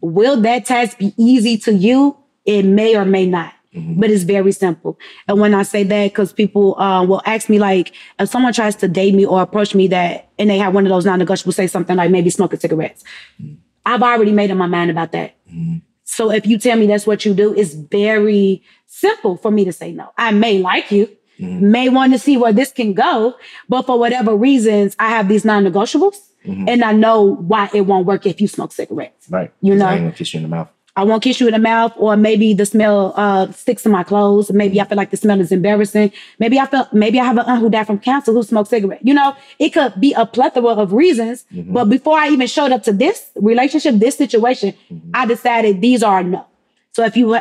Will 0.00 0.40
that 0.42 0.66
task 0.66 0.98
be 0.98 1.14
easy 1.16 1.56
to 1.58 1.72
you? 1.72 2.16
It 2.44 2.64
may 2.64 2.96
or 2.96 3.04
may 3.04 3.26
not, 3.26 3.52
Mm-hmm. 3.74 4.00
but 4.00 4.10
it's 4.10 4.22
very 4.22 4.52
simple. 4.52 4.98
And 5.28 5.38
when 5.38 5.52
I 5.54 5.62
say 5.62 5.82
that, 5.82 6.04
because 6.06 6.32
people 6.32 6.80
uh, 6.80 7.04
will 7.04 7.20
ask 7.26 7.50
me, 7.50 7.58
like, 7.58 7.92
if 8.18 8.30
someone 8.30 8.54
tries 8.54 8.74
to 8.76 8.88
date 8.88 9.14
me 9.14 9.26
or 9.26 9.42
approach 9.42 9.74
me 9.74 9.88
that, 9.88 10.30
and 10.38 10.48
they 10.48 10.56
have 10.56 10.72
one 10.72 10.86
of 10.86 10.90
those 10.90 11.04
non 11.04 11.20
negotiables, 11.20 11.52
say 11.52 11.66
something 11.66 11.94
like 11.94 12.10
maybe 12.10 12.30
smoking 12.30 12.58
cigarettes. 12.58 13.04
Mm-hmm. 13.40 13.56
I've 13.84 14.02
already 14.02 14.32
made 14.32 14.50
up 14.50 14.56
my 14.56 14.66
mind 14.66 14.90
about 14.90 15.12
that. 15.12 15.36
Mm-hmm. 15.48 15.78
So 16.04 16.30
if 16.30 16.46
you 16.46 16.58
tell 16.58 16.78
me 16.78 16.86
that's 16.86 17.06
what 17.06 17.26
you 17.26 17.34
do, 17.34 17.54
it's 17.54 17.74
very 17.74 18.62
simple 18.86 19.36
for 19.36 19.50
me 19.50 19.66
to 19.66 19.72
say 19.72 19.92
no. 19.92 20.12
I 20.16 20.30
may 20.30 20.60
like 20.60 20.90
you, 20.90 21.14
may 21.38 21.90
want 21.90 22.14
to 22.14 22.18
see 22.18 22.38
where 22.38 22.54
this 22.54 22.72
can 22.72 22.94
go, 22.94 23.34
but 23.68 23.82
for 23.82 23.98
whatever 23.98 24.34
reasons, 24.34 24.96
I 24.98 25.10
have 25.10 25.28
these 25.28 25.44
non-negotiables, 25.44 26.16
and 26.44 26.82
I 26.82 26.92
know 26.92 27.34
why 27.36 27.68
it 27.74 27.82
won't 27.82 28.06
work 28.06 28.24
if 28.24 28.40
you 28.40 28.48
smoke 28.48 28.72
cigarettes. 28.72 29.28
right. 29.28 29.52
You 29.60 29.74
know. 29.74 29.86
I 29.86 29.92
ain't 29.92 30.02
gonna 30.04 30.12
kiss 30.12 30.32
you 30.32 30.38
in 30.38 30.44
the 30.44 30.48
mouth. 30.48 30.70
I 30.98 31.04
won't 31.04 31.22
kiss 31.22 31.38
you 31.40 31.46
in 31.46 31.52
the 31.52 31.60
mouth, 31.60 31.92
or 31.96 32.16
maybe 32.16 32.54
the 32.54 32.66
smell 32.66 33.12
uh, 33.16 33.50
sticks 33.52 33.82
to 33.84 33.88
my 33.88 34.02
clothes. 34.02 34.50
Maybe 34.52 34.80
I 34.80 34.84
feel 34.84 34.96
like 34.96 35.10
the 35.10 35.16
smell 35.16 35.40
is 35.40 35.52
embarrassing. 35.52 36.10
Maybe 36.40 36.58
I 36.58 36.66
feel 36.66 36.88
maybe 36.92 37.20
I 37.20 37.24
have 37.24 37.38
an 37.38 37.46
aunt 37.46 37.60
who 37.62 37.70
died 37.70 37.86
from 37.86 37.98
cancer 38.00 38.32
who 38.32 38.42
smoked 38.42 38.68
cigarette. 38.70 39.00
You 39.04 39.14
know, 39.14 39.36
it 39.60 39.70
could 39.70 39.92
be 40.00 40.12
a 40.14 40.26
plethora 40.26 40.72
of 40.84 40.92
reasons. 40.92 41.44
But 41.76 41.84
before 41.96 42.18
I 42.18 42.28
even 42.30 42.48
showed 42.48 42.72
up 42.72 42.82
to 42.88 42.92
this 42.92 43.30
relationship, 43.36 43.94
this 44.06 44.16
situation, 44.24 44.74
I 45.14 45.24
decided 45.26 45.80
these 45.80 46.02
are 46.02 46.22
no. 46.24 46.44
So 46.92 47.04
if 47.04 47.16
you, 47.16 47.38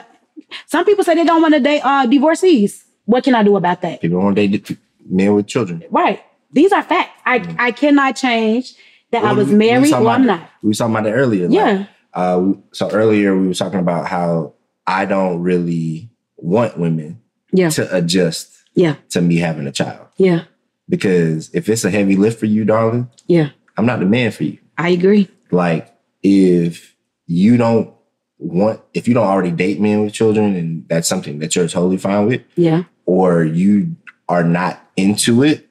some 0.67 0.85
people 0.85 1.03
say 1.03 1.15
they 1.15 1.25
don't 1.25 1.41
want 1.41 1.55
to 1.55 1.59
date 1.59 1.81
uh, 1.83 2.05
divorcees. 2.05 2.83
What 3.05 3.23
can 3.23 3.33
I 3.33 3.41
do 3.41 3.55
about 3.57 3.81
that? 3.81 4.01
People 4.01 4.19
want 4.19 4.35
to 4.35 4.47
date 4.47 4.77
men 5.09 5.33
with 5.33 5.47
children. 5.47 5.83
Right. 5.89 6.21
These 6.51 6.71
are 6.73 6.83
facts. 6.83 7.11
I, 7.25 7.35
I 7.57 7.71
cannot 7.71 8.15
change 8.17 8.75
that 9.11 9.23
I 9.23 9.33
was 9.33 9.47
we- 9.47 9.53
we 9.53 9.57
married 9.57 9.89
talking 9.89 10.05
or 10.07 10.11
I'm 10.11 10.25
not. 10.27 10.41
We 10.61 10.69
were 10.69 10.73
talking 10.75 10.95
about 10.95 11.07
it 11.07 11.13
earlier. 11.13 11.47
like, 11.47 11.55
Yeah. 11.55 11.85
Uh, 12.17 12.53
so 12.73 12.89
earlier 12.91 13.37
we 13.37 13.47
were 13.47 13.53
talking 13.53 13.79
about 13.79 14.07
how 14.07 14.53
I 14.85 15.05
don't 15.05 15.41
really 15.41 16.09
want 16.37 16.77
women 16.77 17.21
Yeah. 17.53 17.69
to 17.69 17.95
adjust 17.95 18.51
Yeah. 18.73 18.95
to 19.09 19.21
me 19.21 19.37
having 19.37 19.67
a 19.67 19.71
child 19.71 20.07
Yeah. 20.17 20.41
because 20.89 21.49
if 21.53 21.69
it's 21.69 21.85
a 21.85 21.89
heavy 21.91 22.15
lift 22.15 22.39
for 22.39 22.45
you, 22.47 22.65
darling, 22.65 23.09
Yeah. 23.27 23.49
I'm 23.77 23.85
not 23.85 23.99
the 23.99 24.05
man 24.05 24.31
for 24.31 24.43
you. 24.43 24.57
I 24.77 24.89
agree. 24.89 25.29
Like 25.51 25.95
if 26.23 26.95
you 27.27 27.55
don't 27.57 27.93
want, 28.39 28.81
if 28.93 29.07
you 29.07 29.13
don't 29.13 29.27
already 29.27 29.51
date 29.51 29.79
men 29.79 30.03
with 30.03 30.13
children, 30.13 30.55
and 30.55 30.85
that's 30.89 31.07
something 31.07 31.39
that 31.39 31.55
you're 31.55 31.67
totally 31.67 31.97
fine 31.97 32.25
with, 32.27 32.41
Yeah. 32.55 32.83
or 33.05 33.43
you 33.43 33.95
are 34.29 34.43
not 34.43 34.79
into 34.95 35.43
it, 35.43 35.67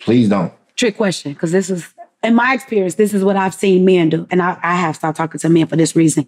please 0.00 0.28
don't. 0.28 0.52
trick 0.76 0.96
question 0.96 1.32
because 1.34 1.52
this 1.52 1.68
is 1.68 1.92
in 2.22 2.34
my 2.34 2.52
experience 2.54 2.94
this 2.96 3.14
is 3.14 3.24
what 3.24 3.36
i've 3.36 3.54
seen 3.54 3.84
men 3.84 4.08
do. 4.10 4.26
And 4.30 4.42
i, 4.42 4.58
I 4.62 4.74
have 4.76 4.96
stopped 4.96 5.16
talking 5.16 5.38
to 5.40 5.48
men 5.48 5.66
for 5.66 5.76
this 5.76 5.94
reason. 5.96 6.26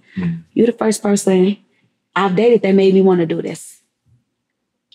You're 0.55 0.67
the 0.67 0.73
first 0.73 1.03
person 1.03 1.57
i've 2.17 2.35
dated 2.37 2.63
that 2.63 2.73
made 2.75 2.95
me 2.95 3.01
want 3.03 3.21
to 3.21 3.27
do 3.27 3.43
this. 3.43 3.81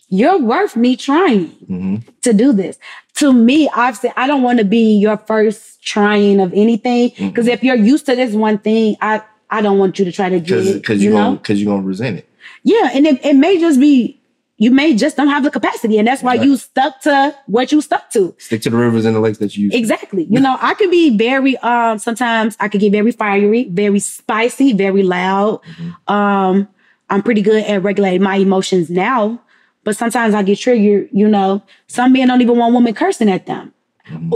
You're 0.10 0.40
worth 0.40 0.76
me 0.76 0.96
trying 0.96 1.48
Mhm. 1.70 2.04
to 2.22 2.34
do 2.34 2.54
this. 2.54 2.78
To 3.16 3.34
me 3.34 3.70
i've 3.76 3.98
said 3.98 4.14
i 4.16 4.28
don't 4.28 4.42
want 4.44 4.60
to 4.60 4.66
be 4.66 4.98
your 4.98 5.18
first 5.18 5.84
trying 5.84 6.40
of 6.40 6.52
anything. 6.54 7.12
Because 7.18 7.48
if 7.48 7.64
you're 7.64 7.76
used 7.76 8.06
to 8.08 8.16
this 8.16 8.34
one 8.34 8.58
thing 8.58 8.96
i 9.02 9.22
i 9.50 9.62
don't 9.62 9.78
want 9.80 9.98
you 10.00 10.06
to 10.06 10.12
try 10.12 10.30
to 10.30 10.40
get 10.40 10.48
Because 10.48 10.68
it 10.68 10.74
because 10.82 11.04
you 11.04 11.10
you're 11.12 11.20
know? 11.20 11.26
gonna 11.26 11.36
because 11.38 11.62
you're 11.62 11.74
gonna 11.76 11.88
resent 11.88 12.20
it. 12.20 12.30
yeah, 12.64 12.90
and 12.94 13.06
it, 13.08 13.24
it 13.26 13.36
may 13.36 13.60
just 13.60 13.80
be 13.80 14.17
you 14.58 14.72
may 14.72 14.96
just 14.96 15.18
don't 15.18 15.28
have 15.28 15.44
the 15.44 15.52
capacity, 15.52 15.98
and 16.00 16.08
that's 16.08 16.24
why 16.24 16.34
you 16.34 16.58
stuck 16.58 17.02
to 17.02 17.36
what 17.46 17.72
you 17.72 17.80
stuck 17.82 18.10
to. 18.12 18.36
Stick 18.40 18.62
to 18.64 18.70
the 18.72 18.78
rivers 18.78 19.06
and 19.06 19.16
the 19.16 19.20
lakes 19.20 19.38
that 19.38 19.56
you 19.56 19.66
use. 19.66 19.74
Exactly. 19.76 20.24
You 20.30 20.40
know, 20.40 20.58
I 20.60 20.74
can 20.74 20.90
be 20.90 21.16
very 21.16 21.58
um 21.58 22.00
sometimes 22.00 22.58
I 22.60 22.68
could 22.68 22.82
get 22.82 22.92
very 22.92 23.12
fiery, 23.12 23.66
very 23.72 24.00
spicy, 24.00 24.74
very 24.74 25.04
loud. 25.04 25.62
Um 26.08 26.68
I'm 27.10 27.22
pretty 27.24 27.42
good 27.42 27.64
at 27.64 27.84
regulating 27.84 28.22
my 28.24 28.36
emotions 28.36 28.90
now, 28.90 29.40
But 29.84 29.96
sometimes 29.96 30.34
I 30.34 30.44
get 30.44 30.60
triggered, 30.60 31.08
you 31.14 31.28
know. 31.28 31.62
Some 31.88 32.12
men 32.14 32.28
don't 32.28 32.42
even 32.42 32.58
want 32.58 32.74
women 32.76 32.94
cursing 32.94 33.30
at 33.30 33.46
them. 33.46 33.74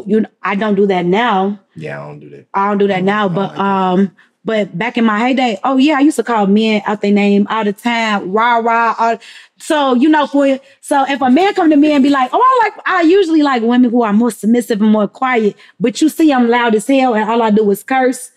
You 0.06 0.22
know, 0.22 0.30
I 0.44 0.56
don't 0.56 0.76
do 0.76 0.86
that 0.88 1.06
now. 1.06 1.60
Yeah, 1.76 2.02
I 2.02 2.08
don't 2.08 2.20
do 2.20 2.30
that. 2.30 2.48
I 2.54 2.68
don't 2.70 2.78
do 2.78 2.88
that 2.88 3.04
now, 3.04 3.28
don't 3.28 3.36
but 3.36 3.48
like 3.50 3.58
that. 3.58 4.12
But 4.44 4.78
back 4.78 4.98
in 4.98 5.06
my 5.06 5.20
heyday, 5.20 5.60
oh 5.64 5.78
yeah, 5.78 5.98
I 5.98 6.00
used 6.00 6.16
to 6.16 6.24
call 6.24 6.48
men 6.48 6.82
out 6.86 7.02
their 7.02 7.12
name 7.12 7.46
all 7.50 7.64
the 7.64 7.74
time, 7.74 8.32
rah 8.32 8.58
rah. 8.58 8.96
All, 8.98 9.18
so 9.58 9.94
you 9.94 10.10
know, 10.10 10.26
for 10.28 10.60
so 10.82 11.06
if 11.08 11.22
a 11.22 11.30
man 11.30 11.54
come 11.54 11.70
to 11.70 11.76
me 11.76 11.92
and 11.92 12.04
be 12.04 12.10
like, 12.10 12.32
oh, 12.34 12.42
I 12.42 12.66
like, 12.66 12.88
I 12.88 13.02
usually 13.02 13.44
like 13.44 13.62
women 13.62 13.92
who 13.92 14.02
are 14.02 14.14
more 14.14 14.32
submissive 14.32 14.82
and 14.82 14.92
more 14.92 15.08
quiet, 15.08 15.56
but 15.80 16.02
you 16.02 16.10
see, 16.10 16.34
I'm 16.34 16.50
loud 16.50 16.76
as 16.76 16.88
hell, 16.88 17.14
and 17.16 17.30
all 17.30 17.42
I 17.42 17.52
do 17.52 17.70
is 17.70 17.84
curse. 17.84 18.32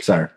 Sir. 0.00 0.30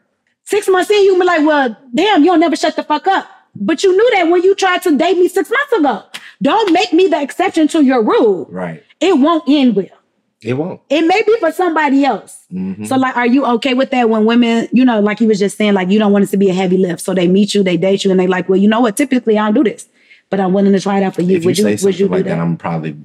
Six 0.43 0.67
months 0.69 0.89
in, 0.89 1.03
you 1.03 1.19
be 1.19 1.25
like, 1.25 1.45
well, 1.45 1.75
damn, 1.93 2.23
you 2.23 2.31
don't 2.31 2.39
never 2.39 2.55
shut 2.55 2.75
the 2.75 2.83
fuck 2.83 3.05
up. 3.07 3.29
But 3.53 3.83
you 3.83 3.91
knew 3.91 4.11
that 4.15 4.29
when 4.29 4.43
you 4.43 4.55
tried 4.55 4.81
to 4.83 4.97
date 4.97 5.17
me 5.17 5.27
six 5.27 5.49
months 5.49 5.73
ago. 5.73 6.03
Don't 6.41 6.71
make 6.71 6.93
me 6.93 7.07
the 7.07 7.21
exception 7.21 7.67
to 7.69 7.83
your 7.83 8.03
rule. 8.03 8.45
Right. 8.49 8.83
It 8.99 9.17
won't 9.17 9.43
end 9.47 9.75
well. 9.75 9.96
It 10.43 10.53
won't. 10.53 10.79
It 10.89 11.01
may 11.01 11.21
be 11.23 11.35
for 11.39 11.51
somebody 11.51 12.05
else. 12.05 12.45
Mhm. 12.53 12.85
So, 12.87 12.95
like, 12.95 13.17
are 13.17 13.25
you 13.25 13.43
okay 13.55 13.73
with 13.73 13.89
that 13.89 14.09
when 14.09 14.23
women, 14.25 14.67
you 14.71 14.85
know, 14.85 14.99
like 14.99 15.19
you 15.19 15.27
was 15.27 15.39
just 15.39 15.57
saying, 15.57 15.73
like, 15.73 15.89
you 15.89 15.97
don't 15.97 16.11
want 16.11 16.25
it 16.25 16.27
to 16.27 16.37
be 16.37 16.49
a 16.49 16.53
heavy 16.53 16.77
lift. 16.77 17.01
So 17.01 17.13
they 17.15 17.27
meet 17.27 17.55
you, 17.55 17.63
they 17.63 17.75
date 17.77 18.03
you, 18.05 18.11
and 18.11 18.19
they 18.19 18.27
like, 18.27 18.47
well, 18.47 18.59
you 18.59 18.67
know 18.67 18.79
what? 18.81 18.95
Typically, 18.95 19.37
I 19.39 19.45
don't 19.51 19.63
do 19.63 19.69
this, 19.69 19.87
but 20.29 20.39
I'm 20.39 20.53
willing 20.53 20.73
to 20.73 20.79
try 20.79 20.99
it 20.99 21.03
out 21.03 21.15
for 21.15 21.23
you. 21.23 21.37
if 21.37 21.43
you 21.43 21.47
would 21.47 21.57
you? 21.57 21.63
say 21.63 21.71
Would 21.71 21.79
something 21.79 21.99
you 21.99 22.07
do 22.07 22.13
like 22.13 22.23
that? 22.25 22.35
that, 22.35 22.39
I'm 22.39 22.55
probably 22.55 22.95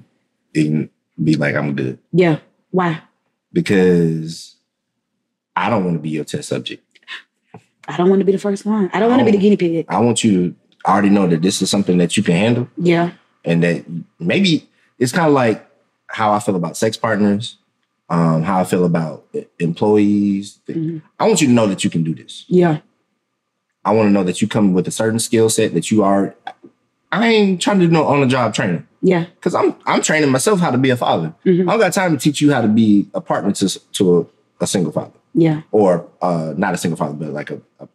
be, 0.53 0.91
be 1.23 1.35
like, 1.37 1.55
I'm 1.55 1.75
good. 1.75 1.99
yeah. 2.13 2.39
Why? 2.71 3.01
Because 3.53 4.57
I 5.57 5.71
don't 5.71 5.85
want 5.85 5.97
to 5.97 6.01
be 6.03 6.11
your 6.11 6.25
test 6.25 6.49
subject. 6.49 6.83
I 7.89 7.97
don't 7.97 8.09
want 8.11 8.21
to 8.21 8.25
be 8.25 8.33
the 8.33 8.39
first 8.39 8.65
one. 8.67 8.91
I 8.93 9.01
don't 9.01 9.09
want 9.11 9.21
to 9.21 9.25
be 9.25 9.31
Oh. 9.31 9.33
the 9.33 9.39
guinea 9.43 9.57
pig. 9.57 9.87
I 9.89 9.99
want 10.01 10.23
you 10.23 10.33
to 10.51 10.55
already 10.87 11.11
know 11.11 11.27
that 11.27 11.43
this 11.43 11.61
is 11.63 11.71
something 11.71 11.99
that 11.99 12.17
you 12.17 12.23
can 12.23 12.35
handle 12.37 12.69
Yeah. 12.77 13.13
and 13.45 13.63
that 13.63 13.85
maybe 14.19 14.69
it's 14.99 15.13
kind 15.13 15.27
of 15.29 15.33
like 15.33 15.67
how 16.13 16.33
I 16.33 16.39
feel 16.39 16.57
about 16.57 16.77
sex 16.77 16.97
partners, 16.97 17.57
um, 18.11 18.43
how 18.43 18.61
I 18.61 18.65
feel 18.65 18.85
about 18.85 19.25
employees. 19.59 20.59
Mm-hmm. 20.69 20.99
I 21.19 21.27
want 21.27 21.41
you 21.41 21.47
to 21.49 21.53
know 21.53 21.67
that 21.67 21.83
you 21.85 21.91
can 21.91 22.03
do 22.05 22.15
this. 22.15 22.45
Yeah. 22.49 22.79
I 23.85 23.93
want 23.93 24.07
to 24.09 24.11
know 24.13 24.23
that 24.25 24.41
you 24.41 24.47
come 24.49 24.75
with 24.75 24.87
a 24.87 24.91
certain 24.93 25.19
skill 25.19 25.49
set 25.51 25.75
that 25.75 25.91
you 25.91 26.05
are. 26.05 26.35
I 27.11 27.29
ain't 27.29 27.61
trying 27.61 27.81
to 27.81 27.87
do 27.87 27.93
no 27.93 28.05
on 28.07 28.21
the 28.21 28.27
job 28.27 28.55
training 28.55 28.87
Yeah. 29.03 29.25
because 29.35 29.55
I'm 29.55 29.75
I'm 29.87 30.01
training 30.03 30.31
myself 30.31 30.61
how 30.61 30.71
to 30.71 30.79
be 30.79 30.91
a 30.91 30.97
father. 30.97 31.35
Mm-hmm. 31.45 31.69
I 31.69 31.73
don't 31.73 31.81
got 31.81 31.93
time 31.93 32.13
to 32.13 32.19
teach 32.23 32.41
you 32.41 32.53
how 32.53 32.61
to 32.63 32.69
be 32.69 33.09
a 33.15 33.21
partner 33.21 33.53
to 33.53 33.81
to 33.93 34.19
a, 34.61 34.65
a 34.65 34.67
single 34.67 34.93
father 34.93 35.13
Yeah. 35.35 35.63
or 35.73 36.09
uh, 36.23 36.55
not 36.57 36.75
a 36.75 36.79
single 36.79 36.97
father, 36.97 37.15
but 37.15 37.31
like 37.31 37.51
a, 37.51 37.61
a 37.81 37.89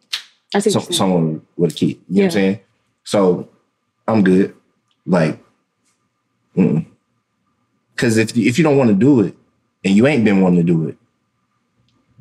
I 0.54 0.58
so, 0.60 0.70
what 0.70 0.74
you're 0.74 0.82
saying. 0.82 0.92
someone 0.92 1.42
with 1.56 1.72
a 1.72 1.74
kid. 1.74 1.86
You 1.88 1.94
know 1.94 1.98
what 2.06 2.16
Yeah. 2.18 2.24
I'm 2.24 2.30
saying? 2.30 2.60
So 3.04 3.48
I'm 4.06 4.22
good. 4.24 4.54
Like, 5.06 5.38
because 7.98 8.16
if 8.16 8.36
you- 8.36 8.46
if 8.48 8.58
you 8.58 8.62
don't 8.64 8.76
want 8.78 8.90
to 8.90 8.94
do 8.94 9.20
it 9.22 9.36
and 9.84 9.92
you 9.96 10.06
ain't 10.06 10.24
been 10.24 10.40
wanting 10.40 10.60
to 10.60 10.62
do 10.72 10.86
it, 10.86 10.96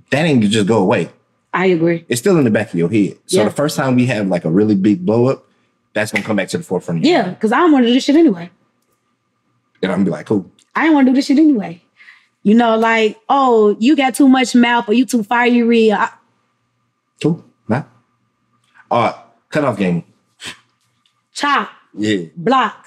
that 0.10 0.26
ain't 0.26 0.42
gonna 0.42 0.50
just 0.50 0.68
go 0.68 0.80
away. 0.80 1.10
I 1.54 1.68
agree. 1.68 2.04
It's 2.10 2.20
still 2.20 2.38
in 2.38 2.44
the 2.46 2.50
back 2.50 2.70
of 2.74 2.76
your 2.80 2.90
head. 2.90 3.18
So 3.28 3.38
Yeah. 3.38 3.44
the 3.46 3.52
first 3.52 3.78
time 3.78 3.96
we 3.96 4.08
have 4.08 4.28
like 4.28 4.44
a 4.44 4.50
really 4.50 4.74
big 4.76 5.06
blow 5.06 5.28
up, 5.28 5.46
that's 5.94 6.12
gonna 6.12 6.24
come 6.24 6.36
back 6.36 6.48
to 6.50 6.58
the 6.58 6.64
forefront. 6.64 7.04
Yeah, 7.06 7.30
because 7.30 7.52
I 7.52 7.58
don't 7.58 7.72
want 7.72 7.84
to 7.84 7.90
do 7.90 7.94
this 7.94 8.04
shit 8.06 8.16
anyway. 8.16 8.50
and 9.84 9.92
I'm 9.92 10.00
gonna 10.00 10.06
be 10.06 10.12
like, 10.12 10.26
cool. 10.26 10.50
I 10.76 10.82
didn't 10.82 10.96
want 10.96 11.06
to 11.08 11.12
do 11.12 11.16
this 11.16 11.28
shit 11.28 11.38
anyway. 11.38 11.84
You 12.42 12.56
know, 12.56 12.76
like, 12.78 13.16
oh, 13.30 13.76
you 13.80 13.96
got 13.96 14.16
too 14.16 14.28
much 14.28 14.56
mouth 14.56 14.90
or 14.90 14.94
you 14.94 15.06
too 15.06 15.22
fiery. 15.22 15.92
I, 15.92 16.10
Cool. 17.22 17.46
Nah. 17.68 17.84
Uh, 18.90 19.14
cutoff 19.50 19.78
game. 19.78 20.04
chop, 21.32 21.70
Yeah. 21.94 22.26
block. 22.36 22.87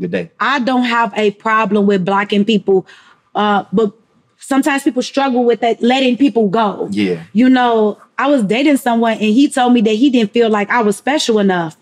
Good 0.00 0.10
day. 0.12 0.30
I 0.40 0.60
don't 0.60 0.84
have 0.84 1.12
a 1.14 1.32
problem 1.32 1.86
with 1.86 2.06
blocking 2.06 2.44
people, 2.44 2.86
uh, 3.34 3.64
but 3.70 3.92
sometimes 4.38 4.82
people 4.82 5.02
struggle 5.02 5.44
with 5.44 5.60
that 5.60 5.82
letting 5.82 6.16
people 6.16 6.48
go. 6.48 6.88
Yeah. 6.90 7.24
You 7.34 7.50
know, 7.50 8.00
I 8.18 8.28
was 8.28 8.42
dating 8.42 8.78
someone 8.78 9.12
and 9.12 9.22
he 9.22 9.48
told 9.50 9.74
me 9.74 9.82
that 9.82 9.92
he 9.92 10.08
didn't 10.08 10.32
feel 10.32 10.48
like 10.48 10.70
I 10.70 10.80
was 10.82 10.96
special 10.96 11.38
enough. 11.38 11.76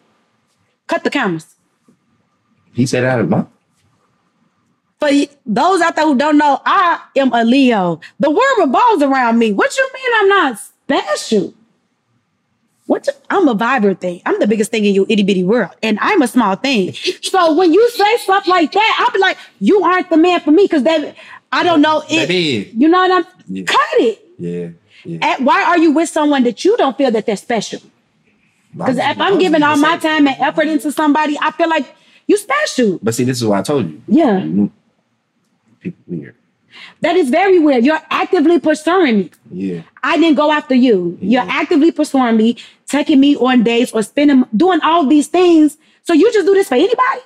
Cut 0.89 1.05
the 1.05 1.11
cameras. 1.11 1.55
He 2.73 2.87
said 2.87 3.05
that 3.05 3.21
of 3.21 3.29
my 3.29 3.45
For 4.99 5.11
those 5.47 5.81
out 5.81 5.95
there 5.95 6.05
who 6.05 6.17
don't 6.17 6.39
know, 6.39 6.61
I 6.65 7.01
am 7.17 7.33
a 7.33 7.45
Leo. 7.45 8.01
The 8.19 8.31
world 8.31 8.59
revolves 8.59 9.03
around 9.03 9.39
me. 9.39 9.53
What 9.53 9.77
you 9.77 9.89
mean 9.95 10.13
I'm 10.17 10.29
not 10.29 10.59
special? 10.59 11.55
What 12.89 13.07
I'm 13.29 13.47
a 13.49 13.55
vibrant 13.55 14.01
thing. 14.01 14.23
I'm 14.25 14.41
the 14.41 14.47
biggest 14.47 14.71
thing 14.71 14.87
in 14.87 14.95
your 14.95 15.05
itty 15.11 15.23
bitty 15.23 15.45
world, 15.45 15.73
and 15.83 15.99
I'm 16.01 16.23
a 16.23 16.27
small 16.27 16.57
thing. 16.57 16.95
so 17.21 17.55
when 17.55 17.75
you 17.75 17.91
say 17.91 18.17
stuff 18.17 18.49
like 18.49 18.73
that, 18.73 18.97
I'll 18.99 19.13
be 19.13 19.19
like, 19.19 19.37
"You 19.61 19.83
aren't 19.83 20.09
the 20.09 20.17
man 20.17 20.41
for 20.41 20.53
me," 20.53 20.65
because 20.65 20.85
that 20.85 21.15
I 21.53 21.63
don't 21.63 21.83
know. 21.83 22.03
It. 22.09 22.73
You 22.73 22.89
know 22.89 22.99
what 22.99 23.11
I'm? 23.11 23.27
Yeah. 23.47 23.65
Cut 23.65 24.01
it. 24.01 24.27
Yeah. 24.39 24.69
Yeah. 25.05 25.19
And 25.23 25.47
why 25.47 25.65
are 25.65 25.77
you 25.79 25.93
with 25.93 26.09
someone 26.09 26.45
that 26.45 26.65
you 26.65 26.79
don't 26.79 26.97
feel 26.97 27.11
that 27.11 27.27
they're 27.27 27.37
special? 27.37 27.83
Because 28.75 28.97
if 28.97 29.21
I'm 29.21 29.39
giving 29.39 29.63
all 29.63 29.77
my 29.77 29.99
time 29.99 30.27
and 30.27 30.37
effort 30.41 30.67
into 30.67 30.91
somebody, 30.91 31.37
I 31.41 31.51
feel 31.53 31.69
like 31.69 31.95
you 32.27 32.39
special. 32.39 32.99
But 33.03 33.15
see, 33.15 33.25
this 33.25 33.37
is 33.37 33.45
what 33.45 33.59
I 33.59 33.63
told 33.63 33.91
you. 33.91 34.03
Yeah. 34.09 34.41
People 35.81 36.03
weird. 36.07 36.35
That 37.01 37.17
is 37.17 37.31
very 37.31 37.59
weird. 37.59 37.85
You're 37.85 38.01
actively 38.11 38.59
pursuing 38.59 39.19
me. 39.19 39.31
Yeah. 39.51 39.83
I 40.03 40.17
didn't 40.17 40.37
go 40.37 40.51
after 40.51 40.75
you. 40.75 41.19
You're 41.21 41.47
actively 41.49 41.93
pursuing 41.93 42.37
me, 42.37 42.57
taking 42.89 43.21
me 43.21 43.37
on 43.37 43.63
dates 43.63 43.93
or 43.93 44.03
spending, 44.03 44.45
doing 44.57 44.81
all 44.83 45.07
these 45.07 45.29
things. 45.29 45.77
So 46.03 46.13
you 46.15 46.33
just 46.33 46.47
do 46.47 46.55
this 46.55 46.69
for 46.69 46.75
anybody? 46.75 47.21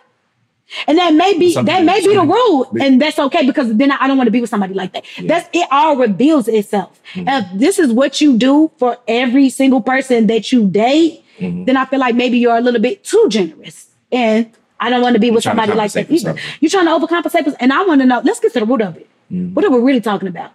And 0.87 0.97
that 0.99 1.13
may 1.13 1.39
be 1.39 1.55
that 1.55 1.85
may 1.85 2.01
be 2.01 2.15
the 2.15 2.23
rule, 2.23 2.71
and 2.81 3.01
that's 3.01 3.19
okay 3.19 3.45
because 3.47 3.75
then 3.77 3.91
I 3.93 4.07
don't 4.07 4.17
want 4.17 4.27
to 4.29 4.31
be 4.31 4.41
with 4.41 4.49
somebody 4.49 4.73
like 4.73 4.93
that. 4.95 5.05
That's 5.25 5.47
it. 5.53 5.69
All 5.71 5.97
reveals 5.97 6.49
itself. 6.49 6.99
Mm-hmm. 7.13 7.29
If 7.29 7.61
this 7.61 7.79
is 7.79 7.93
what 7.93 8.23
you 8.23 8.39
do 8.39 8.71
for 8.79 8.97
every 9.07 9.51
single 9.51 9.83
person 9.83 10.27
that 10.29 10.53
you 10.53 10.69
date, 10.69 11.19
Mm-hmm. 11.39 11.65
then 11.65 11.77
I 11.79 11.87
feel 11.87 11.99
like 11.99 12.15
maybe 12.15 12.39
you're 12.39 12.57
a 12.57 12.61
little 12.61 12.81
bit 12.81 13.03
too 13.05 13.27
generous, 13.31 13.89
and 14.13 14.51
I 14.79 14.91
don't 14.91 15.01
want 15.03 15.15
to 15.15 15.19
be 15.19 15.31
with 15.31 15.43
trying 15.43 15.57
to 15.57 15.63
somebody 15.63 15.77
like 15.79 15.93
that 15.93 16.09
either. 16.11 16.37
You're 16.61 16.71
trying 16.71 16.85
to 16.85 16.91
overcompensate, 16.93 17.45
for- 17.51 17.57
and 17.59 17.73
I 17.73 17.85
want 17.85 18.01
to 18.03 18.07
know. 18.07 18.21
Let's 18.23 18.39
get 18.39 18.53
to 18.53 18.61
the 18.61 18.67
root 18.67 18.83
of 18.83 18.97
it. 18.99 19.09
Mm-hmm. 19.33 19.55
What 19.55 19.65
are 19.65 19.71
we 19.71 19.79
really 19.81 20.01
talking 20.03 20.29
about? 20.29 20.53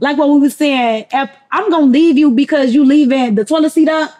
Like 0.00 0.16
what 0.16 0.30
we 0.30 0.40
were 0.40 0.50
saying, 0.50 1.06
if 1.12 1.30
I'm 1.52 1.70
gonna 1.70 1.86
leave 1.86 2.16
you 2.18 2.30
because 2.32 2.74
you 2.74 2.84
leaving 2.84 3.34
the 3.36 3.44
toilet 3.44 3.70
seat 3.70 3.88
up 3.88 4.12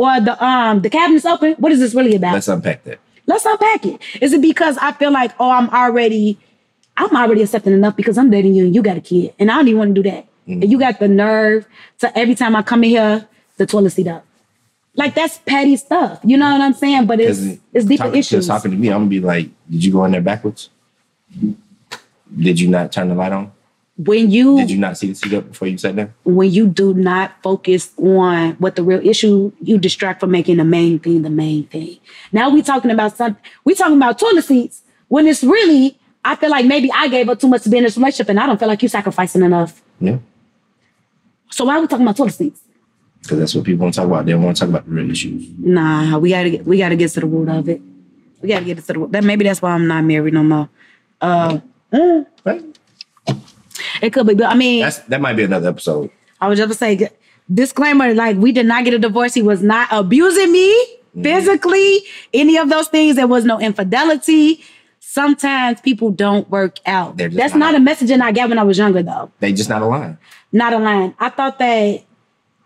or 0.00 0.18
the 0.18 0.42
um 0.42 0.80
the 0.80 0.88
cabinets 0.88 1.26
open. 1.26 1.52
What 1.58 1.72
is 1.72 1.78
this 1.78 1.94
really 1.94 2.16
about? 2.16 2.32
Let's 2.32 2.48
unpack 2.48 2.84
that. 2.84 2.98
Let's 3.26 3.44
unpack 3.44 3.84
it. 3.84 4.00
Is 4.22 4.32
it 4.32 4.40
because 4.40 4.78
I 4.78 4.92
feel 4.92 5.12
like, 5.12 5.32
oh, 5.38 5.50
I'm 5.50 5.68
already, 5.68 6.38
I'm 6.96 7.14
already 7.14 7.42
accepting 7.42 7.74
enough 7.74 7.96
because 7.96 8.16
I'm 8.16 8.30
dating 8.30 8.54
you 8.54 8.64
and 8.64 8.74
you 8.74 8.82
got 8.82 8.96
a 8.96 9.02
kid, 9.02 9.34
and 9.38 9.50
I 9.50 9.56
don't 9.56 9.68
even 9.68 9.78
want 9.78 9.94
to 9.94 10.02
do 10.02 10.10
that. 10.10 10.26
Mm. 10.48 10.62
And 10.62 10.72
you 10.72 10.78
got 10.78 11.00
the 11.00 11.08
nerve 11.08 11.66
to 11.98 12.18
every 12.18 12.34
time 12.34 12.56
I 12.56 12.62
come 12.62 12.82
in 12.82 12.90
here, 12.90 13.28
the 13.58 13.66
toilet 13.66 13.90
seat 13.90 14.08
up. 14.08 14.24
Like 14.96 15.14
that's 15.14 15.38
petty 15.38 15.76
stuff. 15.76 16.18
You 16.24 16.38
know 16.38 16.50
what 16.50 16.62
I'm 16.62 16.72
saying? 16.72 17.06
But 17.06 17.20
it's 17.20 17.58
it's 17.74 17.84
deeper 17.84 18.04
talking, 18.04 18.18
issues. 18.18 18.46
talking 18.46 18.70
to 18.70 18.76
me, 18.78 18.88
I'm 18.88 19.00
gonna 19.00 19.10
be 19.10 19.20
like, 19.20 19.50
"Did 19.68 19.84
you 19.84 19.92
go 19.92 20.04
in 20.06 20.12
there 20.12 20.22
backwards? 20.22 20.70
Did 22.38 22.58
you 22.58 22.68
not 22.68 22.90
turn 22.90 23.08
the 23.08 23.14
light 23.14 23.32
on? 23.32 23.52
When 24.04 24.30
you 24.30 24.56
Did 24.56 24.70
you 24.70 24.78
not 24.78 24.96
see 24.96 25.08
the 25.08 25.14
seat 25.14 25.34
up 25.34 25.48
before 25.48 25.68
you 25.68 25.76
sat 25.78 25.94
down?" 25.96 26.12
when 26.24 26.50
you 26.50 26.66
do 26.66 26.94
not 26.94 27.32
focus 27.42 27.92
on 27.98 28.52
what 28.58 28.76
the 28.76 28.82
real 28.82 29.04
issue, 29.06 29.52
you 29.60 29.78
distract 29.78 30.20
from 30.20 30.30
making 30.30 30.56
the 30.56 30.64
main 30.64 30.98
thing 30.98 31.22
the 31.22 31.30
main 31.30 31.64
thing. 31.66 31.98
Now 32.32 32.48
we 32.50 32.62
talking 32.62 32.90
about 32.90 33.16
something. 33.16 33.42
we 33.64 33.74
talking 33.74 33.96
about 33.96 34.18
toilet 34.18 34.44
seats 34.44 34.82
when 35.08 35.26
it's 35.26 35.42
really, 35.44 35.98
I 36.24 36.36
feel 36.36 36.50
like 36.50 36.66
maybe 36.66 36.90
I 36.92 37.08
gave 37.08 37.28
up 37.28 37.40
too 37.40 37.48
much 37.48 37.62
to 37.64 37.68
be 37.68 37.78
in 37.78 37.84
this 37.84 37.96
relationship 37.96 38.28
and 38.30 38.38
I 38.40 38.46
don't 38.46 38.58
feel 38.58 38.68
like 38.68 38.82
you 38.82 38.88
sacrificing 38.88 39.42
enough. 39.42 39.82
Yeah, 40.00 40.18
So 41.50 41.64
why 41.64 41.76
are 41.76 41.80
we 41.80 41.86
talking 41.86 42.06
about 42.06 42.16
toilet 42.16 42.34
seats? 42.34 42.60
because 43.22 43.38
that's 43.38 43.54
what 43.54 43.64
people 43.64 43.82
want 43.82 43.92
to 43.94 44.00
talk 44.00 44.06
about. 44.06 44.24
They 44.24 44.34
want 44.34 44.56
to 44.56 44.60
talk 44.60 44.70
about 44.70 44.86
the 44.86 44.92
real 44.92 45.10
issues. 45.10 45.46
Nah, 45.58 46.16
we 46.16 46.30
gotta 46.30 46.48
get 46.48 46.64
we 46.64 46.78
gotta 46.78 46.96
get 46.96 47.10
to 47.10 47.20
the 47.20 47.26
root 47.26 47.50
of 47.50 47.68
it. 47.68 47.82
We 48.40 48.48
gotta 48.48 48.64
get 48.64 48.78
to 48.78 48.86
the 48.86 48.98
root. 48.98 49.12
That 49.12 49.24
maybe 49.24 49.44
that's 49.44 49.60
why 49.60 49.72
I'm 49.72 49.86
not 49.86 50.04
married 50.04 50.32
no 50.32 50.42
more. 50.42 50.70
Uh, 51.20 51.60
mm, 51.92 52.26
Right? 52.46 52.69
It 54.02 54.12
could 54.12 54.26
be, 54.26 54.34
but 54.34 54.46
I 54.46 54.54
mean, 54.54 54.82
That's 54.82 54.98
that 55.00 55.20
might 55.20 55.34
be 55.34 55.44
another 55.44 55.68
episode. 55.68 56.10
I 56.40 56.48
was 56.48 56.58
just 56.58 56.68
gonna 56.68 56.96
say 56.98 57.08
disclaimer, 57.52 58.14
like 58.14 58.36
we 58.36 58.52
did 58.52 58.66
not 58.66 58.84
get 58.84 58.94
a 58.94 58.98
divorce. 58.98 59.34
He 59.34 59.42
was 59.42 59.62
not 59.62 59.88
abusing 59.90 60.52
me 60.52 60.74
Mm-hmm. 61.10 61.24
physically, 61.24 62.02
any 62.32 62.56
of 62.56 62.68
those 62.70 62.86
things. 62.86 63.16
There 63.16 63.26
was 63.26 63.44
no 63.44 63.58
infidelity. 63.58 64.62
Sometimes 65.00 65.80
people 65.80 66.12
don't 66.12 66.48
work 66.50 66.78
out. 66.86 67.16
They're 67.16 67.26
just 67.28 67.36
That's 67.36 67.54
not- 67.56 67.72
not 67.72 67.80
a 67.80 67.84
messaging 67.84 68.20
I 68.20 68.30
got 68.30 68.48
when 68.48 68.60
I 68.60 68.62
was 68.62 68.78
younger, 68.78 69.02
though. 69.02 69.28
They 69.40 69.52
just 69.52 69.68
not 69.68 69.82
aligned. 69.82 70.18
Not 70.52 70.72
aligned. 70.72 71.14
I 71.18 71.30
thought 71.30 71.58
that 71.58 72.04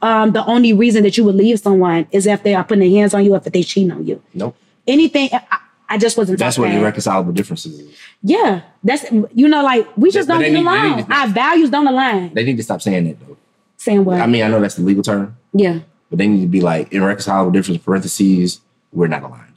um, 0.03 0.32
the 0.32 0.45
only 0.45 0.74
reason 0.74 1.05
that 1.05 1.16
you 1.16 1.24
would 1.24 1.37
leave 1.37 1.59
someone 1.59 2.07
is 2.11 2.26
if 2.26 2.43
they 2.43 2.55
are 2.55 2.62
putting 2.64 2.80
their 2.80 3.01
hands 3.01 3.14
on 3.14 3.24
you, 3.24 3.35
if 3.35 3.45
they 3.45 3.62
cheat 3.62 3.91
on 3.91 4.07
you. 4.07 4.22
Nope. 4.35 4.55
Anything. 4.87 5.30
I, 5.32 5.41
I 5.95 5.99
just 5.99 6.16
wasn't. 6.18 6.38
That's 6.38 6.57
taught 6.57 6.62
what 6.62 6.68
that. 6.72 6.80
irreconcilable 6.80 7.32
differences 7.32 7.78
is. 7.80 7.97
Yeah, 8.22 8.62
that's 8.82 9.05
you 9.34 9.49
know, 9.49 9.62
like 9.62 9.86
we 9.97 10.11
just 10.11 10.28
But 10.28 10.34
don't 10.34 10.42
they 10.42 10.51
get 10.51 10.62
need- 10.62 10.97
need 11.07 11.07
Our 11.12 11.28
values 11.28 11.70
don't 11.70 11.86
align. 11.86 12.34
They 12.34 12.45
need 12.45 12.57
to 12.57 12.62
stop 12.62 12.80
saying 12.82 13.05
that 13.09 13.20
though. 13.20 13.36
Saying 13.76 14.05
what? 14.05 14.20
I 14.20 14.26
mean, 14.26 14.42
I 14.42 14.49
know 14.49 14.61
that's 14.61 14.76
the 14.76 14.82
legal 14.82 15.03
term, 15.03 15.36
yeah. 15.53 15.80
but 16.11 16.18
they 16.18 16.26
need 16.28 16.42
to 16.42 16.47
be 16.49 16.61
like 16.61 16.92
irreconcilable 16.92 17.51
difference 17.53 17.82
parentheses. 17.82 18.61
We're 18.92 19.09
not 19.09 19.22
aligned. 19.22 19.51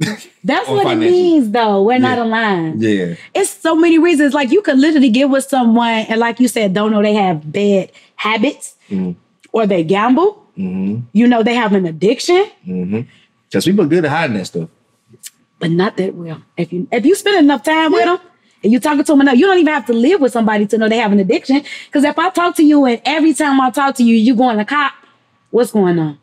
That's 0.44 0.68
Or 0.68 0.76
what 0.76 0.86
it 0.92 0.96
means, 0.96 1.50
though. 1.50 1.82
We're 1.82 1.98
not 2.00 2.18
aligned. 2.18 2.82
Yeah. 2.82 3.14
It's 3.34 3.50
so 3.50 3.74
many 3.76 3.98
reasons. 3.98 4.34
Like 4.34 4.50
you 4.50 4.60
could 4.62 4.78
literally 4.78 5.08
get 5.10 5.30
with 5.30 5.44
someone, 5.44 5.88
and 6.10 6.18
like 6.20 6.40
you 6.40 6.48
said, 6.48 6.74
don't 6.74 6.90
know 6.92 7.00
they 7.02 7.14
have 7.14 7.50
bad 7.52 7.92
habits 8.16 8.74
Mhm. 8.90 9.14
or 9.52 9.66
they 9.66 9.82
gamble. 9.84 10.42
Mm-hmm. 10.58 11.00
You 11.12 11.26
know, 11.28 11.42
they 11.42 11.54
have 11.54 11.72
an 11.74 11.86
addiction, 11.86 12.44
Mm-hmm. 12.66 13.00
Because 13.48 13.64
people 13.66 13.84
are 13.84 13.88
good 13.88 14.04
at 14.04 14.10
hiding 14.10 14.36
that 14.36 14.46
stuff. 14.46 14.68
But 15.64 15.70
not 15.70 15.96
that 15.96 16.14
well. 16.14 16.42
If 16.58 16.74
you 16.74 16.86
if 16.92 17.06
you 17.06 17.14
spend 17.14 17.38
enough 17.38 17.62
time 17.62 17.90
with 17.90 18.04
them 18.04 18.18
and 18.62 18.70
you 18.70 18.78
talking 18.78 19.02
to 19.02 19.12
them 19.12 19.22
enough, 19.22 19.36
you 19.38 19.46
don't 19.46 19.58
even 19.58 19.72
have 19.72 19.86
to 19.86 19.94
live 19.94 20.20
with 20.20 20.30
somebody 20.30 20.66
to 20.66 20.76
know 20.76 20.90
they 20.90 20.98
have 20.98 21.10
an 21.10 21.20
addiction. 21.20 21.62
Because 21.86 22.04
if 22.04 22.18
I 22.18 22.28
talk 22.28 22.54
to 22.56 22.62
you 22.62 22.84
and 22.84 23.00
every 23.06 23.32
time 23.32 23.58
I 23.62 23.70
talk 23.70 23.94
to 23.94 24.04
you, 24.04 24.14
you 24.14 24.36
going 24.36 24.58
to 24.58 24.66
cop, 24.66 24.92
what's 25.48 25.72
going 25.72 25.98
on? 25.98 26.18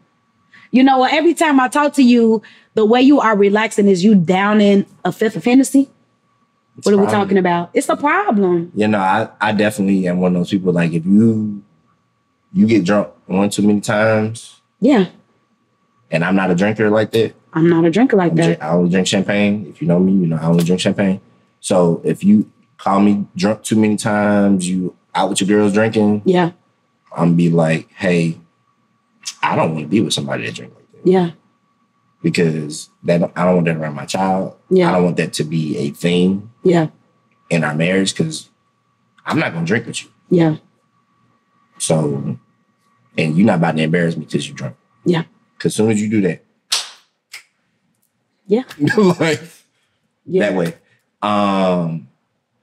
You 0.70 0.84
know, 0.84 1.06
every 1.06 1.34
time 1.34 1.60
I 1.60 1.70
talk 1.70 1.94
to 1.94 2.04
you, 2.04 2.44
the 2.76 2.86
way 2.86 3.02
you 3.02 3.20
are 3.20 3.36
relaxing 3.36 3.88
is 3.88 4.04
you 4.04 4.14
down 4.14 4.62
in 4.62 4.86
a 5.04 5.12
fifth 5.12 5.36
of 5.36 5.44
Hennessy. 5.44 5.90
What 6.84 6.94
are 6.94 7.00
we 7.00 7.08
talking 7.08 7.40
about? 7.40 7.72
It's 7.74 7.90
a 7.90 7.98
problem. 7.98 8.72
You 8.76 8.90
know, 8.90 9.00
I, 9.00 9.28
I 9.42 9.54
definitely 9.54 10.08
am 10.08 10.20
one 10.20 10.36
of 10.36 10.42
those 10.42 10.52
people. 10.52 10.72
Like, 10.72 10.94
if 10.94 11.04
you 11.04 11.64
you 12.54 12.68
get 12.68 12.86
drunk 12.86 13.10
one 13.26 13.50
too 13.50 13.64
many 13.64 13.82
times, 13.82 14.62
Yeah, 14.80 15.08
and 16.12 16.24
I'm 16.24 16.36
not 16.36 16.52
a 16.52 16.56
drinker 16.56 16.92
like 16.92 17.10
that. 17.12 17.34
I'm 17.54 17.70
not 17.70 17.86
a 17.86 17.90
drinker 17.92 18.16
like 18.18 18.36
that. 18.36 18.62
I 18.64 18.70
only 18.70 18.90
drink 18.90 19.08
champagne. 19.08 19.66
If 19.70 19.82
you 19.82 19.88
know 19.88 20.00
me, 20.00 20.14
you 20.14 20.28
know 20.28 20.38
I 20.38 20.46
only 20.46 20.64
drink 20.64 20.80
champagne. 20.82 21.20
So 21.60 22.02
if 22.04 22.24
you 22.24 22.50
call 22.78 23.00
me 23.02 23.26
drunk 23.36 23.64
too 23.64 23.76
many 23.76 23.98
times, 23.98 24.68
you 24.70 24.96
out 25.14 25.30
with 25.30 25.42
your 25.42 25.48
girls 25.48 25.74
drinking, 25.74 26.22
Yeah, 26.26 26.52
I'm 27.16 27.36
be 27.36 27.50
like, 27.50 27.90
hey, 27.92 28.38
I 29.44 29.56
don't 29.56 29.74
want 29.74 29.84
to 29.86 29.90
be 29.90 30.02
with 30.02 30.14
somebody 30.14 30.46
that 30.46 30.56
drink 30.56 30.74
like 30.76 30.92
that 30.94 31.10
yeah, 31.12 31.32
because 32.24 32.90
that 33.04 33.22
I 33.36 33.44
don't 33.46 33.56
want 33.56 33.66
that 33.66 33.76
around 33.78 33.96
my 33.96 34.06
child. 34.06 34.56
Yeah. 34.70 34.90
I 34.90 34.94
don't 34.94 35.04
want 35.04 35.18
that 35.18 35.34
to 35.34 35.44
be 35.44 35.78
a 35.78 35.90
thing 35.92 36.50
yeah, 36.64 36.88
in 37.50 37.64
our 37.64 37.76
marriage 37.76 38.16
because 38.16 38.50
I'm 39.26 39.38
not 39.40 39.54
gonna 39.54 39.66
drink 39.66 39.86
with 39.88 40.04
you. 40.04 40.10
yeah, 40.30 40.56
So, 41.78 42.38
and 43.18 43.38
you're 43.38 43.46
not 43.46 43.58
about 43.58 43.76
to 43.76 43.84
embarrass 43.84 44.16
me 44.16 44.26
because 44.26 44.48
you're 44.48 44.56
drunk. 44.56 44.76
yeah, 45.06 45.24
Because 45.58 45.76
soon 45.76 45.92
as 45.92 46.02
you 46.02 46.10
do 46.10 46.22
that, 46.22 46.44
yeah, 48.52 48.64
like 49.20 49.42
yeah. 50.26 50.50
that 50.50 50.56
way. 50.58 50.74
Um, 51.22 52.08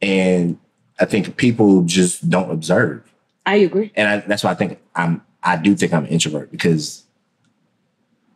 and 0.03 0.59
I 1.01 1.05
think 1.07 1.37
people 1.37 1.83
just 1.85 2.29
don't 2.29 2.51
observe, 2.51 3.03
I 3.47 3.57
agree. 3.57 3.91
and 3.97 4.09
I, 4.09 4.17
that's 4.27 4.45
why 4.45 4.51
I 4.51 4.55
think 4.55 4.79
I'm. 4.95 5.23
I 5.43 5.57
do 5.57 5.75
think 5.77 5.93
I'm 5.95 6.05
an 6.05 6.11
introvert 6.11 6.51
because 6.51 7.05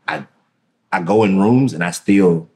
I 0.09 0.25
I 0.93 1.03
go 1.03 1.25
in 1.25 1.39
rooms 1.41 1.73
and 1.75 1.83
I 1.85 1.91
still 1.91 2.49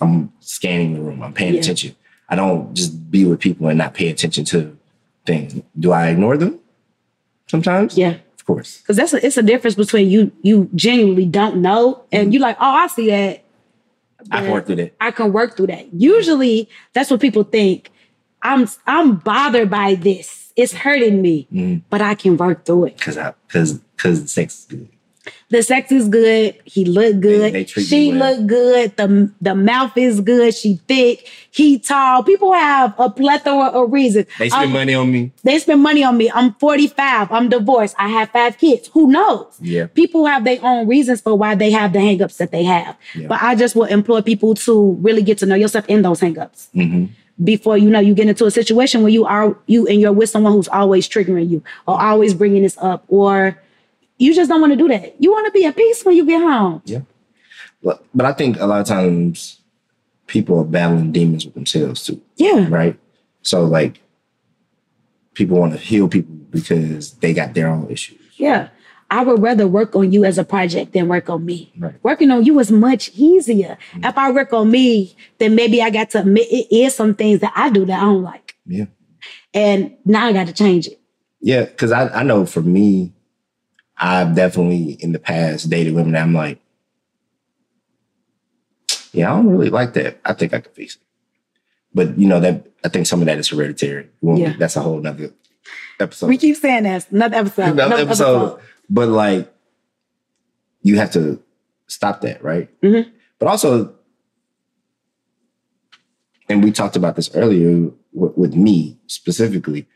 I'm 0.00 0.32
scanning 0.40 0.94
the 0.94 1.00
room. 1.00 1.22
I'm 1.22 1.32
paying 1.32 1.54
Yeah. 1.54 1.60
attention. 1.60 1.96
I 2.28 2.36
don't 2.36 2.72
just 2.74 3.10
be 3.10 3.24
with 3.24 3.40
people 3.40 3.68
and 3.68 3.76
not 3.78 3.92
pay 3.94 4.08
attention 4.08 4.44
to 4.46 4.76
things. 5.26 5.60
Do 5.78 5.92
I 5.92 6.08
ignore 6.08 6.36
them? 6.36 6.58
Sometimes, 7.48 7.98
Yeah. 7.98 8.14
of 8.34 8.46
course. 8.46 8.80
Cause 8.86 8.96
that's 8.96 9.12
a, 9.12 9.24
it's 9.26 9.36
a 9.36 9.42
difference 9.42 9.74
between 9.76 10.08
you 10.08 10.32
you 10.42 10.70
genuinely 10.74 11.26
don't 11.26 11.56
know 11.60 12.02
and 12.10 12.32
you 12.32 12.38
like, 12.40 12.56
oh, 12.60 12.64
I 12.84 12.86
see 12.86 13.08
that. 13.10 13.41
I 14.30 14.40
can 14.42 14.50
work 14.50 14.66
through 14.66 14.76
that. 14.76 14.94
I 15.00 15.10
can 15.10 15.32
work 15.32 15.56
through 15.56 15.66
that. 15.68 15.92
Usually 15.94 16.68
that's 16.92 17.10
what 17.10 17.20
people 17.20 17.44
think. 17.44 17.90
I'm 18.42 18.68
I'm 18.86 19.16
bothered 19.16 19.70
by 19.70 19.94
this. 19.94 20.52
It's 20.56 20.72
hurting 20.74 21.22
me, 21.22 21.46
Mhm. 21.52 21.82
but 21.90 22.02
I 22.02 22.14
can 22.14 22.36
work 22.36 22.64
through 22.64 22.86
it. 22.86 23.00
Cause 23.00 23.16
I 23.16 23.34
cause 23.48 23.80
cause 23.96 24.22
the 24.22 24.28
sex 24.28 24.60
is 24.60 24.64
good. 24.66 24.88
The 25.50 25.62
sex 25.62 25.92
is 25.92 26.08
good. 26.08 26.56
He 26.64 26.84
look 26.84 27.20
good. 27.20 27.52
they 27.52 27.64
treat 27.64 27.84
she 27.86 28.10
well. 28.12 28.36
look 28.36 28.46
good. 28.48 28.96
The 28.96 29.30
the 29.40 29.54
mouth 29.54 29.96
is 29.96 30.20
good. 30.20 30.54
She 30.54 30.80
thick. 30.88 31.28
He 31.50 31.78
tall. 31.78 32.22
People 32.24 32.52
have 32.52 32.94
a 32.98 33.08
plethora 33.10 33.66
of 33.66 33.92
reasons. 33.92 34.26
They 34.38 34.48
spend 34.48 34.64
Um, 34.66 34.72
money 34.72 34.94
on 34.94 35.12
me. 35.12 35.32
They 35.44 35.58
spend 35.60 35.80
money 35.82 36.02
on 36.02 36.16
me. 36.16 36.30
I'm 36.34 36.54
45. 36.54 37.30
I'm 37.30 37.48
divorced. 37.48 37.94
I 37.98 38.08
have 38.08 38.30
five 38.30 38.58
kids. 38.58 38.88
Who 38.94 39.06
knows? 39.08 39.46
Yeah. 39.60 39.86
People 39.86 40.26
have 40.26 40.44
their 40.44 40.58
own 40.62 40.88
reasons 40.88 41.20
for 41.20 41.36
why 41.36 41.54
they 41.54 41.70
have 41.70 41.92
the 41.92 42.00
hangups 42.00 42.38
that 42.38 42.50
they 42.50 42.64
have. 42.64 42.96
Yeah. 43.14 43.28
But 43.28 43.42
I 43.42 43.54
just 43.54 43.76
will 43.76 43.84
employ 43.84 44.22
people 44.22 44.54
to 44.54 44.92
really 45.02 45.22
get 45.22 45.38
to 45.38 45.46
know 45.46 45.54
yourself 45.54 45.84
in 45.88 46.02
those 46.02 46.20
hangups 46.20 46.68
hmm 46.72 47.06
before 47.42 47.78
you 47.78 47.88
know 47.88 47.98
you 47.98 48.14
get 48.14 48.28
into 48.28 48.44
a 48.44 48.50
situation 48.50 49.02
where 49.02 49.10
you 49.10 49.24
are 49.24 49.56
you 49.66 49.86
and 49.88 50.00
you're 50.00 50.12
with 50.12 50.28
someone 50.28 50.52
who's 50.52 50.68
always 50.68 51.08
triggering 51.08 51.48
you 51.48 51.62
or 51.88 52.00
always 52.00 52.34
bringing 52.34 52.62
this 52.62 52.76
up 52.78 53.04
or 53.08 53.58
you 54.22 54.34
just 54.34 54.48
don't 54.48 54.60
want 54.60 54.72
to 54.72 54.76
do 54.76 54.88
that. 54.88 55.14
You 55.20 55.32
want 55.32 55.46
to 55.46 55.52
be 55.52 55.64
at 55.64 55.76
peace 55.76 56.04
when 56.04 56.16
you 56.16 56.24
get 56.24 56.40
home. 56.40 56.82
Yeah. 56.84 57.00
But, 57.82 58.04
but 58.14 58.24
I 58.26 58.32
think 58.32 58.60
a 58.60 58.66
lot 58.66 58.80
of 58.80 58.86
times 58.86 59.60
people 60.26 60.60
are 60.60 60.64
battling 60.64 61.12
demons 61.12 61.44
with 61.44 61.54
themselves 61.54 62.04
too, 62.06 62.20
Yeah. 62.36 62.68
right? 62.70 62.98
So 63.42 63.64
like 63.64 64.00
people 65.34 65.58
want 65.58 65.72
to 65.72 65.78
heal 65.78 66.08
people 66.08 66.34
because 66.50 67.12
they 67.14 67.32
got 67.34 67.54
their 67.54 67.68
own 67.68 67.90
issues. 67.90 68.18
Yeah. 68.36 68.68
I 69.10 69.22
would 69.24 69.42
rather 69.42 69.66
work 69.68 69.94
on 69.94 70.10
you 70.12 70.24
as 70.24 70.38
a 70.38 70.44
project 70.44 70.92
than 70.92 71.08
work 71.08 71.28
on 71.28 71.44
me. 71.44 71.70
Right. 71.78 71.94
Working 72.02 72.30
on 72.30 72.44
you 72.44 72.58
is 72.60 72.70
much 72.72 73.10
easier. 73.14 73.76
Mm-hmm. 73.92 74.04
If 74.04 74.16
I 74.16 74.30
work 74.30 74.52
on 74.54 74.70
me, 74.70 75.14
then 75.38 75.54
maybe 75.54 75.82
I 75.82 75.90
got 75.90 76.10
to 76.10 76.20
admit 76.20 76.46
it 76.50 76.74
is 76.74 76.94
some 76.94 77.14
things 77.14 77.40
that 77.40 77.52
I 77.54 77.68
do 77.70 77.84
that 77.86 77.98
I 78.00 78.04
don't 78.04 78.22
like. 78.22 78.54
Yeah. 78.66 78.86
And 79.52 79.94
now 80.06 80.26
I 80.26 80.32
got 80.32 80.46
to 80.46 80.52
change 80.54 80.86
it. 80.86 80.98
Yeah. 81.40 81.66
Cause 81.66 81.90
I, 81.92 82.08
I 82.08 82.22
know 82.22 82.46
for 82.46 82.62
me, 82.62 83.12
I've 84.02 84.34
definitely 84.34 84.94
in 84.94 85.12
the 85.12 85.20
past 85.20 85.70
dated 85.70 85.94
women 85.94 86.16
I'm 86.16 86.34
like, 86.34 86.58
yeah, 89.12 89.32
I 89.32 89.36
don't 89.36 89.48
really 89.48 89.70
like 89.70 89.92
that. 89.94 90.20
I 90.24 90.32
think 90.32 90.52
I 90.52 90.60
could 90.60 90.72
fix 90.72 90.96
it. 90.96 91.02
But 91.94 92.18
you 92.18 92.26
know, 92.26 92.40
that 92.40 92.66
I 92.84 92.88
think 92.88 93.06
some 93.06 93.20
of 93.20 93.26
that 93.26 93.38
is 93.38 93.48
hereditary. 93.48 94.08
Yeah. 94.20 94.54
That's 94.58 94.74
a 94.74 94.80
whole 94.80 94.98
nother 94.98 95.32
episode. 96.00 96.26
We 96.26 96.36
keep 96.36 96.56
saying 96.56 96.82
that. 96.82 97.08
Another 97.12 97.36
episode. 97.36 97.68
another 97.68 97.96
episode. 97.96 98.60
But 98.90 99.08
like, 99.08 99.52
you 100.82 100.96
have 100.96 101.12
to 101.12 101.40
stop 101.86 102.22
that, 102.22 102.42
right? 102.42 102.68
Mhm. 102.80 103.08
But 103.38 103.48
also, 103.48 103.94
and 106.48 106.64
we 106.64 106.72
talked 106.72 106.96
about 106.96 107.14
this 107.14 107.32
earlier 107.36 107.88
with, 108.12 108.36
with 108.36 108.54
me 108.56 108.98
specifically. 109.06 109.86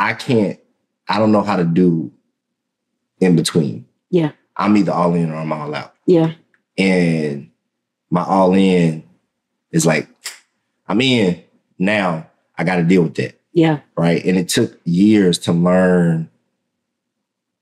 I 0.00 0.14
can't. 0.14 0.58
I 1.06 1.20
don't 1.20 1.30
know 1.30 1.42
how 1.42 1.56
to 1.56 1.64
do 1.64 2.12
in 3.22 3.36
between. 3.36 3.86
Yeah. 4.10 4.32
I'm 4.56 4.76
either 4.76 4.92
all 4.92 5.14
in 5.14 5.30
or 5.30 5.36
I'm 5.36 5.52
all 5.52 5.74
out, 5.74 5.94
Yeah. 6.06 6.32
and 6.76 7.50
my 8.10 8.22
all 8.22 8.52
in 8.54 9.02
is 9.70 9.86
like, 9.86 10.08
I'm 10.86 11.00
in 11.00 11.42
now. 11.78 12.28
I 12.58 12.64
got 12.64 12.76
to 12.76 12.82
deal 12.84 13.02
with 13.02 13.14
that 13.14 13.40
Yeah. 13.54 13.80
right? 13.96 14.22
And 14.24 14.36
it 14.36 14.48
took 14.50 14.78
years 14.84 15.38
to 15.40 15.52
learn 15.52 16.28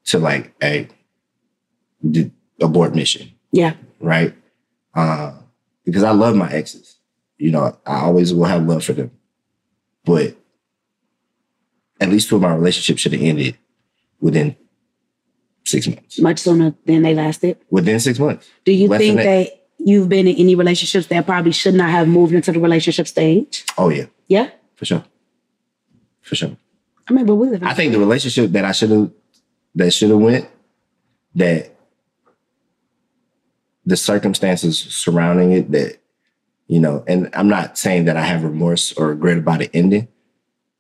to 0.06 0.18
like, 0.18 0.52
hey, 0.60 0.88
abort 2.60 2.94
mission, 2.96 3.30
Yeah. 3.52 3.74
right? 4.00 4.34
Uh, 4.94 5.34
because 5.84 6.02
I 6.02 6.10
love 6.10 6.34
my 6.34 6.50
exes. 6.50 6.96
You 7.38 7.52
know, 7.52 7.76
I 7.86 8.00
always 8.00 8.34
will 8.34 8.44
have 8.44 8.66
love 8.66 8.84
for 8.84 8.92
them, 8.92 9.12
but 10.04 10.36
at 12.00 12.08
least 12.08 12.28
two 12.28 12.36
of 12.36 12.42
my 12.42 12.54
relationships 12.54 13.00
should 13.00 13.12
have 13.12 13.22
ended 13.22 13.56
within 14.20 14.56
six 15.70 15.86
months. 15.86 16.18
Much 16.20 16.38
sooner 16.40 16.74
than 16.84 17.02
they 17.02 17.14
lasted. 17.14 17.56
Within 17.70 18.00
six 18.00 18.18
months. 18.18 18.48
Do 18.64 18.72
you 18.72 18.88
Less 18.88 19.00
think 19.00 19.16
that. 19.18 19.48
you've 19.78 20.08
been 20.08 20.26
in 20.28 20.36
any 20.36 20.54
relationships 20.54 21.06
that 21.08 21.24
probably 21.26 21.52
should 21.52 21.74
not 21.74 21.90
have 21.90 22.08
moved 22.08 22.34
into 22.34 22.52
the 22.52 22.60
relationship 22.60 23.06
stage? 23.08 23.64
Oh 23.78 23.88
yeah, 23.88 24.06
Yeah. 24.28 24.50
for 24.74 24.84
sure, 24.84 25.04
for 26.20 26.34
sure. 26.34 26.56
I 27.08 27.12
mean, 27.12 27.26
but 27.26 27.34
we 27.36 27.48
live 27.48 27.62
I 27.62 27.74
think 27.74 27.92
the 27.92 27.98
relationship 27.98 28.50
that 28.52 28.64
I 28.64 28.72
should 28.72 28.90
have 28.90 29.10
that 29.76 29.90
should 29.92 30.10
have 30.10 30.18
went 30.18 30.46
that 31.34 31.74
the 33.86 33.96
circumstances 33.96 34.78
surrounding 34.78 35.52
it 35.52 35.70
that 35.72 35.98
you 36.68 36.78
know 36.80 37.02
and 37.08 37.30
I'm 37.34 37.48
not 37.48 37.78
saying 37.78 38.04
that 38.04 38.16
I 38.16 38.22
have 38.22 38.44
remorse 38.44 38.92
or 38.92 39.08
regret 39.08 39.38
about 39.38 39.62
it 39.62 39.70
ending. 39.74 40.08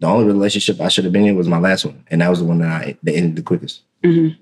The 0.00 0.06
only 0.06 0.24
relationship 0.26 0.80
I 0.80 0.88
should 0.88 1.04
have 1.04 1.12
been 1.12 1.26
in 1.26 1.36
was 1.36 1.46
my 1.48 1.58
last 1.58 1.84
one, 1.84 2.04
and 2.10 2.20
that 2.22 2.28
was 2.30 2.38
the 2.38 2.44
one 2.46 2.58
that 2.60 2.68
I 2.68 2.96
that 3.02 3.14
ended 3.14 3.36
the 3.36 3.42
quickest 3.42 3.82
Mhm. 4.04 4.36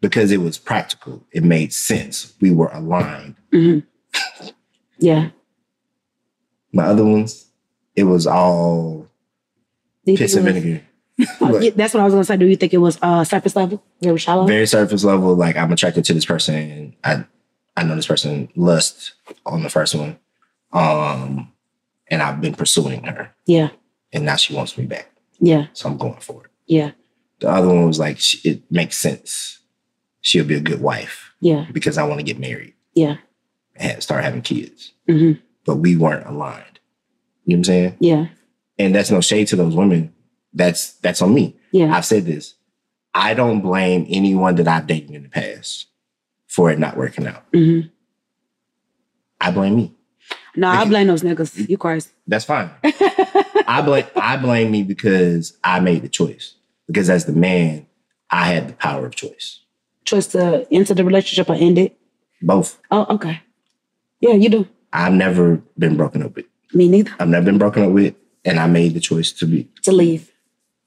Because 0.00 0.30
it 0.32 0.38
was 0.40 0.58
practical. 0.58 1.24
It 1.32 1.42
made 1.44 1.72
sense. 1.72 2.34
We 2.40 2.50
were 2.52 2.68
aligned. 2.68 3.36
Yeah. 4.98 5.30
My 6.72 6.84
other 6.84 7.04
ones, 7.04 7.46
it 7.96 8.04
was 8.04 8.26
all 8.26 9.08
you 10.04 10.16
piss 10.16 10.34
and 10.34 10.44
was- 10.44 10.54
vinegar. 10.54 10.84
Oh, 11.40 11.58
yeah, 11.58 11.70
that's 11.74 11.94
what 11.94 12.00
I 12.00 12.04
was 12.04 12.14
gonna 12.14 12.22
say. 12.24 12.36
Do 12.36 12.46
you 12.46 12.54
think 12.54 12.72
it 12.72 12.78
was 12.78 12.96
uh 13.02 13.24
surface 13.24 13.56
level? 13.56 13.82
Very 14.00 14.18
shallow? 14.20 14.46
very 14.46 14.68
surface 14.68 15.02
level. 15.02 15.34
Like 15.34 15.56
I'm 15.56 15.72
attracted 15.72 16.04
to 16.04 16.14
this 16.14 16.24
person. 16.24 16.94
I 17.02 17.24
I 17.76 17.82
know 17.82 17.96
this 17.96 18.06
person 18.06 18.48
lust 18.54 19.14
on 19.44 19.64
the 19.64 19.68
first 19.68 19.96
one, 19.96 20.16
um, 20.72 21.50
and 22.08 22.22
I've 22.22 22.40
been 22.40 22.54
pursuing 22.54 23.02
her, 23.02 23.34
yeah. 23.46 23.70
and 24.12 24.24
now 24.26 24.36
she 24.36 24.54
wants 24.54 24.78
me 24.78 24.86
back, 24.86 25.10
Yeah. 25.40 25.66
so 25.72 25.88
I'm 25.88 25.96
going 25.96 26.20
for 26.20 26.44
it. 26.44 26.50
Yeah. 26.68 26.92
The 27.40 27.48
other 27.50 27.66
one 27.66 27.86
was 27.88 27.98
like 27.98 28.18
it 28.44 28.62
makes 28.70 28.96
sense. 28.96 29.58
She'll 30.28 30.44
be 30.44 30.56
a 30.56 30.60
good 30.60 30.82
wife 30.82 31.32
Yeah. 31.40 31.64
because 31.72 31.96
I 31.96 32.02
want 32.06 32.20
to 32.20 32.22
get 32.22 32.38
married, 32.38 32.74
Yeah. 32.94 33.16
and 33.76 34.02
start 34.02 34.22
having 34.24 34.42
kids. 34.42 34.92
Mhm. 35.08 35.40
But 35.64 35.76
we 35.76 35.96
weren't 35.96 36.26
aligned. 36.26 36.80
You 37.46 37.56
know 37.56 37.60
what 37.60 37.60
I'm 37.60 37.64
saying? 37.64 37.96
Yeah. 38.00 38.26
And 38.78 38.94
that's 38.94 39.10
no 39.10 39.22
shade 39.22 39.46
to 39.48 39.56
those 39.56 39.74
women. 39.74 40.12
That's 40.52 40.92
that's 41.00 41.22
on 41.22 41.32
me. 41.32 41.56
Yeah. 41.72 41.96
I've 41.96 42.04
said 42.04 42.26
this. 42.26 42.54
I 43.14 43.32
don't 43.32 43.62
blame 43.62 44.04
anyone 44.10 44.56
that 44.56 44.68
I've 44.68 44.86
dated 44.86 45.12
in 45.12 45.22
the 45.22 45.30
past 45.30 45.86
for 46.46 46.70
it 46.70 46.78
not 46.78 46.98
working 46.98 47.26
out. 47.26 47.44
hmm 47.54 47.80
I 49.40 49.50
blame 49.50 49.76
me. 49.76 49.94
No, 50.56 50.68
I 50.68 50.84
blame 50.84 51.06
those 51.06 51.22
niggas. 51.22 51.70
You 51.70 51.78
crazy. 51.78 52.10
That's 52.26 52.44
fine. 52.44 52.70
I 52.84 53.80
blame 53.82 54.04
I 54.14 54.36
blame 54.36 54.70
me 54.70 54.82
because 54.82 55.56
I 55.64 55.80
made 55.80 56.02
the 56.02 56.08
choice. 56.10 56.54
Because 56.86 57.08
as 57.08 57.24
the 57.24 57.32
man, 57.32 57.86
I 58.30 58.52
had 58.52 58.68
the 58.68 58.72
power 58.74 59.06
of 59.06 59.14
choice. 59.14 59.60
Choice 60.08 60.26
to 60.28 60.66
enter 60.72 60.94
the 60.94 61.04
relationship 61.04 61.50
or 61.50 61.54
end 61.54 61.76
it. 61.78 61.94
Both. 62.40 62.78
Oh, 62.90 63.04
okay. 63.16 63.42
Yeah, 64.20 64.32
you 64.32 64.48
do. 64.48 64.66
I've 64.90 65.12
never 65.12 65.60
been 65.78 65.98
broken 65.98 66.22
up 66.22 66.34
with. 66.34 66.46
Me 66.72 66.88
neither. 66.88 67.10
I've 67.20 67.28
never 67.28 67.44
been 67.44 67.58
broken 67.58 67.82
up 67.84 67.90
with, 67.92 68.14
and 68.42 68.58
I 68.58 68.66
made 68.66 68.94
the 68.94 69.00
choice 69.00 69.32
to 69.32 69.44
be. 69.46 69.68
To 69.82 69.92
leave. 69.92 70.32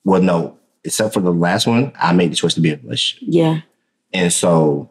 Well, 0.04 0.24
no, 0.24 0.58
except 0.84 1.14
for 1.14 1.20
the 1.20 1.32
last 1.32 1.68
one, 1.68 1.92
I 2.00 2.14
made 2.14 2.32
the 2.32 2.36
choice 2.36 2.56
to 2.56 2.62
be 2.62 2.70
in 2.70 2.80
a 2.80 2.82
relationship. 2.82 3.28
Yeah. 3.32 3.62
And 4.12 4.34
so, 4.34 4.90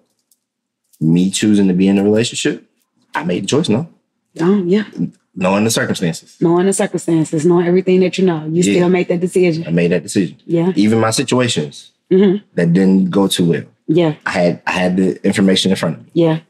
me 1.01 1.29
choosing 1.31 1.67
to 1.67 1.75
be 1.75 1.89
in 1.89 1.99
a 1.99 2.05
relationship, 2.05 2.65
I 3.17 3.25
made 3.25 3.43
the 3.43 3.47
choice. 3.49 3.69
No, 3.69 3.89
Oh, 4.41 4.63
yeah. 4.65 4.85
knowing 5.35 5.65
the 5.65 5.71
circumstances, 5.71 6.37
Knowing 6.41 6.67
the 6.67 6.73
circumstances, 6.73 7.45
knowing 7.45 7.67
everything 7.67 7.99
that 8.01 8.17
you 8.17 8.25
know, 8.25 8.45
you 8.47 8.63
Yeah. 8.63 8.75
still 8.75 8.89
make 8.91 9.09
that 9.09 9.19
decision. 9.21 9.67
I 9.67 9.71
made 9.71 9.91
that 9.91 10.05
decision. 10.05 10.37
Yeah. 10.47 10.73
Even 10.77 11.01
my 11.01 11.11
situations 11.11 11.91
hmm 12.11 12.37
that 12.55 12.73
didn't 12.73 13.11
go 13.11 13.27
too 13.29 13.45
well, 13.51 13.65
Yeah. 13.93 14.15
I 14.27 14.31
had 14.31 14.63
I 14.67 14.71
had 14.73 14.97
the 14.97 15.25
information 15.27 15.71
in 15.73 15.77
front 15.77 15.97
of 15.99 16.05
me. 16.05 16.11
Yeah. 16.15 16.41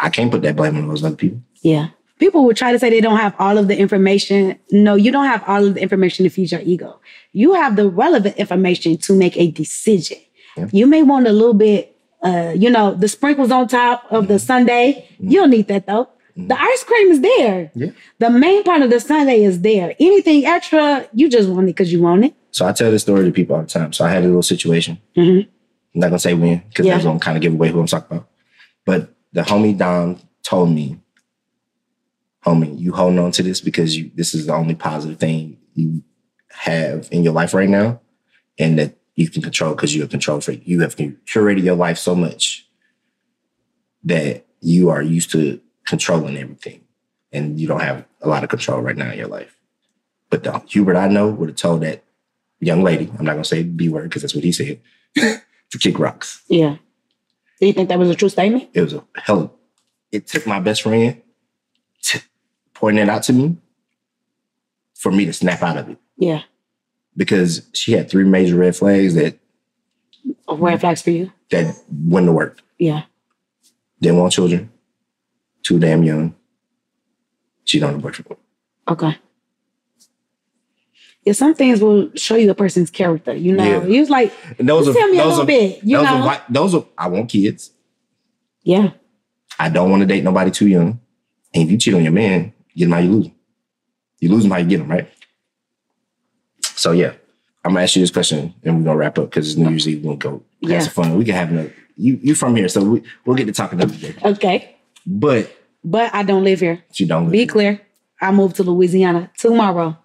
I 0.00 0.08
can't 0.10 0.30
put 0.30 0.42
that 0.42 0.56
blame 0.56 0.76
on 0.76 0.88
those 0.88 1.04
other 1.04 1.16
people. 1.16 1.40
Yeah. 1.62 1.88
People 2.18 2.44
would 2.46 2.56
try 2.56 2.72
to 2.72 2.78
say 2.78 2.88
they 2.88 3.00
don't 3.02 3.18
have 3.18 3.34
all 3.38 3.58
of 3.58 3.68
the 3.68 3.76
information. 3.78 4.58
No, 4.70 4.94
you 4.94 5.12
don't 5.12 5.26
have 5.26 5.42
all 5.46 5.64
of 5.66 5.74
the 5.74 5.82
information 5.82 6.24
to 6.24 6.30
feed 6.30 6.50
your 6.52 6.62
ego. 6.62 6.98
You 7.32 7.52
have 7.54 7.76
the 7.76 7.88
relevant 7.90 8.36
information 8.36 8.96
to 8.98 9.14
make 9.14 9.36
a 9.36 9.50
decision. 9.50 10.18
Yeah. 10.56 10.68
You 10.72 10.86
may 10.86 11.02
want 11.02 11.26
a 11.26 11.32
little 11.32 11.52
bit, 11.54 11.94
uh, 12.22 12.52
you 12.56 12.70
know, 12.70 12.94
the 12.94 13.08
sprinkles 13.08 13.50
on 13.50 13.68
top 13.68 14.04
of 14.10 14.28
the 14.28 14.38
sundae. 14.38 15.06
You 15.18 15.40
don't 15.40 15.50
need 15.50 15.68
that 15.68 15.86
though. 15.86 16.08
The 16.38 16.58
ice 16.60 16.84
cream 16.84 17.08
is 17.10 17.20
there. 17.20 17.70
Yeah. 17.74 17.90
The 18.18 18.28
main 18.30 18.62
part 18.62 18.82
of 18.82 18.90
the 18.90 19.00
sundae 19.00 19.42
is 19.42 19.60
there. 19.60 19.94
Anything 20.00 20.44
extra, 20.46 21.06
you 21.14 21.28
just 21.30 21.48
want 21.48 21.64
it 21.68 21.72
because 21.76 21.90
you 21.92 22.00
want 22.02 22.24
it. 22.26 22.34
So 22.50 22.66
I 22.66 22.72
tell 22.72 22.90
this 22.90 23.02
story 23.02 23.24
to 23.26 23.32
people 23.32 23.56
all 23.56 23.62
the 23.62 23.68
time. 23.68 23.92
So 23.92 24.04
I 24.04 24.10
had 24.10 24.22
a 24.22 24.26
little 24.26 24.42
situation. 24.42 24.98
Mhm. 25.16 25.46
I'm 25.96 26.00
not 26.00 26.08
gonna 26.08 26.18
say 26.18 26.34
when 26.34 26.62
because 26.68 26.84
Yeah. 26.84 26.92
that's 26.92 27.04
gonna 27.06 27.18
kind 27.18 27.38
of 27.38 27.42
give 27.42 27.54
away 27.54 27.70
who 27.70 27.80
I'm 27.80 27.86
talking 27.86 28.18
about. 28.18 28.28
But 28.84 29.14
the 29.32 29.40
homie 29.42 29.76
Dom 29.76 30.18
told 30.42 30.70
me, 30.70 31.00
"Homie, 32.44 32.78
you 32.78 32.92
holding 32.92 33.18
on 33.18 33.32
to 33.32 33.42
this 33.42 33.62
because 33.62 33.96
you 33.96 34.10
this 34.14 34.34
is 34.34 34.46
the 34.46 34.52
only 34.54 34.74
positive 34.74 35.18
thing 35.18 35.56
you 35.74 36.02
have 36.50 37.08
in 37.10 37.24
your 37.24 37.32
life 37.32 37.54
right 37.54 37.68
now, 37.68 38.00
and 38.58 38.78
that 38.78 38.94
you 39.14 39.30
can 39.30 39.40
control 39.40 39.74
because 39.74 39.96
you're 39.96 40.04
a 40.04 40.08
control 40.08 40.38
freak. 40.42 40.62
You 40.66 40.80
have 40.82 40.96
curated 40.96 41.62
your 41.64 41.74
life 41.76 41.96
so 41.96 42.14
much 42.14 42.68
that 44.04 44.44
you 44.60 44.90
are 44.90 45.02
used 45.02 45.30
to 45.32 45.60
controlling 45.86 46.36
everything, 46.36 46.82
and 47.32 47.58
you 47.58 47.66
don't 47.66 47.80
have 47.80 48.04
a 48.20 48.28
lot 48.28 48.44
of 48.44 48.50
control 48.50 48.80
right 48.82 48.96
now 48.96 49.10
in 49.12 49.18
your 49.18 49.28
life. 49.28 49.56
But 50.28 50.44
the 50.44 50.58
Hubert 50.68 50.96
I 50.96 51.08
know 51.08 51.30
would 51.30 51.48
have 51.48 51.56
told 51.56 51.80
that 51.82 52.04
young 52.60 52.82
lady, 52.82 53.10
I'm 53.18 53.24
not 53.24 53.32
gonna 53.32 53.44
say 53.44 53.62
B 53.62 53.88
word 53.88 54.04
because 54.10 54.20
that's 54.20 54.34
what 54.34 54.44
he 54.44 54.52
said, 54.52 54.80
to 55.70 55.78
kick 55.78 55.98
rocks. 55.98 56.42
Yeah. 56.48 56.76
Do 57.60 57.66
you 57.66 57.72
think 57.72 57.88
that 57.88 57.98
was 57.98 58.10
a 58.10 58.14
true 58.14 58.28
statement? 58.28 58.68
It 58.74 58.82
was 58.82 58.92
a 58.94 59.04
hell 59.16 59.40
of, 59.40 59.50
it 60.12 60.26
took 60.26 60.46
my 60.46 60.60
best 60.60 60.82
friend 60.82 61.20
to 62.02 62.22
pointing 62.74 63.02
it 63.02 63.08
out 63.08 63.22
to 63.24 63.32
me 63.32 63.56
for 64.94 65.10
me 65.10 65.24
to 65.24 65.32
snap 65.32 65.62
out 65.62 65.76
of 65.76 65.88
it. 65.88 65.98
Yeah. 66.18 66.42
Because 67.16 67.66
she 67.72 67.92
had 67.92 68.10
three 68.10 68.24
major 68.24 68.56
red 68.56 68.76
flags 68.76 69.14
that 69.14 69.38
Red 70.48 70.80
flags 70.80 71.02
for 71.02 71.10
you? 71.10 71.32
that 71.50 71.74
wouldn't 71.88 72.28
have 72.28 72.34
worked. 72.34 72.62
Yeah. 72.78 73.02
Didn't 74.00 74.18
want 74.18 74.32
children, 74.32 74.70
too 75.62 75.78
damn 75.78 76.02
young. 76.02 76.34
She 77.64 77.78
don't 77.78 77.90
have 77.90 77.98
a 77.98 78.02
boyfriend. 78.02 78.36
Okay. 78.88 79.16
Yeah, 81.26 81.32
some 81.32 81.54
things 81.54 81.80
will 81.80 82.10
show 82.14 82.36
you 82.36 82.48
a 82.50 82.54
person's 82.54 82.88
character. 82.90 83.34
You 83.34 83.52
know, 83.54 83.64
Yeah. 83.64 83.84
you 83.86 84.00
was 84.00 84.08
like, 84.10 84.32
And 84.58 84.68
those 84.68 84.86
are 84.88 84.92
tell 84.94 85.08
me 85.08 85.18
a 85.18 85.22
those 85.22 85.38
little 85.38 85.42
are, 85.42 85.46
bit, 85.46 85.82
you 85.82 85.96
those 85.96 86.04
know? 86.06 86.28
are 86.28 86.42
those 86.48 86.74
are 86.74 86.84
I 86.96 87.08
want 87.08 87.28
kids. 87.28 87.70
yeah, 88.62 88.90
I 89.58 89.68
don't 89.68 89.90
want 89.90 90.00
to 90.02 90.06
date 90.06 90.22
nobody 90.24 90.50
too 90.50 90.68
young. 90.68 91.00
And 91.52 91.64
if 91.64 91.70
you 91.70 91.78
cheat 91.78 91.94
on 91.94 92.02
your 92.04 92.12
man, 92.12 92.52
get 92.76 92.84
him 92.86 92.92
how 92.92 92.98
you 93.00 93.10
lose 93.10 93.26
him. 93.26 93.32
You 94.20 94.28
lose 94.30 94.44
him 94.44 94.50
how 94.52 94.58
you 94.58 94.66
get 94.68 94.80
him, 94.80 94.88
right? 94.90 95.08
So 96.62 96.92
yeah, 96.92 97.12
I'm 97.64 97.72
gonna 97.72 97.82
ask 97.82 97.96
you 97.96 98.02
this 98.02 98.10
question 98.10 98.54
and 98.62 98.78
we're 98.78 98.84
gonna 98.84 98.96
wrap 98.96 99.18
up 99.18 99.30
because 99.30 99.48
it's 99.48 99.56
New 99.58 99.68
Year's 99.70 99.88
Eve. 99.88 100.02
Gonna 100.04 100.16
go 100.16 100.30
have 100.62 100.70
Yeah. 100.70 100.78
some 100.80 100.92
fun. 100.92 101.16
We 101.18 101.24
can 101.24 101.34
have 101.34 101.50
another 101.50 101.72
you 101.96 102.18
you 102.22 102.34
from 102.34 102.54
here, 102.56 102.68
so 102.68 102.84
we, 102.84 103.02
we'll 103.24 103.36
get 103.36 103.46
to 103.46 103.52
talk 103.52 103.72
another 103.72 103.96
day. 103.96 104.14
okay. 104.24 104.76
But 105.06 105.50
But 105.82 106.14
I 106.14 106.22
don't 106.22 106.44
live 106.44 106.60
here. 106.60 106.84
you 106.94 107.06
don't 107.06 107.30
Be 107.30 107.38
here. 107.38 107.46
clear. 107.46 107.80
I 108.20 108.30
move 108.32 108.54
to 108.54 108.62
Louisiana 108.62 109.30
tomorrow. 109.38 109.96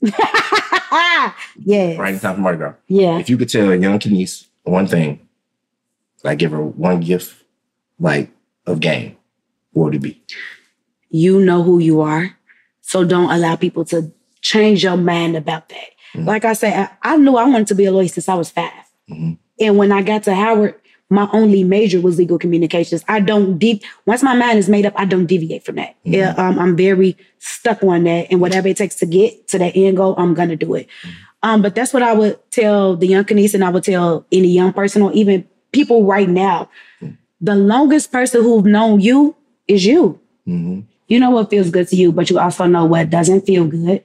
yes. 0.02 1.98
right 1.98 2.14
in 2.14 2.20
time 2.20 2.34
for 2.36 2.40
Mardi 2.40 2.58
Gras. 2.58 2.74
Yeah. 2.86 3.18
If 3.18 3.28
you 3.28 3.36
could 3.36 3.48
tell 3.48 3.70
a 3.70 3.76
young 3.76 3.98
Kenese 3.98 4.46
one 4.62 4.86
thing, 4.86 5.26
like 6.24 6.38
give 6.38 6.52
her 6.52 6.62
one 6.62 7.00
gift, 7.00 7.42
like 7.98 8.30
of 8.66 8.80
game, 8.80 9.16
what 9.72 9.84
would 9.86 9.94
it 9.96 10.02
be? 10.02 10.22
You 11.10 11.40
know 11.40 11.62
who 11.62 11.78
you 11.78 12.00
are. 12.00 12.36
So 12.80 13.04
don't 13.04 13.30
allow 13.30 13.56
people 13.56 13.84
to 13.86 14.12
change 14.40 14.82
your 14.84 14.96
mind 14.96 15.36
about 15.36 15.68
that. 15.70 15.88
Mhm. 16.14 16.26
Like 16.26 16.44
I 16.44 16.52
said, 16.54 16.90
I, 17.02 17.14
I 17.14 17.16
knew 17.16 17.36
I 17.36 17.44
wanted 17.44 17.66
to 17.68 17.74
be 17.74 17.84
a 17.86 17.92
lawyer 17.92 18.08
since 18.08 18.28
I 18.28 18.34
was 18.34 18.50
5 18.50 18.70
Mhm. 19.10 19.38
And 19.60 19.76
when 19.78 19.90
I 19.92 20.02
got 20.02 20.22
to 20.24 20.34
Howard, 20.34 20.74
my 21.10 21.28
only 21.32 21.64
major 21.64 22.00
was 22.00 22.18
legal 22.18 22.38
communications. 22.38 23.04
I 23.08 23.20
don't 23.20 23.58
deep 23.58 23.82
once 24.06 24.22
my 24.22 24.34
mind 24.34 24.58
is 24.58 24.68
made 24.68 24.84
up, 24.86 24.92
I 24.96 25.04
don't 25.04 25.26
deviate 25.26 25.64
from 25.64 25.76
that. 25.76 25.96
Yeah, 26.04 26.34
um, 26.36 26.58
I'm 26.58 26.76
very 26.76 27.16
stuck 27.38 27.82
on 27.82 28.04
that, 28.04 28.28
and 28.30 28.40
whatever 28.40 28.68
it 28.68 28.76
takes 28.76 28.96
to 28.96 29.06
get 29.06 29.48
to 29.48 29.58
that 29.58 29.76
end 29.76 29.96
goal, 29.96 30.14
I'm 30.18 30.34
gonna 30.34 30.56
do 30.56 30.74
it. 30.74 30.88
Um, 31.42 31.62
but 31.62 31.74
that's 31.74 31.92
what 31.92 32.02
I 32.02 32.14
would 32.14 32.38
tell 32.50 32.96
the 32.96 33.06
young 33.06 33.24
Kenese, 33.24 33.54
and 33.54 33.64
I 33.64 33.70
would 33.70 33.84
tell 33.84 34.26
any 34.32 34.48
young 34.48 34.72
person 34.72 35.02
or 35.02 35.12
even 35.12 35.46
people 35.72 36.04
right 36.04 36.28
now. 36.28 36.68
The 37.40 37.54
longest 37.54 38.10
person 38.10 38.42
who've 38.42 38.64
known 38.64 39.00
you 39.00 39.36
is 39.68 39.86
you. 39.86 40.20
Mm-hmm. 40.46 40.80
You 41.06 41.20
know 41.20 41.30
what 41.30 41.50
feels 41.50 41.70
good 41.70 41.88
to 41.88 41.96
you, 41.96 42.12
but 42.12 42.28
you 42.28 42.38
also 42.38 42.66
know 42.66 42.84
what 42.84 43.10
doesn't 43.10 43.46
feel 43.46 43.66
good. 43.66 44.02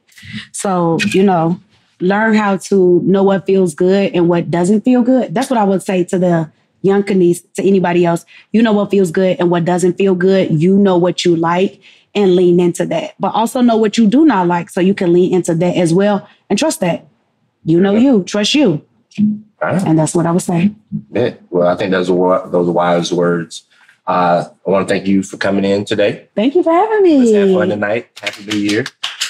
So, 0.51 0.99
you 1.13 1.23
know, 1.23 1.59
learn 1.99 2.35
how 2.35 2.57
to 2.57 3.01
know 3.03 3.23
what 3.23 3.45
feels 3.45 3.73
good 3.75 4.11
and 4.13 4.29
what 4.29 4.51
doesn't 4.51 4.81
feel 4.81 5.01
good. 5.01 5.33
That's 5.33 5.49
what 5.49 5.59
I 5.59 5.63
would 5.63 5.81
say 5.81 6.03
to 6.05 6.19
the 6.19 6.51
young 6.83 7.01
Kenese, 7.01 7.41
to 7.55 7.63
anybody 7.67 8.05
else. 8.05 8.25
You 8.51 8.61
know 8.61 8.73
what 8.73 8.91
feels 8.91 9.09
good 9.09 9.37
and 9.39 9.49
what 9.49 9.65
doesn't 9.65 9.97
feel 9.97 10.13
good. 10.13 10.61
You 10.61 10.77
know 10.77 10.97
what 10.97 11.25
you 11.25 11.35
like 11.35 11.81
and 12.13 12.35
lean 12.35 12.59
into 12.59 12.85
that. 12.85 13.15
But 13.19 13.33
also 13.33 13.61
know 13.61 13.77
what 13.77 13.97
you 13.97 14.07
do 14.07 14.25
not 14.25 14.47
like 14.47 14.69
so 14.69 14.79
you 14.79 14.93
can 14.93 15.11
lean 15.11 15.33
into 15.33 15.55
that 15.55 15.75
as 15.75 15.93
well 15.93 16.27
and 16.49 16.59
trust 16.59 16.79
that. 16.81 17.07
You 17.65 17.79
know 17.79 17.95
you, 17.95 18.23
trust 18.23 18.53
you. 18.53 18.85
Right. 19.61 19.81
And 19.87 19.97
that's 19.97 20.13
what 20.13 20.25
I 20.25 20.31
was 20.31 20.43
saying. 20.43 20.75
Yeah. 21.11 21.35
Well, 21.49 21.67
I 21.67 21.75
think 21.77 21.91
those 21.91 22.09
are 22.09 22.49
those 22.49 22.69
wise 22.69 23.11
words. 23.13 23.63
Uh, 24.05 24.49
I 24.67 24.69
want 24.69 24.85
to 24.85 24.93
thank 24.93 25.07
you 25.07 25.23
for 25.23 25.37
coming 25.37 25.63
in 25.63 25.85
today. 25.85 26.27
Thank 26.35 26.55
you 26.55 26.63
for 26.63 26.73
having 26.73 27.03
me. 27.03 27.19
Let's 27.19 27.31
have 27.31 27.57
fun 27.57 27.69
tonight. 27.69 28.09
Happy 28.21 28.45
New 28.45 28.57
Year 28.57 28.85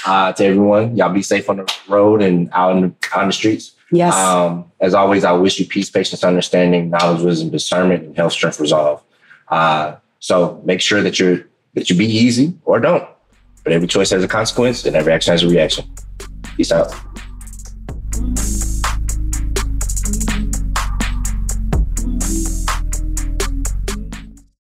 uh, 0.07 0.33
to 0.33 0.45
everyone. 0.45 0.97
Y'all 0.97 1.13
be 1.13 1.21
safe 1.21 1.47
on 1.47 1.57
the 1.57 1.73
road 1.87 2.23
and 2.23 2.49
out 2.53 2.75
in 2.75 2.81
the, 2.81 2.93
out 3.13 3.21
in 3.21 3.27
the 3.27 3.33
streets. 3.33 3.72
Yes. 3.93 4.15
Um, 4.15 4.71
as 4.79 4.93
always, 4.93 5.23
I 5.23 5.33
wish 5.33 5.59
you 5.59 5.67
peace, 5.67 5.89
patience, 5.89 6.23
understanding, 6.23 6.89
knowledge, 6.89 7.21
wisdom, 7.21 7.51
discernment, 7.51 8.03
and 8.03 8.17
health, 8.17 8.33
strength, 8.33 8.59
resolve. 8.59 9.03
Uh, 9.49 9.97
so 10.19 10.61
make 10.65 10.81
sure 10.81 11.01
that 11.01 11.19
you're 11.19 11.45
that 11.75 11.89
you 11.89 11.95
be 11.95 12.05
easy 12.05 12.53
or 12.65 12.79
don't. 12.79 13.07
But 13.63 13.73
every 13.73 13.87
choice 13.87 14.09
has 14.09 14.23
a 14.23 14.27
consequence, 14.27 14.85
and 14.85 14.95
every 14.95 15.13
action 15.13 15.31
has 15.31 15.43
a 15.43 15.47
reaction. 15.47 15.85
Peace 16.57 16.71
out. 16.71 16.93